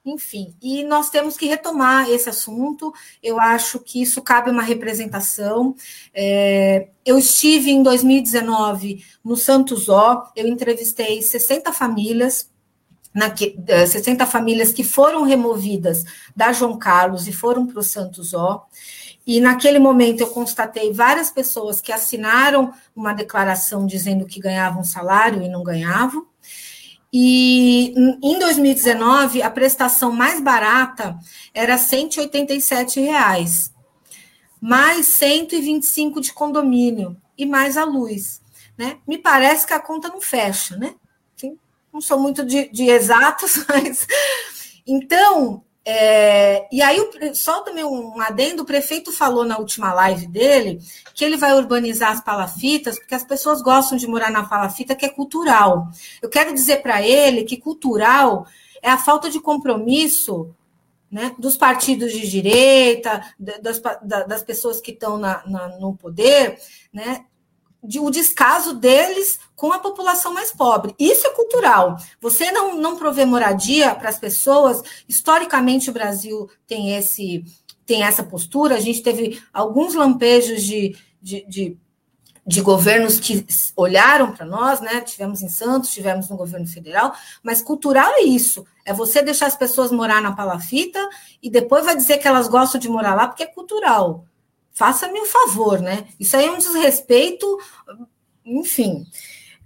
enfim, 0.05 0.55
e 0.60 0.85
nós 0.85 1.10
temos 1.10 1.36
que 1.36 1.47
retomar 1.47 2.09
esse 2.10 2.28
assunto. 2.28 2.93
Eu 3.22 3.40
acho 3.40 3.78
que 3.78 4.02
isso 4.02 4.22
cabe 4.22 4.51
uma 4.51 4.62
representação. 4.62 5.74
É, 6.14 6.89
eu 7.05 7.18
estive 7.18 7.70
em 7.70 7.82
2019 7.82 9.05
no 9.24 9.36
Santos 9.36 9.89
Ó, 9.89 10.30
eu 10.35 10.47
entrevistei 10.47 11.22
60 11.22 11.72
famílias. 11.72 12.51
Na, 13.14 13.35
60 13.35 14.26
famílias 14.26 14.70
que 14.70 14.85
foram 14.85 15.24
removidas 15.24 16.05
da 16.36 16.52
João 16.52 16.78
Carlos 16.78 17.26
e 17.26 17.32
foram 17.32 17.66
para 17.66 17.80
o 17.80 17.82
Santos 17.82 18.35
Ó. 18.35 18.66
E 19.28 19.40
naquele 19.40 19.78
momento 19.78 20.22
eu 20.22 20.28
constatei 20.28 20.90
várias 20.90 21.30
pessoas 21.30 21.82
que 21.82 21.92
assinaram 21.92 22.72
uma 22.96 23.12
declaração 23.12 23.86
dizendo 23.86 24.24
que 24.24 24.40
ganhavam 24.40 24.82
salário 24.82 25.42
e 25.42 25.50
não 25.50 25.62
ganhavam. 25.62 26.26
E 27.12 27.92
em 28.22 28.38
2019, 28.38 29.42
a 29.42 29.50
prestação 29.50 30.12
mais 30.12 30.40
barata 30.40 31.18
era 31.52 31.76
187 31.76 33.00
reais, 33.00 33.70
mais 34.59 35.05
125 35.05 36.22
de 36.22 36.32
condomínio 36.32 37.14
e 37.36 37.44
mais 37.44 37.76
a 37.76 37.84
luz. 37.84 38.40
Né? 38.78 38.96
Me 39.06 39.18
parece 39.18 39.66
que 39.66 39.74
a 39.74 39.80
conta 39.80 40.09
não 40.09 40.22
fecha, 40.22 40.74
né? 40.78 40.94
Não 41.92 42.00
sou 42.00 42.18
muito 42.18 42.46
de, 42.46 42.70
de 42.70 42.84
exatos, 42.84 43.62
mas. 43.68 44.06
Então, 44.86 45.62
É, 45.90 46.69
e 46.70 46.82
aí, 46.82 46.98
só 47.32 47.62
também 47.62 47.82
um 47.82 48.20
adendo: 48.20 48.62
o 48.62 48.66
prefeito 48.66 49.10
falou 49.10 49.43
na 49.43 49.56
última 49.56 49.90
live 49.94 50.27
dele 50.27 50.81
que 51.15 51.24
ele 51.24 51.39
vai 51.39 51.55
urbanizar 51.55 52.12
as 52.12 52.20
palafitas, 52.20 52.98
porque 52.98 53.15
as 53.15 53.24
pessoas 53.24 53.62
gostam 53.62 53.97
de 53.97 54.06
morar 54.06 54.31
na 54.31 54.44
palafita, 54.44 54.94
que 54.94 55.06
é 55.06 55.09
cultural. 55.09 55.89
Eu 56.20 56.28
quero 56.28 56.52
dizer 56.52 56.82
para 56.82 57.01
ele 57.01 57.44
que 57.44 57.56
cultural 57.56 58.47
é 58.82 58.90
a 58.90 58.98
falta 58.98 59.31
de 59.31 59.40
compromisso 59.40 60.55
né, 61.10 61.35
dos 61.39 61.56
partidos 61.56 62.12
de 62.12 62.28
direita, 62.28 63.24
das, 63.39 63.81
das 64.27 64.43
pessoas 64.43 64.82
que 64.82 64.90
estão 64.90 65.16
na, 65.16 65.43
na, 65.47 65.69
no 65.78 65.97
poder, 65.97 66.59
né, 66.93 67.24
de, 67.82 68.00
o 68.00 68.10
descaso 68.10 68.74
deles 68.74 69.38
com 69.55 69.72
a 69.72 69.78
população 69.78 70.32
mais 70.32 70.50
pobre. 70.50 70.94
Isso 70.98 71.26
é 71.26 71.30
cultural. 71.30 71.96
Você 72.20 72.50
não, 72.50 72.76
não 72.76 72.96
prover 72.96 73.26
moradia 73.26 73.94
para 73.94 74.09
as 74.09 74.18
pessoas, 74.18 74.82
historicamente 75.09 75.90
o 75.90 75.92
Brasil 75.92 76.48
tem, 76.66 76.94
esse, 76.94 77.44
tem 77.86 78.02
essa 78.02 78.22
postura, 78.22 78.76
a 78.76 78.80
gente 78.80 79.02
teve 79.02 79.42
alguns 79.52 79.94
lampejos 79.94 80.62
de, 80.62 80.96
de, 81.20 81.44
de 81.48 81.78
de 82.48 82.62
governos 82.62 83.20
que 83.20 83.44
olharam 83.76 84.32
para 84.32 84.46
nós, 84.46 84.80
né? 84.80 85.02
Tivemos 85.02 85.42
em 85.42 85.50
Santos, 85.50 85.92
tivemos 85.92 86.30
no 86.30 86.36
governo 86.36 86.66
federal, 86.66 87.12
mas 87.42 87.60
cultural 87.60 88.10
é 88.14 88.22
isso: 88.22 88.64
é 88.86 88.92
você 88.92 89.20
deixar 89.20 89.46
as 89.46 89.55
pessoas 89.55 89.92
morar 89.92 90.22
na 90.22 90.32
palafita 90.32 90.98
e 91.42 91.50
depois 91.50 91.84
vai 91.84 91.94
dizer 91.94 92.16
que 92.16 92.26
elas 92.26 92.48
gostam 92.48 92.80
de 92.80 92.88
morar 92.88 93.14
lá 93.14 93.28
porque 93.28 93.42
é 93.42 93.46
cultural. 93.46 94.24
Faça-me 94.78 95.20
um 95.20 95.26
favor, 95.26 95.80
né? 95.80 96.06
Isso 96.20 96.36
aí 96.36 96.46
é 96.46 96.52
um 96.52 96.59
desrespeito, 96.59 97.59
enfim. 98.46 99.05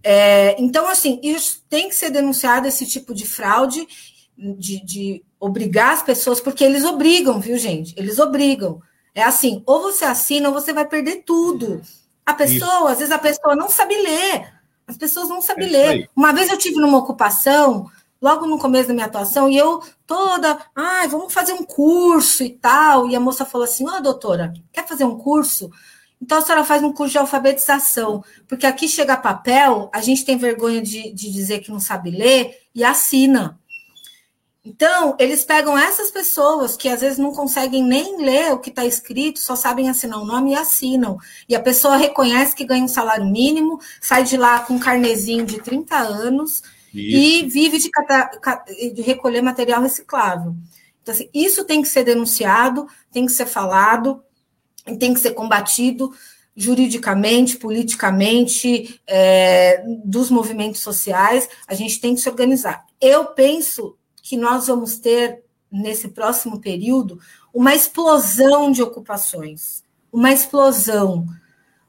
É, 0.03 0.57
então, 0.59 0.89
assim, 0.89 1.21
isso 1.23 1.63
tem 1.69 1.91
que 1.91 1.95
ser 1.95 2.09
denunciado 2.09 2.67
esse 2.67 2.87
tipo 2.87 3.13
de 3.13 3.27
fraude, 3.27 3.87
de, 4.35 4.83
de 4.83 5.23
obrigar 5.39 5.93
as 5.93 6.03
pessoas, 6.03 6.41
porque 6.41 6.65
eles 6.65 6.83
obrigam, 6.83 7.39
viu, 7.39 7.59
gente? 7.59 7.95
Eles 7.95 8.19
obrigam. 8.19 8.81
É 9.15 9.23
assim, 9.23 9.63
ou 9.67 9.83
você 9.83 10.07
assina 10.07 10.49
ou 10.49 10.55
você 10.55 10.73
vai 10.73 10.89
perder 10.89 11.25
tudo. 11.27 11.83
A 12.25 12.33
pessoa, 12.33 12.77
Isso. 12.77 12.87
às 12.87 12.99
vezes 13.01 13.13
a 13.13 13.19
pessoa 13.19 13.55
não 13.55 13.69
sabe 13.69 13.95
ler. 13.95 14.51
As 14.87 14.97
pessoas 14.97 15.29
não 15.29 15.43
sabem 15.43 15.69
é 15.69 15.71
ler. 15.71 16.11
Uma 16.17 16.33
vez 16.33 16.49
eu 16.49 16.57
tive 16.57 16.77
numa 16.77 16.97
ocupação, 16.97 17.87
logo 18.23 18.47
no 18.47 18.59
começo 18.59 18.87
da 18.87 18.95
minha 18.95 19.07
atuação, 19.07 19.49
e 19.49 19.59
eu 19.59 19.83
toda, 20.07 20.59
ai, 20.77 21.07
ah, 21.07 21.09
vamos 21.09 21.35
fazer 21.35 21.53
um 21.53 21.65
curso 21.65 22.45
e 22.45 22.51
tal. 22.51 23.09
E 23.09 23.17
a 23.17 23.21
moça 23.21 23.45
falou 23.45 23.65
assim: 23.65 23.85
Ó, 23.89 23.97
oh, 23.97 24.01
doutora, 24.01 24.55
quer 24.73 24.87
fazer 24.87 25.05
um 25.05 25.19
curso? 25.19 25.69
Então 26.21 26.39
a 26.39 26.41
senhora 26.41 26.65
faz 26.65 26.85
um 26.85 26.93
curso 26.93 27.13
de 27.13 27.19
alfabetização, 27.19 28.23
porque 28.47 28.65
aqui 28.65 28.87
chega 28.87 29.17
papel, 29.17 29.91
a 29.93 30.01
gente 30.01 30.25
tem 30.25 30.37
vergonha 30.37 30.81
de, 30.81 31.13
de 31.13 31.33
dizer 31.33 31.59
que 31.59 31.73
não 31.73 31.81
sabe 31.81 32.13
ler 32.13 32.57
e 32.73 32.85
assina. 32.85 33.59
Então, 34.65 35.17
eles 35.19 35.45
pegam 35.45 35.77
essas 35.77 36.13
pessoas 36.13 36.77
que 36.77 36.89
às 36.89 37.01
vezes 37.01 37.19
não 37.19 37.33
conseguem 37.33 37.83
nem 37.83 38.25
ler 38.25 38.53
o 38.53 38.61
que 38.61 38.71
está 38.71 38.87
escrito, 38.87 39.41
só 39.41 39.57
sabem 39.57 39.91
assinar 39.91 40.21
o 40.21 40.25
nome 40.25 40.53
e 40.53 40.55
assinam. 40.55 41.19
E 41.49 41.57
a 41.57 41.61
pessoa 41.61 41.97
reconhece 41.97 42.55
que 42.55 42.65
ganha 42.65 42.85
um 42.85 42.89
salário 42.89 43.27
mínimo, 43.27 43.81
sai 44.01 44.23
de 44.23 44.37
lá 44.37 44.61
com 44.61 44.75
um 44.75 44.79
carnezinho 44.79 45.45
de 45.45 45.61
30 45.61 45.97
anos 45.97 46.63
isso. 46.95 47.17
e 47.17 47.49
vive 47.49 47.79
de, 47.79 47.91
de, 48.95 49.03
recolher 49.03 49.43
material 49.43 49.83
reciclável. 49.83 50.55
Então, 51.03 51.15
assim, 51.15 51.29
isso 51.35 51.65
tem 51.65 51.83
que 51.83 51.89
ser 51.89 52.05
denunciado, 52.05 52.87
tem 53.11 53.27
que 53.27 53.33
ser 53.33 53.47
falado, 53.47 54.23
tem 54.99 55.13
que 55.13 55.21
ser 55.21 55.33
combatido 55.33 56.13
juridicamente, 56.55 57.57
politicamente, 57.57 59.01
é, 59.07 59.83
dos 60.05 60.31
movimentos 60.31 60.81
sociais. 60.81 61.49
A 61.67 61.75
gente 61.75 62.01
tem 62.01 62.15
que 62.15 62.21
se 62.21 62.29
organizar. 62.29 62.85
Eu 63.01 63.27
penso 63.27 63.97
que 64.23 64.37
nós 64.37 64.67
vamos 64.67 64.99
ter, 64.99 65.43
nesse 65.71 66.09
próximo 66.09 66.61
período, 66.61 67.19
uma 67.53 67.75
explosão 67.75 68.71
de 68.71 68.83
ocupações. 68.83 69.83
Uma 70.13 70.31
explosão. 70.31 71.27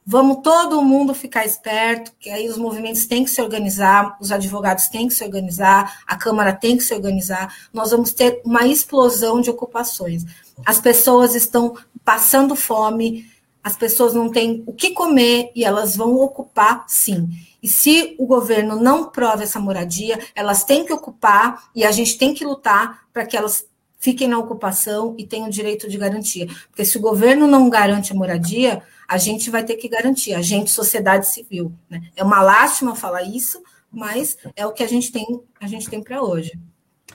Vamos 0.05 0.39
todo 0.43 0.81
mundo 0.81 1.13
ficar 1.13 1.45
esperto, 1.45 2.11
que 2.19 2.29
aí 2.29 2.49
os 2.49 2.57
movimentos 2.57 3.05
têm 3.05 3.23
que 3.23 3.29
se 3.29 3.41
organizar, 3.41 4.17
os 4.19 4.31
advogados 4.33 4.87
têm 4.87 5.07
que 5.07 5.13
se 5.13 5.23
organizar, 5.23 6.01
a 6.05 6.17
Câmara 6.17 6.51
tem 6.51 6.75
que 6.75 6.83
se 6.83 6.93
organizar. 6.93 7.55
Nós 7.71 7.91
vamos 7.91 8.11
ter 8.11 8.41
uma 8.43 8.67
explosão 8.67 9.39
de 9.39 9.49
ocupações. 9.49 10.25
As 10.65 10.79
pessoas 10.79 11.35
estão 11.35 11.77
passando 12.03 12.53
fome, 12.53 13.31
as 13.63 13.77
pessoas 13.77 14.13
não 14.13 14.29
têm 14.29 14.61
o 14.65 14.73
que 14.73 14.91
comer 14.91 15.51
e 15.55 15.63
elas 15.63 15.95
vão 15.95 16.15
ocupar 16.17 16.83
sim. 16.85 17.29
E 17.61 17.69
se 17.69 18.13
o 18.19 18.25
governo 18.25 18.75
não 18.75 19.05
prova 19.05 19.43
essa 19.43 19.57
moradia, 19.57 20.19
elas 20.35 20.65
têm 20.65 20.85
que 20.85 20.91
ocupar 20.91 21.63
e 21.73 21.85
a 21.85 21.91
gente 21.91 22.17
tem 22.17 22.33
que 22.33 22.43
lutar 22.43 23.05
para 23.13 23.25
que 23.25 23.37
elas 23.37 23.65
fiquem 23.99 24.27
na 24.27 24.37
ocupação 24.37 25.15
e 25.17 25.25
tenham 25.25 25.49
direito 25.49 25.89
de 25.89 25.97
garantia. 25.97 26.45
Porque 26.67 26.83
se 26.83 26.97
o 26.97 27.01
governo 27.01 27.47
não 27.47 27.69
garante 27.69 28.11
a 28.11 28.15
moradia, 28.15 28.83
a 29.13 29.17
gente 29.19 29.51
vai 29.51 29.63
ter 29.63 29.75
que 29.75 29.87
garantir, 29.87 30.33
a 30.33 30.41
gente, 30.41 30.71
sociedade 30.71 31.27
civil. 31.27 31.71
Né? 31.87 32.01
É 32.15 32.23
uma 32.23 32.41
lástima 32.41 32.95
falar 32.95 33.21
isso, 33.21 33.61
mas 33.91 34.35
é 34.55 34.65
o 34.65 34.71
que 34.71 34.81
a 34.81 34.87
gente 34.87 35.11
tem, 35.11 35.23
a 35.61 35.67
gente 35.67 35.87
tem 35.87 36.01
para 36.01 36.23
hoje. 36.23 36.59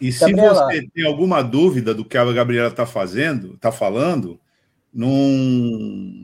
E 0.01 0.13
se 0.13 0.21
Gabriela. 0.21 0.67
você 0.67 0.89
tem 0.95 1.05
alguma 1.05 1.43
dúvida 1.43 1.93
do 1.93 2.05
que 2.05 2.17
a 2.17 2.33
Gabriela 2.33 2.69
está 2.69 2.87
fazendo, 2.87 3.55
está 3.55 3.73
falando, 3.73 4.39
não, 4.95 5.11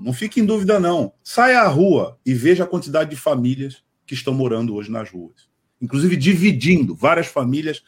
não 0.04 0.12
fique 0.12 0.38
em 0.38 0.46
dúvida, 0.46 0.78
não. 0.78 1.12
Saia 1.24 1.62
à 1.62 1.66
rua 1.66 2.20
e 2.24 2.32
veja 2.34 2.62
a 2.62 2.68
quantidade 2.68 3.10
de 3.10 3.16
famílias 3.16 3.82
que 4.06 4.14
estão 4.14 4.32
morando 4.32 4.76
hoje 4.76 4.92
nas 4.92 5.10
ruas. 5.10 5.48
Inclusive 5.82 6.14
dividindo 6.14 6.94
várias 6.94 7.26
famílias 7.26 7.82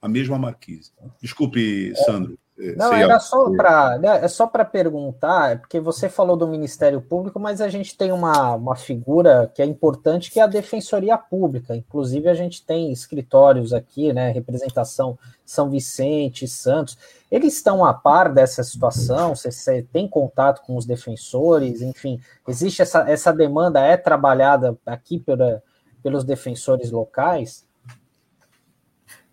a 0.00 0.08
mesma 0.08 0.38
marquise. 0.38 0.90
Desculpe, 1.20 1.92
Sandro. 2.06 2.38
É, 2.58 2.74
Não, 2.74 2.92
era 2.92 3.20
só 3.20 3.50
para 3.50 3.98
né, 3.98 4.24
é 4.24 4.28
só 4.28 4.46
para 4.46 4.64
perguntar, 4.64 5.52
é 5.52 5.56
porque 5.56 5.78
você 5.78 6.08
falou 6.08 6.36
do 6.36 6.48
Ministério 6.48 7.02
Público, 7.02 7.38
mas 7.38 7.60
a 7.60 7.68
gente 7.68 7.96
tem 7.96 8.12
uma, 8.12 8.54
uma 8.54 8.74
figura 8.74 9.50
que 9.54 9.60
é 9.60 9.64
importante, 9.64 10.30
que 10.30 10.40
é 10.40 10.42
a 10.42 10.46
Defensoria 10.46 11.18
Pública. 11.18 11.76
Inclusive, 11.76 12.28
a 12.28 12.34
gente 12.34 12.64
tem 12.64 12.90
escritórios 12.90 13.74
aqui, 13.74 14.12
né? 14.12 14.30
Representação 14.30 15.18
São 15.44 15.68
Vicente, 15.68 16.48
Santos. 16.48 16.96
Eles 17.30 17.54
estão 17.56 17.84
a 17.84 17.92
par 17.92 18.32
dessa 18.32 18.62
situação? 18.62 19.34
Você, 19.34 19.50
você 19.50 19.82
tem 19.92 20.08
contato 20.08 20.62
com 20.62 20.76
os 20.76 20.86
defensores? 20.86 21.82
Enfim, 21.82 22.18
existe 22.48 22.80
essa, 22.80 23.08
essa 23.10 23.32
demanda, 23.32 23.80
é 23.80 23.98
trabalhada 23.98 24.78
aqui 24.86 25.18
pela, 25.18 25.62
pelos 26.02 26.24
defensores 26.24 26.90
locais? 26.90 27.65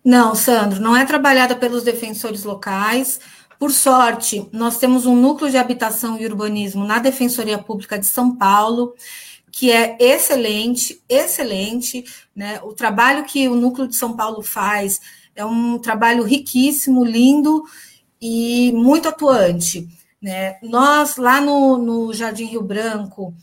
Não, 0.04 0.34
Sandro, 0.34 0.82
não 0.82 0.94
é 0.94 1.06
trabalhada 1.06 1.56
pelos 1.56 1.82
defensores 1.82 2.44
locais. 2.44 3.18
Por 3.58 3.70
sorte, 3.70 4.46
nós 4.52 4.76
temos 4.76 5.06
um 5.06 5.16
núcleo 5.16 5.50
de 5.50 5.56
habitação 5.56 6.18
e 6.18 6.26
urbanismo 6.26 6.84
na 6.84 6.98
Defensoria 6.98 7.56
Pública 7.56 7.98
de 7.98 8.04
São 8.04 8.36
Paulo, 8.36 8.94
que 9.50 9.70
é 9.72 9.96
excelente, 9.98 11.02
excelente. 11.08 12.04
Né? 12.36 12.60
O 12.62 12.74
trabalho 12.74 13.24
que 13.24 13.48
o 13.48 13.54
núcleo 13.54 13.88
de 13.88 13.96
São 13.96 14.14
Paulo 14.14 14.42
faz 14.42 15.00
é 15.34 15.42
um 15.42 15.78
trabalho 15.78 16.22
riquíssimo, 16.22 17.02
lindo 17.02 17.64
e 18.20 18.72
muito 18.72 19.08
atuante. 19.08 19.88
Né? 20.20 20.58
Nós, 20.62 21.16
lá 21.16 21.40
no, 21.40 21.78
no 21.78 22.12
Jardim 22.12 22.44
Rio 22.44 22.62
Branco, 22.62 23.34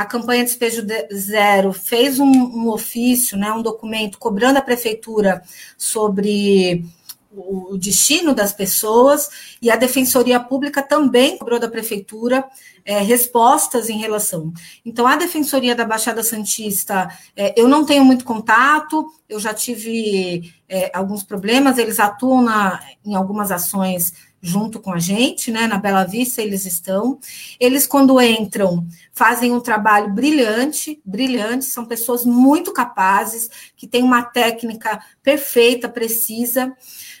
a 0.00 0.06
campanha 0.06 0.44
Despejo 0.44 0.86
Zero 1.12 1.74
fez 1.74 2.18
um, 2.18 2.26
um, 2.26 2.68
ofício, 2.68 3.36
né, 3.36 3.52
um 3.52 3.60
documento 3.60 4.18
cobrando 4.18 4.58
a 4.58 4.62
prefeitura 4.62 5.42
sobre 5.76 6.84
o 7.30 7.76
destino 7.76 8.34
das 8.34 8.52
pessoas 8.52 9.28
e 9.62 9.70
a 9.70 9.76
Defensoria 9.76 10.40
Pública 10.40 10.82
também 10.82 11.38
cobrou 11.38 11.60
da 11.60 11.68
prefeitura 11.68 12.44
é, 12.84 12.98
respostas 13.00 13.88
em 13.88 13.98
relação. 13.98 14.52
Então, 14.84 15.06
a 15.06 15.16
Defensoria 15.16 15.76
da 15.76 15.84
Baixada 15.84 16.24
Santista, 16.24 17.08
é, 17.36 17.54
eu 17.60 17.68
não 17.68 17.84
tenho 17.84 18.04
muito 18.04 18.24
contato, 18.24 19.06
eu 19.28 19.38
já 19.38 19.54
tive 19.54 20.52
é, 20.68 20.90
alguns 20.92 21.22
problemas, 21.22 21.78
eles 21.78 22.00
atuam 22.00 22.42
na, 22.42 22.80
em 23.04 23.14
algumas 23.14 23.52
ações 23.52 24.12
junto 24.42 24.80
com 24.80 24.92
a 24.92 24.98
gente, 24.98 25.50
né? 25.50 25.66
Na 25.66 25.78
Bela 25.78 26.04
Vista 26.04 26.40
eles 26.40 26.64
estão. 26.64 27.18
Eles, 27.58 27.86
quando 27.86 28.20
entram, 28.20 28.86
fazem 29.12 29.52
um 29.52 29.60
trabalho 29.60 30.12
brilhante, 30.12 31.00
brilhante, 31.04 31.66
são 31.66 31.84
pessoas 31.84 32.24
muito 32.24 32.72
capazes, 32.72 33.50
que 33.76 33.86
têm 33.86 34.02
uma 34.02 34.22
técnica 34.22 35.02
perfeita, 35.22 35.88
precisa, 35.88 36.74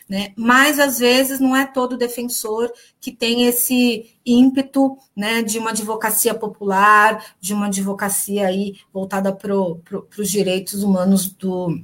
né? 0.08 0.32
Mas 0.36 0.78
às 0.78 0.98
vezes 0.98 1.38
não 1.40 1.54
é 1.54 1.66
todo 1.66 1.96
defensor 1.96 2.72
que 3.00 3.12
tem 3.12 3.46
esse 3.46 4.14
ímpeto, 4.24 4.96
né, 5.16 5.42
de 5.42 5.58
uma 5.58 5.70
advocacia 5.70 6.34
popular, 6.34 7.34
de 7.40 7.54
uma 7.54 7.66
advocacia 7.66 8.46
aí 8.46 8.74
voltada 8.92 9.32
para 9.32 9.54
os 9.54 10.30
direitos 10.30 10.82
humanos 10.82 11.28
do 11.28 11.80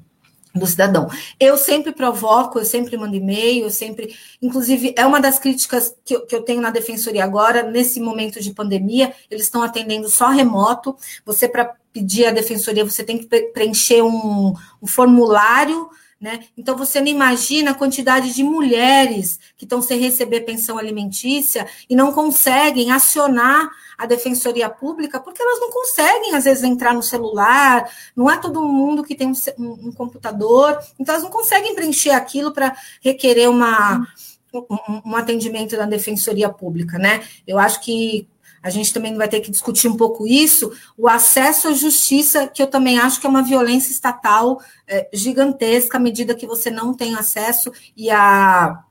do 0.58 0.66
cidadão. 0.66 1.08
Eu 1.38 1.56
sempre 1.56 1.92
provoco, 1.92 2.58
eu 2.58 2.64
sempre 2.64 2.96
mando 2.96 3.16
e-mail, 3.16 3.64
eu 3.64 3.70
sempre. 3.70 4.14
Inclusive, 4.40 4.94
é 4.96 5.06
uma 5.06 5.20
das 5.20 5.38
críticas 5.38 5.94
que 6.04 6.14
eu, 6.14 6.26
que 6.26 6.34
eu 6.34 6.42
tenho 6.42 6.60
na 6.60 6.70
defensoria 6.70 7.24
agora, 7.24 7.62
nesse 7.62 8.00
momento 8.00 8.40
de 8.40 8.52
pandemia, 8.52 9.12
eles 9.30 9.44
estão 9.44 9.62
atendendo 9.62 10.08
só 10.08 10.28
remoto. 10.28 10.96
Você, 11.24 11.48
para 11.48 11.74
pedir 11.92 12.26
a 12.26 12.30
defensoria, 12.30 12.84
você 12.84 13.02
tem 13.02 13.18
que 13.18 13.26
preencher 13.52 14.02
um, 14.02 14.54
um 14.82 14.86
formulário 14.86 15.88
Né? 16.18 16.46
Então, 16.56 16.74
você 16.74 16.98
não 16.98 17.08
imagina 17.08 17.72
a 17.72 17.74
quantidade 17.74 18.32
de 18.32 18.42
mulheres 18.42 19.38
que 19.54 19.66
estão 19.66 19.82
sem 19.82 20.00
receber 20.00 20.40
pensão 20.40 20.78
alimentícia 20.78 21.68
e 21.90 21.94
não 21.94 22.10
conseguem 22.10 22.90
acionar 22.90 23.68
a 23.98 24.06
defensoria 24.06 24.70
pública 24.70 25.20
porque 25.20 25.42
elas 25.42 25.60
não 25.60 25.70
conseguem, 25.70 26.34
às 26.34 26.44
vezes, 26.44 26.64
entrar 26.64 26.94
no 26.94 27.02
celular, 27.02 27.90
não 28.16 28.30
é 28.30 28.38
todo 28.38 28.62
mundo 28.62 29.04
que 29.04 29.14
tem 29.14 29.30
um, 29.30 29.88
um 29.88 29.92
computador, 29.92 30.78
então 30.98 31.14
elas 31.14 31.24
não 31.24 31.30
conseguem 31.30 31.74
preencher 31.74 32.10
aquilo 32.10 32.50
para 32.50 32.74
requerer 33.02 33.50
uma, 33.50 34.06
um, 34.54 35.10
um 35.10 35.16
atendimento 35.16 35.76
da 35.76 35.84
defensoria 35.84 36.48
pública. 36.48 36.98
Né? 36.98 37.22
Eu 37.46 37.58
acho 37.58 37.82
que 37.82 38.26
a 38.66 38.70
gente 38.70 38.92
também 38.92 39.16
vai 39.16 39.28
ter 39.28 39.38
que 39.40 39.48
discutir 39.48 39.86
um 39.86 39.96
pouco 39.96 40.26
isso, 40.26 40.72
o 40.98 41.08
acesso 41.08 41.68
à 41.68 41.72
justiça, 41.72 42.48
que 42.48 42.60
eu 42.60 42.66
também 42.66 42.98
acho 42.98 43.20
que 43.20 43.26
é 43.26 43.30
uma 43.30 43.44
violência 43.44 43.92
estatal 43.92 44.60
é, 44.88 45.08
gigantesca, 45.12 45.98
à 45.98 46.00
medida 46.00 46.34
que 46.34 46.48
você 46.48 46.68
não 46.68 46.92
tem 46.92 47.14
acesso 47.14 47.70
e 47.96 48.10
a, 48.10 48.82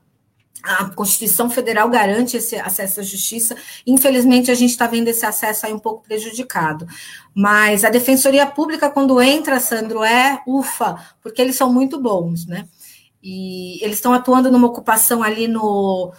a 0.62 0.90
Constituição 0.94 1.50
Federal 1.50 1.90
garante 1.90 2.38
esse 2.38 2.56
acesso 2.56 3.00
à 3.00 3.02
justiça. 3.02 3.54
Infelizmente, 3.86 4.50
a 4.50 4.54
gente 4.54 4.70
está 4.70 4.86
vendo 4.86 5.08
esse 5.08 5.26
acesso 5.26 5.66
aí 5.66 5.74
um 5.74 5.78
pouco 5.78 6.02
prejudicado. 6.04 6.86
Mas 7.34 7.84
a 7.84 7.90
Defensoria 7.90 8.46
Pública, 8.46 8.88
quando 8.88 9.20
entra, 9.20 9.60
Sandro, 9.60 10.02
é 10.02 10.40
ufa, 10.46 10.96
porque 11.20 11.42
eles 11.42 11.56
são 11.56 11.70
muito 11.70 12.00
bons, 12.00 12.46
né? 12.46 12.66
E 13.22 13.78
eles 13.84 13.96
estão 13.96 14.14
atuando 14.14 14.50
numa 14.50 14.68
ocupação 14.68 15.22
ali 15.22 15.46
no, 15.46 16.14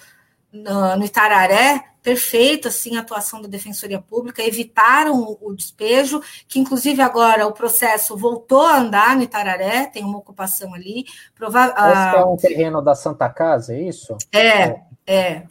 no, 0.51 0.95
no 0.97 1.05
Itararé, 1.05 1.83
perfeito 2.01 2.69
assim 2.69 2.95
a 2.95 3.01
atuação 3.01 3.41
da 3.41 3.47
Defensoria 3.47 4.01
Pública, 4.01 4.41
evitaram 4.41 5.37
o, 5.41 5.53
despejo, 5.53 6.21
que 6.47 6.59
inclusive 6.59 7.01
agora 7.01 7.45
o 7.45 7.51
processo 7.51 8.15
voltou 8.15 8.61
a 8.61 8.77
andar 8.77 9.15
no 9.15 9.23
Itararé, 9.23 9.87
tem 9.87 10.03
uma 10.03 10.17
ocupação 10.17 10.73
ali. 10.73 11.05
Prova 11.35 11.65
Esse 11.65 12.17
é 12.17 12.25
um 12.25 12.37
terreno 12.37 12.81
da 12.81 12.95
Santa 12.95 13.29
Casa, 13.29 13.73
é 13.73 13.81
isso? 13.81 14.15
É, 14.31 14.79
é. 15.05 15.43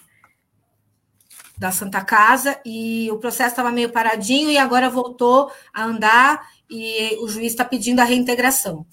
Da 1.58 1.70
Santa 1.70 2.02
Casa, 2.04 2.58
e 2.64 3.10
o 3.10 3.18
processo 3.18 3.50
estava 3.50 3.70
meio 3.70 3.90
paradinho 3.90 4.50
e 4.50 4.58
agora 4.58 4.90
voltou 4.90 5.50
a 5.74 5.84
andar 5.84 6.40
e 6.70 7.16
o 7.20 7.28
juiz 7.28 7.52
está 7.52 7.64
pedindo 7.64 8.00
a 8.00 8.04
reintegração. 8.04 8.86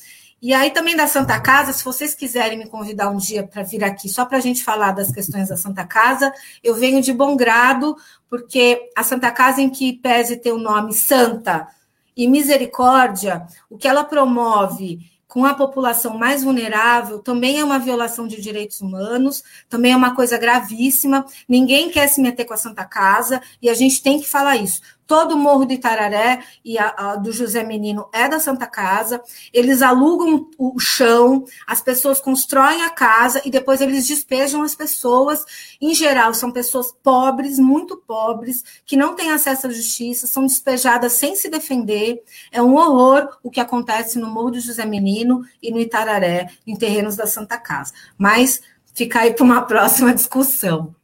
E 0.43 0.53
aí 0.53 0.71
também 0.71 0.93
da 0.93 1.07
Santa 1.07 1.39
Casa, 1.39 1.71
se 1.71 1.85
vocês 1.85 2.13
quiserem 2.13 2.57
me 2.57 2.67
convidar 2.67 3.09
um 3.09 3.15
dia 3.15 3.47
para 3.47 3.63
vir 3.63 3.81
aqui 3.81 4.09
só 4.09 4.25
para 4.25 4.39
a 4.39 4.41
gente 4.41 4.61
falar 4.61 4.91
das 4.91 5.09
questões 5.09 5.47
da 5.47 5.55
Santa 5.55 5.85
Casa, 5.85 6.33
eu 6.61 6.75
venho 6.75 7.01
de 7.01 7.13
bom 7.13 7.37
grado, 7.37 7.95
porque 8.29 8.91
a 8.93 9.03
Santa 9.05 9.31
Casa, 9.31 9.61
em 9.61 9.69
que 9.69 9.93
pese 9.93 10.35
ter 10.35 10.51
o 10.51 10.57
nome 10.57 10.91
Santa 10.91 11.65
e 12.13 12.27
Misericórdia, 12.27 13.47
o 13.69 13.77
que 13.77 13.87
ela 13.87 14.03
promove 14.03 14.99
com 15.29 15.45
a 15.45 15.53
população 15.53 16.17
mais 16.17 16.43
vulnerável 16.43 17.19
também 17.19 17.61
é 17.61 17.63
uma 17.63 17.79
violação 17.79 18.27
de 18.27 18.41
direitos 18.41 18.81
humanos, 18.81 19.45
também 19.69 19.93
é 19.93 19.95
uma 19.95 20.13
coisa 20.13 20.37
gravíssima. 20.37 21.25
Ninguém 21.47 21.89
quer 21.89 22.07
se 22.07 22.21
meter 22.21 22.43
com 22.43 22.53
a 22.53 22.57
Santa 22.57 22.83
Casa 22.83 23.41
e 23.61 23.69
a 23.69 23.73
gente 23.73 24.03
tem 24.03 24.19
que 24.19 24.27
falar 24.27 24.57
isso 24.57 24.81
todo 25.07 25.35
o 25.35 25.37
Morro 25.37 25.65
do 25.65 25.73
Itararé 25.73 26.43
e 26.63 26.77
a, 26.77 26.93
a, 26.97 27.15
do 27.15 27.31
José 27.31 27.63
Menino 27.63 28.07
é 28.13 28.27
da 28.27 28.39
Santa 28.39 28.67
Casa. 28.67 29.21
Eles 29.53 29.81
alugam 29.81 30.49
o 30.57 30.79
chão, 30.79 31.45
as 31.67 31.81
pessoas 31.81 32.19
constroem 32.19 32.83
a 32.83 32.89
casa 32.89 33.41
e 33.45 33.51
depois 33.51 33.81
eles 33.81 34.07
despejam 34.07 34.61
as 34.61 34.75
pessoas. 34.75 35.43
Em 35.81 35.93
geral, 35.93 36.33
são 36.33 36.51
pessoas 36.51 36.91
pobres, 37.03 37.59
muito 37.59 37.97
pobres, 37.97 38.63
que 38.85 38.97
não 38.97 39.15
têm 39.15 39.31
acesso 39.31 39.67
à 39.67 39.69
justiça, 39.69 40.27
são 40.27 40.45
despejadas 40.45 41.13
sem 41.13 41.35
se 41.35 41.49
defender. 41.49 42.23
É 42.51 42.61
um 42.61 42.75
horror 42.75 43.37
o 43.43 43.49
que 43.49 43.59
acontece 43.59 44.19
no 44.19 44.27
Morro 44.27 44.51
do 44.51 44.59
José 44.59 44.85
Menino 44.85 45.43
e 45.61 45.71
no 45.71 45.79
Itararé, 45.79 46.49
em 46.65 46.75
terrenos 46.75 47.15
da 47.15 47.27
Santa 47.27 47.57
Casa. 47.57 47.93
Mas 48.17 48.61
fica 48.93 49.21
aí 49.21 49.33
para 49.33 49.43
uma 49.43 49.61
próxima 49.65 50.13
discussão. 50.13 50.95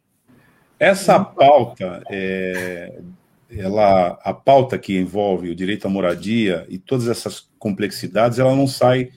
Essa 0.78 1.22
pauta 1.22 2.02
é, 2.08 3.00
ela, 3.50 4.18
a 4.22 4.32
pauta 4.32 4.78
que 4.78 4.96
envolve 4.96 5.50
o 5.50 5.54
direito 5.54 5.86
à 5.86 5.90
moradia 5.90 6.66
e 6.68 6.78
todas 6.78 7.08
essas 7.08 7.48
complexidades, 7.58 8.38
ela 8.38 8.54
não 8.54 8.66
sai 8.66 9.10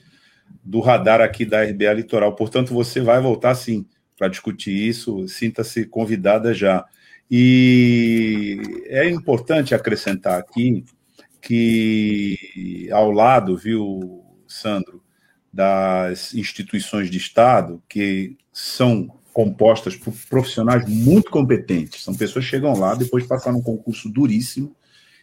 do 0.62 0.80
radar 0.80 1.20
aqui 1.20 1.44
da 1.44 1.62
RBA 1.62 1.92
Litoral. 1.92 2.34
Portanto, 2.34 2.72
você 2.72 3.00
vai 3.00 3.20
voltar 3.20 3.54
sim 3.54 3.86
para 4.16 4.28
discutir 4.28 4.72
isso. 4.72 5.26
Sinta-se 5.28 5.86
convidada 5.86 6.54
já. 6.54 6.84
E 7.30 8.60
é 8.86 9.08
importante 9.08 9.74
acrescentar 9.74 10.38
aqui 10.38 10.84
que 11.40 12.88
ao 12.90 13.10
lado, 13.10 13.56
viu, 13.56 14.24
Sandro, 14.46 15.02
das 15.52 16.34
instituições 16.34 17.10
de 17.10 17.18
Estado 17.18 17.82
que 17.88 18.36
são 18.52 19.08
compostas 19.34 19.96
por 19.96 20.14
profissionais 20.30 20.88
muito 20.88 21.28
competentes. 21.28 22.04
São 22.04 22.14
pessoas 22.14 22.44
que 22.44 22.52
chegam 22.52 22.78
lá 22.78 22.94
depois 22.94 23.24
de 23.24 23.28
passar 23.28 23.52
num 23.52 23.60
concurso 23.60 24.08
duríssimo 24.08 24.74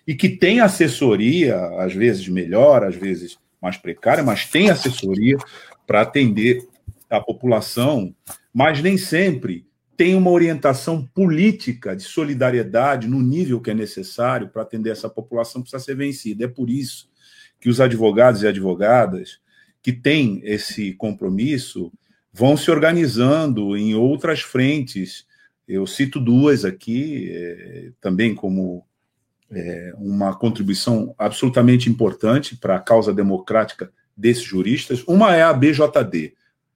e 0.05 0.13
que 0.13 0.27
têm 0.27 0.59
assessoria, 0.59 1.55
às 1.77 1.93
vezes 1.93 2.27
melhor, 2.27 2.83
às 2.83 2.95
vezes 2.95 3.39
mais 3.61 3.77
precária, 3.77 4.21
mas 4.21 4.45
tem 4.45 4.69
assessoria 4.69 5.37
para 5.87 6.01
atender 6.01 6.67
a 7.09 7.21
população, 7.21 8.13
mas 8.53 8.81
nem 8.81 8.97
sempre 8.97 9.65
tem 9.95 10.13
uma 10.13 10.31
orientação 10.31 11.05
política 11.13 11.95
de 11.95 12.03
solidariedade 12.03 13.07
no 13.07 13.21
nível 13.21 13.61
que 13.61 13.71
é 13.71 13.73
necessário 13.73 14.49
para 14.49 14.63
atender 14.63 14.89
essa 14.89 15.09
população 15.09 15.61
precisa 15.61 15.81
ser 15.81 15.95
vencida. 15.95 16.45
É 16.45 16.47
por 16.49 16.69
isso 16.69 17.09
que 17.61 17.69
os 17.69 17.79
advogados 17.79 18.43
e 18.43 18.47
advogadas 18.47 19.39
que 19.81 19.93
têm 19.93 20.41
esse 20.43 20.93
compromisso 20.93 21.91
vão 22.33 22.55
se 22.55 22.71
organizando 22.71 23.75
em 23.75 23.93
outras 23.95 24.41
frentes. 24.41 25.25
Eu 25.67 25.85
cito 25.85 26.19
duas 26.19 26.63
aqui, 26.65 27.29
é, 27.31 27.91
também 27.99 28.33
como 28.33 28.85
é, 29.49 29.93
uma 29.97 30.35
contribuição 30.35 31.13
absolutamente 31.17 31.89
importante 31.89 32.55
para 32.55 32.75
a 32.75 32.79
causa 32.79 33.13
democrática 33.13 33.91
desses 34.15 34.43
juristas. 34.43 35.03
Uma 35.07 35.35
é 35.35 35.41
a 35.41 35.53
BJD, 35.53 36.33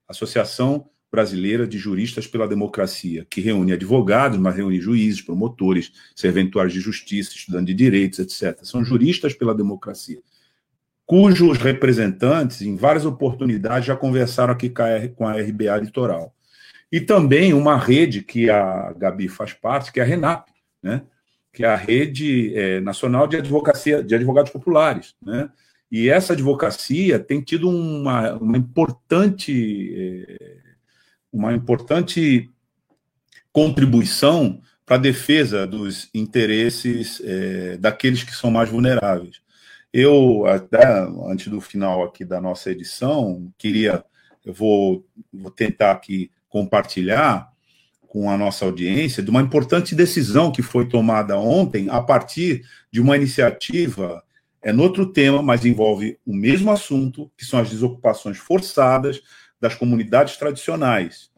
Associação 0.08 0.90
Brasileira 1.12 1.66
de 1.66 1.78
Juristas 1.78 2.28
pela 2.28 2.48
Democracia, 2.48 3.26
que 3.30 3.40
reúne 3.40 3.72
advogados, 3.72 4.38
mas 4.38 4.56
reúne 4.56 4.82
juízes, 4.82 5.22
promotores, 5.22 5.94
serventuários 6.14 6.74
de 6.74 6.82
justiça, 6.82 7.32
estudantes 7.32 7.68
de 7.68 7.74
direitos, 7.74 8.20
etc. 8.20 8.60
São 8.64 8.84
juristas 8.84 9.34
pela 9.34 9.56
democracia 9.56 10.20
cujos 11.06 11.58
representantes, 11.58 12.62
em 12.62 12.76
várias 12.76 13.06
oportunidades, 13.06 13.86
já 13.86 13.96
conversaram 13.96 14.54
aqui 14.54 14.70
com 14.70 15.28
a 15.28 15.34
RBA 15.34 15.78
Litoral. 15.78 16.34
E 16.92 17.00
também 17.00 17.54
uma 17.54 17.78
rede 17.78 18.22
que 18.22 18.50
a 18.50 18.94
Gabi 18.94 19.28
faz 19.28 19.54
parte, 19.54 19.92
que 19.92 20.00
é 20.00 20.04
a 20.04 20.06
RENAP, 20.06 20.50
né? 20.82 21.04
que 21.52 21.64
é 21.64 21.68
a 21.68 21.76
Rede 21.76 22.56
é, 22.58 22.80
Nacional 22.82 23.28
de 23.28 23.38
Advocacia 23.38 24.04
de 24.04 24.14
Advogados 24.14 24.52
Populares. 24.52 25.16
Né? 25.22 25.50
E 25.92 26.10
essa 26.10 26.34
advocacia 26.34 27.20
tem 27.20 27.42
tido 27.42 27.70
uma, 27.70 28.34
uma 28.34 28.58
importante 28.58 29.94
é, 29.98 30.56
uma 31.32 31.54
importante 31.54 32.50
contribuição 33.52 34.62
para 34.86 34.96
a 34.96 35.00
defesa 35.00 35.66
dos 35.68 36.10
interesses 36.14 37.22
é, 37.24 37.78
daqueles 37.78 38.24
que 38.24 38.36
são 38.36 38.52
mais 38.52 38.70
vulneráveis. 38.70 39.42
Eu, 39.98 40.46
até 40.46 40.86
antes 41.26 41.48
do 41.48 41.62
final 41.62 42.04
aqui 42.04 42.26
da 42.26 42.42
nossa 42.42 42.70
edição, 42.70 43.50
queria, 43.58 44.04
eu 44.44 44.54
vou, 44.54 45.08
vou 45.32 45.50
tentar 45.50 45.92
aqui 45.92 46.30
compartilhar 46.50 47.50
com 48.06 48.30
a 48.30 48.36
nossa 48.36 48.66
audiência 48.66 49.24
de 49.24 49.30
uma 49.30 49.40
importante 49.40 49.96
decisão 49.96 50.52
que 50.52 50.62
foi 50.62 50.90
tomada 50.90 51.40
ontem 51.40 51.90
a 51.90 52.02
partir 52.02 52.66
de 52.92 53.00
uma 53.00 53.16
iniciativa, 53.16 54.22
é 54.62 54.74
no 54.74 54.84
outro 54.84 55.14
tema, 55.14 55.42
mas 55.42 55.66
envolve 55.66 56.20
o 56.26 56.36
mesmo 56.36 56.74
assunto, 56.74 57.32
que 57.38 57.46
são 57.46 57.62
as 57.62 57.70
desocupações 57.70 58.38
forçadas 58.38 59.22
das 59.62 59.76
comunidades 59.76 60.36
tradicionais. 60.36 61.32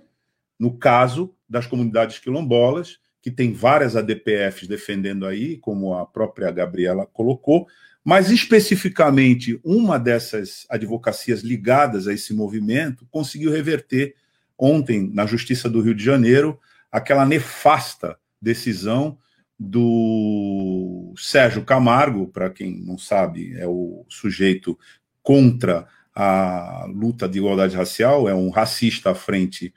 No 0.59 0.75
caso 0.75 1.31
das 1.47 1.67
comunidades 1.67 2.17
quilombolas, 2.17 2.97
que 3.21 3.29
tem 3.29 3.53
várias 3.53 3.95
ADPFs 3.95 4.67
defendendo 4.67 5.27
aí, 5.27 5.57
como 5.57 5.93
a 5.93 6.07
própria 6.07 6.49
Gabriela 6.49 7.05
colocou, 7.05 7.67
mas, 8.07 8.31
especificamente, 8.31 9.59
uma 9.65 9.99
dessas 9.99 10.65
advocacias 10.69 11.41
ligadas 11.41 12.07
a 12.07 12.13
esse 12.13 12.33
movimento 12.33 13.05
conseguiu 13.11 13.51
reverter 13.51 14.15
ontem, 14.57 15.11
na 15.13 15.25
Justiça 15.25 15.69
do 15.69 15.81
Rio 15.81 15.93
de 15.93 16.05
Janeiro, 16.05 16.57
aquela 16.89 17.25
nefasta 17.25 18.17
decisão 18.41 19.17
do 19.59 21.13
Sérgio 21.17 21.65
Camargo, 21.65 22.27
para 22.27 22.49
quem 22.49 22.79
não 22.79 22.97
sabe, 22.97 23.53
é 23.59 23.67
o 23.67 24.05
sujeito 24.07 24.79
contra 25.21 25.85
a 26.15 26.85
luta 26.87 27.27
de 27.27 27.39
igualdade 27.39 27.75
racial, 27.75 28.29
é 28.29 28.33
um 28.33 28.49
racista 28.49 29.11
à 29.11 29.15
frente 29.15 29.73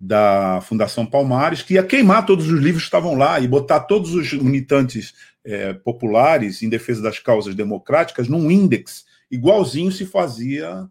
da 0.00 0.60
Fundação 0.62 1.06
Palmares, 1.06 1.62
que 1.62 1.74
ia 1.74 1.84
queimar 1.84 2.26
todos 2.26 2.48
os 2.48 2.58
livros 2.58 2.82
que 2.82 2.88
estavam 2.88 3.14
lá 3.14 3.38
e 3.38 3.46
botar 3.46 3.78
todos 3.78 4.12
os 4.12 4.32
militantes 4.32 5.14
é, 5.44 5.72
populares 5.72 6.62
em 6.62 6.68
defesa 6.68 7.02
das 7.02 7.18
causas 7.18 7.54
democráticas 7.54 8.28
num 8.28 8.50
índex 8.50 9.04
igualzinho 9.30 9.92
se 9.92 10.04
fazia 10.04 10.88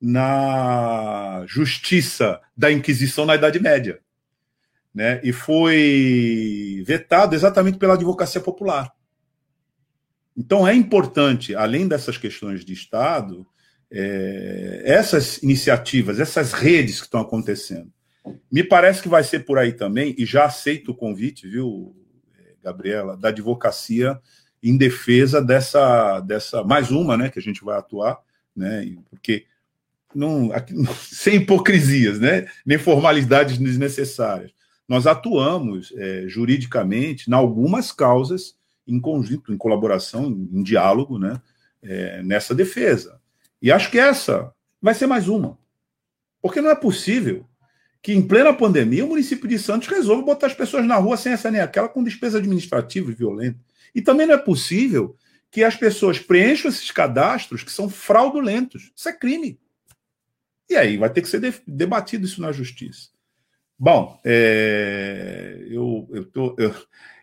na 0.00 1.44
justiça 1.46 2.40
da 2.56 2.70
Inquisição 2.70 3.24
na 3.26 3.36
Idade 3.36 3.60
Média. 3.60 4.00
Né? 4.94 5.20
E 5.24 5.32
foi 5.32 6.82
vetado 6.86 7.34
exatamente 7.34 7.78
pela 7.78 7.94
advocacia 7.94 8.40
popular. 8.40 8.92
Então 10.36 10.66
é 10.66 10.74
importante, 10.74 11.54
além 11.54 11.86
dessas 11.86 12.18
questões 12.18 12.64
de 12.64 12.72
Estado, 12.72 13.46
é, 13.90 14.82
essas 14.84 15.42
iniciativas, 15.42 16.18
essas 16.18 16.52
redes 16.52 17.00
que 17.00 17.06
estão 17.06 17.20
acontecendo. 17.20 17.92
Me 18.50 18.64
parece 18.64 19.02
que 19.02 19.08
vai 19.08 19.22
ser 19.22 19.40
por 19.40 19.58
aí 19.58 19.72
também, 19.72 20.14
e 20.18 20.24
já 20.24 20.44
aceito 20.44 20.90
o 20.90 20.96
convite, 20.96 21.46
viu, 21.46 21.94
Gabriela, 22.64 23.16
da 23.16 23.28
advocacia 23.28 24.18
em 24.62 24.76
defesa 24.76 25.42
dessa, 25.42 26.20
dessa 26.20 26.64
mais 26.64 26.90
uma, 26.90 27.16
né, 27.16 27.28
que 27.28 27.38
a 27.38 27.42
gente 27.42 27.62
vai 27.62 27.76
atuar, 27.76 28.18
né, 28.56 28.96
porque 29.10 29.44
não, 30.14 30.50
sem 30.98 31.36
hipocrisias, 31.36 32.18
né, 32.18 32.46
nem 32.64 32.78
formalidades 32.78 33.58
desnecessárias. 33.58 34.52
Nós 34.88 35.06
atuamos 35.06 35.92
é, 35.96 36.24
juridicamente 36.26 37.30
em 37.30 37.34
algumas 37.34 37.92
causas 37.92 38.56
em 38.86 39.00
conjunto, 39.00 39.52
em 39.52 39.56
colaboração, 39.56 40.26
em, 40.26 40.62
diálogo, 40.62 41.18
né, 41.18 41.40
é, 41.82 42.22
nessa 42.22 42.54
defesa. 42.54 43.20
E 43.60 43.72
acho 43.72 43.90
que 43.90 43.98
essa 43.98 44.52
vai 44.80 44.94
ser 44.94 45.06
mais 45.06 45.28
uma. 45.28 45.58
Porque 46.40 46.60
não 46.60 46.70
é 46.70 46.74
possível 46.74 47.46
que, 48.04 48.12
em 48.12 48.20
plena 48.20 48.52
pandemia, 48.52 49.02
o 49.02 49.08
município 49.08 49.48
de 49.48 49.58
Santos 49.58 49.88
resolva 49.88 50.20
botar 50.20 50.48
as 50.48 50.52
pessoas 50.52 50.84
na 50.84 50.96
rua 50.96 51.16
sem 51.16 51.32
essa 51.32 51.50
nem 51.50 51.62
aquela, 51.62 51.88
com 51.88 52.04
despesa 52.04 52.36
administrativa 52.36 53.10
e 53.10 53.14
violenta. 53.14 53.58
E 53.94 54.02
também 54.02 54.26
não 54.26 54.34
é 54.34 54.38
possível 54.38 55.16
que 55.50 55.64
as 55.64 55.74
pessoas 55.74 56.18
preencham 56.18 56.70
esses 56.70 56.90
cadastros 56.90 57.62
que 57.62 57.72
são 57.72 57.88
fraudulentos. 57.88 58.92
Isso 58.94 59.08
é 59.08 59.12
crime. 59.14 59.58
E 60.68 60.76
aí 60.76 60.98
vai 60.98 61.08
ter 61.08 61.22
que 61.22 61.28
ser 61.28 61.40
debatido 61.66 62.26
isso 62.26 62.42
na 62.42 62.52
justiça. 62.52 63.08
Bom, 63.78 64.20
é, 64.22 65.64
eu, 65.70 66.06
eu, 66.12 66.26
tô, 66.26 66.54
eu, 66.58 66.74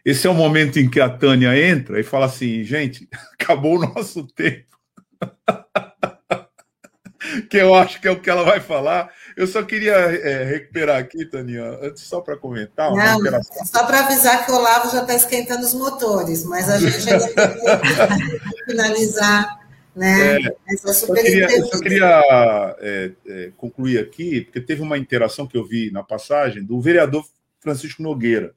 esse 0.03 0.25
é 0.25 0.31
o 0.31 0.33
momento 0.33 0.79
em 0.79 0.89
que 0.89 0.99
a 0.99 1.11
Tânia 1.11 1.55
entra 1.55 1.99
e 1.99 2.03
fala 2.03 2.25
assim, 2.25 2.63
gente, 2.63 3.07
acabou 3.39 3.77
o 3.77 3.81
nosso 3.81 4.25
tempo. 4.25 4.79
que 7.51 7.57
eu 7.57 7.75
acho 7.75 8.01
que 8.01 8.07
é 8.07 8.11
o 8.11 8.19
que 8.19 8.31
ela 8.31 8.43
vai 8.43 8.59
falar. 8.59 9.13
Eu 9.35 9.47
só 9.47 9.63
queria 9.63 9.93
é, 9.93 10.43
recuperar 10.43 10.97
aqui, 10.99 11.25
Tânia, 11.25 11.79
antes 11.81 12.03
só 12.03 12.21
para 12.21 12.37
comentar. 12.37 12.91
Não, 12.91 13.25
é 13.25 13.41
só 13.65 13.85
para 13.85 14.05
avisar 14.05 14.45
que 14.45 14.51
o 14.51 14.55
Olavo 14.55 14.91
já 14.91 15.01
está 15.01 15.15
esquentando 15.15 15.65
os 15.65 15.73
motores, 15.73 16.43
mas 16.45 16.69
a 16.69 16.79
gente 16.79 17.09
ainda 17.09 17.27
tem 17.33 18.29
que 18.29 18.65
finalizar. 18.65 19.61
Né? 19.95 20.37
É, 20.37 20.55
eu 20.69 20.93
só 20.93 21.13
queria, 21.13 21.57
eu 21.57 21.65
só 21.65 21.79
queria 21.79 22.75
é, 22.79 23.11
é, 23.27 23.51
concluir 23.57 23.99
aqui, 23.99 24.41
porque 24.41 24.61
teve 24.61 24.81
uma 24.81 24.97
interação 24.97 25.45
que 25.45 25.57
eu 25.57 25.65
vi 25.65 25.91
na 25.91 26.01
passagem 26.01 26.63
do 26.63 26.79
vereador 26.79 27.25
Francisco 27.59 28.01
Nogueira, 28.01 28.53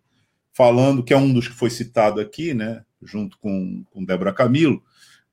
falando 0.52 1.02
que 1.02 1.12
é 1.12 1.16
um 1.16 1.32
dos 1.32 1.48
que 1.48 1.54
foi 1.54 1.70
citado 1.70 2.20
aqui, 2.20 2.54
né, 2.54 2.82
junto 3.02 3.36
com, 3.38 3.84
com 3.90 4.04
Débora 4.04 4.32
Camilo, 4.32 4.80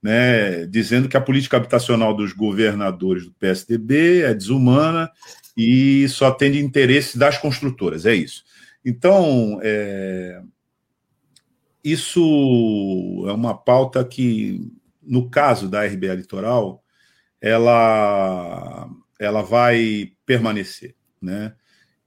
né, 0.01 0.65
dizendo 0.65 1.07
que 1.07 1.15
a 1.15 1.21
política 1.21 1.57
habitacional 1.57 2.15
dos 2.15 2.33
governadores 2.33 3.25
do 3.25 3.33
PSDB 3.33 4.23
é 4.23 4.33
desumana 4.33 5.11
e 5.55 6.07
só 6.09 6.27
atende 6.27 6.59
interesse 6.59 7.17
das 7.17 7.37
construtoras, 7.37 8.05
é 8.05 8.15
isso. 8.15 8.43
Então, 8.83 9.59
é, 9.61 10.41
isso 11.83 13.25
é 13.27 13.31
uma 13.31 13.55
pauta 13.55 14.03
que, 14.03 14.71
no 15.01 15.29
caso 15.29 15.69
da 15.69 15.85
RBA 15.85 16.15
Litoral, 16.15 16.83
ela, 17.39 18.89
ela 19.19 19.41
vai 19.41 20.13
permanecer, 20.25 20.95
né? 21.21 21.53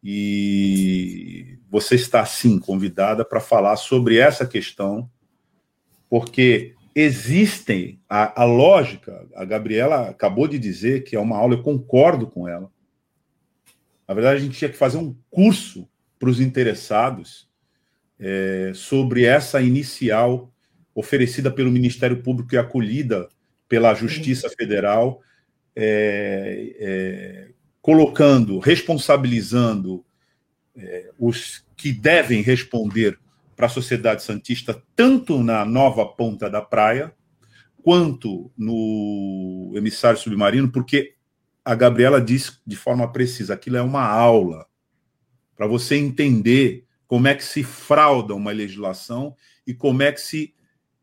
E 0.03 1.59
você 1.71 1.95
está, 1.95 2.25
sim, 2.27 2.59
convidada 2.59 3.25
para 3.25 3.41
falar 3.41 3.77
sobre 3.77 4.19
essa 4.19 4.47
questão, 4.47 5.11
porque 6.11 6.75
existem 6.95 8.01
a, 8.09 8.43
a, 8.43 8.45
lógica. 8.45 9.27
A 9.35 9.45
Gabriela 9.45 10.09
acabou 10.11 10.47
de 10.47 10.59
dizer 10.59 11.03
que 11.03 11.17
é 11.17 11.21
uma 11.21 11.37
aula, 11.37 11.55
eu 11.55 11.63
concordo 11.63 12.27
com 12.27 12.47
ela. 12.49 12.71
Na 14.07 14.15
verdade, 14.15 14.37
a 14.37 14.41
gente 14.41 14.59
tinha 14.59 14.71
que 14.71 14.77
fazer 14.77 14.99
um 14.99 15.17
curso 15.31 15.89
para 16.19 16.29
os 16.29 16.41
interessados 16.41 17.49
é, 18.19 18.73
sobre 18.75 19.25
essa 19.25 19.61
inicial 19.61 20.53
oferecida 20.95 21.51
pelo 21.51 21.71
Ministério 21.71 22.23
Público 22.23 22.55
e 22.55 22.59
acolhida 22.59 23.29
pela 23.69 23.95
Justiça 23.95 24.49
Federal, 24.49 25.21
é, 25.75 26.77
é, 26.79 27.49
colocando, 27.83 28.59
responsabilizando 28.61 30.05
é, 30.77 31.11
os 31.19 31.65
que 31.77 31.93
devem 31.93 32.41
responder 32.43 33.19
para 33.57 33.67
a 33.67 33.71
sociedade 33.71 34.23
santista, 34.23 34.83
tanto 34.95 35.43
na 35.43 35.65
nova 35.65 36.07
ponta 36.07 36.49
da 36.51 36.61
praia, 36.61 37.13
quanto 37.83 38.51
no 38.57 39.73
emissário 39.75 40.19
submarino, 40.19 40.71
porque 40.71 41.15
a 41.65 41.75
Gabriela 41.75 42.21
disse 42.21 42.53
de 42.67 42.77
forma 42.77 43.11
precisa: 43.11 43.55
aquilo 43.55 43.77
é 43.77 43.83
uma 43.83 44.07
aula 44.07 44.67
para 45.57 45.67
você 45.67 45.97
entender 45.97 46.85
como 47.07 47.29
é 47.29 47.35
que 47.35 47.45
se 47.45 47.63
frauda 47.63 48.35
uma 48.35 48.51
legislação 48.51 49.37
e 49.67 49.73
como 49.73 50.03
é 50.03 50.11
que 50.11 50.21
se 50.21 50.55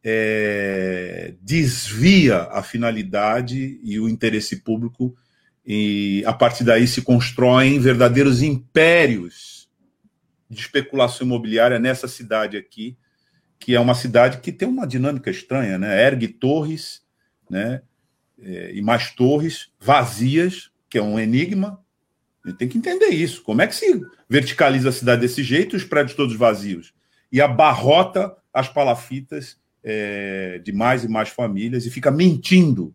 é, 0.04 1.36
desvia 1.42 2.44
a 2.52 2.64
finalidade 2.64 3.80
e 3.84 4.00
o 4.00 4.10
interesse 4.10 4.58
público, 4.58 5.16
e 5.66 6.24
a 6.26 6.34
partir 6.34 6.64
daí 6.64 6.88
se 6.88 7.04
constroem 7.04 7.80
verdadeiros 7.80 8.42
impérios 8.42 9.61
de 10.52 10.60
especulação 10.60 11.26
imobiliária 11.26 11.80
nessa 11.80 12.10
cidade 12.10 12.58
aqui, 12.58 12.98
que 13.58 13.74
é 13.74 13.80
uma 13.80 13.96
cidade 13.96 14.40
que 14.40 14.52
tem 14.52 14.68
uma 14.68 14.86
dinâmica 14.86 15.32
estranha, 15.32 15.78
né? 15.78 16.06
Ergue 16.06 16.28
torres, 16.28 17.02
né? 17.50 17.82
É, 18.42 18.74
e 18.74 18.82
mais 18.82 19.12
torres 19.12 19.72
vazias, 19.80 20.70
que 20.90 20.98
é 20.98 21.02
um 21.02 21.18
enigma. 21.18 21.82
A 22.44 22.50
gente 22.50 22.58
tem 22.58 22.68
que 22.68 22.78
entender 22.78 23.10
isso. 23.10 23.44
Como 23.44 23.62
é 23.62 23.68
que 23.68 23.76
se 23.76 24.02
verticaliza 24.28 24.90
a 24.90 24.92
cidade 24.92 25.22
desse 25.22 25.42
jeito 25.42 25.76
os 25.76 25.86
prédios 25.86 26.18
todos 26.18 26.36
vazios? 26.36 26.94
E 27.32 27.40
abarrota 27.40 28.36
as 28.54 28.68
palafitas 28.68 29.58
é, 29.82 30.60
de 30.60 30.74
mais 30.74 31.06
e 31.06 31.08
mais 31.08 31.30
famílias 31.30 31.86
e 31.86 31.92
fica 31.92 32.12
mentindo 32.12 32.94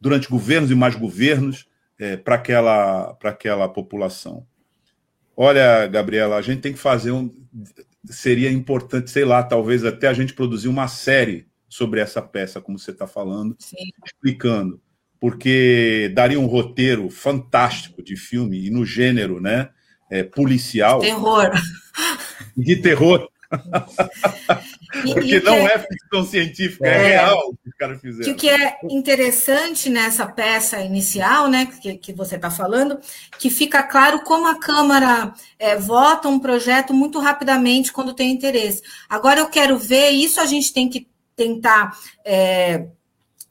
durante 0.00 0.28
governos 0.28 0.70
e 0.70 0.74
mais 0.74 0.94
governos 0.94 1.68
é, 1.98 2.16
para 2.16 2.36
aquela, 2.36 3.18
aquela 3.22 3.68
população. 3.68 4.46
Olha, 5.36 5.86
Gabriela, 5.86 6.36
a 6.36 6.42
gente 6.42 6.60
tem 6.60 6.72
que 6.72 6.78
fazer 6.78 7.10
um. 7.10 7.30
Seria 8.06 8.50
importante, 8.50 9.10
sei 9.10 9.24
lá, 9.24 9.42
talvez 9.42 9.84
até 9.84 10.08
a 10.08 10.12
gente 10.12 10.34
produzir 10.34 10.68
uma 10.68 10.88
série 10.88 11.46
sobre 11.68 12.00
essa 12.00 12.20
peça, 12.20 12.60
como 12.60 12.78
você 12.78 12.90
está 12.90 13.06
falando, 13.06 13.56
Sim. 13.58 13.76
explicando. 14.04 14.80
Porque 15.18 16.10
daria 16.14 16.38
um 16.38 16.46
roteiro 16.46 17.08
fantástico 17.08 18.02
de 18.02 18.16
filme, 18.16 18.66
e 18.66 18.70
no 18.70 18.84
gênero 18.84 19.40
né, 19.40 19.70
é, 20.10 20.22
policial. 20.22 21.00
Terror. 21.00 21.50
De 22.56 22.76
terror. 22.76 23.28
Porque 24.92 25.40
não 25.40 25.54
é, 25.54 25.74
é 25.74 25.78
ficção 25.78 26.24
científica, 26.24 26.86
é, 26.86 26.90
é 26.90 27.06
real 27.08 27.38
o 27.48 27.56
que 27.56 27.68
os 27.68 27.74
caras 27.74 28.00
fizeram. 28.00 28.24
Que 28.24 28.30
o 28.30 28.34
que 28.36 28.50
é 28.50 28.78
interessante 28.90 29.88
nessa 29.88 30.26
peça 30.26 30.80
inicial, 30.80 31.48
né, 31.48 31.66
que, 31.66 31.94
que 31.94 32.12
você 32.12 32.36
está 32.36 32.50
falando, 32.50 32.98
que 33.38 33.48
fica 33.48 33.82
claro 33.82 34.20
como 34.20 34.46
a 34.46 34.58
Câmara 34.58 35.32
é, 35.58 35.76
vota 35.76 36.28
um 36.28 36.38
projeto 36.38 36.92
muito 36.92 37.18
rapidamente 37.18 37.92
quando 37.92 38.12
tem 38.12 38.30
interesse. 38.30 38.82
Agora 39.08 39.40
eu 39.40 39.48
quero 39.48 39.78
ver, 39.78 40.10
isso 40.10 40.40
a 40.40 40.46
gente 40.46 40.72
tem 40.72 40.88
que 40.88 41.08
tentar 41.34 41.96
é, 42.24 42.86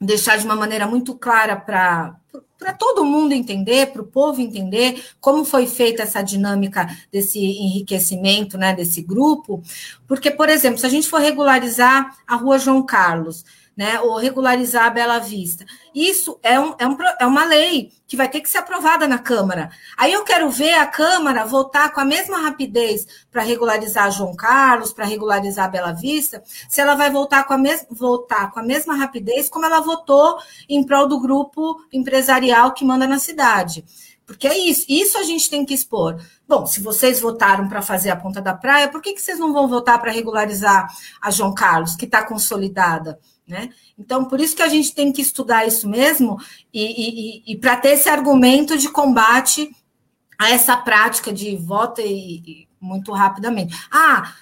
deixar 0.00 0.38
de 0.38 0.44
uma 0.44 0.56
maneira 0.56 0.86
muito 0.86 1.14
clara 1.14 1.56
para 1.56 2.16
para 2.62 2.72
todo 2.72 3.04
mundo 3.04 3.32
entender, 3.32 3.88
para 3.88 4.02
o 4.02 4.06
povo 4.06 4.40
entender 4.40 5.04
como 5.20 5.44
foi 5.44 5.66
feita 5.66 6.04
essa 6.04 6.22
dinâmica 6.22 6.86
desse 7.10 7.40
enriquecimento, 7.40 8.56
né, 8.56 8.72
desse 8.72 9.02
grupo, 9.02 9.60
porque, 10.06 10.30
por 10.30 10.48
exemplo, 10.48 10.78
se 10.78 10.86
a 10.86 10.88
gente 10.88 11.08
for 11.08 11.20
regularizar 11.20 12.16
a 12.24 12.36
Rua 12.36 12.60
João 12.60 12.84
Carlos, 12.84 13.44
né, 13.76 14.00
ou 14.00 14.16
regularizar 14.16 14.86
a 14.86 14.90
Bela 14.90 15.18
Vista. 15.18 15.64
Isso 15.94 16.38
é, 16.42 16.58
um, 16.60 16.74
é, 16.78 16.86
um, 16.86 16.96
é 17.20 17.26
uma 17.26 17.44
lei 17.44 17.92
que 18.06 18.16
vai 18.16 18.28
ter 18.28 18.42
que 18.42 18.50
ser 18.50 18.58
aprovada 18.58 19.08
na 19.08 19.18
Câmara. 19.18 19.70
Aí 19.96 20.12
eu 20.12 20.22
quero 20.22 20.50
ver 20.50 20.74
a 20.74 20.86
Câmara 20.86 21.46
votar 21.46 21.92
com 21.92 22.00
a 22.00 22.04
mesma 22.04 22.38
rapidez 22.38 23.06
para 23.30 23.42
regularizar 23.42 24.10
João 24.10 24.36
Carlos, 24.36 24.92
para 24.92 25.06
regularizar 25.06 25.64
a 25.64 25.68
Bela 25.68 25.92
Vista, 25.92 26.42
se 26.68 26.80
ela 26.80 26.94
vai 26.94 27.10
voltar 27.10 27.44
com, 27.44 27.54
a 27.54 27.58
mes 27.58 27.86
votar 27.90 28.50
com 28.50 28.60
a 28.60 28.62
mesma 28.62 28.94
rapidez 28.94 29.48
como 29.48 29.64
ela 29.64 29.80
votou 29.80 30.38
em 30.68 30.84
prol 30.84 31.08
do 31.08 31.20
grupo 31.20 31.82
empresarial 31.90 32.72
que 32.72 32.84
manda 32.84 33.06
na 33.06 33.18
cidade 33.18 33.84
Porque 34.26 34.46
é 34.46 34.58
isso, 34.58 34.84
isso 34.88 35.16
a 35.16 35.22
gente 35.22 35.48
tem 35.48 35.64
que 35.64 35.72
expor. 35.74 36.20
Bom, 36.46 36.66
se 36.66 36.80
vocês 36.80 37.20
votaram 37.20 37.66
para 37.66 37.80
fazer 37.80 38.10
a 38.10 38.16
ponta 38.16 38.42
da 38.42 38.52
praia, 38.52 38.88
por 38.88 39.00
que, 39.00 39.14
que 39.14 39.22
vocês 39.22 39.38
não 39.38 39.52
vão 39.54 39.66
votar 39.66 39.98
para 39.98 40.12
regularizar 40.12 40.86
a 41.20 41.30
João 41.30 41.54
Carlos, 41.54 41.96
que 41.96 42.04
está 42.04 42.22
consolidada? 42.22 43.18
Né? 43.46 43.70
Então, 43.98 44.24
por 44.24 44.40
isso 44.40 44.54
que 44.54 44.62
a 44.62 44.68
gente 44.68 44.94
tem 44.94 45.12
que 45.12 45.20
estudar 45.20 45.66
isso 45.66 45.88
mesmo 45.88 46.38
e, 46.72 47.42
e, 47.42 47.52
e 47.52 47.56
para 47.58 47.76
ter 47.76 47.90
esse 47.90 48.08
argumento 48.08 48.78
de 48.78 48.88
combate 48.88 49.74
a 50.38 50.50
essa 50.50 50.76
prática 50.76 51.32
de 51.32 51.56
voto 51.56 52.00
e, 52.00 52.38
e 52.38 52.68
muito 52.80 53.12
rapidamente. 53.12 53.76
Ah, 53.90 54.34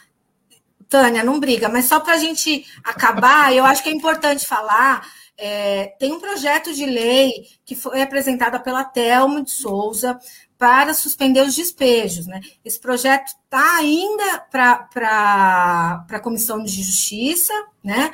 Tânia, 0.88 1.22
não 1.22 1.38
briga, 1.38 1.68
mas 1.68 1.84
só 1.84 2.00
para 2.00 2.14
a 2.14 2.18
gente 2.18 2.66
acabar, 2.82 3.54
eu 3.54 3.64
acho 3.64 3.82
que 3.82 3.88
é 3.88 3.92
importante 3.92 4.46
falar. 4.46 5.06
É, 5.38 5.94
tem 5.98 6.12
um 6.12 6.20
projeto 6.20 6.74
de 6.74 6.84
lei 6.84 7.46
que 7.64 7.74
foi 7.74 8.02
apresentado 8.02 8.60
pela 8.62 8.84
Telmo 8.84 9.42
de 9.42 9.50
Souza 9.50 10.18
para 10.58 10.92
suspender 10.92 11.42
os 11.42 11.54
despejos. 11.54 12.26
Né? 12.26 12.40
Esse 12.64 12.78
projeto 12.78 13.28
está 13.28 13.76
ainda 13.76 14.40
para 14.50 16.04
a 16.10 16.20
Comissão 16.20 16.62
de 16.62 16.82
Justiça, 16.82 17.54
né? 17.82 18.10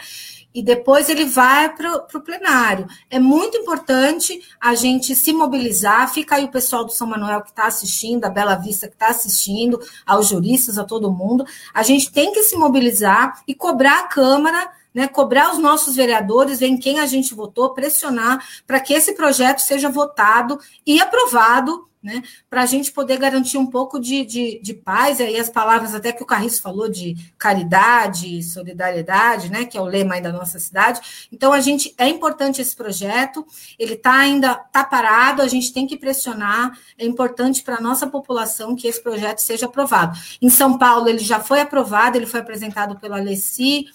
E 0.56 0.62
depois 0.62 1.10
ele 1.10 1.26
vai 1.26 1.68
para 1.68 2.06
o 2.14 2.20
plenário. 2.22 2.86
É 3.10 3.18
muito 3.18 3.58
importante 3.58 4.40
a 4.58 4.74
gente 4.74 5.14
se 5.14 5.30
mobilizar. 5.30 6.10
Fica 6.10 6.36
aí 6.36 6.46
o 6.46 6.50
pessoal 6.50 6.82
do 6.82 6.90
São 6.90 7.06
Manuel 7.06 7.42
que 7.42 7.50
está 7.50 7.66
assistindo, 7.66 8.24
a 8.24 8.30
Bela 8.30 8.54
Vista 8.54 8.88
que 8.88 8.94
está 8.94 9.08
assistindo, 9.08 9.78
aos 10.06 10.28
juristas, 10.28 10.78
a 10.78 10.84
todo 10.84 11.12
mundo. 11.12 11.44
A 11.74 11.82
gente 11.82 12.10
tem 12.10 12.32
que 12.32 12.42
se 12.42 12.56
mobilizar 12.56 13.42
e 13.46 13.54
cobrar 13.54 14.00
a 14.00 14.08
Câmara. 14.08 14.72
Né, 14.94 15.06
cobrar 15.06 15.52
os 15.52 15.58
nossos 15.58 15.94
vereadores, 15.94 16.58
ver 16.58 16.68
em 16.68 16.78
quem 16.78 17.00
a 17.00 17.04
gente 17.04 17.34
votou, 17.34 17.74
pressionar 17.74 18.42
para 18.66 18.80
que 18.80 18.94
esse 18.94 19.12
projeto 19.12 19.58
seja 19.58 19.90
votado 19.90 20.58
e 20.86 20.98
aprovado 21.02 21.86
né? 22.06 22.22
Para 22.48 22.62
a 22.62 22.66
gente 22.66 22.92
poder 22.92 23.18
garantir 23.18 23.58
um 23.58 23.66
pouco 23.66 23.98
de, 23.98 24.24
de, 24.24 24.60
de 24.62 24.72
paz, 24.72 25.18
e 25.18 25.24
aí 25.24 25.38
as 25.38 25.50
palavras 25.50 25.92
até 25.92 26.12
que 26.12 26.22
o 26.22 26.26
Carriço 26.26 26.62
falou 26.62 26.88
de 26.88 27.16
caridade, 27.36 28.40
solidariedade, 28.44 29.50
né? 29.50 29.64
Que 29.64 29.76
é 29.76 29.80
o 29.80 29.84
lema 29.84 30.20
da 30.20 30.30
nossa 30.30 30.60
cidade. 30.60 31.28
Então, 31.32 31.52
a 31.52 31.60
gente 31.60 31.92
é 31.98 32.08
importante 32.08 32.62
esse 32.62 32.76
projeto, 32.76 33.44
ele 33.76 33.94
está 33.94 34.14
ainda 34.14 34.54
tá 34.54 34.84
parado, 34.84 35.42
a 35.42 35.48
gente 35.48 35.72
tem 35.72 35.84
que 35.84 35.96
pressionar, 35.96 36.78
é 36.96 37.04
importante 37.04 37.62
para 37.62 37.78
a 37.78 37.80
nossa 37.80 38.06
população 38.06 38.76
que 38.76 38.86
esse 38.86 39.02
projeto 39.02 39.40
seja 39.40 39.66
aprovado. 39.66 40.16
Em 40.40 40.48
São 40.48 40.78
Paulo, 40.78 41.08
ele 41.08 41.18
já 41.18 41.40
foi 41.40 41.60
aprovado, 41.60 42.16
ele 42.16 42.26
foi 42.26 42.38
apresentado 42.38 42.96
pela 43.00 43.16
Leci 43.16 43.86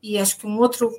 e 0.00 0.16
acho 0.16 0.38
que 0.38 0.46
um 0.46 0.58
outro 0.58 0.90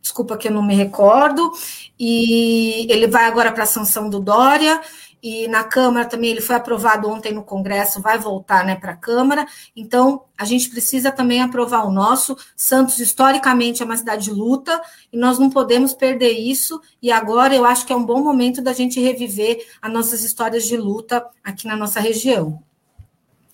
desculpa 0.00 0.36
que 0.36 0.48
eu 0.48 0.52
não 0.52 0.62
me 0.62 0.74
recordo, 0.74 1.50
e 1.98 2.86
ele 2.90 3.06
vai 3.06 3.24
agora 3.24 3.52
para 3.52 3.64
a 3.64 3.66
sanção 3.66 4.08
do 4.10 4.20
Dória, 4.20 4.80
e 5.22 5.48
na 5.48 5.64
Câmara 5.64 6.06
também 6.06 6.30
ele 6.30 6.40
foi 6.40 6.56
aprovado 6.56 7.08
ontem 7.08 7.32
no 7.32 7.42
Congresso, 7.42 8.00
vai 8.00 8.18
voltar 8.18 8.64
né, 8.64 8.76
para 8.76 8.92
a 8.92 8.96
Câmara. 8.96 9.46
Então, 9.74 10.22
a 10.36 10.44
gente 10.44 10.70
precisa 10.70 11.10
também 11.10 11.42
aprovar 11.42 11.86
o 11.86 11.92
nosso. 11.92 12.36
Santos, 12.56 12.98
historicamente, 12.98 13.82
é 13.82 13.84
uma 13.84 13.96
cidade 13.96 14.24
de 14.24 14.30
luta 14.30 14.80
e 15.12 15.16
nós 15.16 15.38
não 15.38 15.50
podemos 15.50 15.92
perder 15.92 16.32
isso. 16.32 16.80
E 17.02 17.10
agora 17.10 17.54
eu 17.54 17.64
acho 17.64 17.84
que 17.86 17.92
é 17.92 17.96
um 17.96 18.04
bom 18.04 18.22
momento 18.22 18.62
da 18.62 18.72
gente 18.72 19.00
reviver 19.00 19.66
as 19.82 19.92
nossas 19.92 20.22
histórias 20.22 20.64
de 20.64 20.76
luta 20.76 21.24
aqui 21.42 21.66
na 21.66 21.76
nossa 21.76 22.00
região. 22.00 22.62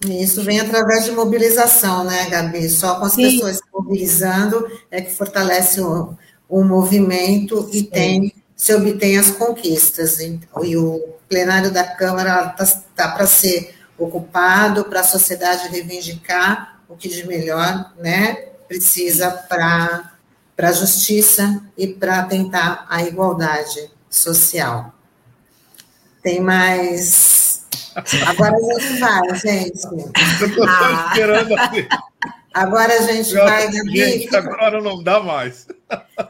Isso 0.05 0.43
vem 0.43 0.61
através 0.61 1.05
de 1.07 1.13
mobilização, 1.13 2.05
né, 2.05 2.29
Gabi? 2.29 2.69
Só 2.69 2.97
com 2.97 3.07
as 3.07 3.13
Sim. 3.13 3.23
pessoas 3.23 3.57
se 3.57 3.63
mobilizando 3.73 4.69
é 4.91 5.01
que 5.01 5.13
fortalece 5.13 5.81
o, 5.81 6.15
o 6.49 6.63
movimento 6.63 7.69
e 7.73 7.79
Sim. 7.79 7.85
tem 7.85 8.44
se 8.57 8.75
obtém 8.75 9.19
as 9.19 9.31
conquistas. 9.31 10.19
E 10.21 10.77
o 10.77 11.15
plenário 11.29 11.71
da 11.71 11.85
Câmara 11.85 12.55
está 12.59 12.83
tá 12.95 13.09
para 13.13 13.27
ser 13.27 13.75
ocupado, 13.99 14.85
para 14.85 15.01
a 15.01 15.05
sociedade 15.05 15.69
reivindicar 15.69 16.81
o 16.89 16.97
que 16.97 17.09
de 17.09 17.27
melhor 17.27 17.93
né, 17.99 18.35
precisa 18.69 19.31
para 19.31 20.13
a 20.59 20.73
justiça 20.73 21.63
e 21.77 21.89
para 21.89 22.23
tentar 22.25 22.87
a 22.89 23.03
igualdade 23.03 23.91
social. 24.09 24.93
Tem 26.23 26.41
mais. 26.41 27.67
Agora 28.27 28.57
a 28.57 28.81
gente 28.81 28.99
vai, 28.99 29.35
gente. 29.37 29.85
Eu 30.41 30.49
estou 30.49 30.67
ah. 30.67 31.09
esperando 31.11 31.59
assim. 31.59 31.87
Agora 32.55 32.95
a 32.95 33.03
gente 33.03 33.35
vai, 33.35 33.69
Gabi. 33.69 33.97
Gente, 33.97 34.37
agora 34.37 34.81
não 34.81 35.03
dá 35.03 35.19
mais. 35.19 35.67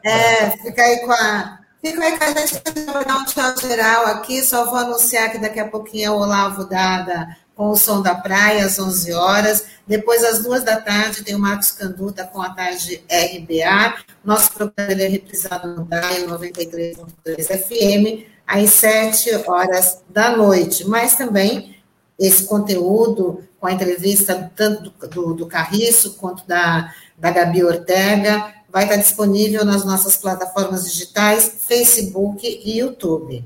É, 0.03 0.53
fica 0.53 0.83
aí 0.83 1.01
com 1.01 1.13
a 1.13 1.59
Fica 1.85 2.03
aí 2.03 2.17
que 2.17 2.25
a 2.25 2.33
gente 2.33 2.63
vai 2.87 3.05
dar 3.05 3.19
um 3.19 3.25
tchau 3.27 3.59
geral 3.61 4.07
aqui. 4.07 4.43
Só 4.43 4.65
vou 4.65 4.77
anunciar 4.77 5.31
que 5.31 5.37
daqui 5.37 5.61
a 5.61 5.69
pouquinho 5.69 6.07
é 6.07 6.11
o 6.11 6.19
Olavo 6.19 6.65
Dada 6.65 7.37
com 7.55 7.69
o 7.69 7.77
Som 7.77 8.01
da 8.01 8.15
Praia, 8.15 8.65
às 8.65 8.79
11 8.79 9.13
horas. 9.13 9.67
Depois, 9.87 10.25
às 10.25 10.43
duas 10.43 10.65
da 10.65 10.81
tarde, 10.81 11.23
tem 11.23 11.35
o 11.35 11.39
Marcos 11.39 11.73
Canduta 11.73 12.25
com 12.25 12.41
a 12.41 12.49
tarde 12.49 13.05
RBA. 13.07 14.03
Nosso 14.25 14.51
programa 14.53 15.03
é 15.03 15.09
reprisado 15.09 15.77
no 15.77 15.85
DAI 15.85 16.25
93.3 16.27 17.45
FM, 17.45 18.27
às 18.47 18.71
7 18.71 19.45
horas 19.47 20.03
da 20.09 20.35
noite. 20.35 20.89
Mas 20.89 21.15
também 21.17 21.77
esse 22.19 22.45
conteúdo 22.45 23.45
com 23.61 23.67
a 23.67 23.73
entrevista 23.73 24.51
tanto 24.57 24.85
do, 24.85 25.09
do, 25.09 25.35
do 25.35 25.47
Carriço 25.47 26.15
quanto 26.15 26.47
da, 26.47 26.95
da 27.19 27.31
Gabi 27.31 27.63
Ortega 27.63 28.55
vai 28.75 28.83
estar 28.83 28.97
disponível 28.97 29.65
nas 29.65 29.85
nossas 29.85 30.17
plataformas 30.17 30.93
digitais, 30.93 31.59
Facebook 31.61 32.45
e 32.45 32.81
YouTube. 32.81 33.45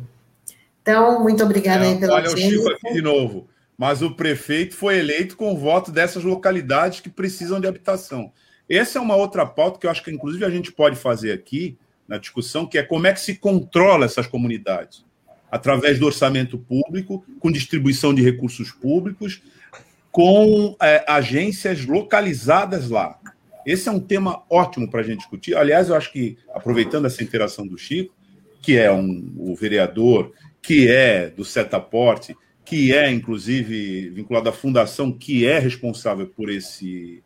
Então, 0.80 1.22
muito 1.22 1.44
obrigada 1.44 1.84
é, 1.84 1.90
aí 1.90 1.98
pela 2.00 2.14
Olha 2.14 2.32
o 2.32 2.36
Chico 2.36 2.70
aqui 2.70 2.94
de 2.94 3.02
novo. 3.02 3.46
Mas 3.76 4.00
o 4.00 4.12
prefeito 4.12 4.74
foi 4.74 4.98
eleito 4.98 5.36
com 5.36 5.52
o 5.52 5.58
voto 5.58 5.92
dessas 5.92 6.24
localidades 6.24 7.00
que 7.00 7.10
precisam 7.10 7.60
de 7.60 7.66
habitação. 7.66 8.32
Essa 8.66 8.98
é 8.98 9.02
uma 9.02 9.16
outra 9.16 9.44
pauta 9.44 9.78
que 9.78 9.86
eu 9.86 9.90
acho 9.90 10.02
que, 10.02 10.10
inclusive, 10.10 10.46
a 10.46 10.50
gente 10.50 10.72
pode 10.72 10.96
fazer 10.96 11.32
aqui 11.32 11.76
na 12.08 12.16
discussão, 12.16 12.64
que 12.64 12.78
é 12.78 12.82
como 12.82 13.06
é 13.06 13.12
que 13.12 13.20
se 13.20 13.34
controla 13.34 14.06
essas 14.06 14.26
comunidades. 14.26 15.04
Através 15.50 15.98
do 15.98 16.06
orçamento 16.06 16.56
público, 16.56 17.22
com 17.38 17.52
distribuição 17.52 18.14
de 18.14 18.22
recursos 18.22 18.70
públicos, 18.70 19.42
com 20.10 20.74
é, 20.80 21.04
agências 21.06 21.84
localizadas 21.84 22.88
lá. 22.88 23.18
Esse 23.68 23.86
é 23.86 23.92
um 23.92 24.00
tema 24.00 24.44
ótimo 24.48 24.90
para 24.90 25.00
a 25.00 25.02
gente 25.02 25.18
discutir. 25.18 25.54
Aliás, 25.54 25.90
eu 25.90 25.94
acho 25.94 26.10
que, 26.10 26.38
aproveitando 26.54 27.04
essa 27.04 27.22
interação 27.22 27.66
do 27.66 27.76
Chico, 27.76 28.14
que 28.62 28.78
é 28.78 28.90
um, 28.90 29.30
o 29.36 29.54
vereador, 29.54 30.32
que 30.62 30.88
é 30.88 31.28
do 31.28 31.44
Setaporte, 31.44 32.34
que 32.64 32.94
é, 32.94 33.10
inclusive, 33.10 34.08
vinculado 34.08 34.48
à 34.48 34.52
fundação 34.52 35.12
que 35.12 35.46
é 35.46 35.58
responsável 35.58 36.26
por 36.26 36.48
esse 36.48 37.22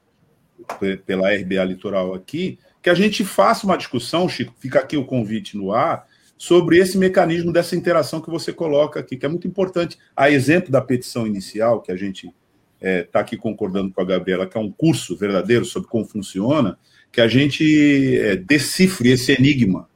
pela 1.06 1.32
RBA 1.32 1.62
Litoral 1.64 2.12
aqui, 2.12 2.58
que 2.82 2.90
a 2.90 2.94
gente 2.94 3.24
faça 3.24 3.64
uma 3.64 3.76
discussão, 3.76 4.28
Chico, 4.28 4.52
fica 4.58 4.80
aqui 4.80 4.96
o 4.96 5.04
convite 5.04 5.56
no 5.56 5.70
ar, 5.72 6.08
sobre 6.36 6.78
esse 6.78 6.98
mecanismo 6.98 7.52
dessa 7.52 7.76
interação 7.76 8.20
que 8.20 8.30
você 8.30 8.52
coloca 8.52 8.98
aqui, 8.98 9.16
que 9.16 9.24
é 9.24 9.28
muito 9.28 9.46
importante. 9.46 9.96
A 10.16 10.28
exemplo 10.28 10.72
da 10.72 10.80
petição 10.80 11.24
inicial 11.24 11.80
que 11.80 11.92
a 11.92 11.96
gente 11.96 12.34
está 12.82 12.88
é, 12.88 13.02
tá 13.04 13.20
aqui 13.20 13.36
concordando 13.36 13.92
com 13.92 14.00
a 14.00 14.04
Gabriela, 14.04 14.46
que 14.46 14.58
é 14.58 14.60
um 14.60 14.70
curso 14.70 15.16
verdadeiro 15.16 15.64
sobre 15.64 15.88
como 15.88 16.04
funciona, 16.04 16.76
que 17.12 17.20
a 17.20 17.28
gente 17.28 18.18
é, 18.18 18.34
decifre 18.36 19.10
esse 19.10 19.32
enigma. 19.32 19.88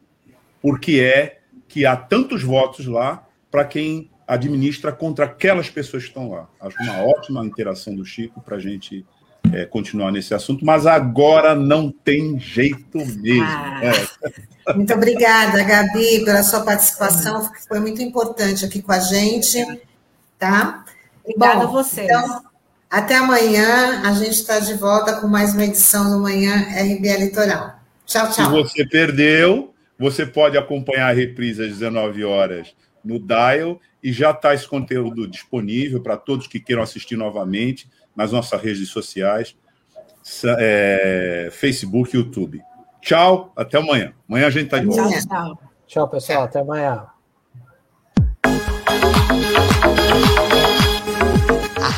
Porque 0.63 1.01
é 1.01 1.41
que 1.67 1.85
há 1.85 1.97
tantos 1.97 2.43
votos 2.43 2.87
lá 2.87 3.27
para 3.51 3.65
quem 3.65 4.11
administra 4.27 4.93
contra 4.93 5.25
aquelas 5.25 5.69
pessoas 5.69 6.05
que 6.05 6.11
estão 6.11 6.31
lá. 6.31 6.49
Acho 6.61 6.81
uma 6.83 7.03
ótima 7.03 7.45
interação 7.45 7.95
do 7.95 8.05
Chico 8.05 8.41
para 8.41 8.57
a 8.57 8.61
gente 8.61 9.05
é, 9.53 9.65
continuar 9.65 10.11
nesse 10.11 10.35
assunto, 10.35 10.65
mas 10.65 10.87
agora 10.87 11.55
não 11.55 11.91
tem 11.91 12.39
jeito 12.39 12.99
mesmo. 12.99 13.45
Ah, 13.45 13.81
é. 13.83 14.75
Muito 14.75 14.93
obrigada, 14.93 15.63
Gabi, 15.63 16.25
pela 16.25 16.43
sua 16.43 16.61
participação, 16.65 17.49
foi 17.69 17.79
muito 17.79 18.03
importante 18.03 18.65
aqui 18.65 18.83
com 18.83 18.91
a 18.91 18.99
gente. 18.99 19.65
Tá? 20.37 20.85
Obrigada 21.23 21.61
Bom, 21.61 21.63
a 21.63 21.67
vocês. 21.67 22.09
Então, 22.09 22.43
até 22.91 23.17
amanhã, 23.17 24.03
a 24.05 24.13
gente 24.13 24.33
está 24.33 24.59
de 24.61 24.75
volta 24.75 25.21
com 25.21 25.27
mais 25.27 25.53
uma 25.53 25.65
edição 25.65 26.11
do 26.11 26.23
Manhã 26.23 26.55
RBA 26.71 27.19
Litoral. 27.19 27.81
Tchau, 28.05 28.31
tchau. 28.31 28.45
Se 28.47 28.51
você 28.51 28.87
perdeu, 28.87 29.75
você 29.99 30.25
pode 30.25 30.57
acompanhar 30.57 31.11
a 31.11 31.13
reprise 31.13 31.63
às 31.63 31.69
19 31.69 32.25
horas 32.25 32.75
no 33.05 33.19
Dial 33.19 33.81
e 34.03 34.13
já 34.13 34.31
está 34.31 34.55
esse 34.55 34.69
conteúdo 34.69 35.27
disponível 35.27 36.01
para 36.01 36.17
todos 36.17 36.47
que 36.47 36.61
queiram 36.61 36.83
assistir 36.83 37.17
novamente 37.17 37.89
nas 38.15 38.33
nossas 38.33 38.61
redes 38.61 38.89
sociais, 38.89 39.57
é, 40.59 41.49
Facebook 41.53 42.15
e 42.15 42.19
YouTube. 42.19 42.63
Tchau, 43.01 43.53
até 43.57 43.79
amanhã. 43.79 44.13
Amanhã 44.29 44.47
a 44.47 44.51
gente 44.51 44.67
está 44.67 44.79
de 44.79 44.87
volta. 44.87 45.09
Tchau, 45.09 45.21
tchau. 45.29 45.59
Tchau, 45.87 46.09
pessoal. 46.09 46.43
Até 46.45 46.61
amanhã. 46.61 47.07